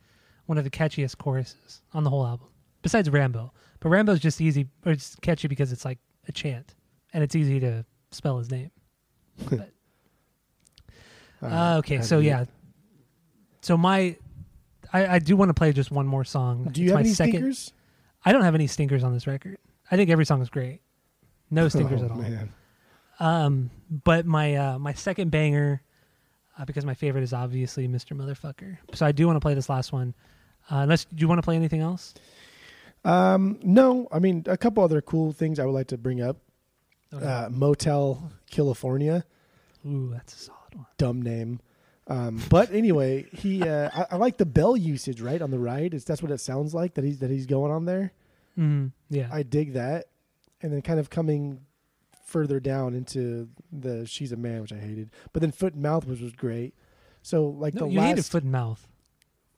one 0.45 0.57
of 0.57 0.63
the 0.63 0.69
catchiest 0.69 1.17
choruses 1.17 1.81
on 1.93 2.03
the 2.03 2.09
whole 2.09 2.25
album. 2.25 2.47
Besides 2.81 3.09
Rambo. 3.09 3.53
But 3.79 3.89
Rambo's 3.89 4.19
just 4.19 4.41
easy 4.41 4.67
or 4.85 4.91
it's 4.91 5.15
catchy 5.21 5.47
because 5.47 5.71
it's 5.71 5.85
like 5.85 5.99
a 6.27 6.31
chant. 6.31 6.75
And 7.13 7.23
it's 7.23 7.35
easy 7.35 7.59
to 7.59 7.85
spell 8.11 8.37
his 8.37 8.49
name. 8.51 8.71
But, 11.41 11.51
uh, 11.53 11.77
okay, 11.77 12.01
so 12.01 12.19
yeah. 12.19 12.45
So 13.61 13.77
my 13.77 14.17
I, 14.91 15.07
I 15.15 15.19
do 15.19 15.37
want 15.37 15.49
to 15.49 15.53
play 15.53 15.71
just 15.71 15.89
one 15.91 16.05
more 16.05 16.25
song. 16.25 16.67
Do 16.71 16.81
you 16.81 16.87
It's 16.87 16.91
have 16.91 16.97
my 16.97 17.01
any 17.01 17.13
second, 17.13 17.33
stinkers? 17.33 17.73
I 18.25 18.33
don't 18.33 18.41
have 18.41 18.55
any 18.55 18.67
stinkers 18.67 19.03
on 19.05 19.13
this 19.13 19.25
record. 19.25 19.57
I 19.89 19.95
think 19.95 20.09
every 20.09 20.25
song 20.25 20.41
is 20.41 20.49
great. 20.49 20.81
No 21.49 21.69
stinkers 21.69 22.01
Oh, 22.01 22.05
at 22.05 22.11
all. 22.11 22.17
Man. 22.17 22.53
Um, 23.21 23.69
but 23.89 24.25
my 24.25 24.55
uh, 24.55 24.79
my 24.79 24.93
second 24.93 25.31
banger, 25.31 25.81
uh, 26.57 26.65
because 26.65 26.85
my 26.85 26.93
favorite 26.93 27.23
is 27.23 27.31
obviously 27.31 27.87
Mr. 27.87 28.17
Motherfucker. 28.17 28.77
So 28.93 29.05
I 29.05 29.13
do 29.13 29.25
want 29.25 29.37
to 29.37 29.41
play 29.41 29.53
this 29.53 29.69
last 29.69 29.93
one. 29.93 30.13
Uh, 30.69 30.79
unless 30.79 31.05
do 31.05 31.21
you 31.21 31.27
want 31.29 31.39
to 31.39 31.43
play 31.43 31.55
anything 31.55 31.79
else? 31.81 32.13
Um, 33.05 33.59
no, 33.63 34.09
I 34.11 34.19
mean 34.19 34.43
a 34.47 34.57
couple 34.57 34.83
other 34.83 35.01
cool 35.01 35.31
things 35.31 35.57
I 35.57 35.65
would 35.65 35.71
like 35.71 35.87
to 35.87 35.97
bring 35.97 36.21
up. 36.21 36.35
Okay. 37.13 37.25
Uh, 37.25 37.49
Motel 37.49 38.31
California, 38.51 39.25
Ooh, 39.85 40.11
that's 40.13 40.33
a 40.33 40.37
solid 40.37 40.75
one. 40.75 40.85
dumb 40.97 41.21
name. 41.21 41.59
Um, 42.07 42.41
but 42.49 42.71
anyway, 42.73 43.25
he 43.31 43.63
uh, 43.63 43.89
I, 43.93 44.15
I 44.15 44.15
like 44.17 44.37
the 44.37 44.45
bell 44.45 44.75
usage 44.77 45.21
right 45.21 45.41
on 45.41 45.51
the 45.51 45.59
ride. 45.59 45.93
Is 45.93 46.05
that's 46.05 46.21
what 46.21 46.31
it 46.31 46.39
sounds 46.39 46.73
like 46.73 46.95
that 46.95 47.03
he's 47.03 47.19
that 47.19 47.29
he's 47.29 47.45
going 47.45 47.71
on 47.71 47.85
there. 47.85 48.13
Mm-hmm. 48.57 48.87
yeah. 49.09 49.29
I 49.31 49.43
dig 49.43 49.73
that, 49.73 50.05
and 50.61 50.71
then 50.73 50.81
kind 50.81 50.99
of 50.99 51.09
coming 51.09 51.61
further 52.25 52.59
down 52.59 52.93
into 52.93 53.49
the 53.71 54.05
she's 54.05 54.31
a 54.31 54.37
man, 54.37 54.61
which 54.61 54.73
I 54.73 54.77
hated. 54.77 55.09
But 55.33 55.41
then 55.41 55.51
foot 55.51 55.73
and 55.73 55.81
mouth 55.83 56.05
which 56.05 56.19
was 56.21 56.33
great. 56.33 56.73
So 57.21 57.45
like 57.47 57.73
no, 57.73 57.85
the 57.85 57.91
you 57.93 57.99
last 57.99 58.07
hated 58.09 58.25
foot 58.25 58.43
and 58.43 58.51
mouth. 58.51 58.87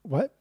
what? 0.03 0.35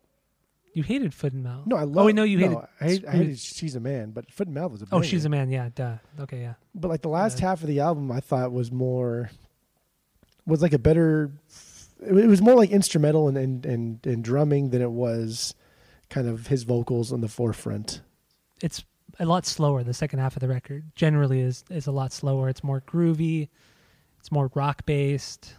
You 0.72 0.82
hated 0.82 1.12
foot 1.12 1.32
and 1.32 1.42
mouth. 1.42 1.66
No, 1.66 1.76
I 1.76 1.82
oh, 1.82 1.86
love. 1.86 2.06
Oh, 2.06 2.08
no, 2.10 2.22
you 2.22 2.38
hated. 2.38 2.58
I, 2.80 2.84
hate, 2.84 3.06
I 3.06 3.10
hated 3.10 3.38
she's 3.38 3.74
a 3.74 3.80
man, 3.80 4.10
but 4.10 4.30
foot 4.30 4.46
and 4.46 4.54
mouth 4.54 4.70
was 4.70 4.82
a. 4.82 4.84
Oh, 4.86 4.98
banger. 4.98 5.04
she's 5.04 5.24
a 5.24 5.28
man. 5.28 5.50
Yeah. 5.50 5.68
Duh. 5.74 5.96
Okay. 6.20 6.40
Yeah. 6.40 6.54
But 6.74 6.88
like 6.88 7.02
the 7.02 7.08
last 7.08 7.40
Yeah. 7.40 7.48
half 7.48 7.62
of 7.62 7.68
the 7.68 7.80
album, 7.80 8.12
I 8.12 8.20
thought 8.20 8.52
was 8.52 8.70
more 8.70 9.30
was 10.46 10.62
like 10.62 10.72
a 10.72 10.78
better. 10.78 11.32
It 12.00 12.16
it 12.16 12.26
was 12.26 12.40
more 12.40 12.54
like 12.54 12.70
instrumental 12.70 13.28
and 13.28 13.36
and 13.36 13.66
and, 13.66 14.06
and 14.06 14.24
drumming 14.24 14.70
than 14.70 14.80
it 14.82 14.90
was 14.90 15.54
kind 16.08 16.28
of 16.28 16.46
his 16.46 16.62
vocals 16.62 17.12
on 17.12 17.20
the 17.20 17.28
forefront. 17.28 18.00
It's 18.62 18.84
a 19.18 19.26
lot 19.26 19.46
slower. 19.46 19.82
The 19.82 19.94
second 19.94 20.18
half 20.18 20.36
of 20.36 20.40
the 20.40 20.48
record 20.48 20.84
generally 20.94 21.40
is 21.40 21.64
is 21.70 21.86
a 21.86 21.92
lot 21.92 22.12
slower. 22.12 22.48
It's 22.48 22.62
more 22.62 22.80
groovy. 22.80 23.48
It's 24.18 24.30
more 24.30 24.50
rock 24.54 24.86
based. 24.86 25.54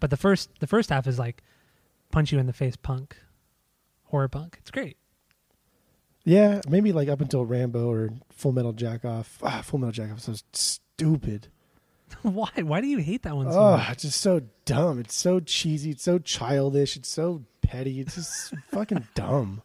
But 0.00 0.10
the 0.10 0.16
first 0.16 0.50
the 0.60 0.66
first 0.66 0.90
half 0.90 1.06
is 1.06 1.18
like 1.18 1.42
punch 2.10 2.32
you 2.32 2.38
in 2.38 2.46
the 2.46 2.52
face 2.52 2.76
punk, 2.76 3.16
horror 4.12 4.28
punk. 4.28 4.58
It's 4.60 4.70
great. 4.70 4.96
Yeah, 6.24 6.60
maybe 6.68 6.92
like 6.92 7.08
up 7.08 7.20
until 7.20 7.44
Rambo 7.44 7.90
or 7.90 8.10
Full 8.30 8.52
Metal 8.52 8.72
Jack 8.72 9.04
Off. 9.04 9.38
Ah, 9.42 9.60
Full 9.64 9.80
Metal 9.80 9.92
Jack 9.92 10.12
Off 10.12 10.18
is 10.18 10.24
so 10.24 10.34
stupid. 10.52 11.48
Why? 12.22 12.48
Why 12.62 12.80
do 12.80 12.86
you 12.86 12.98
hate 12.98 13.22
that 13.24 13.34
one 13.34 13.50
so 13.50 13.58
Oh, 13.58 13.76
much? 13.78 13.90
it's 13.90 14.02
just 14.02 14.20
so 14.20 14.42
dumb. 14.64 15.00
It's 15.00 15.16
so 15.16 15.40
cheesy. 15.40 15.90
It's 15.90 16.04
so 16.04 16.18
childish. 16.20 16.96
It's 16.96 17.08
so 17.08 17.42
petty. 17.62 17.98
It's 18.00 18.14
just 18.14 18.54
fucking 18.70 19.08
dumb. 19.16 19.62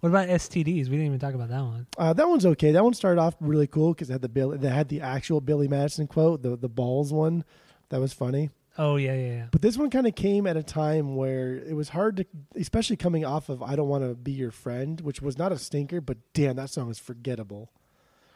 What 0.00 0.10
about 0.10 0.28
STDs? 0.28 0.64
We 0.64 0.96
didn't 0.96 1.06
even 1.06 1.18
talk 1.18 1.34
about 1.34 1.48
that 1.48 1.62
one. 1.62 1.86
Uh, 1.96 2.12
that 2.12 2.28
one's 2.28 2.44
okay. 2.46 2.70
That 2.72 2.84
one 2.84 2.92
started 2.94 3.20
off 3.20 3.34
really 3.40 3.66
cool 3.68 3.94
because 3.94 4.10
it 4.10 4.14
had 4.14 4.22
the 4.22 4.28
Bill, 4.28 4.50
they 4.50 4.68
had 4.68 4.88
the 4.88 5.00
actual 5.00 5.40
Billy 5.40 5.68
Madison 5.68 6.06
quote, 6.06 6.42
the 6.42 6.56
the 6.56 6.68
balls 6.68 7.12
one. 7.12 7.44
That 7.88 8.00
was 8.00 8.12
funny. 8.12 8.50
Oh 8.78 8.96
yeah, 8.96 9.14
yeah, 9.14 9.30
yeah. 9.32 9.46
But 9.50 9.60
this 9.62 9.76
one 9.76 9.90
kind 9.90 10.06
of 10.06 10.14
came 10.14 10.46
at 10.46 10.56
a 10.56 10.62
time 10.62 11.14
where 11.16 11.56
it 11.56 11.74
was 11.74 11.90
hard 11.90 12.16
to, 12.18 12.26
especially 12.56 12.96
coming 12.96 13.24
off 13.24 13.48
of 13.48 13.62
"I 13.62 13.76
Don't 13.76 13.88
Want 13.88 14.02
to 14.04 14.14
Be 14.14 14.32
Your 14.32 14.50
Friend," 14.50 15.00
which 15.02 15.20
was 15.20 15.36
not 15.36 15.52
a 15.52 15.58
stinker, 15.58 16.00
but 16.00 16.16
damn, 16.32 16.56
that 16.56 16.70
song 16.70 16.90
is 16.90 16.98
forgettable. 16.98 17.70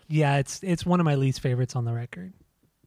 Yeah, 0.09 0.37
it's 0.37 0.63
it's 0.63 0.85
one 0.85 1.01
of 1.01 1.05
my 1.05 1.15
least 1.15 1.41
favorites 1.41 1.75
on 1.75 1.85
the 1.85 1.93
record. 1.95 2.33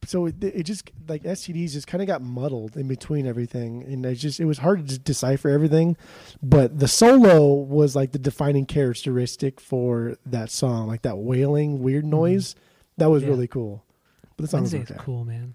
So 0.06 0.24
it, 0.26 0.42
it 0.42 0.62
just 0.62 0.90
like 1.08 1.24
STDs 1.24 1.72
just 1.72 1.86
kind 1.86 2.00
of 2.00 2.06
got 2.06 2.22
muddled 2.22 2.76
in 2.76 2.88
between 2.88 3.26
everything, 3.26 3.82
and 3.82 4.06
it 4.06 4.14
just 4.14 4.38
it 4.40 4.46
was 4.46 4.58
hard 4.58 4.78
to 4.78 4.84
just 4.84 5.04
decipher 5.04 5.48
everything. 5.50 5.96
But 6.42 6.78
the 6.78 6.88
solo 6.88 7.52
was 7.52 7.94
like 7.96 8.12
the 8.12 8.18
defining 8.18 8.64
characteristic 8.64 9.60
for 9.60 10.16
that 10.24 10.50
song, 10.50 10.86
like 10.86 11.02
that 11.02 11.18
wailing 11.18 11.82
weird 11.82 12.04
noise. 12.06 12.54
That 12.96 13.10
was 13.10 13.22
Mm-hmm. 13.22 13.30
Yeah. 13.30 13.34
really 13.34 13.48
cool. 13.48 13.84
But 14.36 14.44
the 14.44 14.48
song 14.48 14.62
was 14.62 14.72
Wednesday's 14.72 14.96
okay. 14.96 15.04
cool, 15.04 15.24
man. 15.24 15.54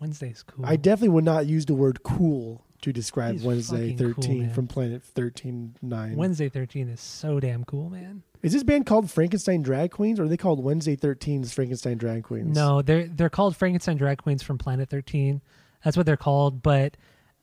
Wednesday's 0.00 0.42
cool. 0.42 0.64
I 0.66 0.76
definitely 0.76 1.10
would 1.10 1.24
not 1.24 1.46
use 1.46 1.66
the 1.66 1.74
word 1.74 2.02
cool 2.02 2.64
to 2.82 2.92
describe 2.92 3.34
He's 3.34 3.42
Wednesday 3.42 3.92
fucking 3.92 4.14
cool, 4.14 4.22
13 4.22 4.40
man. 4.42 4.54
from 4.54 4.66
Planet 4.68 5.02
13 5.02 5.76
9. 5.82 6.16
Wednesday 6.16 6.48
13 6.48 6.88
is 6.88 7.00
so 7.00 7.40
damn 7.40 7.64
cool, 7.64 7.90
man. 7.90 8.22
Is 8.42 8.52
this 8.52 8.62
band 8.62 8.86
called 8.86 9.10
Frankenstein 9.10 9.62
Drag 9.62 9.90
Queens 9.90 10.20
or 10.20 10.24
are 10.24 10.28
they 10.28 10.36
called 10.36 10.62
Wednesday 10.62 10.96
13's 10.96 11.52
Frankenstein 11.52 11.98
Drag 11.98 12.22
Queens? 12.22 12.54
No, 12.56 12.82
they're 12.82 13.08
they're 13.08 13.30
called 13.30 13.56
Frankenstein 13.56 13.96
drag 13.96 14.18
queens 14.18 14.42
from 14.42 14.58
Planet 14.58 14.88
13. 14.88 15.42
That's 15.84 15.96
what 15.96 16.06
they're 16.06 16.16
called. 16.16 16.62
But 16.62 16.96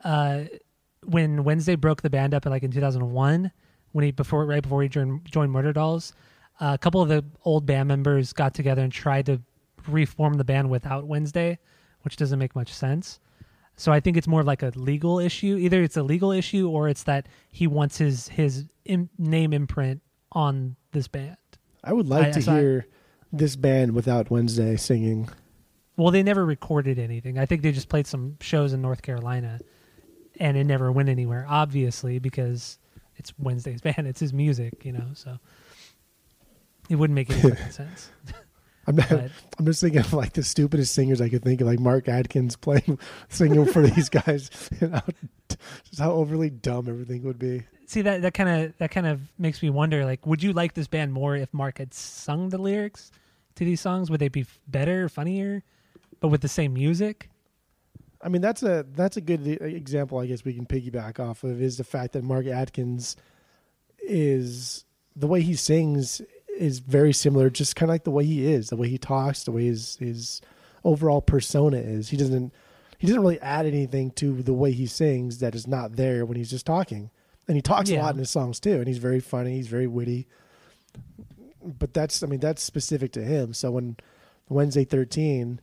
uh, 0.04 0.46
when 1.04 1.44
Wednesday 1.44 1.76
broke 1.76 2.02
the 2.02 2.10
band 2.10 2.34
up, 2.34 2.46
like 2.46 2.64
in 2.64 2.72
2001, 2.72 3.52
when 3.92 4.06
he 4.06 4.12
before 4.12 4.46
right 4.46 4.64
before 4.64 4.82
he 4.82 4.88
joined, 4.90 5.26
joined 5.26 5.52
Murder 5.52 5.74
Dolls, 5.74 6.14
uh, 6.62 6.72
a 6.74 6.78
couple 6.78 7.02
of 7.02 7.10
the 7.10 7.26
old 7.44 7.66
band 7.66 7.90
members 7.90 8.32
got 8.32 8.54
together 8.54 8.82
and 8.82 8.92
tried 8.92 9.26
to 9.26 9.42
reform 9.88 10.36
the 10.36 10.44
band 10.46 10.70
without 10.70 11.06
Wednesday, 11.06 11.60
which 12.06 12.16
doesn't 12.16 12.40
make 12.40 12.56
much 12.56 12.72
sense. 12.72 13.20
So 13.76 13.92
I 13.92 14.00
think 14.00 14.16
it's 14.16 14.28
more 14.28 14.42
like 14.44 14.64
a 14.64 14.72
legal 14.76 15.20
issue. 15.20 15.58
Either 15.60 15.84
it's 15.84 15.98
a 15.98 16.04
legal 16.04 16.32
issue 16.32 16.70
or 16.70 16.88
it's 16.88 17.04
that 17.04 17.28
he 17.52 17.68
wants 17.68 17.98
his 17.98 18.30
his 18.30 18.66
Im- 18.86 19.10
name 19.18 19.52
imprint 19.52 20.02
on 20.32 20.78
this 20.94 21.08
band. 21.10 21.36
I 21.84 21.92
would 21.92 22.08
like 22.08 22.28
I- 22.28 22.32
to 22.32 22.42
so 22.42 22.54
I- 22.54 22.60
hear 22.60 22.88
this 23.34 23.58
band 23.58 23.92
without 23.94 24.30
Wednesday 24.32 24.78
singing. 24.78 25.28
Well, 25.98 26.12
they 26.12 26.24
never 26.24 26.46
recorded 26.46 27.00
anything. 27.00 27.38
I 27.38 27.46
think 27.46 27.62
they 27.64 27.72
just 27.74 27.90
played 27.90 28.06
some 28.08 28.38
shows 28.42 28.72
in 28.74 28.82
North 28.82 29.02
Carolina, 29.02 29.60
and 30.40 30.56
it 30.58 30.66
never 30.66 30.92
went 30.92 31.10
anywhere. 31.10 31.46
Obviously, 31.50 32.20
because 32.20 32.78
it's 33.18 33.34
Wednesday's 33.40 33.82
band, 33.88 34.06
it's 34.08 34.20
his 34.22 34.32
music, 34.34 34.86
you 34.86 34.92
know. 34.94 35.08
So 35.14 35.38
it 36.90 36.96
wouldn't 36.96 37.16
make 37.16 37.30
any 37.30 37.56
sense. 37.72 38.10
I'm 38.88 38.96
not, 38.98 39.10
But- 39.10 39.32
I'm 39.60 39.66
just 39.66 39.82
thinking 39.82 40.00
of 40.02 40.14
like 40.14 40.34
the 40.34 40.44
stupidest 40.44 40.94
singers 40.94 41.22
I 41.22 41.30
could 41.30 41.44
think 41.44 41.62
of, 41.62 41.68
like 41.68 41.80
Mark 41.80 42.08
Adkins 42.08 42.56
playing, 42.56 43.00
singing 43.30 43.66
for 43.66 43.82
these 43.88 44.10
guys, 44.10 44.50
You 44.82 44.90
know, 44.90 45.02
just 45.50 46.00
how 46.00 46.12
overly 46.12 46.50
dumb 46.50 46.88
everything 46.90 47.24
would 47.24 47.40
be. 47.40 47.64
See 47.88 48.02
that 48.02 48.22
that 48.24 48.34
kind 48.34 48.50
of 48.50 48.78
that 48.80 48.92
kind 48.92 49.06
of 49.08 49.22
makes 49.38 49.62
me 49.62 49.70
wonder. 49.70 50.06
Like, 50.06 50.26
would 50.26 50.42
you 50.42 50.54
like 50.54 50.74
this 50.74 50.88
band 50.88 51.14
more 51.14 51.36
if 51.36 51.54
Mark 51.54 51.78
had 51.78 51.94
sung 51.94 52.50
the 52.50 52.58
lyrics 52.58 53.12
to 53.56 53.64
these 53.66 53.80
songs? 53.80 54.10
Would 54.10 54.20
they 54.20 54.28
be 54.28 54.46
better, 54.68 55.08
funnier, 55.08 55.64
but 56.20 56.30
with 56.30 56.42
the 56.42 56.48
same 56.48 56.74
music? 56.74 57.30
I 58.22 58.30
mean, 58.30 58.42
that's 58.42 58.64
a 58.64 58.86
that's 58.96 59.18
a 59.18 59.22
good 59.22 59.46
example. 59.62 60.18
I 60.18 60.26
guess 60.26 60.44
we 60.44 60.54
can 60.56 60.66
piggyback 60.66 61.20
off 61.20 61.44
of 61.44 61.62
is 61.62 61.78
the 61.78 61.84
fact 61.84 62.14
that 62.14 62.24
Mark 62.24 62.48
Adkins 62.48 63.16
is 64.00 64.84
the 65.16 65.28
way 65.28 65.42
he 65.42 65.54
sings 65.56 66.22
is 66.58 66.80
very 66.80 67.14
similar, 67.14 67.50
just 67.50 67.76
kind 67.76 67.90
of 67.90 67.94
like 67.94 68.04
the 68.04 68.12
way 68.12 68.26
he 68.26 68.52
is, 68.52 68.70
the 68.70 68.76
way 68.76 68.90
he 68.90 68.98
talks, 68.98 69.44
the 69.44 69.52
way 69.52 69.66
his 69.66 69.98
his 69.98 70.42
overall 70.84 71.22
persona 71.22 71.78
is. 71.78 72.10
He 72.10 72.18
doesn't 72.18 72.54
he 72.98 73.08
doesn't 73.08 73.22
really 73.22 73.42
add 73.42 73.66
anything 73.66 74.12
to 74.12 74.42
the 74.42 74.54
way 74.54 74.72
he 74.72 74.88
sings 74.88 75.40
that 75.40 75.56
is 75.56 75.68
not 75.68 75.96
there 75.96 76.26
when 76.26 76.38
he's 76.38 76.50
just 76.50 76.66
talking. 76.66 77.10
And 77.48 77.56
he 77.56 77.62
talks 77.62 77.92
a 77.92 77.98
lot 77.98 78.14
in 78.16 78.20
his 78.20 78.30
songs 78.30 78.60
too, 78.60 78.76
and 78.76 78.88
he's 78.88 78.98
very 78.98 79.20
funny. 79.20 79.56
He's 79.56 79.68
very 79.68 79.88
witty. 79.88 80.28
But 81.64 81.94
that's 81.94 82.24
I 82.24 82.28
mean 82.28 82.40
that's 82.40 82.64
specific 82.64 83.12
to 83.14 83.24
him. 83.24 83.54
So 83.54 83.72
when 83.72 83.98
Wednesday 84.50 84.86
thirteen 84.86 85.60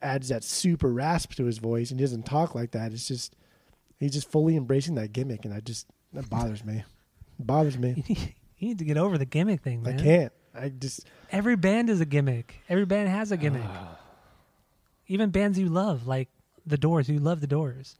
adds 0.00 0.28
that 0.28 0.44
super 0.44 0.92
rasp 0.92 1.34
to 1.34 1.44
his 1.44 1.58
voice 1.58 1.90
and 1.90 1.98
he 1.98 2.04
doesn't 2.04 2.24
talk 2.24 2.54
like 2.54 2.70
that, 2.70 2.92
it's 2.92 3.08
just 3.08 3.34
he's 3.98 4.12
just 4.12 4.30
fully 4.30 4.56
embracing 4.56 4.94
that 4.94 5.12
gimmick, 5.12 5.44
and 5.44 5.52
I 5.52 5.60
just 5.60 5.86
that 6.12 6.30
bothers 6.30 6.64
me. 6.64 6.84
It 7.38 7.46
bothers 7.46 7.78
me. 7.78 8.34
You 8.58 8.68
need 8.68 8.78
to 8.78 8.84
get 8.84 8.96
over 8.96 9.16
the 9.18 9.24
gimmick 9.24 9.62
thing, 9.62 9.82
man. 9.82 9.98
I 9.98 10.02
can't. 10.02 10.32
I 10.54 10.68
just 10.70 11.06
Every 11.30 11.56
band 11.56 11.90
is 11.90 12.00
a 12.00 12.04
gimmick. 12.06 12.60
Every 12.68 12.84
band 12.86 13.08
has 13.08 13.30
a 13.32 13.36
gimmick. 13.36 13.62
Ah. 13.64 13.98
Even 15.06 15.30
bands 15.30 15.58
you 15.58 15.68
love, 15.68 16.06
like 16.06 16.28
the 16.66 16.76
Doors. 16.78 17.08
You 17.08 17.18
love 17.20 17.40
the 17.40 17.46
Doors. 17.46 17.96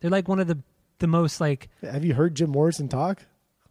They're 0.00 0.10
like 0.10 0.28
one 0.28 0.40
of 0.40 0.46
the 0.46 0.58
the 0.98 1.06
most 1.06 1.40
like 1.40 1.68
have 1.82 2.04
you 2.04 2.14
heard 2.14 2.34
Jim 2.34 2.50
Morrison 2.50 2.88
talk? 2.88 3.22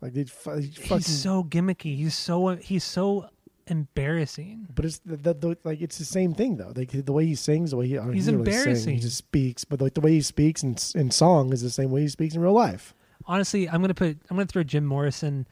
Like 0.01 0.13
they 0.13 0.25
fu- 0.25 0.57
he 0.57 0.67
fucking. 0.67 0.97
he's 0.97 1.21
so 1.21 1.43
gimmicky. 1.43 1.97
He's 1.97 2.13
so 2.15 2.55
he's 2.55 2.83
so 2.83 3.29
embarrassing. 3.65 4.67
but 4.73 4.85
it's 4.85 4.99
the, 4.99 5.17
the, 5.17 5.33
the, 5.33 5.57
like 5.63 5.81
it's 5.81 5.97
the 5.97 6.05
same 6.05 6.33
thing 6.33 6.57
though. 6.57 6.71
Like 6.75 6.91
the 6.91 7.11
way 7.13 7.25
he 7.25 7.35
sings, 7.35 7.71
the 7.71 7.77
way 7.77 7.87
he 7.87 7.97
I 7.99 8.03
mean, 8.05 8.13
He's 8.13 8.25
he 8.25 8.31
doesn't 8.31 8.43
really 8.45 8.51
sing, 8.51 8.59
embarrassing. 8.61 8.93
he 8.95 8.99
just 9.01 9.17
speaks, 9.17 9.65
but 9.65 9.81
like 9.81 9.93
the 9.93 10.01
way 10.01 10.11
he 10.11 10.21
speaks 10.21 10.63
in 10.63 10.77
in 10.95 11.11
song 11.11 11.51
is 11.53 11.61
the 11.61 11.69
same 11.69 11.91
way 11.91 12.01
he 12.01 12.07
speaks 12.07 12.35
in 12.35 12.41
real 12.41 12.53
life. 12.53 12.93
Honestly, 13.25 13.67
I'm 13.67 13.81
gonna 13.81 13.93
put 13.93 14.17
I'm 14.29 14.37
gonna 14.37 14.45
throw 14.45 14.63
Jim 14.63 14.85
Morrison 14.85 15.47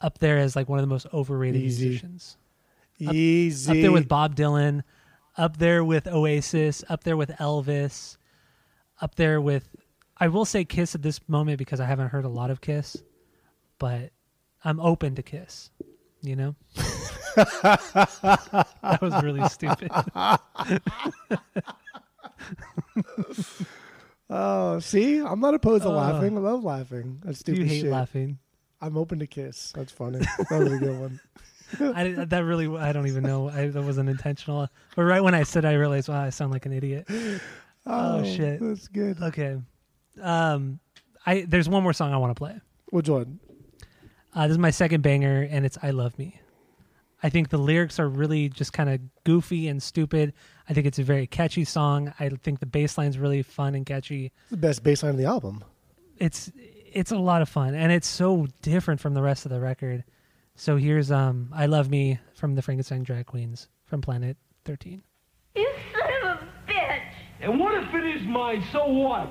up 0.00 0.18
there 0.18 0.38
as 0.38 0.54
like 0.56 0.68
one 0.68 0.78
of 0.78 0.82
the 0.82 0.88
most 0.92 1.06
overrated 1.12 1.60
Easy. 1.62 1.86
musicians. 1.86 2.36
Easy 2.98 3.70
Up 3.70 3.76
there 3.76 3.92
with 3.92 4.08
Bob 4.08 4.34
Dylan, 4.36 4.82
up 5.36 5.58
there 5.58 5.84
with 5.84 6.06
Oasis, 6.06 6.82
up 6.88 7.04
there 7.04 7.16
with 7.16 7.28
Elvis, 7.30 8.16
up 9.00 9.14
there 9.16 9.40
with 9.40 9.68
I 10.18 10.28
will 10.28 10.46
say 10.46 10.64
Kiss 10.64 10.94
at 10.94 11.02
this 11.02 11.20
moment 11.28 11.58
because 11.58 11.78
I 11.80 11.84
haven't 11.84 12.08
heard 12.08 12.24
a 12.24 12.28
lot 12.30 12.50
of 12.50 12.62
Kiss, 12.62 12.96
but 13.78 14.12
I'm 14.64 14.80
open 14.80 15.14
to 15.16 15.22
Kiss. 15.22 15.70
You 16.22 16.36
know? 16.36 16.54
that 17.36 18.98
was 19.02 19.22
really 19.22 19.46
stupid. 19.50 19.90
Oh, 24.28 24.78
see, 24.80 25.18
I'm 25.18 25.38
not 25.40 25.54
opposed 25.54 25.84
to 25.84 25.90
Uh, 25.90 25.92
laughing. 25.92 26.36
I 26.36 26.40
love 26.40 26.64
laughing. 26.64 27.20
That's 27.24 27.38
stupid 27.40 27.60
you 27.60 27.66
hate 27.66 27.80
shit. 27.82 27.90
laughing. 27.92 28.38
I'm 28.86 28.96
open 28.96 29.18
to 29.18 29.26
kiss. 29.26 29.72
That's 29.72 29.92
funny. 29.92 30.20
that 30.20 30.58
was 30.58 30.72
a 30.72 30.78
good 30.78 30.98
one. 30.98 31.20
I, 31.96 32.24
that 32.24 32.44
really, 32.44 32.68
I 32.76 32.92
don't 32.92 33.08
even 33.08 33.24
know. 33.24 33.48
I, 33.48 33.66
that 33.66 33.82
wasn't 33.82 34.08
intentional. 34.08 34.68
But 34.94 35.02
right 35.02 35.20
when 35.20 35.34
I 35.34 35.42
said, 35.42 35.64
I 35.64 35.72
realized, 35.74 36.08
wow, 36.08 36.22
I 36.22 36.30
sound 36.30 36.52
like 36.52 36.64
an 36.66 36.72
idiot. 36.72 37.08
Oh, 37.86 38.24
shit. 38.24 38.60
That's 38.60 38.88
good. 38.88 39.20
Okay. 39.22 39.58
Um, 40.20 40.80
I 41.26 41.44
there's 41.46 41.68
one 41.68 41.82
more 41.82 41.92
song 41.92 42.12
I 42.12 42.16
want 42.16 42.34
to 42.34 42.38
play. 42.38 42.60
Which 42.86 43.08
one? 43.08 43.40
Uh, 44.34 44.46
this 44.46 44.52
is 44.52 44.58
my 44.58 44.70
second 44.70 45.02
banger, 45.02 45.46
and 45.50 45.66
it's 45.66 45.76
"I 45.82 45.90
Love 45.90 46.18
Me." 46.18 46.40
I 47.22 47.30
think 47.30 47.48
the 47.48 47.58
lyrics 47.58 47.98
are 47.98 48.08
really 48.08 48.48
just 48.48 48.72
kind 48.72 48.88
of 48.90 49.00
goofy 49.24 49.68
and 49.68 49.82
stupid. 49.82 50.32
I 50.68 50.74
think 50.74 50.86
it's 50.86 50.98
a 50.98 51.02
very 51.02 51.26
catchy 51.26 51.64
song. 51.64 52.12
I 52.20 52.28
think 52.28 52.60
the 52.60 52.66
bass 52.66 52.98
line's 52.98 53.18
really 53.18 53.42
fun 53.42 53.74
and 53.74 53.84
catchy. 53.84 54.32
It's 54.42 54.50
the 54.50 54.56
best 54.56 54.82
bass 54.82 55.02
line 55.02 55.10
of 55.10 55.18
the 55.18 55.24
album. 55.24 55.64
It's 56.18 56.50
it's 56.92 57.12
a 57.12 57.18
lot 57.18 57.42
of 57.42 57.48
fun, 57.48 57.74
and 57.74 57.92
it's 57.92 58.08
so 58.08 58.46
different 58.62 59.00
from 59.00 59.14
the 59.14 59.22
rest 59.22 59.44
of 59.46 59.50
the 59.50 59.60
record. 59.60 60.04
So 60.54 60.76
here's 60.76 61.10
um, 61.10 61.50
"I 61.54 61.66
Love 61.66 61.90
Me" 61.90 62.18
from 62.34 62.54
the 62.54 62.62
Frankenstein 62.62 63.02
Drag 63.02 63.26
Queens 63.26 63.68
from 63.84 64.00
Planet 64.00 64.36
Thirteen. 64.64 65.02
You 65.54 65.70
son 65.92 66.30
of 66.32 66.38
a 66.42 66.70
bitch! 66.70 67.02
And 67.40 67.60
what 67.60 67.74
if 67.74 67.94
it 67.94 68.04
is 68.16 68.26
mine? 68.26 68.64
So 68.72 68.86
what? 68.86 69.28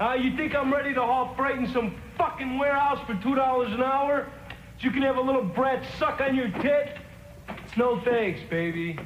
Uh, 0.00 0.14
you 0.14 0.36
think 0.36 0.54
I'm 0.54 0.72
ready 0.72 0.94
to 0.94 1.00
haul 1.00 1.34
freight 1.36 1.58
in 1.58 1.70
some 1.72 1.94
fucking 2.16 2.58
warehouse 2.58 3.04
for 3.06 3.14
two 3.22 3.34
dollars 3.34 3.72
an 3.72 3.82
hour? 3.82 4.30
So 4.78 4.84
you 4.86 4.90
can 4.90 5.02
have 5.02 5.16
a 5.16 5.20
little 5.20 5.44
brat 5.44 5.84
suck 5.98 6.20
on 6.20 6.34
your 6.34 6.48
tit? 6.60 6.98
No 7.76 8.00
thanks, 8.00 8.40
baby. 8.48 8.98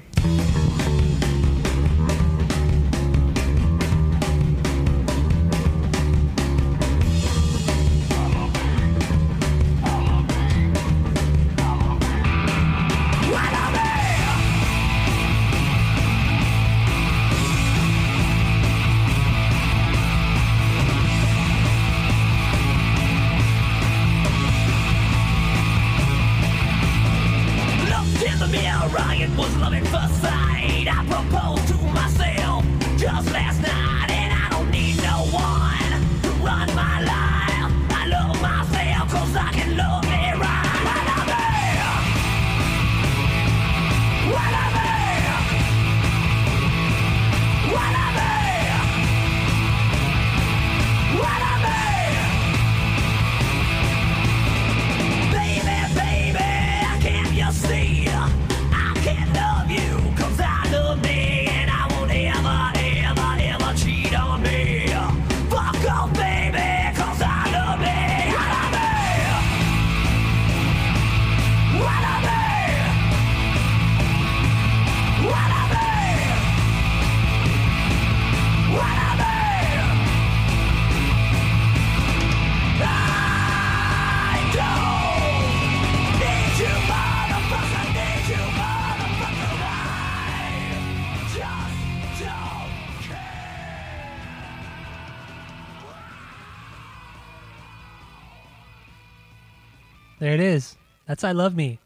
That's 101.15 101.23
I 101.23 101.31
Love 101.31 101.55
Me 101.55 101.78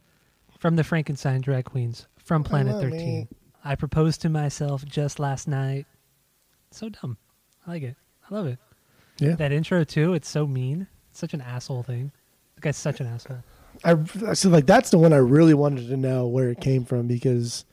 from 0.58 0.76
the 0.76 0.82
Frankenstein 0.82 1.42
Drag 1.42 1.66
Queens 1.66 2.06
from 2.16 2.42
Planet 2.42 2.76
Love 2.76 2.84
13. 2.84 2.98
Me. 2.98 3.28
I 3.62 3.74
proposed 3.74 4.22
to 4.22 4.30
myself 4.30 4.86
just 4.86 5.18
last 5.18 5.46
night. 5.46 5.84
So 6.70 6.88
dumb. 6.88 7.18
I 7.66 7.72
like 7.72 7.82
it. 7.82 7.96
I 8.30 8.34
love 8.34 8.46
it. 8.46 8.58
Yeah. 9.18 9.34
That 9.34 9.52
intro, 9.52 9.84
too, 9.84 10.14
it's 10.14 10.30
so 10.30 10.46
mean. 10.46 10.86
It's 11.10 11.18
such 11.18 11.34
an 11.34 11.42
asshole 11.42 11.82
thing. 11.82 12.10
The 12.54 12.62
guy's 12.62 12.78
such 12.78 13.00
an 13.00 13.06
asshole. 13.06 13.44
I 13.84 14.02
so 14.32 14.48
like 14.48 14.64
that's 14.64 14.88
the 14.88 14.98
one 14.98 15.12
I 15.12 15.18
really 15.18 15.52
wanted 15.52 15.88
to 15.88 15.98
know 15.98 16.26
where 16.26 16.48
it 16.48 16.62
came 16.62 16.86
from 16.86 17.06
because 17.06 17.66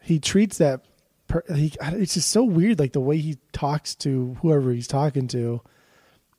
he 0.00 0.20
treats 0.20 0.58
that. 0.58 0.84
Per, 1.26 1.42
he 1.52 1.72
it's 1.80 2.14
just 2.14 2.30
so 2.30 2.44
weird, 2.44 2.78
like 2.78 2.92
the 2.92 3.00
way 3.00 3.18
he 3.18 3.38
talks 3.50 3.96
to 3.96 4.36
whoever 4.42 4.70
he's 4.70 4.86
talking 4.86 5.26
to, 5.26 5.60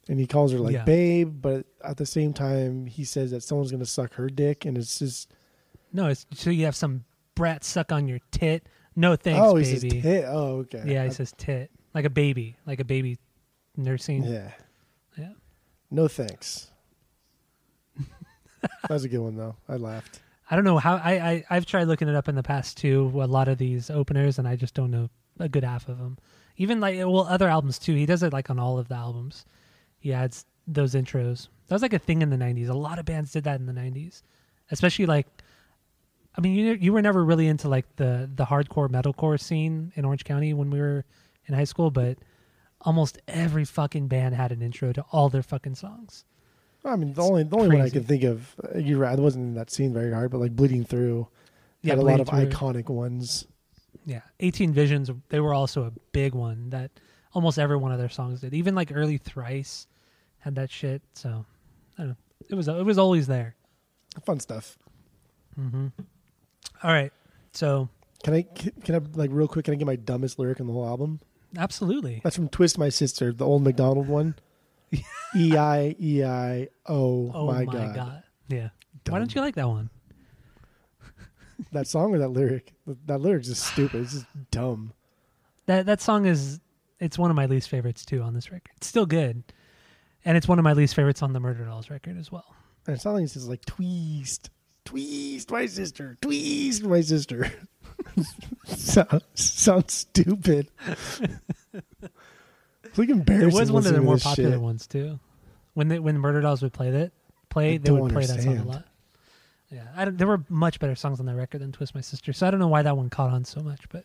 and 0.09 0.19
he 0.19 0.27
calls 0.27 0.51
her 0.51 0.59
like 0.59 0.73
Yeah. 0.73 0.83
babe, 0.83 1.41
but 1.41 1.65
at 1.83 1.97
the 1.97 2.05
same 2.05 2.33
time 2.33 2.85
he 2.85 3.03
says 3.03 3.31
that 3.31 3.41
someone's 3.43 3.71
gonna 3.71 3.85
suck 3.85 4.13
her 4.15 4.29
dick, 4.29 4.65
and 4.65 4.77
it's 4.77 4.99
just 4.99 5.31
No, 5.93 6.07
it's 6.07 6.25
so 6.33 6.49
you 6.49 6.65
have 6.65 6.75
some 6.75 7.03
brat 7.35 7.63
suck 7.63 7.91
on 7.91 8.07
your 8.07 8.19
tit. 8.31 8.67
No 8.95 9.15
thanks, 9.15 9.39
oh, 9.41 9.55
he 9.55 9.63
baby. 9.75 9.89
says 9.89 10.01
tit. 10.03 10.25
Oh, 10.27 10.57
okay. 10.59 10.83
Yeah, 10.85 11.03
he 11.03 11.09
I- 11.09 11.13
says 11.13 11.33
tit. 11.37 11.71
Like 11.93 12.05
a 12.05 12.09
baby. 12.09 12.55
Like 12.65 12.79
a 12.79 12.85
baby 12.85 13.17
nursing. 13.75 14.23
yeah. 14.23 14.51
Yeah. 15.17 15.33
No 15.89 16.07
thanks. 16.07 16.69
that 18.61 18.89
was 18.89 19.03
a 19.03 19.09
good 19.09 19.19
one 19.19 19.35
though. 19.35 19.55
I 19.67 19.75
laughed. 19.77 20.21
I 20.49 20.55
don't 20.55 20.65
know 20.65 20.77
how 20.77 20.95
I, 20.95 21.11
I 21.13 21.43
I've 21.49 21.65
tried 21.65 21.85
looking 21.85 22.07
it 22.09 22.15
up 22.15 22.27
in 22.27 22.35
the 22.35 22.43
past 22.43 22.77
too. 22.77 23.11
A 23.15 23.25
lot 23.27 23.47
of 23.47 23.57
these 23.57 23.89
openers, 23.89 24.37
and 24.39 24.47
I 24.47 24.55
just 24.55 24.73
don't 24.73 24.91
know 24.91 25.09
a 25.39 25.47
good 25.49 25.63
half 25.63 25.87
of 25.89 25.97
them. 25.97 26.17
Even 26.57 26.79
like 26.79 26.97
well, 26.99 27.25
other 27.27 27.47
albums 27.47 27.79
too. 27.79 27.95
He 27.95 28.05
does 28.05 28.23
it 28.23 28.33
like 28.33 28.49
on 28.49 28.59
all 28.59 28.77
of 28.77 28.87
the 28.87 28.95
albums. 28.95 29.45
He 30.01 30.11
adds 30.11 30.45
those 30.67 30.93
intros. 30.93 31.47
That 31.67 31.75
was 31.75 31.81
like 31.81 31.93
a 31.93 31.99
thing 31.99 32.21
in 32.21 32.29
the 32.29 32.35
'90s. 32.37 32.67
A 32.67 32.73
lot 32.73 32.99
of 32.99 33.05
bands 33.05 33.31
did 33.31 33.45
that 33.45 33.59
in 33.61 33.65
the 33.65 33.73
'90s, 33.73 34.23
especially 34.69 35.05
like. 35.05 35.27
I 36.35 36.39
mean, 36.41 36.55
you 36.55 36.73
you 36.73 36.93
were 36.93 37.01
never 37.01 37.23
really 37.25 37.47
into 37.47 37.67
like 37.69 37.85
the 37.95 38.29
the 38.33 38.45
hardcore 38.45 38.89
metalcore 38.89 39.39
scene 39.39 39.91
in 39.95 40.05
Orange 40.05 40.23
County 40.23 40.53
when 40.53 40.69
we 40.69 40.79
were 40.79 41.05
in 41.45 41.53
high 41.53 41.65
school, 41.65 41.91
but 41.91 42.17
almost 42.81 43.19
every 43.27 43.65
fucking 43.65 44.07
band 44.07 44.35
had 44.35 44.51
an 44.51 44.61
intro 44.61 44.93
to 44.93 45.05
all 45.11 45.29
their 45.29 45.43
fucking 45.43 45.75
songs. 45.75 46.25
I 46.83 46.95
mean, 46.95 47.13
the 47.13 47.21
only 47.21 47.43
the 47.43 47.55
only 47.57 47.67
one 47.69 47.81
I 47.85 47.89
can 47.89 48.03
think 48.05 48.23
of, 48.23 48.55
uh, 48.63 48.77
you're 48.79 48.97
right. 48.99 49.17
I 49.17 49.21
wasn't 49.21 49.43
in 49.45 49.53
that 49.55 49.69
scene 49.71 49.93
very 49.93 50.11
hard, 50.11 50.31
but 50.31 50.39
like 50.39 50.55
Bleeding 50.55 50.83
Through 50.85 51.27
Yeah, 51.81 51.91
had 51.91 51.99
a 51.99 52.01
lot 52.01 52.19
of 52.21 52.29
Through. 52.29 52.47
iconic 52.47 52.89
ones. 52.89 53.45
Yeah, 54.05 54.21
18 54.39 54.73
Visions, 54.73 55.11
they 55.29 55.39
were 55.39 55.53
also 55.53 55.83
a 55.83 55.91
big 56.11 56.33
one 56.33 56.69
that 56.71 56.91
almost 57.33 57.59
every 57.59 57.77
one 57.77 57.91
of 57.91 57.99
their 57.99 58.09
songs 58.09 58.41
did. 58.41 58.53
Even 58.53 58.73
like 58.73 58.91
early 58.93 59.17
Thrice 59.17 59.85
had 60.41 60.55
that 60.55 60.69
shit. 60.69 61.01
So 61.13 61.45
I 61.97 62.01
don't 62.01 62.09
know. 62.09 62.15
It 62.49 62.55
was 62.55 62.67
it 62.67 62.85
was 62.85 62.97
always 62.97 63.27
there. 63.27 63.55
Fun 64.25 64.39
stuff. 64.39 64.77
Mm-hmm. 65.59 65.87
All 66.83 66.91
right, 66.91 67.11
so 67.53 67.87
Can 68.23 68.33
I 68.33 68.41
can 68.43 68.95
I 68.95 68.99
like 69.13 69.29
real 69.31 69.47
quick? 69.47 69.65
Can 69.65 69.73
I 69.73 69.77
get 69.77 69.85
my 69.87 69.95
dumbest 69.95 70.37
lyric 70.39 70.59
in 70.59 70.67
the 70.67 70.73
whole 70.73 70.85
album? 70.87 71.19
absolutely, 71.57 72.21
That's 72.23 72.35
from 72.35 72.47
Twist 72.49 72.77
My 72.77 72.87
Sister, 72.89 73.33
the 73.33 73.45
old 73.45 73.63
McDonald 73.63 74.07
one. 74.07 74.35
E 75.35 75.55
I 75.55 75.95
E 75.99 76.23
I 76.23 76.67
O 76.87 77.31
oh 77.33 77.47
my, 77.47 77.63
my, 77.63 77.73
god. 77.73 77.95
god. 77.95 78.23
yeah. 78.49 78.69
Why 79.07 79.17
don't 79.19 79.33
you 79.33 79.39
like 79.41 79.55
that 79.55 79.67
one? 79.69 79.89
That 81.71 81.87
song 81.87 82.13
or 82.13 82.17
that 82.17 82.29
lyric? 82.29 82.73
That 83.05 83.21
lyric's 83.21 83.47
just 83.47 83.63
stupid. 83.65 84.01
It's 84.01 84.13
just 84.13 84.25
dumb. 84.49 84.93
That 85.67 85.85
that 85.85 86.01
song 86.01 86.25
is 86.25 86.59
it's 86.99 87.17
one 87.19 87.29
of 87.29 87.35
my 87.35 87.45
least 87.45 87.69
favorites 87.69 88.03
too 88.03 88.21
on 88.21 88.33
this 88.33 88.51
record. 88.51 88.71
It's 88.77 88.87
still 88.87 89.05
good, 89.05 89.43
and 90.25 90.37
it's 90.37 90.47
one 90.47 90.59
of 90.59 90.63
my 90.63 90.73
least 90.73 90.95
favorites 90.95 91.21
on 91.21 91.33
the 91.33 91.39
Murder 91.39 91.65
Dolls 91.65 91.89
record 91.89 92.17
as 92.17 92.31
well. 92.31 92.45
And 92.87 92.95
it's 92.95 93.05
not 93.05 93.13
like 93.13 93.23
it's 93.23 93.33
just 93.33 93.47
like 93.47 93.63
twist, 93.65 94.49
twist 94.85 95.51
my 95.51 95.65
sister, 95.65 96.17
twist 96.21 96.83
my 96.83 97.01
sister. 97.01 97.51
sounds, 98.65 99.23
sounds 99.35 99.93
stupid. 99.93 100.69
it's 102.83 102.97
like 102.97 103.09
It 103.09 103.11
embarrassing. 103.11 103.59
was 103.59 103.71
one 103.71 103.85
of 103.85 103.93
the 103.93 104.01
more 104.01 104.17
popular 104.17 104.51
shit. 104.51 104.61
ones 104.61 104.87
too. 104.87 105.19
When 105.73 105.87
they, 105.87 105.99
when 105.99 106.17
Murder 106.17 106.41
Dolls 106.41 106.61
would 106.61 106.73
play 106.73 106.91
that, 106.91 107.11
play 107.49 107.75
I 107.75 107.77
they 107.77 107.91
would 107.91 108.11
play 108.11 108.25
that 108.25 108.41
song 108.41 108.57
a 108.57 108.63
lot. 108.63 108.85
Yeah, 109.69 109.87
I 109.95 110.03
don't, 110.05 110.17
there 110.17 110.27
were 110.27 110.43
much 110.49 110.79
better 110.81 110.95
songs 110.95 111.19
on 111.21 111.25
that 111.27 111.35
record 111.35 111.61
than 111.61 111.71
"Twist 111.71 111.95
My 111.95 112.01
Sister," 112.01 112.33
so 112.33 112.45
I 112.45 112.51
don't 112.51 112.59
know 112.59 112.67
why 112.67 112.81
that 112.81 112.97
one 112.97 113.09
caught 113.09 113.29
on 113.31 113.45
so 113.45 113.61
much. 113.61 113.87
But 113.89 114.03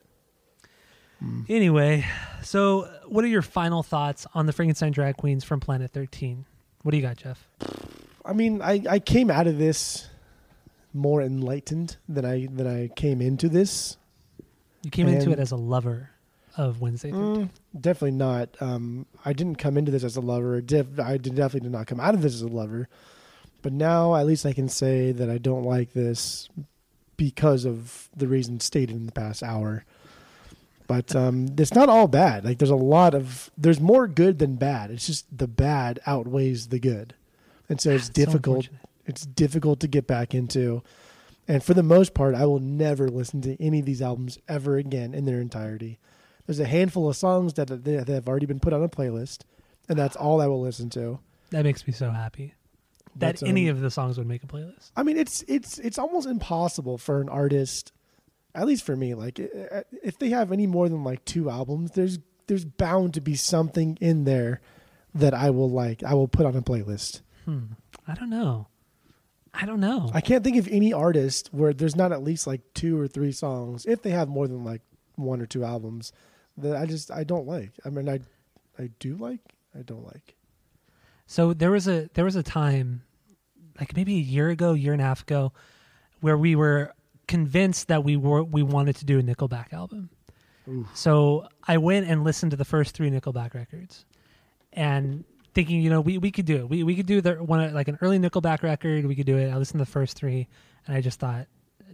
Hmm. 1.21 1.43
anyway, 1.49 2.05
so 2.43 2.89
what 3.07 3.25
are 3.25 3.29
your 3.29 3.43
final 3.43 3.83
thoughts 3.83 4.27
on 4.35 4.47
the 4.47 4.53
Frankenstein 4.53 4.93
drag 4.93 5.17
queens 5.17 5.45
from 5.45 5.61
Planet 5.61 5.91
Thirteen? 5.91 6.45
What 6.83 6.91
do 6.93 6.99
you 6.99 7.03
got, 7.03 7.17
Jeff? 7.17 7.49
I 8.25 8.33
mean, 8.33 8.61
I, 8.61 8.83
I 8.89 8.99
came 8.99 9.31
out 9.31 9.47
of 9.47 9.59
this 9.59 10.09
more 10.93 11.23
enlightened 11.23 11.97
than 12.09 12.25
I 12.25 12.47
than 12.47 12.67
I 12.67 12.89
came 12.89 13.21
into 13.21 13.49
this. 13.49 13.97
You 14.83 14.91
came 14.91 15.09
into 15.09 15.31
it 15.31 15.39
as 15.39 15.51
a 15.53 15.57
lover 15.57 16.11
of 16.57 16.81
Wednesday. 16.81 17.11
13. 17.11 17.37
Mm, 17.37 17.51
definitely 17.81 18.13
not. 18.13 18.49
Um, 18.61 19.07
I 19.25 19.33
didn't 19.33 19.57
come 19.57 19.77
into 19.77 19.91
this 19.91 20.05
as 20.05 20.17
a 20.17 20.21
lover. 20.21 20.61
Def- 20.61 20.99
I 21.01 21.17
did 21.19 21.35
definitely 21.35 21.69
did 21.69 21.73
not 21.73 21.87
come 21.87 22.01
out 22.01 22.15
of 22.15 22.23
this 22.23 22.35
as 22.35 22.43
a 22.43 22.49
lover. 22.49 22.89
But 23.63 23.73
now, 23.73 24.15
at 24.15 24.27
least, 24.27 24.47
I 24.47 24.53
can 24.53 24.69
say 24.69 25.13
that 25.13 25.29
I 25.29 25.39
don't 25.39 25.65
like 25.65 25.93
this 25.93 26.49
because 27.17 27.65
of 27.65 28.09
the 28.15 28.29
reasons 28.29 28.65
stated 28.65 28.95
in 28.95 29.07
the 29.07 29.13
past 29.13 29.43
hour. 29.43 29.85
But 30.87 31.15
um, 31.17 31.49
it's 31.59 31.75
not 31.75 31.89
all 31.89 32.07
bad. 32.09 32.45
Like 32.45 32.59
there's 32.59 32.71
a 32.71 32.77
lot 32.77 33.15
of 33.15 33.51
there's 33.59 33.81
more 33.81 34.07
good 34.07 34.39
than 34.39 34.57
bad. 34.57 34.91
It's 34.91 35.07
just 35.07 35.27
the 35.37 35.49
bad 35.49 35.99
outweighs 36.07 36.69
the 36.69 36.79
good, 36.79 37.15
and 37.69 37.81
so 37.81 37.91
it's 37.91 38.09
It's 38.09 38.19
so 38.19 38.25
difficult. 38.25 38.57
unfortunate. 38.67 38.81
it's 39.07 39.27
difficult 39.27 39.81
to 39.81 39.89
get 39.89 40.07
back 40.07 40.35
into. 40.35 40.83
And 41.49 41.63
for 41.63 41.75
the 41.75 41.83
most 41.83 42.13
part, 42.15 42.35
I 42.35 42.45
will 42.47 42.59
never 42.61 43.09
listen 43.09 43.41
to 43.43 43.61
any 43.63 43.79
of 43.81 43.87
these 43.87 44.03
albums 44.03 44.39
ever 44.49 44.77
again 44.79 45.15
in 45.15 45.25
their 45.27 45.41
entirety. 45.41 45.99
There's 46.47 46.59
a 46.61 46.65
handful 46.67 47.09
of 47.09 47.17
songs 47.17 47.55
that 47.55 47.69
that 47.85 48.09
have 48.09 48.29
already 48.29 48.47
been 48.47 48.61
put 48.61 48.73
on 48.73 48.83
a 48.83 48.89
playlist, 48.89 49.41
and 49.89 49.99
that's 49.99 50.15
all 50.17 50.41
I 50.41 50.47
will 50.47 50.61
listen 50.61 50.89
to. 50.91 51.19
That 51.51 51.65
makes 51.65 51.87
me 51.87 51.93
so 51.93 52.11
happy 52.11 52.55
that 53.17 53.41
But, 53.41 53.49
any 53.49 53.69
um, 53.69 53.77
of 53.77 53.83
the 53.83 53.91
songs 53.91 54.19
would 54.19 54.27
make 54.27 54.43
a 54.45 54.47
playlist. 54.47 54.91
I 54.97 55.03
mean, 55.03 55.17
it's 55.17 55.43
it's 55.49 55.79
it's 55.79 55.99
almost 55.99 56.29
impossible 56.29 56.99
for 56.99 57.21
an 57.21 57.29
artist, 57.29 57.93
at 58.57 58.67
least 58.67 58.85
for 58.85 58.97
me. 58.97 59.15
Like, 59.15 59.39
if 59.39 60.19
they 60.19 60.31
have 60.31 60.51
any 60.51 60.67
more 60.67 60.89
than 60.89 61.05
like 61.05 61.25
two 61.25 61.51
albums, 61.51 61.93
there's 61.93 62.19
there's 62.47 62.65
bound 62.65 63.15
to 63.15 63.21
be 63.21 63.35
something 63.35 63.99
in 64.01 64.25
there 64.25 64.61
that 65.15 65.35
I 65.35 65.51
will 65.51 65.71
like. 65.71 66.03
I 66.03 66.15
will 66.15 66.29
put 66.29 66.47
on 66.47 66.57
a 66.57 66.63
playlist. 66.63 67.23
Hmm. 67.45 67.65
I 68.07 68.15
don't 68.15 68.31
know. 68.31 68.69
I 69.53 69.65
don't 69.65 69.81
know. 69.81 70.11
I 70.13 70.21
can't 70.21 70.45
think 70.45 70.57
of 70.59 70.69
any 70.69 70.93
artist 70.93 71.49
where 71.53 71.73
there's 71.73 71.97
not 71.97 72.13
at 72.13 72.23
least 72.23 72.47
like 72.47 72.61
two 72.75 73.01
or 73.01 73.09
three 73.09 73.33
songs, 73.33 73.87
if 73.87 74.03
they 74.03 74.11
have 74.11 74.29
more 74.29 74.47
than 74.47 74.65
like 74.65 74.83
one 75.15 75.41
or 75.41 75.47
two 75.47 75.65
albums, 75.65 76.13
that 76.59 76.77
I 76.77 76.87
just 76.87 77.11
I 77.11 77.25
don't 77.25 77.47
like. 77.47 77.73
I 77.85 77.89
mean, 77.89 78.09
I 78.09 78.21
I 78.79 78.91
do 78.99 79.17
like, 79.17 79.41
I 79.77 79.83
don't 79.83 80.05
like. 80.05 80.37
So 81.27 81.55
there 81.55 81.71
was 81.71 81.89
a 81.89 82.11
there 82.15 82.25
was 82.25 82.37
a 82.37 82.43
time, 82.43 83.03
like 83.81 83.97
maybe 83.97 84.17
a 84.17 84.21
year 84.21 84.51
ago, 84.51 84.75
year 84.75 84.93
and 84.93 85.01
a 85.01 85.05
half 85.05 85.23
ago, 85.23 85.53
where 86.21 86.37
we 86.37 86.55
were 86.55 86.93
convinced 87.29 87.89
that 87.89 88.05
we 88.05 88.17
were 88.17 88.43
we 88.45 88.63
wanted 88.63 88.97
to 88.97 89.05
do 89.05 89.19
a 89.19 89.23
Nickelback 89.23 89.73
album. 89.73 90.11
So 90.95 91.47
I 91.67 91.79
went 91.79 92.09
and 92.09 92.25
listened 92.25 92.51
to 92.51 92.57
the 92.57 92.65
first 92.65 92.95
three 92.95 93.09
Nickelback 93.09 93.55
records, 93.55 94.05
and 94.73 95.25
thinking, 95.55 95.81
you 95.81 95.91
know, 95.91 96.01
we, 96.01 96.19
we 96.19 96.31
could 96.31 96.45
do 96.45 96.57
it. 96.57 96.69
We 96.69 96.83
we 96.83 96.97
could 96.97 97.07
do 97.07 97.21
the 97.21 97.35
one 97.35 97.73
like 97.73 97.89
an 97.89 97.99
early 98.03 98.19
Nickelback 98.19 98.63
record. 98.63 99.07
We 99.07 99.15
could 99.15 99.27
do 99.27 99.39
it. 99.39 99.51
I 99.51 99.57
listened 99.57 99.79
to 99.79 99.85
the 99.85 99.91
first 99.91 100.17
three, 100.17 100.49
and 100.87 100.97
I 100.97 101.01
just 101.01 101.21
thought, 101.21 101.47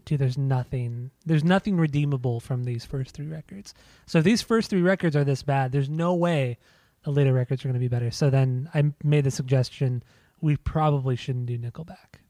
dude, 0.05 0.19
there's 0.19 0.39
nothing 0.39 1.11
there's 1.27 1.45
nothing 1.45 1.77
redeemable 1.77 2.41
from 2.41 2.65
these 2.65 2.85
first 2.85 3.15
three 3.15 3.29
records. 3.29 3.75
So 4.07 4.19
if 4.19 4.25
these 4.25 4.43
first 4.43 4.71
three 4.71 4.83
records 4.83 5.17
are 5.17 5.25
this 5.25 5.43
bad, 5.43 5.71
there's 5.71 5.91
no 5.91 6.15
way 6.15 6.59
the 7.05 7.11
later 7.11 7.33
records 7.33 7.65
are 7.65 7.69
going 7.69 7.75
to 7.75 7.81
be 7.81 7.89
better. 7.89 8.11
So 8.11 8.31
then 8.31 8.71
I 8.75 8.93
made 9.05 9.25
the 9.25 9.31
suggestion 9.31 10.03
we 10.41 10.57
probably 10.57 11.17
shouldn't 11.17 11.47
do 11.47 11.59
Nickelback. 11.59 12.21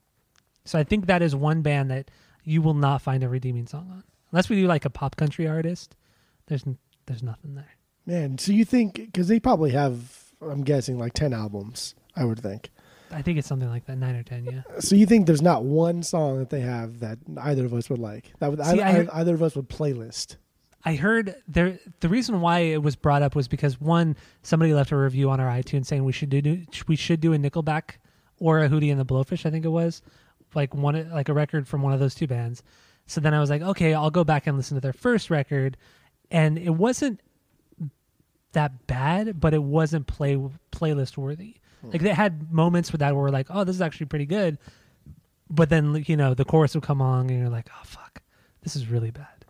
So 0.65 0.79
I 0.79 0.85
think 0.85 1.07
that 1.07 1.23
is 1.23 1.35
one 1.35 1.63
band 1.63 1.91
that 1.91 2.11
you 2.45 2.63
will 2.63 2.75
not 2.75 3.03
find 3.03 3.23
a 3.23 3.29
redeeming 3.29 3.67
song 3.67 3.89
on, 3.91 4.05
unless 4.31 4.49
we 4.49 4.57
do 4.57 4.67
like 4.67 4.85
a 4.85 4.91
pop 4.91 5.17
country 5.17 5.47
artist. 5.47 5.97
There's 6.47 6.65
there's 7.07 7.23
nothing 7.23 7.55
there. 7.55 7.77
Man, 8.07 8.39
so 8.39 8.53
you 8.53 8.65
think 8.65 8.97
because 8.97 9.29
they 9.29 9.39
probably 9.41 9.71
have, 9.71 10.33
I'm 10.41 10.65
guessing 10.65 10.99
like 10.99 11.13
ten 11.15 11.33
albums, 11.33 11.95
I 12.17 12.25
would 12.25 12.41
think. 12.41 12.71
I 13.11 13.21
think 13.23 13.39
it's 13.39 13.47
something 13.47 13.69
like 13.69 13.85
that, 13.87 13.99
nine 13.99 14.17
or 14.17 14.23
ten. 14.23 14.45
Yeah. 14.45 14.63
So 14.81 14.97
you 14.97 15.07
think 15.07 15.27
there's 15.27 15.43
not 15.43 15.65
one 15.65 16.03
song 16.03 16.39
that 16.39 16.51
they 16.51 16.61
have 16.63 17.01
that 17.01 17.19
either 17.43 17.65
of 17.67 17.75
us 17.75 17.91
would 17.91 17.99
like? 17.99 18.33
That 18.39 18.51
would 18.51 18.65
See, 18.65 18.81
either, 18.81 19.09
I- 19.13 19.21
either 19.21 19.35
of 19.35 19.43
us 19.43 19.55
would 19.55 19.69
playlist. 19.69 20.37
I 20.85 20.97
heard 20.97 21.37
there. 21.47 21.79
The 22.01 22.09
reason 22.09 22.41
why 22.41 22.61
it 22.61 22.83
was 22.83 22.97
brought 22.97 23.23
up 23.23 23.37
was 23.37 23.47
because 23.47 23.81
one, 23.81 24.17
somebody 24.43 24.75
left 24.75 24.91
a 24.91 24.97
review 24.97 25.31
on 25.31 25.39
our 25.39 25.49
iTunes 25.49 25.87
saying 25.87 26.03
we 26.05 26.13
should 26.13 26.31
do 26.31 26.65
we 26.89 26.97
should 26.97 27.21
do 27.21 27.33
a 27.35 27.39
Nickelback 27.39 27.97
or 28.41 28.65
a 28.65 28.69
Hootie 28.69 28.91
and 28.91 28.99
the 28.99 29.07
Blowfish. 29.07 29.47
I 29.47 29.51
think 29.51 29.65
it 29.65 29.69
was 29.69 30.03
like 30.55 30.75
one 30.75 31.11
like 31.11 31.29
a 31.29 31.35
record 31.35 31.67
from 31.69 31.83
one 31.83 31.93
of 31.93 32.01
those 32.01 32.15
two 32.15 32.27
bands. 32.27 32.63
So 33.07 33.21
then 33.21 33.35
I 33.35 33.41
was 33.41 33.51
like, 33.51 33.63
okay, 33.63 33.95
I'll 33.95 34.11
go 34.11 34.25
back 34.25 34.47
and 34.47 34.57
listen 34.57 34.77
to 34.77 34.81
their 34.81 34.93
first 34.93 35.31
record, 35.31 35.77
and 36.31 36.59
it 36.59 36.71
wasn't 36.71 37.21
that 38.53 38.87
bad, 38.87 39.41
but 39.41 39.55
it 39.55 39.63
wasn't 39.63 40.07
play 40.07 40.39
playlist 40.71 41.17
worthy. 41.17 41.57
Hmm. 41.81 41.91
Like 41.91 42.03
they 42.03 42.11
had 42.11 42.53
moments 42.53 42.93
with 42.93 43.01
that 43.01 43.15
where 43.15 43.25
we're 43.25 43.31
like, 43.31 43.49
oh, 43.51 43.65
this 43.65 43.75
is 43.75 43.83
actually 43.83 44.07
pretty 44.07 44.27
good, 44.27 44.59
but 45.51 45.69
then 45.69 46.05
you 46.07 46.17
know 46.17 46.35
the 46.35 46.45
chorus 46.45 46.75
would 46.75 46.85
come 46.85 47.03
on 47.03 47.29
and 47.29 47.39
you're 47.39 47.49
like, 47.49 47.69
oh 47.73 47.85
fuck, 47.85 48.23
this 48.63 48.77
is 48.77 48.89
really 48.89 49.11
bad. 49.11 49.43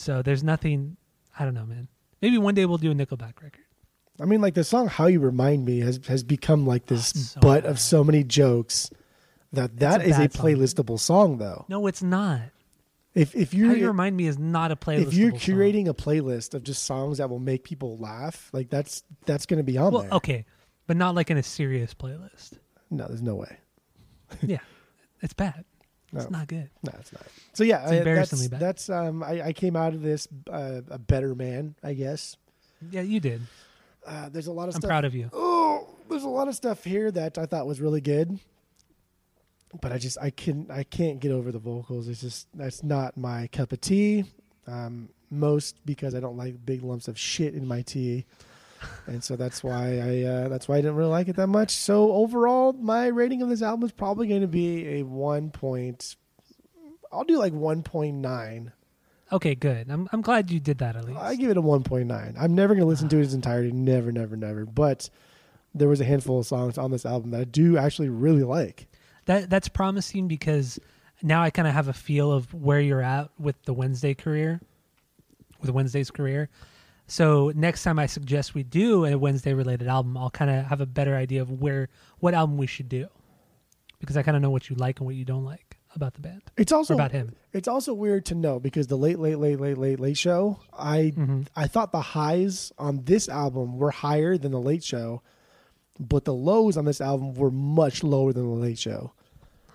So 0.00 0.22
there's 0.22 0.42
nothing. 0.42 0.96
I 1.38 1.44
don't 1.44 1.52
know, 1.52 1.66
man. 1.66 1.88
Maybe 2.22 2.38
one 2.38 2.54
day 2.54 2.64
we'll 2.64 2.78
do 2.78 2.90
a 2.90 2.94
Nickelback 2.94 3.42
record. 3.42 3.64
I 4.18 4.24
mean, 4.24 4.40
like 4.40 4.54
the 4.54 4.64
song 4.64 4.88
"How 4.88 5.06
You 5.06 5.20
Remind 5.20 5.64
Me" 5.64 5.80
has 5.80 6.00
has 6.08 6.22
become 6.22 6.66
like 6.66 6.86
this 6.86 7.10
it's 7.10 7.30
so 7.32 7.40
butt 7.40 7.64
bad. 7.64 7.70
of 7.70 7.78
so 7.78 8.02
many 8.02 8.24
jokes 8.24 8.90
that 9.52 9.78
that 9.78 10.00
a 10.00 10.04
is 10.04 10.16
a, 10.16 10.20
bad 10.20 10.32
song. 10.32 10.46
playlistable 10.46 10.98
song, 11.00 11.38
though. 11.38 11.64
No, 11.68 11.86
it's 11.86 12.02
not. 12.02 12.40
If 13.14 13.34
if 13.34 13.52
How 13.52 13.58
you're 13.58 13.76
you 13.76 13.86
remind 13.88 14.16
me 14.16 14.26
is 14.26 14.38
not 14.38 14.70
a 14.70 14.76
playlist. 14.76 15.08
if 15.08 15.14
you're 15.14 15.32
curating 15.32 15.88
a 15.88 15.94
playlist 15.94 16.54
of 16.54 16.62
just 16.62 16.84
songs 16.84 17.18
that 17.18 17.28
will 17.28 17.40
make 17.40 17.64
people 17.64 17.98
laugh, 17.98 18.48
like 18.52 18.70
that's 18.70 19.02
that's 19.26 19.46
going 19.46 19.58
to 19.58 19.64
be 19.64 19.76
on 19.78 19.92
well, 19.92 20.02
there. 20.02 20.10
okay, 20.12 20.44
but 20.86 20.96
not 20.96 21.14
like 21.16 21.30
in 21.30 21.36
a 21.36 21.42
serious 21.42 21.92
playlist. 21.92 22.52
No, 22.90 23.06
there's 23.08 23.22
no 23.22 23.34
way. 23.34 23.58
yeah, 24.42 24.58
it's 25.22 25.32
bad. 25.34 25.64
No. 26.12 26.20
It's 26.20 26.30
not 26.30 26.48
good. 26.48 26.70
No, 26.82 26.92
it's 26.98 27.12
not. 27.12 27.22
So 27.52 27.62
yeah, 27.64 27.82
It's 27.82 27.92
I- 27.92 27.96
embarrassingly 27.96 28.48
that's, 28.48 28.86
bad. 28.86 28.98
That's 28.98 29.08
um, 29.08 29.22
I, 29.22 29.42
I 29.48 29.52
came 29.52 29.76
out 29.76 29.94
of 29.94 30.02
this 30.02 30.26
uh, 30.50 30.80
a 30.90 30.98
better 30.98 31.34
man, 31.36 31.74
I 31.84 31.94
guess. 31.94 32.36
Yeah, 32.90 33.02
you 33.02 33.20
did. 33.20 33.42
Uh, 34.06 34.28
there's 34.28 34.46
a 34.48 34.52
lot 34.52 34.68
of 34.68 34.74
I'm 34.74 34.80
stuff. 34.80 34.88
proud 34.88 35.04
of 35.04 35.14
you. 35.14 35.30
Oh, 35.32 35.88
there's 36.08 36.24
a 36.24 36.28
lot 36.28 36.48
of 36.48 36.54
stuff 36.56 36.82
here 36.82 37.10
that 37.12 37.38
I 37.38 37.46
thought 37.46 37.66
was 37.66 37.80
really 37.80 38.00
good, 38.00 38.40
but 39.80 39.92
I 39.92 39.98
just 39.98 40.18
I 40.20 40.30
can 40.30 40.66
I 40.70 40.82
can't 40.82 41.20
get 41.20 41.32
over 41.32 41.52
the 41.52 41.58
vocals. 41.58 42.08
It's 42.08 42.20
just 42.20 42.48
that's 42.54 42.82
not 42.82 43.16
my 43.16 43.46
cup 43.48 43.72
of 43.72 43.80
tea. 43.80 44.24
Um, 44.66 45.10
most 45.30 45.84
because 45.86 46.14
I 46.14 46.20
don't 46.20 46.36
like 46.36 46.64
big 46.64 46.82
lumps 46.82 47.08
of 47.08 47.18
shit 47.18 47.54
in 47.54 47.66
my 47.66 47.82
tea, 47.82 48.26
and 49.06 49.22
so 49.22 49.36
that's 49.36 49.62
why 49.62 49.98
I 49.98 50.22
uh, 50.24 50.48
that's 50.48 50.68
why 50.68 50.76
I 50.76 50.80
didn't 50.80 50.96
really 50.96 51.10
like 51.10 51.28
it 51.28 51.36
that 51.36 51.46
much. 51.46 51.70
So 51.70 52.12
overall, 52.12 52.72
my 52.72 53.06
rating 53.06 53.42
of 53.42 53.48
this 53.48 53.62
album 53.62 53.84
is 53.86 53.92
probably 53.92 54.26
going 54.26 54.42
to 54.42 54.48
be 54.48 54.98
a 54.98 55.02
one 55.04 55.50
point. 55.50 56.16
I'll 57.12 57.24
do 57.24 57.38
like 57.38 57.52
one 57.52 57.82
point 57.82 58.16
nine. 58.16 58.72
Okay, 59.32 59.54
good. 59.54 59.88
I'm 59.88 60.08
I'm 60.12 60.22
glad 60.22 60.50
you 60.50 60.58
did 60.58 60.78
that 60.78 60.96
at 60.96 61.04
least. 61.04 61.20
I 61.20 61.36
give 61.36 61.50
it 61.50 61.56
a 61.56 61.62
1.9. 61.62 62.34
I'm 62.38 62.54
never 62.54 62.74
going 62.74 62.82
to 62.82 62.88
listen 62.88 63.08
to 63.10 63.16
it 63.16 63.20
in 63.20 63.24
its 63.26 63.34
entirety. 63.34 63.70
Never, 63.70 64.10
never, 64.10 64.36
never. 64.36 64.66
But 64.66 65.08
there 65.72 65.88
was 65.88 66.00
a 66.00 66.04
handful 66.04 66.40
of 66.40 66.46
songs 66.46 66.76
on 66.78 66.90
this 66.90 67.06
album 67.06 67.30
that 67.30 67.40
I 67.40 67.44
do 67.44 67.76
actually 67.78 68.08
really 68.08 68.42
like. 68.42 68.88
That 69.30 69.48
that's 69.48 69.68
promising 69.68 70.26
because 70.26 70.80
now 71.22 71.40
I 71.40 71.50
kind 71.50 71.68
of 71.68 71.74
have 71.74 71.86
a 71.86 71.92
feel 71.92 72.32
of 72.32 72.52
where 72.52 72.80
you're 72.80 73.00
at 73.00 73.30
with 73.38 73.54
the 73.62 73.72
Wednesday 73.72 74.12
career, 74.12 74.60
with 75.60 75.70
Wednesday's 75.70 76.10
career. 76.10 76.48
So 77.06 77.52
next 77.54 77.84
time 77.84 78.00
I 78.00 78.06
suggest 78.06 78.56
we 78.56 78.64
do 78.64 79.04
a 79.04 79.16
Wednesday 79.16 79.54
related 79.54 79.86
album, 79.86 80.16
I'll 80.16 80.30
kind 80.30 80.50
of 80.50 80.64
have 80.64 80.80
a 80.80 80.86
better 80.86 81.14
idea 81.14 81.42
of 81.42 81.60
where 81.60 81.90
what 82.18 82.34
album 82.34 82.56
we 82.56 82.66
should 82.66 82.88
do, 82.88 83.06
because 84.00 84.16
I 84.16 84.24
kind 84.24 84.36
of 84.36 84.42
know 84.42 84.50
what 84.50 84.68
you 84.68 84.74
like 84.74 84.98
and 84.98 85.06
what 85.06 85.14
you 85.14 85.24
don't 85.24 85.44
like 85.44 85.78
about 85.94 86.14
the 86.14 86.20
band. 86.22 86.42
It's 86.56 86.72
also 86.72 86.94
about 86.94 87.12
him. 87.12 87.36
It's 87.52 87.68
also 87.68 87.94
weird 87.94 88.24
to 88.26 88.34
know 88.34 88.58
because 88.58 88.88
the 88.88 88.98
late, 88.98 89.20
late, 89.20 89.38
late, 89.38 89.60
late, 89.60 89.78
late, 89.78 90.00
late 90.00 90.18
show. 90.18 90.58
I 90.76 91.12
Mm-hmm. 91.16 91.42
I 91.54 91.68
thought 91.68 91.92
the 91.92 92.00
highs 92.00 92.72
on 92.78 93.04
this 93.04 93.28
album 93.28 93.78
were 93.78 93.92
higher 93.92 94.36
than 94.36 94.50
the 94.50 94.60
late 94.60 94.82
show, 94.82 95.22
but 96.00 96.24
the 96.24 96.34
lows 96.34 96.76
on 96.76 96.84
this 96.84 97.00
album 97.00 97.34
were 97.34 97.52
much 97.52 98.02
lower 98.02 98.32
than 98.32 98.48
the 98.48 98.56
late 98.56 98.78
show. 98.80 99.12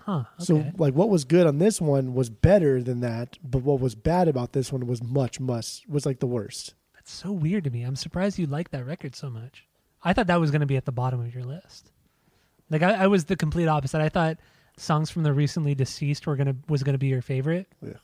Huh? 0.06 0.22
So 0.38 0.64
like 0.78 0.94
what 0.94 1.08
was 1.08 1.24
good 1.24 1.48
on 1.48 1.58
this 1.58 1.80
one 1.80 2.14
was 2.14 2.30
better 2.30 2.80
than 2.80 3.00
that, 3.00 3.38
but 3.42 3.62
what 3.64 3.80
was 3.80 3.96
bad 3.96 4.28
about 4.28 4.52
this 4.52 4.72
one 4.72 4.86
was 4.86 5.02
much, 5.02 5.40
much 5.40 5.82
was 5.88 6.06
like 6.06 6.20
the 6.20 6.28
worst. 6.28 6.74
That's 6.94 7.10
so 7.12 7.32
weird 7.32 7.64
to 7.64 7.70
me. 7.70 7.82
I'm 7.82 7.96
surprised 7.96 8.38
you 8.38 8.46
like 8.46 8.70
that 8.70 8.86
record 8.86 9.16
so 9.16 9.28
much. 9.28 9.66
I 10.04 10.12
thought 10.12 10.28
that 10.28 10.38
was 10.38 10.52
going 10.52 10.60
to 10.60 10.66
be 10.66 10.76
at 10.76 10.84
the 10.84 10.92
bottom 10.92 11.18
of 11.18 11.34
your 11.34 11.42
list. 11.42 11.90
Like 12.70 12.82
I, 12.82 12.92
I 12.92 13.06
was 13.08 13.24
the 13.24 13.34
complete 13.34 13.66
opposite. 13.66 14.00
I 14.00 14.08
thought 14.08 14.38
songs 14.76 15.10
from 15.10 15.24
the 15.24 15.32
recently 15.32 15.74
deceased 15.74 16.24
were 16.24 16.36
gonna 16.36 16.54
was 16.68 16.82
gonna 16.82 16.98
be 16.98 17.06
your 17.08 17.22
favorite, 17.22 17.66
Yeah. 17.82 17.94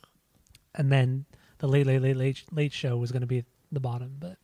and 0.75 0.91
then 0.91 1.25
the 1.59 1.67
late 1.67 1.85
late 1.85 2.01
late 2.01 2.17
late 2.17 2.43
late 2.51 2.73
show 2.73 2.97
was 2.97 3.11
gonna 3.11 3.27
be 3.27 3.43
the 3.71 3.79
bottom. 3.79 4.15
But 4.19 4.37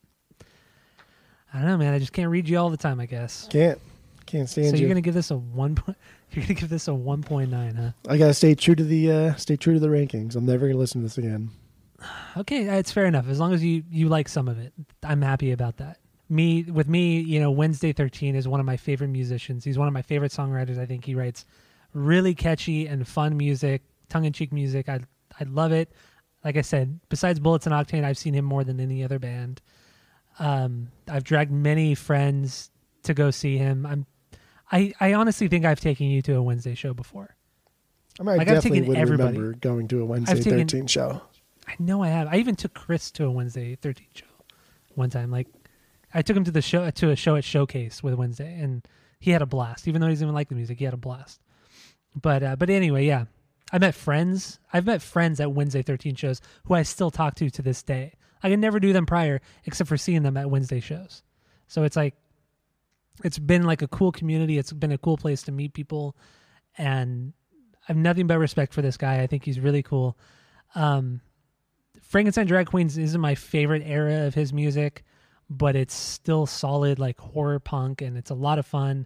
I 1.54 1.60
don't 1.60 1.68
know, 1.68 1.78
man. 1.78 1.94
I 1.94 2.00
just 2.00 2.14
can't 2.14 2.30
read 2.30 2.48
you 2.48 2.58
all 2.58 2.70
the 2.70 2.78
time. 2.78 3.00
I 3.00 3.06
guess. 3.06 3.48
Can't 3.50 3.80
can't 4.26 4.50
stand 4.50 4.68
it. 4.68 4.70
So 4.72 4.76
you. 4.76 4.82
you're 4.82 4.90
gonna 4.90 5.02
give 5.02 5.14
this 5.14 5.32
a 5.32 5.38
one 5.38 5.76
point. 5.76 5.98
You're 6.32 6.44
gonna 6.44 6.54
give 6.54 6.70
this 6.70 6.88
a 6.88 6.94
one 6.94 7.24
point 7.24 7.50
nine, 7.50 7.76
huh? 7.76 7.92
I 8.08 8.18
gotta 8.18 8.34
stay 8.34 8.56
true 8.56 8.76
to 8.76 8.84
the 8.84 9.12
uh, 9.12 9.36
stay 9.36 9.56
true 9.56 9.74
to 9.74 9.80
the 9.80 9.88
rankings. 9.88 10.36
I'm 10.36 10.46
never 10.46 10.68
gonna 10.68 10.80
listen 10.80 11.02
to 11.02 11.06
this 11.06 11.18
again. 11.18 11.52
Okay, 12.38 12.66
it's 12.78 12.92
fair 12.92 13.06
enough. 13.06 13.28
As 13.28 13.40
long 13.40 13.54
as 13.54 13.64
you 13.64 13.84
you 13.90 14.08
like 14.08 14.30
some 14.30 14.48
of 14.48 14.60
it, 14.60 14.72
I'm 15.04 15.22
happy 15.22 15.52
about 15.52 15.78
that. 15.78 15.98
Me 16.30 16.64
with 16.64 16.88
me, 16.88 17.20
you 17.20 17.40
know, 17.40 17.50
Wednesday 17.50 17.92
13 17.92 18.36
is 18.36 18.48
one 18.48 18.60
of 18.60 18.66
my 18.66 18.78
favorite 18.78 19.10
musicians. 19.10 19.64
He's 19.64 19.78
one 19.80 19.88
of 19.88 19.94
my 19.94 20.04
favorite 20.04 20.32
songwriters. 20.32 20.78
I 20.78 20.86
think 20.86 21.04
he 21.04 21.16
writes 21.16 21.46
really 21.94 22.36
catchy 22.36 22.86
and 22.88 23.06
fun 23.06 23.36
music, 23.36 23.82
tongue 24.10 24.26
in 24.26 24.32
cheek 24.32 24.54
music. 24.54 24.88
I 24.88 25.00
I 25.40 25.44
love 25.46 25.72
it. 25.72 25.92
Like 26.46 26.56
I 26.56 26.62
said, 26.62 27.00
besides 27.10 27.40
Bullets 27.40 27.66
and 27.66 27.74
Octane, 27.74 28.04
I've 28.06 28.18
seen 28.18 28.34
him 28.34 28.46
more 28.46 28.64
than 28.64 28.80
any 28.80 29.04
other 29.04 29.20
band. 29.20 29.62
Um, 30.38 30.90
I've 31.08 31.24
dragged 31.24 31.52
many 31.52 31.96
friends 31.96 32.72
to 33.04 33.14
go 33.14 33.32
see 33.32 33.58
him. 33.58 33.86
I'm 33.86 34.06
I 34.72 34.94
I 35.00 35.14
honestly 35.14 35.48
think 35.48 35.66
I've 35.66 35.80
taken 35.80 36.08
you 36.08 36.22
to 36.24 36.34
a 36.36 36.42
Wednesday 36.42 36.76
show 36.76 36.94
before. 36.94 37.36
I 38.20 38.24
mean, 38.24 38.30
I 38.30 38.38
Like, 38.38 38.48
definitely 38.48 38.82
would 38.82 38.98
everybody. 38.98 39.38
remember 39.38 39.58
going 39.58 39.88
to 39.90 40.02
a 40.02 40.06
Wednesday 40.06 40.32
I've 40.34 40.44
taken- 40.44 40.60
13 40.68 40.88
show. 40.88 41.22
I 41.68 41.76
know 41.80 42.04
I 42.04 42.08
have. 42.10 42.28
I 42.28 42.38
even 42.38 42.56
took 42.56 42.74
Chris 42.74 43.12
to 43.12 43.26
a 43.26 43.32
Wednesday 43.32 43.76
13 43.76 44.08
show 44.14 44.26
one 44.96 45.10
time. 45.10 45.32
Like, 45.32 45.48
I 46.14 46.22
took 46.22 46.36
him 46.36 46.44
to 46.44 46.52
the 46.52 46.62
show 46.62 46.90
to 46.90 47.10
a 47.12 47.16
show 47.16 47.36
at 47.36 47.44
Showcase 47.44 48.02
with 48.04 48.16
Wednesday, 48.16 48.60
and 48.60 48.86
he 49.20 49.32
had 49.32 49.42
a 49.42 49.46
blast. 49.46 49.88
Even 49.88 50.02
though 50.02 50.08
he 50.08 50.14
doesn't 50.14 50.26
even 50.26 50.34
like 50.36 50.50
the 50.50 50.56
music, 50.56 50.80
he 50.80 50.86
had 50.86 50.94
a 50.94 50.98
blast. 50.98 51.40
But 52.20 52.44
uh, 52.44 52.56
but 52.56 52.70
anyway, 52.70 53.06
yeah, 53.06 53.26
I 53.72 53.78
met 53.78 53.94
friends. 53.96 54.60
I've 54.74 54.86
met 54.88 55.02
friends 55.02 55.40
at 55.40 55.52
Wednesday 55.54 55.82
13 55.84 56.16
shows 56.16 56.42
who 56.66 56.74
I 56.74 56.82
still 56.84 57.12
talk 57.12 57.36
to 57.36 57.50
to 57.52 57.62
this 57.62 57.84
day. 57.84 58.14
I 58.42 58.50
can 58.50 58.60
never 58.60 58.80
do 58.80 58.92
them 58.94 59.06
prior, 59.06 59.40
except 59.66 59.88
for 59.88 59.98
seeing 59.98 60.24
them 60.24 60.38
at 60.38 60.50
Wednesday 60.50 60.80
shows. 60.80 61.22
So 61.68 61.84
it's 61.84 61.96
like, 61.96 62.16
it's 63.24 63.40
been 63.40 63.64
like 63.64 63.82
a 63.82 63.88
cool 63.88 64.12
community. 64.12 64.58
It's 64.58 64.72
been 64.74 64.92
a 64.92 64.98
cool 64.98 65.18
place 65.18 65.44
to 65.44 65.52
meet 65.52 65.74
people, 65.74 66.16
and 66.78 67.34
I 67.84 67.86
have 67.94 67.98
nothing 67.98 68.28
but 68.28 68.38
respect 68.40 68.74
for 68.74 68.82
this 68.82 68.98
guy. 68.98 69.22
I 69.22 69.28
think 69.28 69.44
he's 69.46 69.60
really 69.60 69.84
cool. 69.84 70.18
Um, 70.76 71.22
Frankenstein 72.02 72.48
Drag 72.48 72.68
Queens 72.68 72.98
isn't 72.98 73.20
my 73.22 73.36
favorite 73.36 73.84
era 73.86 74.26
of 74.28 74.34
his 74.36 74.54
music, 74.54 75.04
but 75.50 75.76
it's 75.76 75.94
still 75.94 76.46
solid, 76.46 77.00
like 77.00 77.20
horror 77.20 77.60
punk, 77.60 78.02
and 78.02 78.18
it's 78.18 78.30
a 78.32 78.36
lot 78.36 78.60
of 78.60 78.66
fun. 78.66 79.06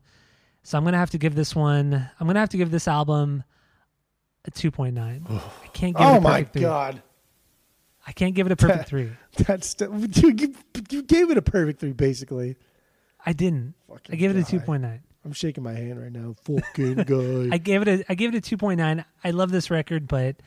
So 0.64 0.78
I'm 0.78 0.84
gonna 0.86 0.98
have 0.98 1.10
to 1.12 1.18
give 1.18 1.36
this 1.36 1.56
one. 1.56 1.94
I'm 2.20 2.28
gonna 2.28 2.40
have 2.40 2.50
to 2.50 2.58
give 2.58 2.72
this 2.72 2.88
album 2.88 3.44
a 4.46 4.52
2.9. 4.52 4.98
I 4.98 5.68
can't 5.68 5.96
give 5.96 6.06
it 6.06 6.10
Oh 6.10 6.18
a 6.18 6.22
my 6.22 6.32
perfect 6.40 6.54
three. 6.54 6.62
god, 6.62 7.02
I 8.08 8.12
can't 8.12 8.36
give 8.36 8.46
it 8.46 8.52
a 8.52 8.56
perfect 8.56 8.88
three. 8.90 9.10
that's 9.40 9.74
dude, 9.74 10.40
you, 10.42 10.54
you 10.90 11.04
gave 11.04 11.32
it 11.32 11.38
a 11.38 11.42
perfect 11.42 11.80
three 11.80 11.92
basically. 11.94 12.56
I 13.26 13.34
didn't. 13.34 13.76
Fucking 13.88 14.14
I 14.14 14.18
gave 14.18 14.36
it 14.36 14.38
a 14.38 14.58
guy. 14.58 14.66
2.9. 14.66 15.00
I'm 15.26 15.32
shaking 15.32 15.64
my 15.64 15.74
hand 15.74 16.02
right 16.02 16.12
now. 16.12 16.36
Fucking 16.44 16.96
guy. 17.50 17.56
I 17.56 17.58
gave 17.58 17.82
it 17.82 17.88
a 17.88 18.06
I 18.10 18.16
gave 18.16 18.34
it 18.34 18.38
a 18.38 18.56
2.9. 18.58 19.06
I 19.24 19.32
love 19.32 19.52
this 19.52 19.72
record, 19.72 20.08
but 20.08 20.38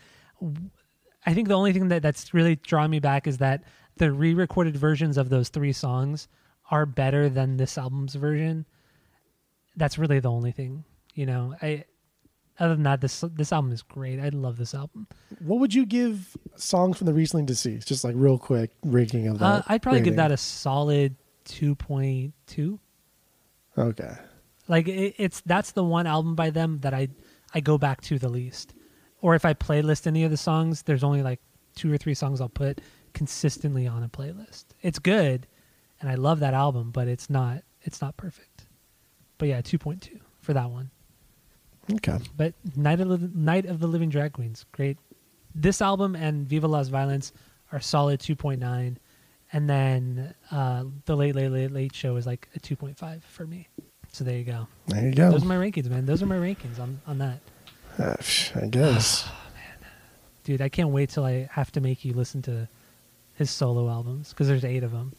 I 1.24 1.34
think 1.34 1.48
the 1.48 1.54
only 1.54 1.72
thing 1.72 1.88
that 1.88 2.02
that's 2.02 2.34
really 2.34 2.56
drawing 2.56 2.90
me 2.90 3.00
back 3.00 3.26
is 3.26 3.38
that 3.38 3.64
the 3.96 4.12
re-recorded 4.12 4.76
versions 4.76 5.16
of 5.16 5.30
those 5.30 5.48
three 5.48 5.72
songs 5.72 6.28
are 6.70 6.84
better 6.84 7.28
than 7.28 7.56
this 7.56 7.78
album's 7.78 8.14
version. 8.14 8.66
That's 9.76 9.98
really 9.98 10.20
the 10.20 10.30
only 10.30 10.52
thing, 10.52 10.84
you 11.14 11.26
know. 11.26 11.54
I 11.62 11.84
other 12.58 12.74
than 12.74 12.84
that, 12.84 13.00
this 13.00 13.24
this 13.34 13.52
album 13.52 13.72
is 13.72 13.82
great. 13.82 14.20
I 14.20 14.28
love 14.30 14.56
this 14.56 14.74
album. 14.74 15.06
what 15.40 15.60
would 15.60 15.74
you 15.74 15.86
give 15.86 16.36
songs 16.56 16.98
from 16.98 17.06
the 17.06 17.14
recently 17.14 17.44
deceased? 17.44 17.88
Just 17.88 18.04
like 18.04 18.14
real 18.16 18.38
quick 18.38 18.70
ranking 18.82 19.28
of 19.28 19.38
that. 19.38 19.44
Uh, 19.44 19.62
I'd 19.68 19.82
probably 19.82 20.00
give 20.02 20.16
that 20.16 20.32
a 20.32 20.36
solid 20.36 21.16
2.2. 21.46 22.78
okay. 23.78 24.12
Like 24.68 24.88
it, 24.88 25.14
it's 25.18 25.42
that's 25.46 25.72
the 25.72 25.84
one 25.84 26.06
album 26.06 26.34
by 26.34 26.50
them 26.50 26.80
that 26.80 26.92
I 26.92 27.08
I 27.54 27.60
go 27.60 27.78
back 27.78 28.00
to 28.02 28.18
the 28.18 28.28
least. 28.28 28.74
Or 29.20 29.34
if 29.34 29.44
I 29.44 29.54
playlist 29.54 30.06
any 30.06 30.24
of 30.24 30.30
the 30.30 30.36
songs, 30.36 30.82
there's 30.82 31.04
only 31.04 31.22
like 31.22 31.40
two 31.74 31.92
or 31.92 31.96
three 31.96 32.14
songs 32.14 32.40
I'll 32.40 32.48
put 32.48 32.80
consistently 33.14 33.86
on 33.86 34.02
a 34.02 34.08
playlist. 34.08 34.66
It's 34.82 34.98
good, 34.98 35.46
and 36.00 36.10
I 36.10 36.16
love 36.16 36.40
that 36.40 36.52
album, 36.52 36.90
but 36.90 37.08
it's 37.08 37.30
not 37.30 37.62
it's 37.82 38.00
not 38.00 38.16
perfect. 38.16 38.66
But 39.38 39.48
yeah, 39.48 39.60
two 39.60 39.78
point 39.78 40.02
two 40.02 40.20
for 40.40 40.52
that 40.52 40.70
one. 40.70 40.90
Okay. 41.92 42.18
But 42.36 42.54
Night 42.74 43.00
of 43.00 43.08
the 43.08 43.30
Night 43.34 43.66
of 43.66 43.78
the 43.78 43.86
Living 43.86 44.08
Drag 44.08 44.32
Queens, 44.32 44.66
great. 44.72 44.98
This 45.54 45.80
album 45.80 46.16
and 46.16 46.46
Viva 46.46 46.66
Las 46.66 46.88
Violence 46.88 47.32
are 47.72 47.80
solid 47.80 48.20
two 48.20 48.36
point 48.36 48.60
nine, 48.60 48.98
and 49.56 49.70
then 49.70 50.34
uh, 50.50 50.84
the 51.06 51.16
Late 51.16 51.34
Late 51.34 51.48
Late 51.50 51.72
Late 51.72 51.94
Show 51.94 52.16
is 52.16 52.26
like 52.26 52.46
a 52.54 52.58
two 52.60 52.76
point 52.76 52.98
five 52.98 53.24
for 53.24 53.46
me. 53.46 53.68
So 54.12 54.22
there 54.22 54.36
you 54.36 54.44
go. 54.44 54.68
There 54.86 55.06
you 55.08 55.14
go. 55.14 55.30
Those 55.30 55.44
are 55.44 55.46
my 55.46 55.56
rankings, 55.56 55.88
man. 55.88 56.04
Those 56.04 56.22
are 56.22 56.26
my 56.26 56.36
rankings 56.36 56.78
on 56.78 57.00
on 57.06 57.16
that. 57.18 57.40
Uh, 57.98 58.16
I 58.62 58.66
guess. 58.66 59.26
Dude, 60.44 60.60
I 60.60 60.68
can't 60.68 60.90
wait 60.90 61.08
till 61.08 61.24
I 61.24 61.48
have 61.50 61.72
to 61.72 61.80
make 61.80 62.04
you 62.04 62.12
listen 62.12 62.42
to 62.42 62.68
his 63.34 63.50
solo 63.50 63.88
albums 63.88 64.28
because 64.28 64.46
there's 64.46 64.64
eight 64.64 64.84
of 64.84 64.92
them. 64.92 65.12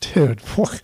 Dude, 0.00 0.40
what, 0.56 0.82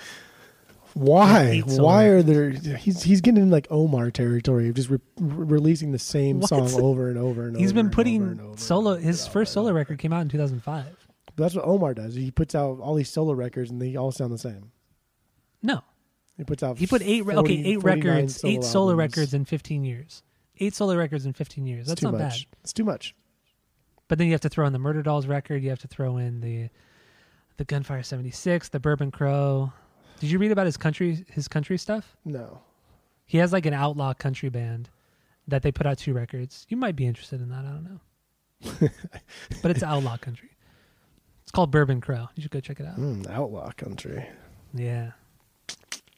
Why? 0.95 1.59
Why 1.67 2.05
are 2.05 2.23
there? 2.23 2.51
He's 2.51 3.03
he's 3.03 3.21
getting 3.21 3.43
in 3.43 3.51
like 3.51 3.67
Omar 3.71 4.13
territory 4.13 4.69
of 4.69 4.77
just 4.77 4.89
re- 4.89 5.01
re- 5.19 5.47
releasing 5.47 5.91
the 5.91 5.99
same 5.99 6.39
What? 6.41 6.49
song 6.49 6.73
over 6.81 7.09
and 7.09 7.19
over 7.19 7.49
and 7.49 7.57
He's 7.57 7.57
over. 7.57 7.61
He's 7.63 7.73
been 7.73 7.87
and 7.87 7.93
putting 7.93 8.23
over 8.23 8.31
and 8.31 8.41
over. 8.41 8.57
solo. 8.57 8.95
His 8.97 9.27
first 9.27 9.53
solo 9.53 9.73
record 9.73 9.99
came 9.99 10.13
out 10.13 10.21
in 10.23 10.29
2005. 10.29 10.87
That's 11.39 11.55
what 11.55 11.65
Omar 11.65 11.95
does. 11.95 12.15
He 12.15 12.31
puts 12.31 12.55
out 12.55 12.81
all 12.81 12.95
these 12.95 13.09
solo 13.09 13.33
records 13.33 13.71
and 13.71 13.81
they 13.81 13.97
all 13.97 14.13
sound 14.13 14.33
the 14.33 14.39
same. 14.39 14.71
No, 15.63 15.83
He 16.37 16.45
puts 16.45 16.63
out. 16.63 16.79
he 16.79 16.87
put 16.87 17.03
eight. 17.03 17.25
re- 17.25 17.35
40 17.35 17.39
okay, 17.39 17.69
eight 17.71 17.81
49 17.81 17.83
records, 18.15 18.45
eight 18.45 18.63
solo 18.65 18.91
albums. 18.93 18.99
records 18.99 19.35
in 19.35 19.45
15 19.45 19.85
years. 19.85 20.23
Eight 20.61 20.75
solo 20.75 20.97
records 20.97 21.25
in 21.27 21.33
15 21.33 21.67
years. 21.67 21.87
That's 21.87 22.01
too 22.01 22.07
not 22.11 22.19
much. 22.19 22.49
bad. 22.51 22.59
It's 22.63 22.73
too 22.73 22.85
much. 22.85 23.15
But 24.09 24.19
then 24.19 24.27
you 24.27 24.33
have 24.35 24.41
to 24.43 24.49
throw 24.49 24.67
in 24.67 24.73
the 24.73 24.79
Murder 24.79 25.03
Dolls 25.03 25.27
record. 25.27 25.63
You 25.63 25.71
have 25.71 25.79
to 25.81 25.89
throw 25.89 26.17
in 26.17 26.41
the 26.41 26.69
the 27.57 27.65
Gunfire 27.65 28.03
76, 28.05 28.69
the 28.69 28.79
Bourbon 28.81 29.11
Crow. 29.11 29.73
Did 30.21 30.31
you 30.31 30.39
read 30.39 30.53
about 30.53 30.67
his 30.67 30.77
country 30.77 31.25
his 31.31 31.49
country 31.49 31.77
stuff? 31.79 32.17
No. 32.25 32.61
He 33.27 33.39
has 33.39 33.53
like 33.53 33.67
an 33.67 33.75
outlaw 33.75 34.15
country 34.15 34.49
band 34.49 34.89
that 35.49 35.63
they 35.63 35.71
put 35.73 35.87
out 35.87 35.99
two 35.99 36.13
records. 36.15 36.67
You 36.69 36.77
might 36.77 36.97
be 36.97 37.07
interested 37.07 37.41
in 37.41 37.49
that. 37.51 37.65
I 37.65 37.71
don't 37.71 37.85
know. 37.85 38.89
but 39.63 39.71
it's 39.71 39.83
outlaw 39.83 40.17
country. 40.17 40.51
It's 41.49 41.51
called 41.55 41.71
Bourbon 41.71 42.03
Crow. 42.03 42.29
You 42.35 42.43
should 42.43 42.51
go 42.51 42.61
check 42.61 42.79
it 42.79 42.85
out. 42.85 42.99
Mm, 43.01 43.27
outlaw 43.31 43.71
country. 43.73 44.29
Yeah. 44.75 45.13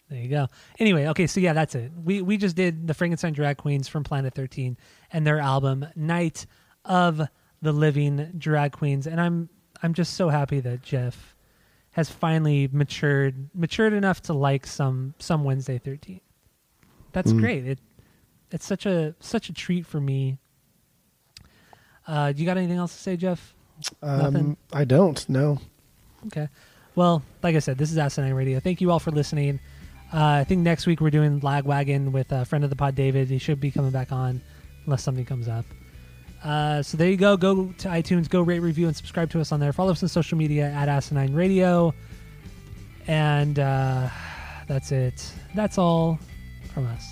There 0.08 0.18
you 0.20 0.26
go. 0.28 0.48
Anyway, 0.80 1.06
okay, 1.06 1.28
so 1.28 1.38
yeah, 1.38 1.52
that's 1.52 1.76
it. 1.76 1.92
We 2.04 2.20
we 2.20 2.36
just 2.36 2.56
did 2.56 2.88
the 2.88 2.94
Frankenstein 2.94 3.32
drag 3.32 3.56
queens 3.56 3.86
from 3.86 4.02
Planet 4.02 4.34
13 4.34 4.76
and 5.12 5.24
their 5.24 5.38
album 5.38 5.86
Night 5.94 6.46
of 6.84 7.22
the 7.62 7.70
Living 7.70 8.32
Drag 8.36 8.72
Queens 8.72 9.06
and 9.06 9.20
I'm 9.20 9.48
I'm 9.84 9.94
just 9.94 10.14
so 10.14 10.30
happy 10.30 10.58
that 10.58 10.82
Jeff 10.82 11.36
has 11.92 12.10
finally 12.10 12.68
matured 12.72 13.50
matured 13.54 13.92
enough 13.92 14.20
to 14.22 14.32
like 14.32 14.66
some 14.66 15.14
some 15.20 15.44
Wednesday 15.44 15.78
13. 15.78 16.20
That's 17.12 17.32
Mm. 17.32 17.38
great. 17.38 17.66
It 17.68 17.78
it's 18.50 18.66
such 18.66 18.84
a 18.84 19.14
such 19.20 19.48
a 19.48 19.52
treat 19.52 19.86
for 19.86 20.00
me. 20.00 20.38
Uh, 22.04 22.32
do 22.32 22.40
you 22.40 22.46
got 22.46 22.56
anything 22.56 22.78
else 22.78 22.92
to 22.96 22.98
say, 23.00 23.16
Jeff? 23.16 23.54
Nothing? 24.02 24.36
Um, 24.36 24.56
I 24.72 24.84
don't. 24.84 25.28
No. 25.28 25.58
Okay. 26.26 26.48
Well, 26.94 27.22
like 27.42 27.56
I 27.56 27.60
said, 27.60 27.78
this 27.78 27.90
is 27.90 27.98
Asinine 27.98 28.34
Radio. 28.34 28.60
Thank 28.60 28.80
you 28.80 28.90
all 28.90 28.98
for 28.98 29.10
listening. 29.10 29.60
Uh, 30.12 30.40
I 30.40 30.44
think 30.44 30.62
next 30.62 30.86
week 30.86 31.00
we're 31.00 31.10
doing 31.10 31.40
Lagwagon 31.40 32.10
with 32.10 32.32
a 32.32 32.44
friend 32.44 32.64
of 32.64 32.70
the 32.70 32.76
pod, 32.76 32.94
David. 32.94 33.28
He 33.28 33.38
should 33.38 33.60
be 33.60 33.70
coming 33.70 33.92
back 33.92 34.10
on 34.12 34.40
unless 34.84 35.02
something 35.02 35.24
comes 35.24 35.46
up. 35.48 35.64
Uh, 36.42 36.82
so 36.82 36.96
there 36.96 37.08
you 37.08 37.16
go. 37.16 37.36
Go 37.36 37.72
to 37.78 37.88
iTunes, 37.88 38.28
go 38.28 38.40
rate, 38.40 38.60
review, 38.60 38.86
and 38.86 38.96
subscribe 38.96 39.30
to 39.30 39.40
us 39.40 39.52
on 39.52 39.60
there. 39.60 39.72
Follow 39.72 39.92
us 39.92 40.02
on 40.02 40.08
social 40.08 40.36
media 40.38 40.70
at 40.70 40.88
Asinine 40.88 41.34
Radio. 41.34 41.94
And 43.06 43.58
uh, 43.58 44.08
that's 44.66 44.90
it. 44.90 45.32
That's 45.54 45.78
all 45.78 46.18
from 46.72 46.86
us. 46.86 47.06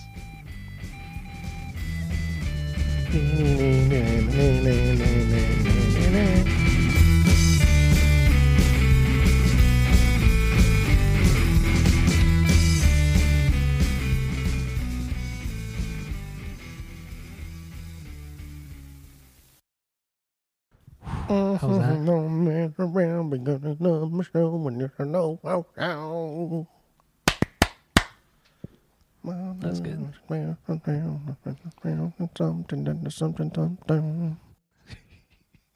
How's 21.29 21.61
mm-hmm. 21.61 21.79
that? 21.79 21.99
No 22.01 22.27
man 22.27 22.75
around, 22.79 23.31
we 23.31 23.39
gonna 23.39 23.77
my 24.07 24.25
show 24.25 24.57
when 24.57 24.81
you 24.81 24.91
know 24.99 25.39
how. 25.45 25.67
how. 25.77 26.67
That's 29.61 29.81
good. 29.81 30.15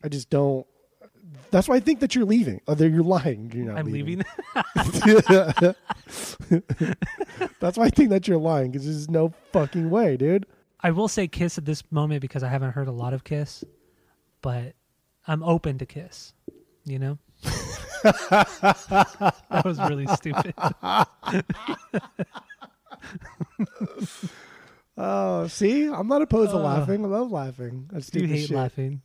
I 0.05 0.09
just 0.09 0.31
don't. 0.31 0.67
That's 1.51 1.69
why 1.69 1.77
I 1.77 1.81
think 1.81 2.01
that 2.01 2.15
you're 2.15 2.25
leaving. 2.25 2.63
Oh, 2.67 2.75
that 2.75 2.89
you're 2.89 3.03
lying. 3.03 3.53
You're 3.55 3.67
not 3.67 3.79
I'm 3.79 3.93
leaving. 3.93 4.25
That's 7.61 7.77
why 7.77 7.85
I 7.85 7.91
think 7.91 8.09
that 8.09 8.27
you're 8.27 8.39
lying 8.39 8.71
because 8.71 8.87
there's 8.87 9.11
no 9.11 9.35
fucking 9.53 9.91
way, 9.91 10.17
dude. 10.17 10.47
I 10.81 10.91
will 10.93 11.09
say 11.09 11.29
Kiss 11.29 11.59
at 11.59 11.67
this 11.67 11.83
moment 11.93 12.23
because 12.23 12.43
I 12.43 12.49
haven't 12.49 12.73
heard 12.73 12.89
a 12.89 12.93
lot 12.93 13.13
of 13.13 13.23
Kiss, 13.23 13.65
but 14.41 14.75
I'm 15.27 15.43
open 15.43 15.79
to 15.79 15.87
Kiss. 15.87 16.35
You 16.85 16.99
know? 16.99 17.19
that 18.03 19.63
was 19.65 19.79
really 19.79 20.07
stupid. 20.09 20.53
Oh, 24.97 25.47
see, 25.47 25.87
I'm 25.87 26.07
not 26.07 26.21
opposed 26.21 26.51
to 26.51 26.59
Uh, 26.59 26.63
laughing. 26.63 27.05
I 27.05 27.09
love 27.09 27.33
laughing. 27.33 27.89
That's 27.91 28.15
you 28.15 28.27
hate 28.27 28.49
shit. 28.49 28.57
laughing. 28.57 29.01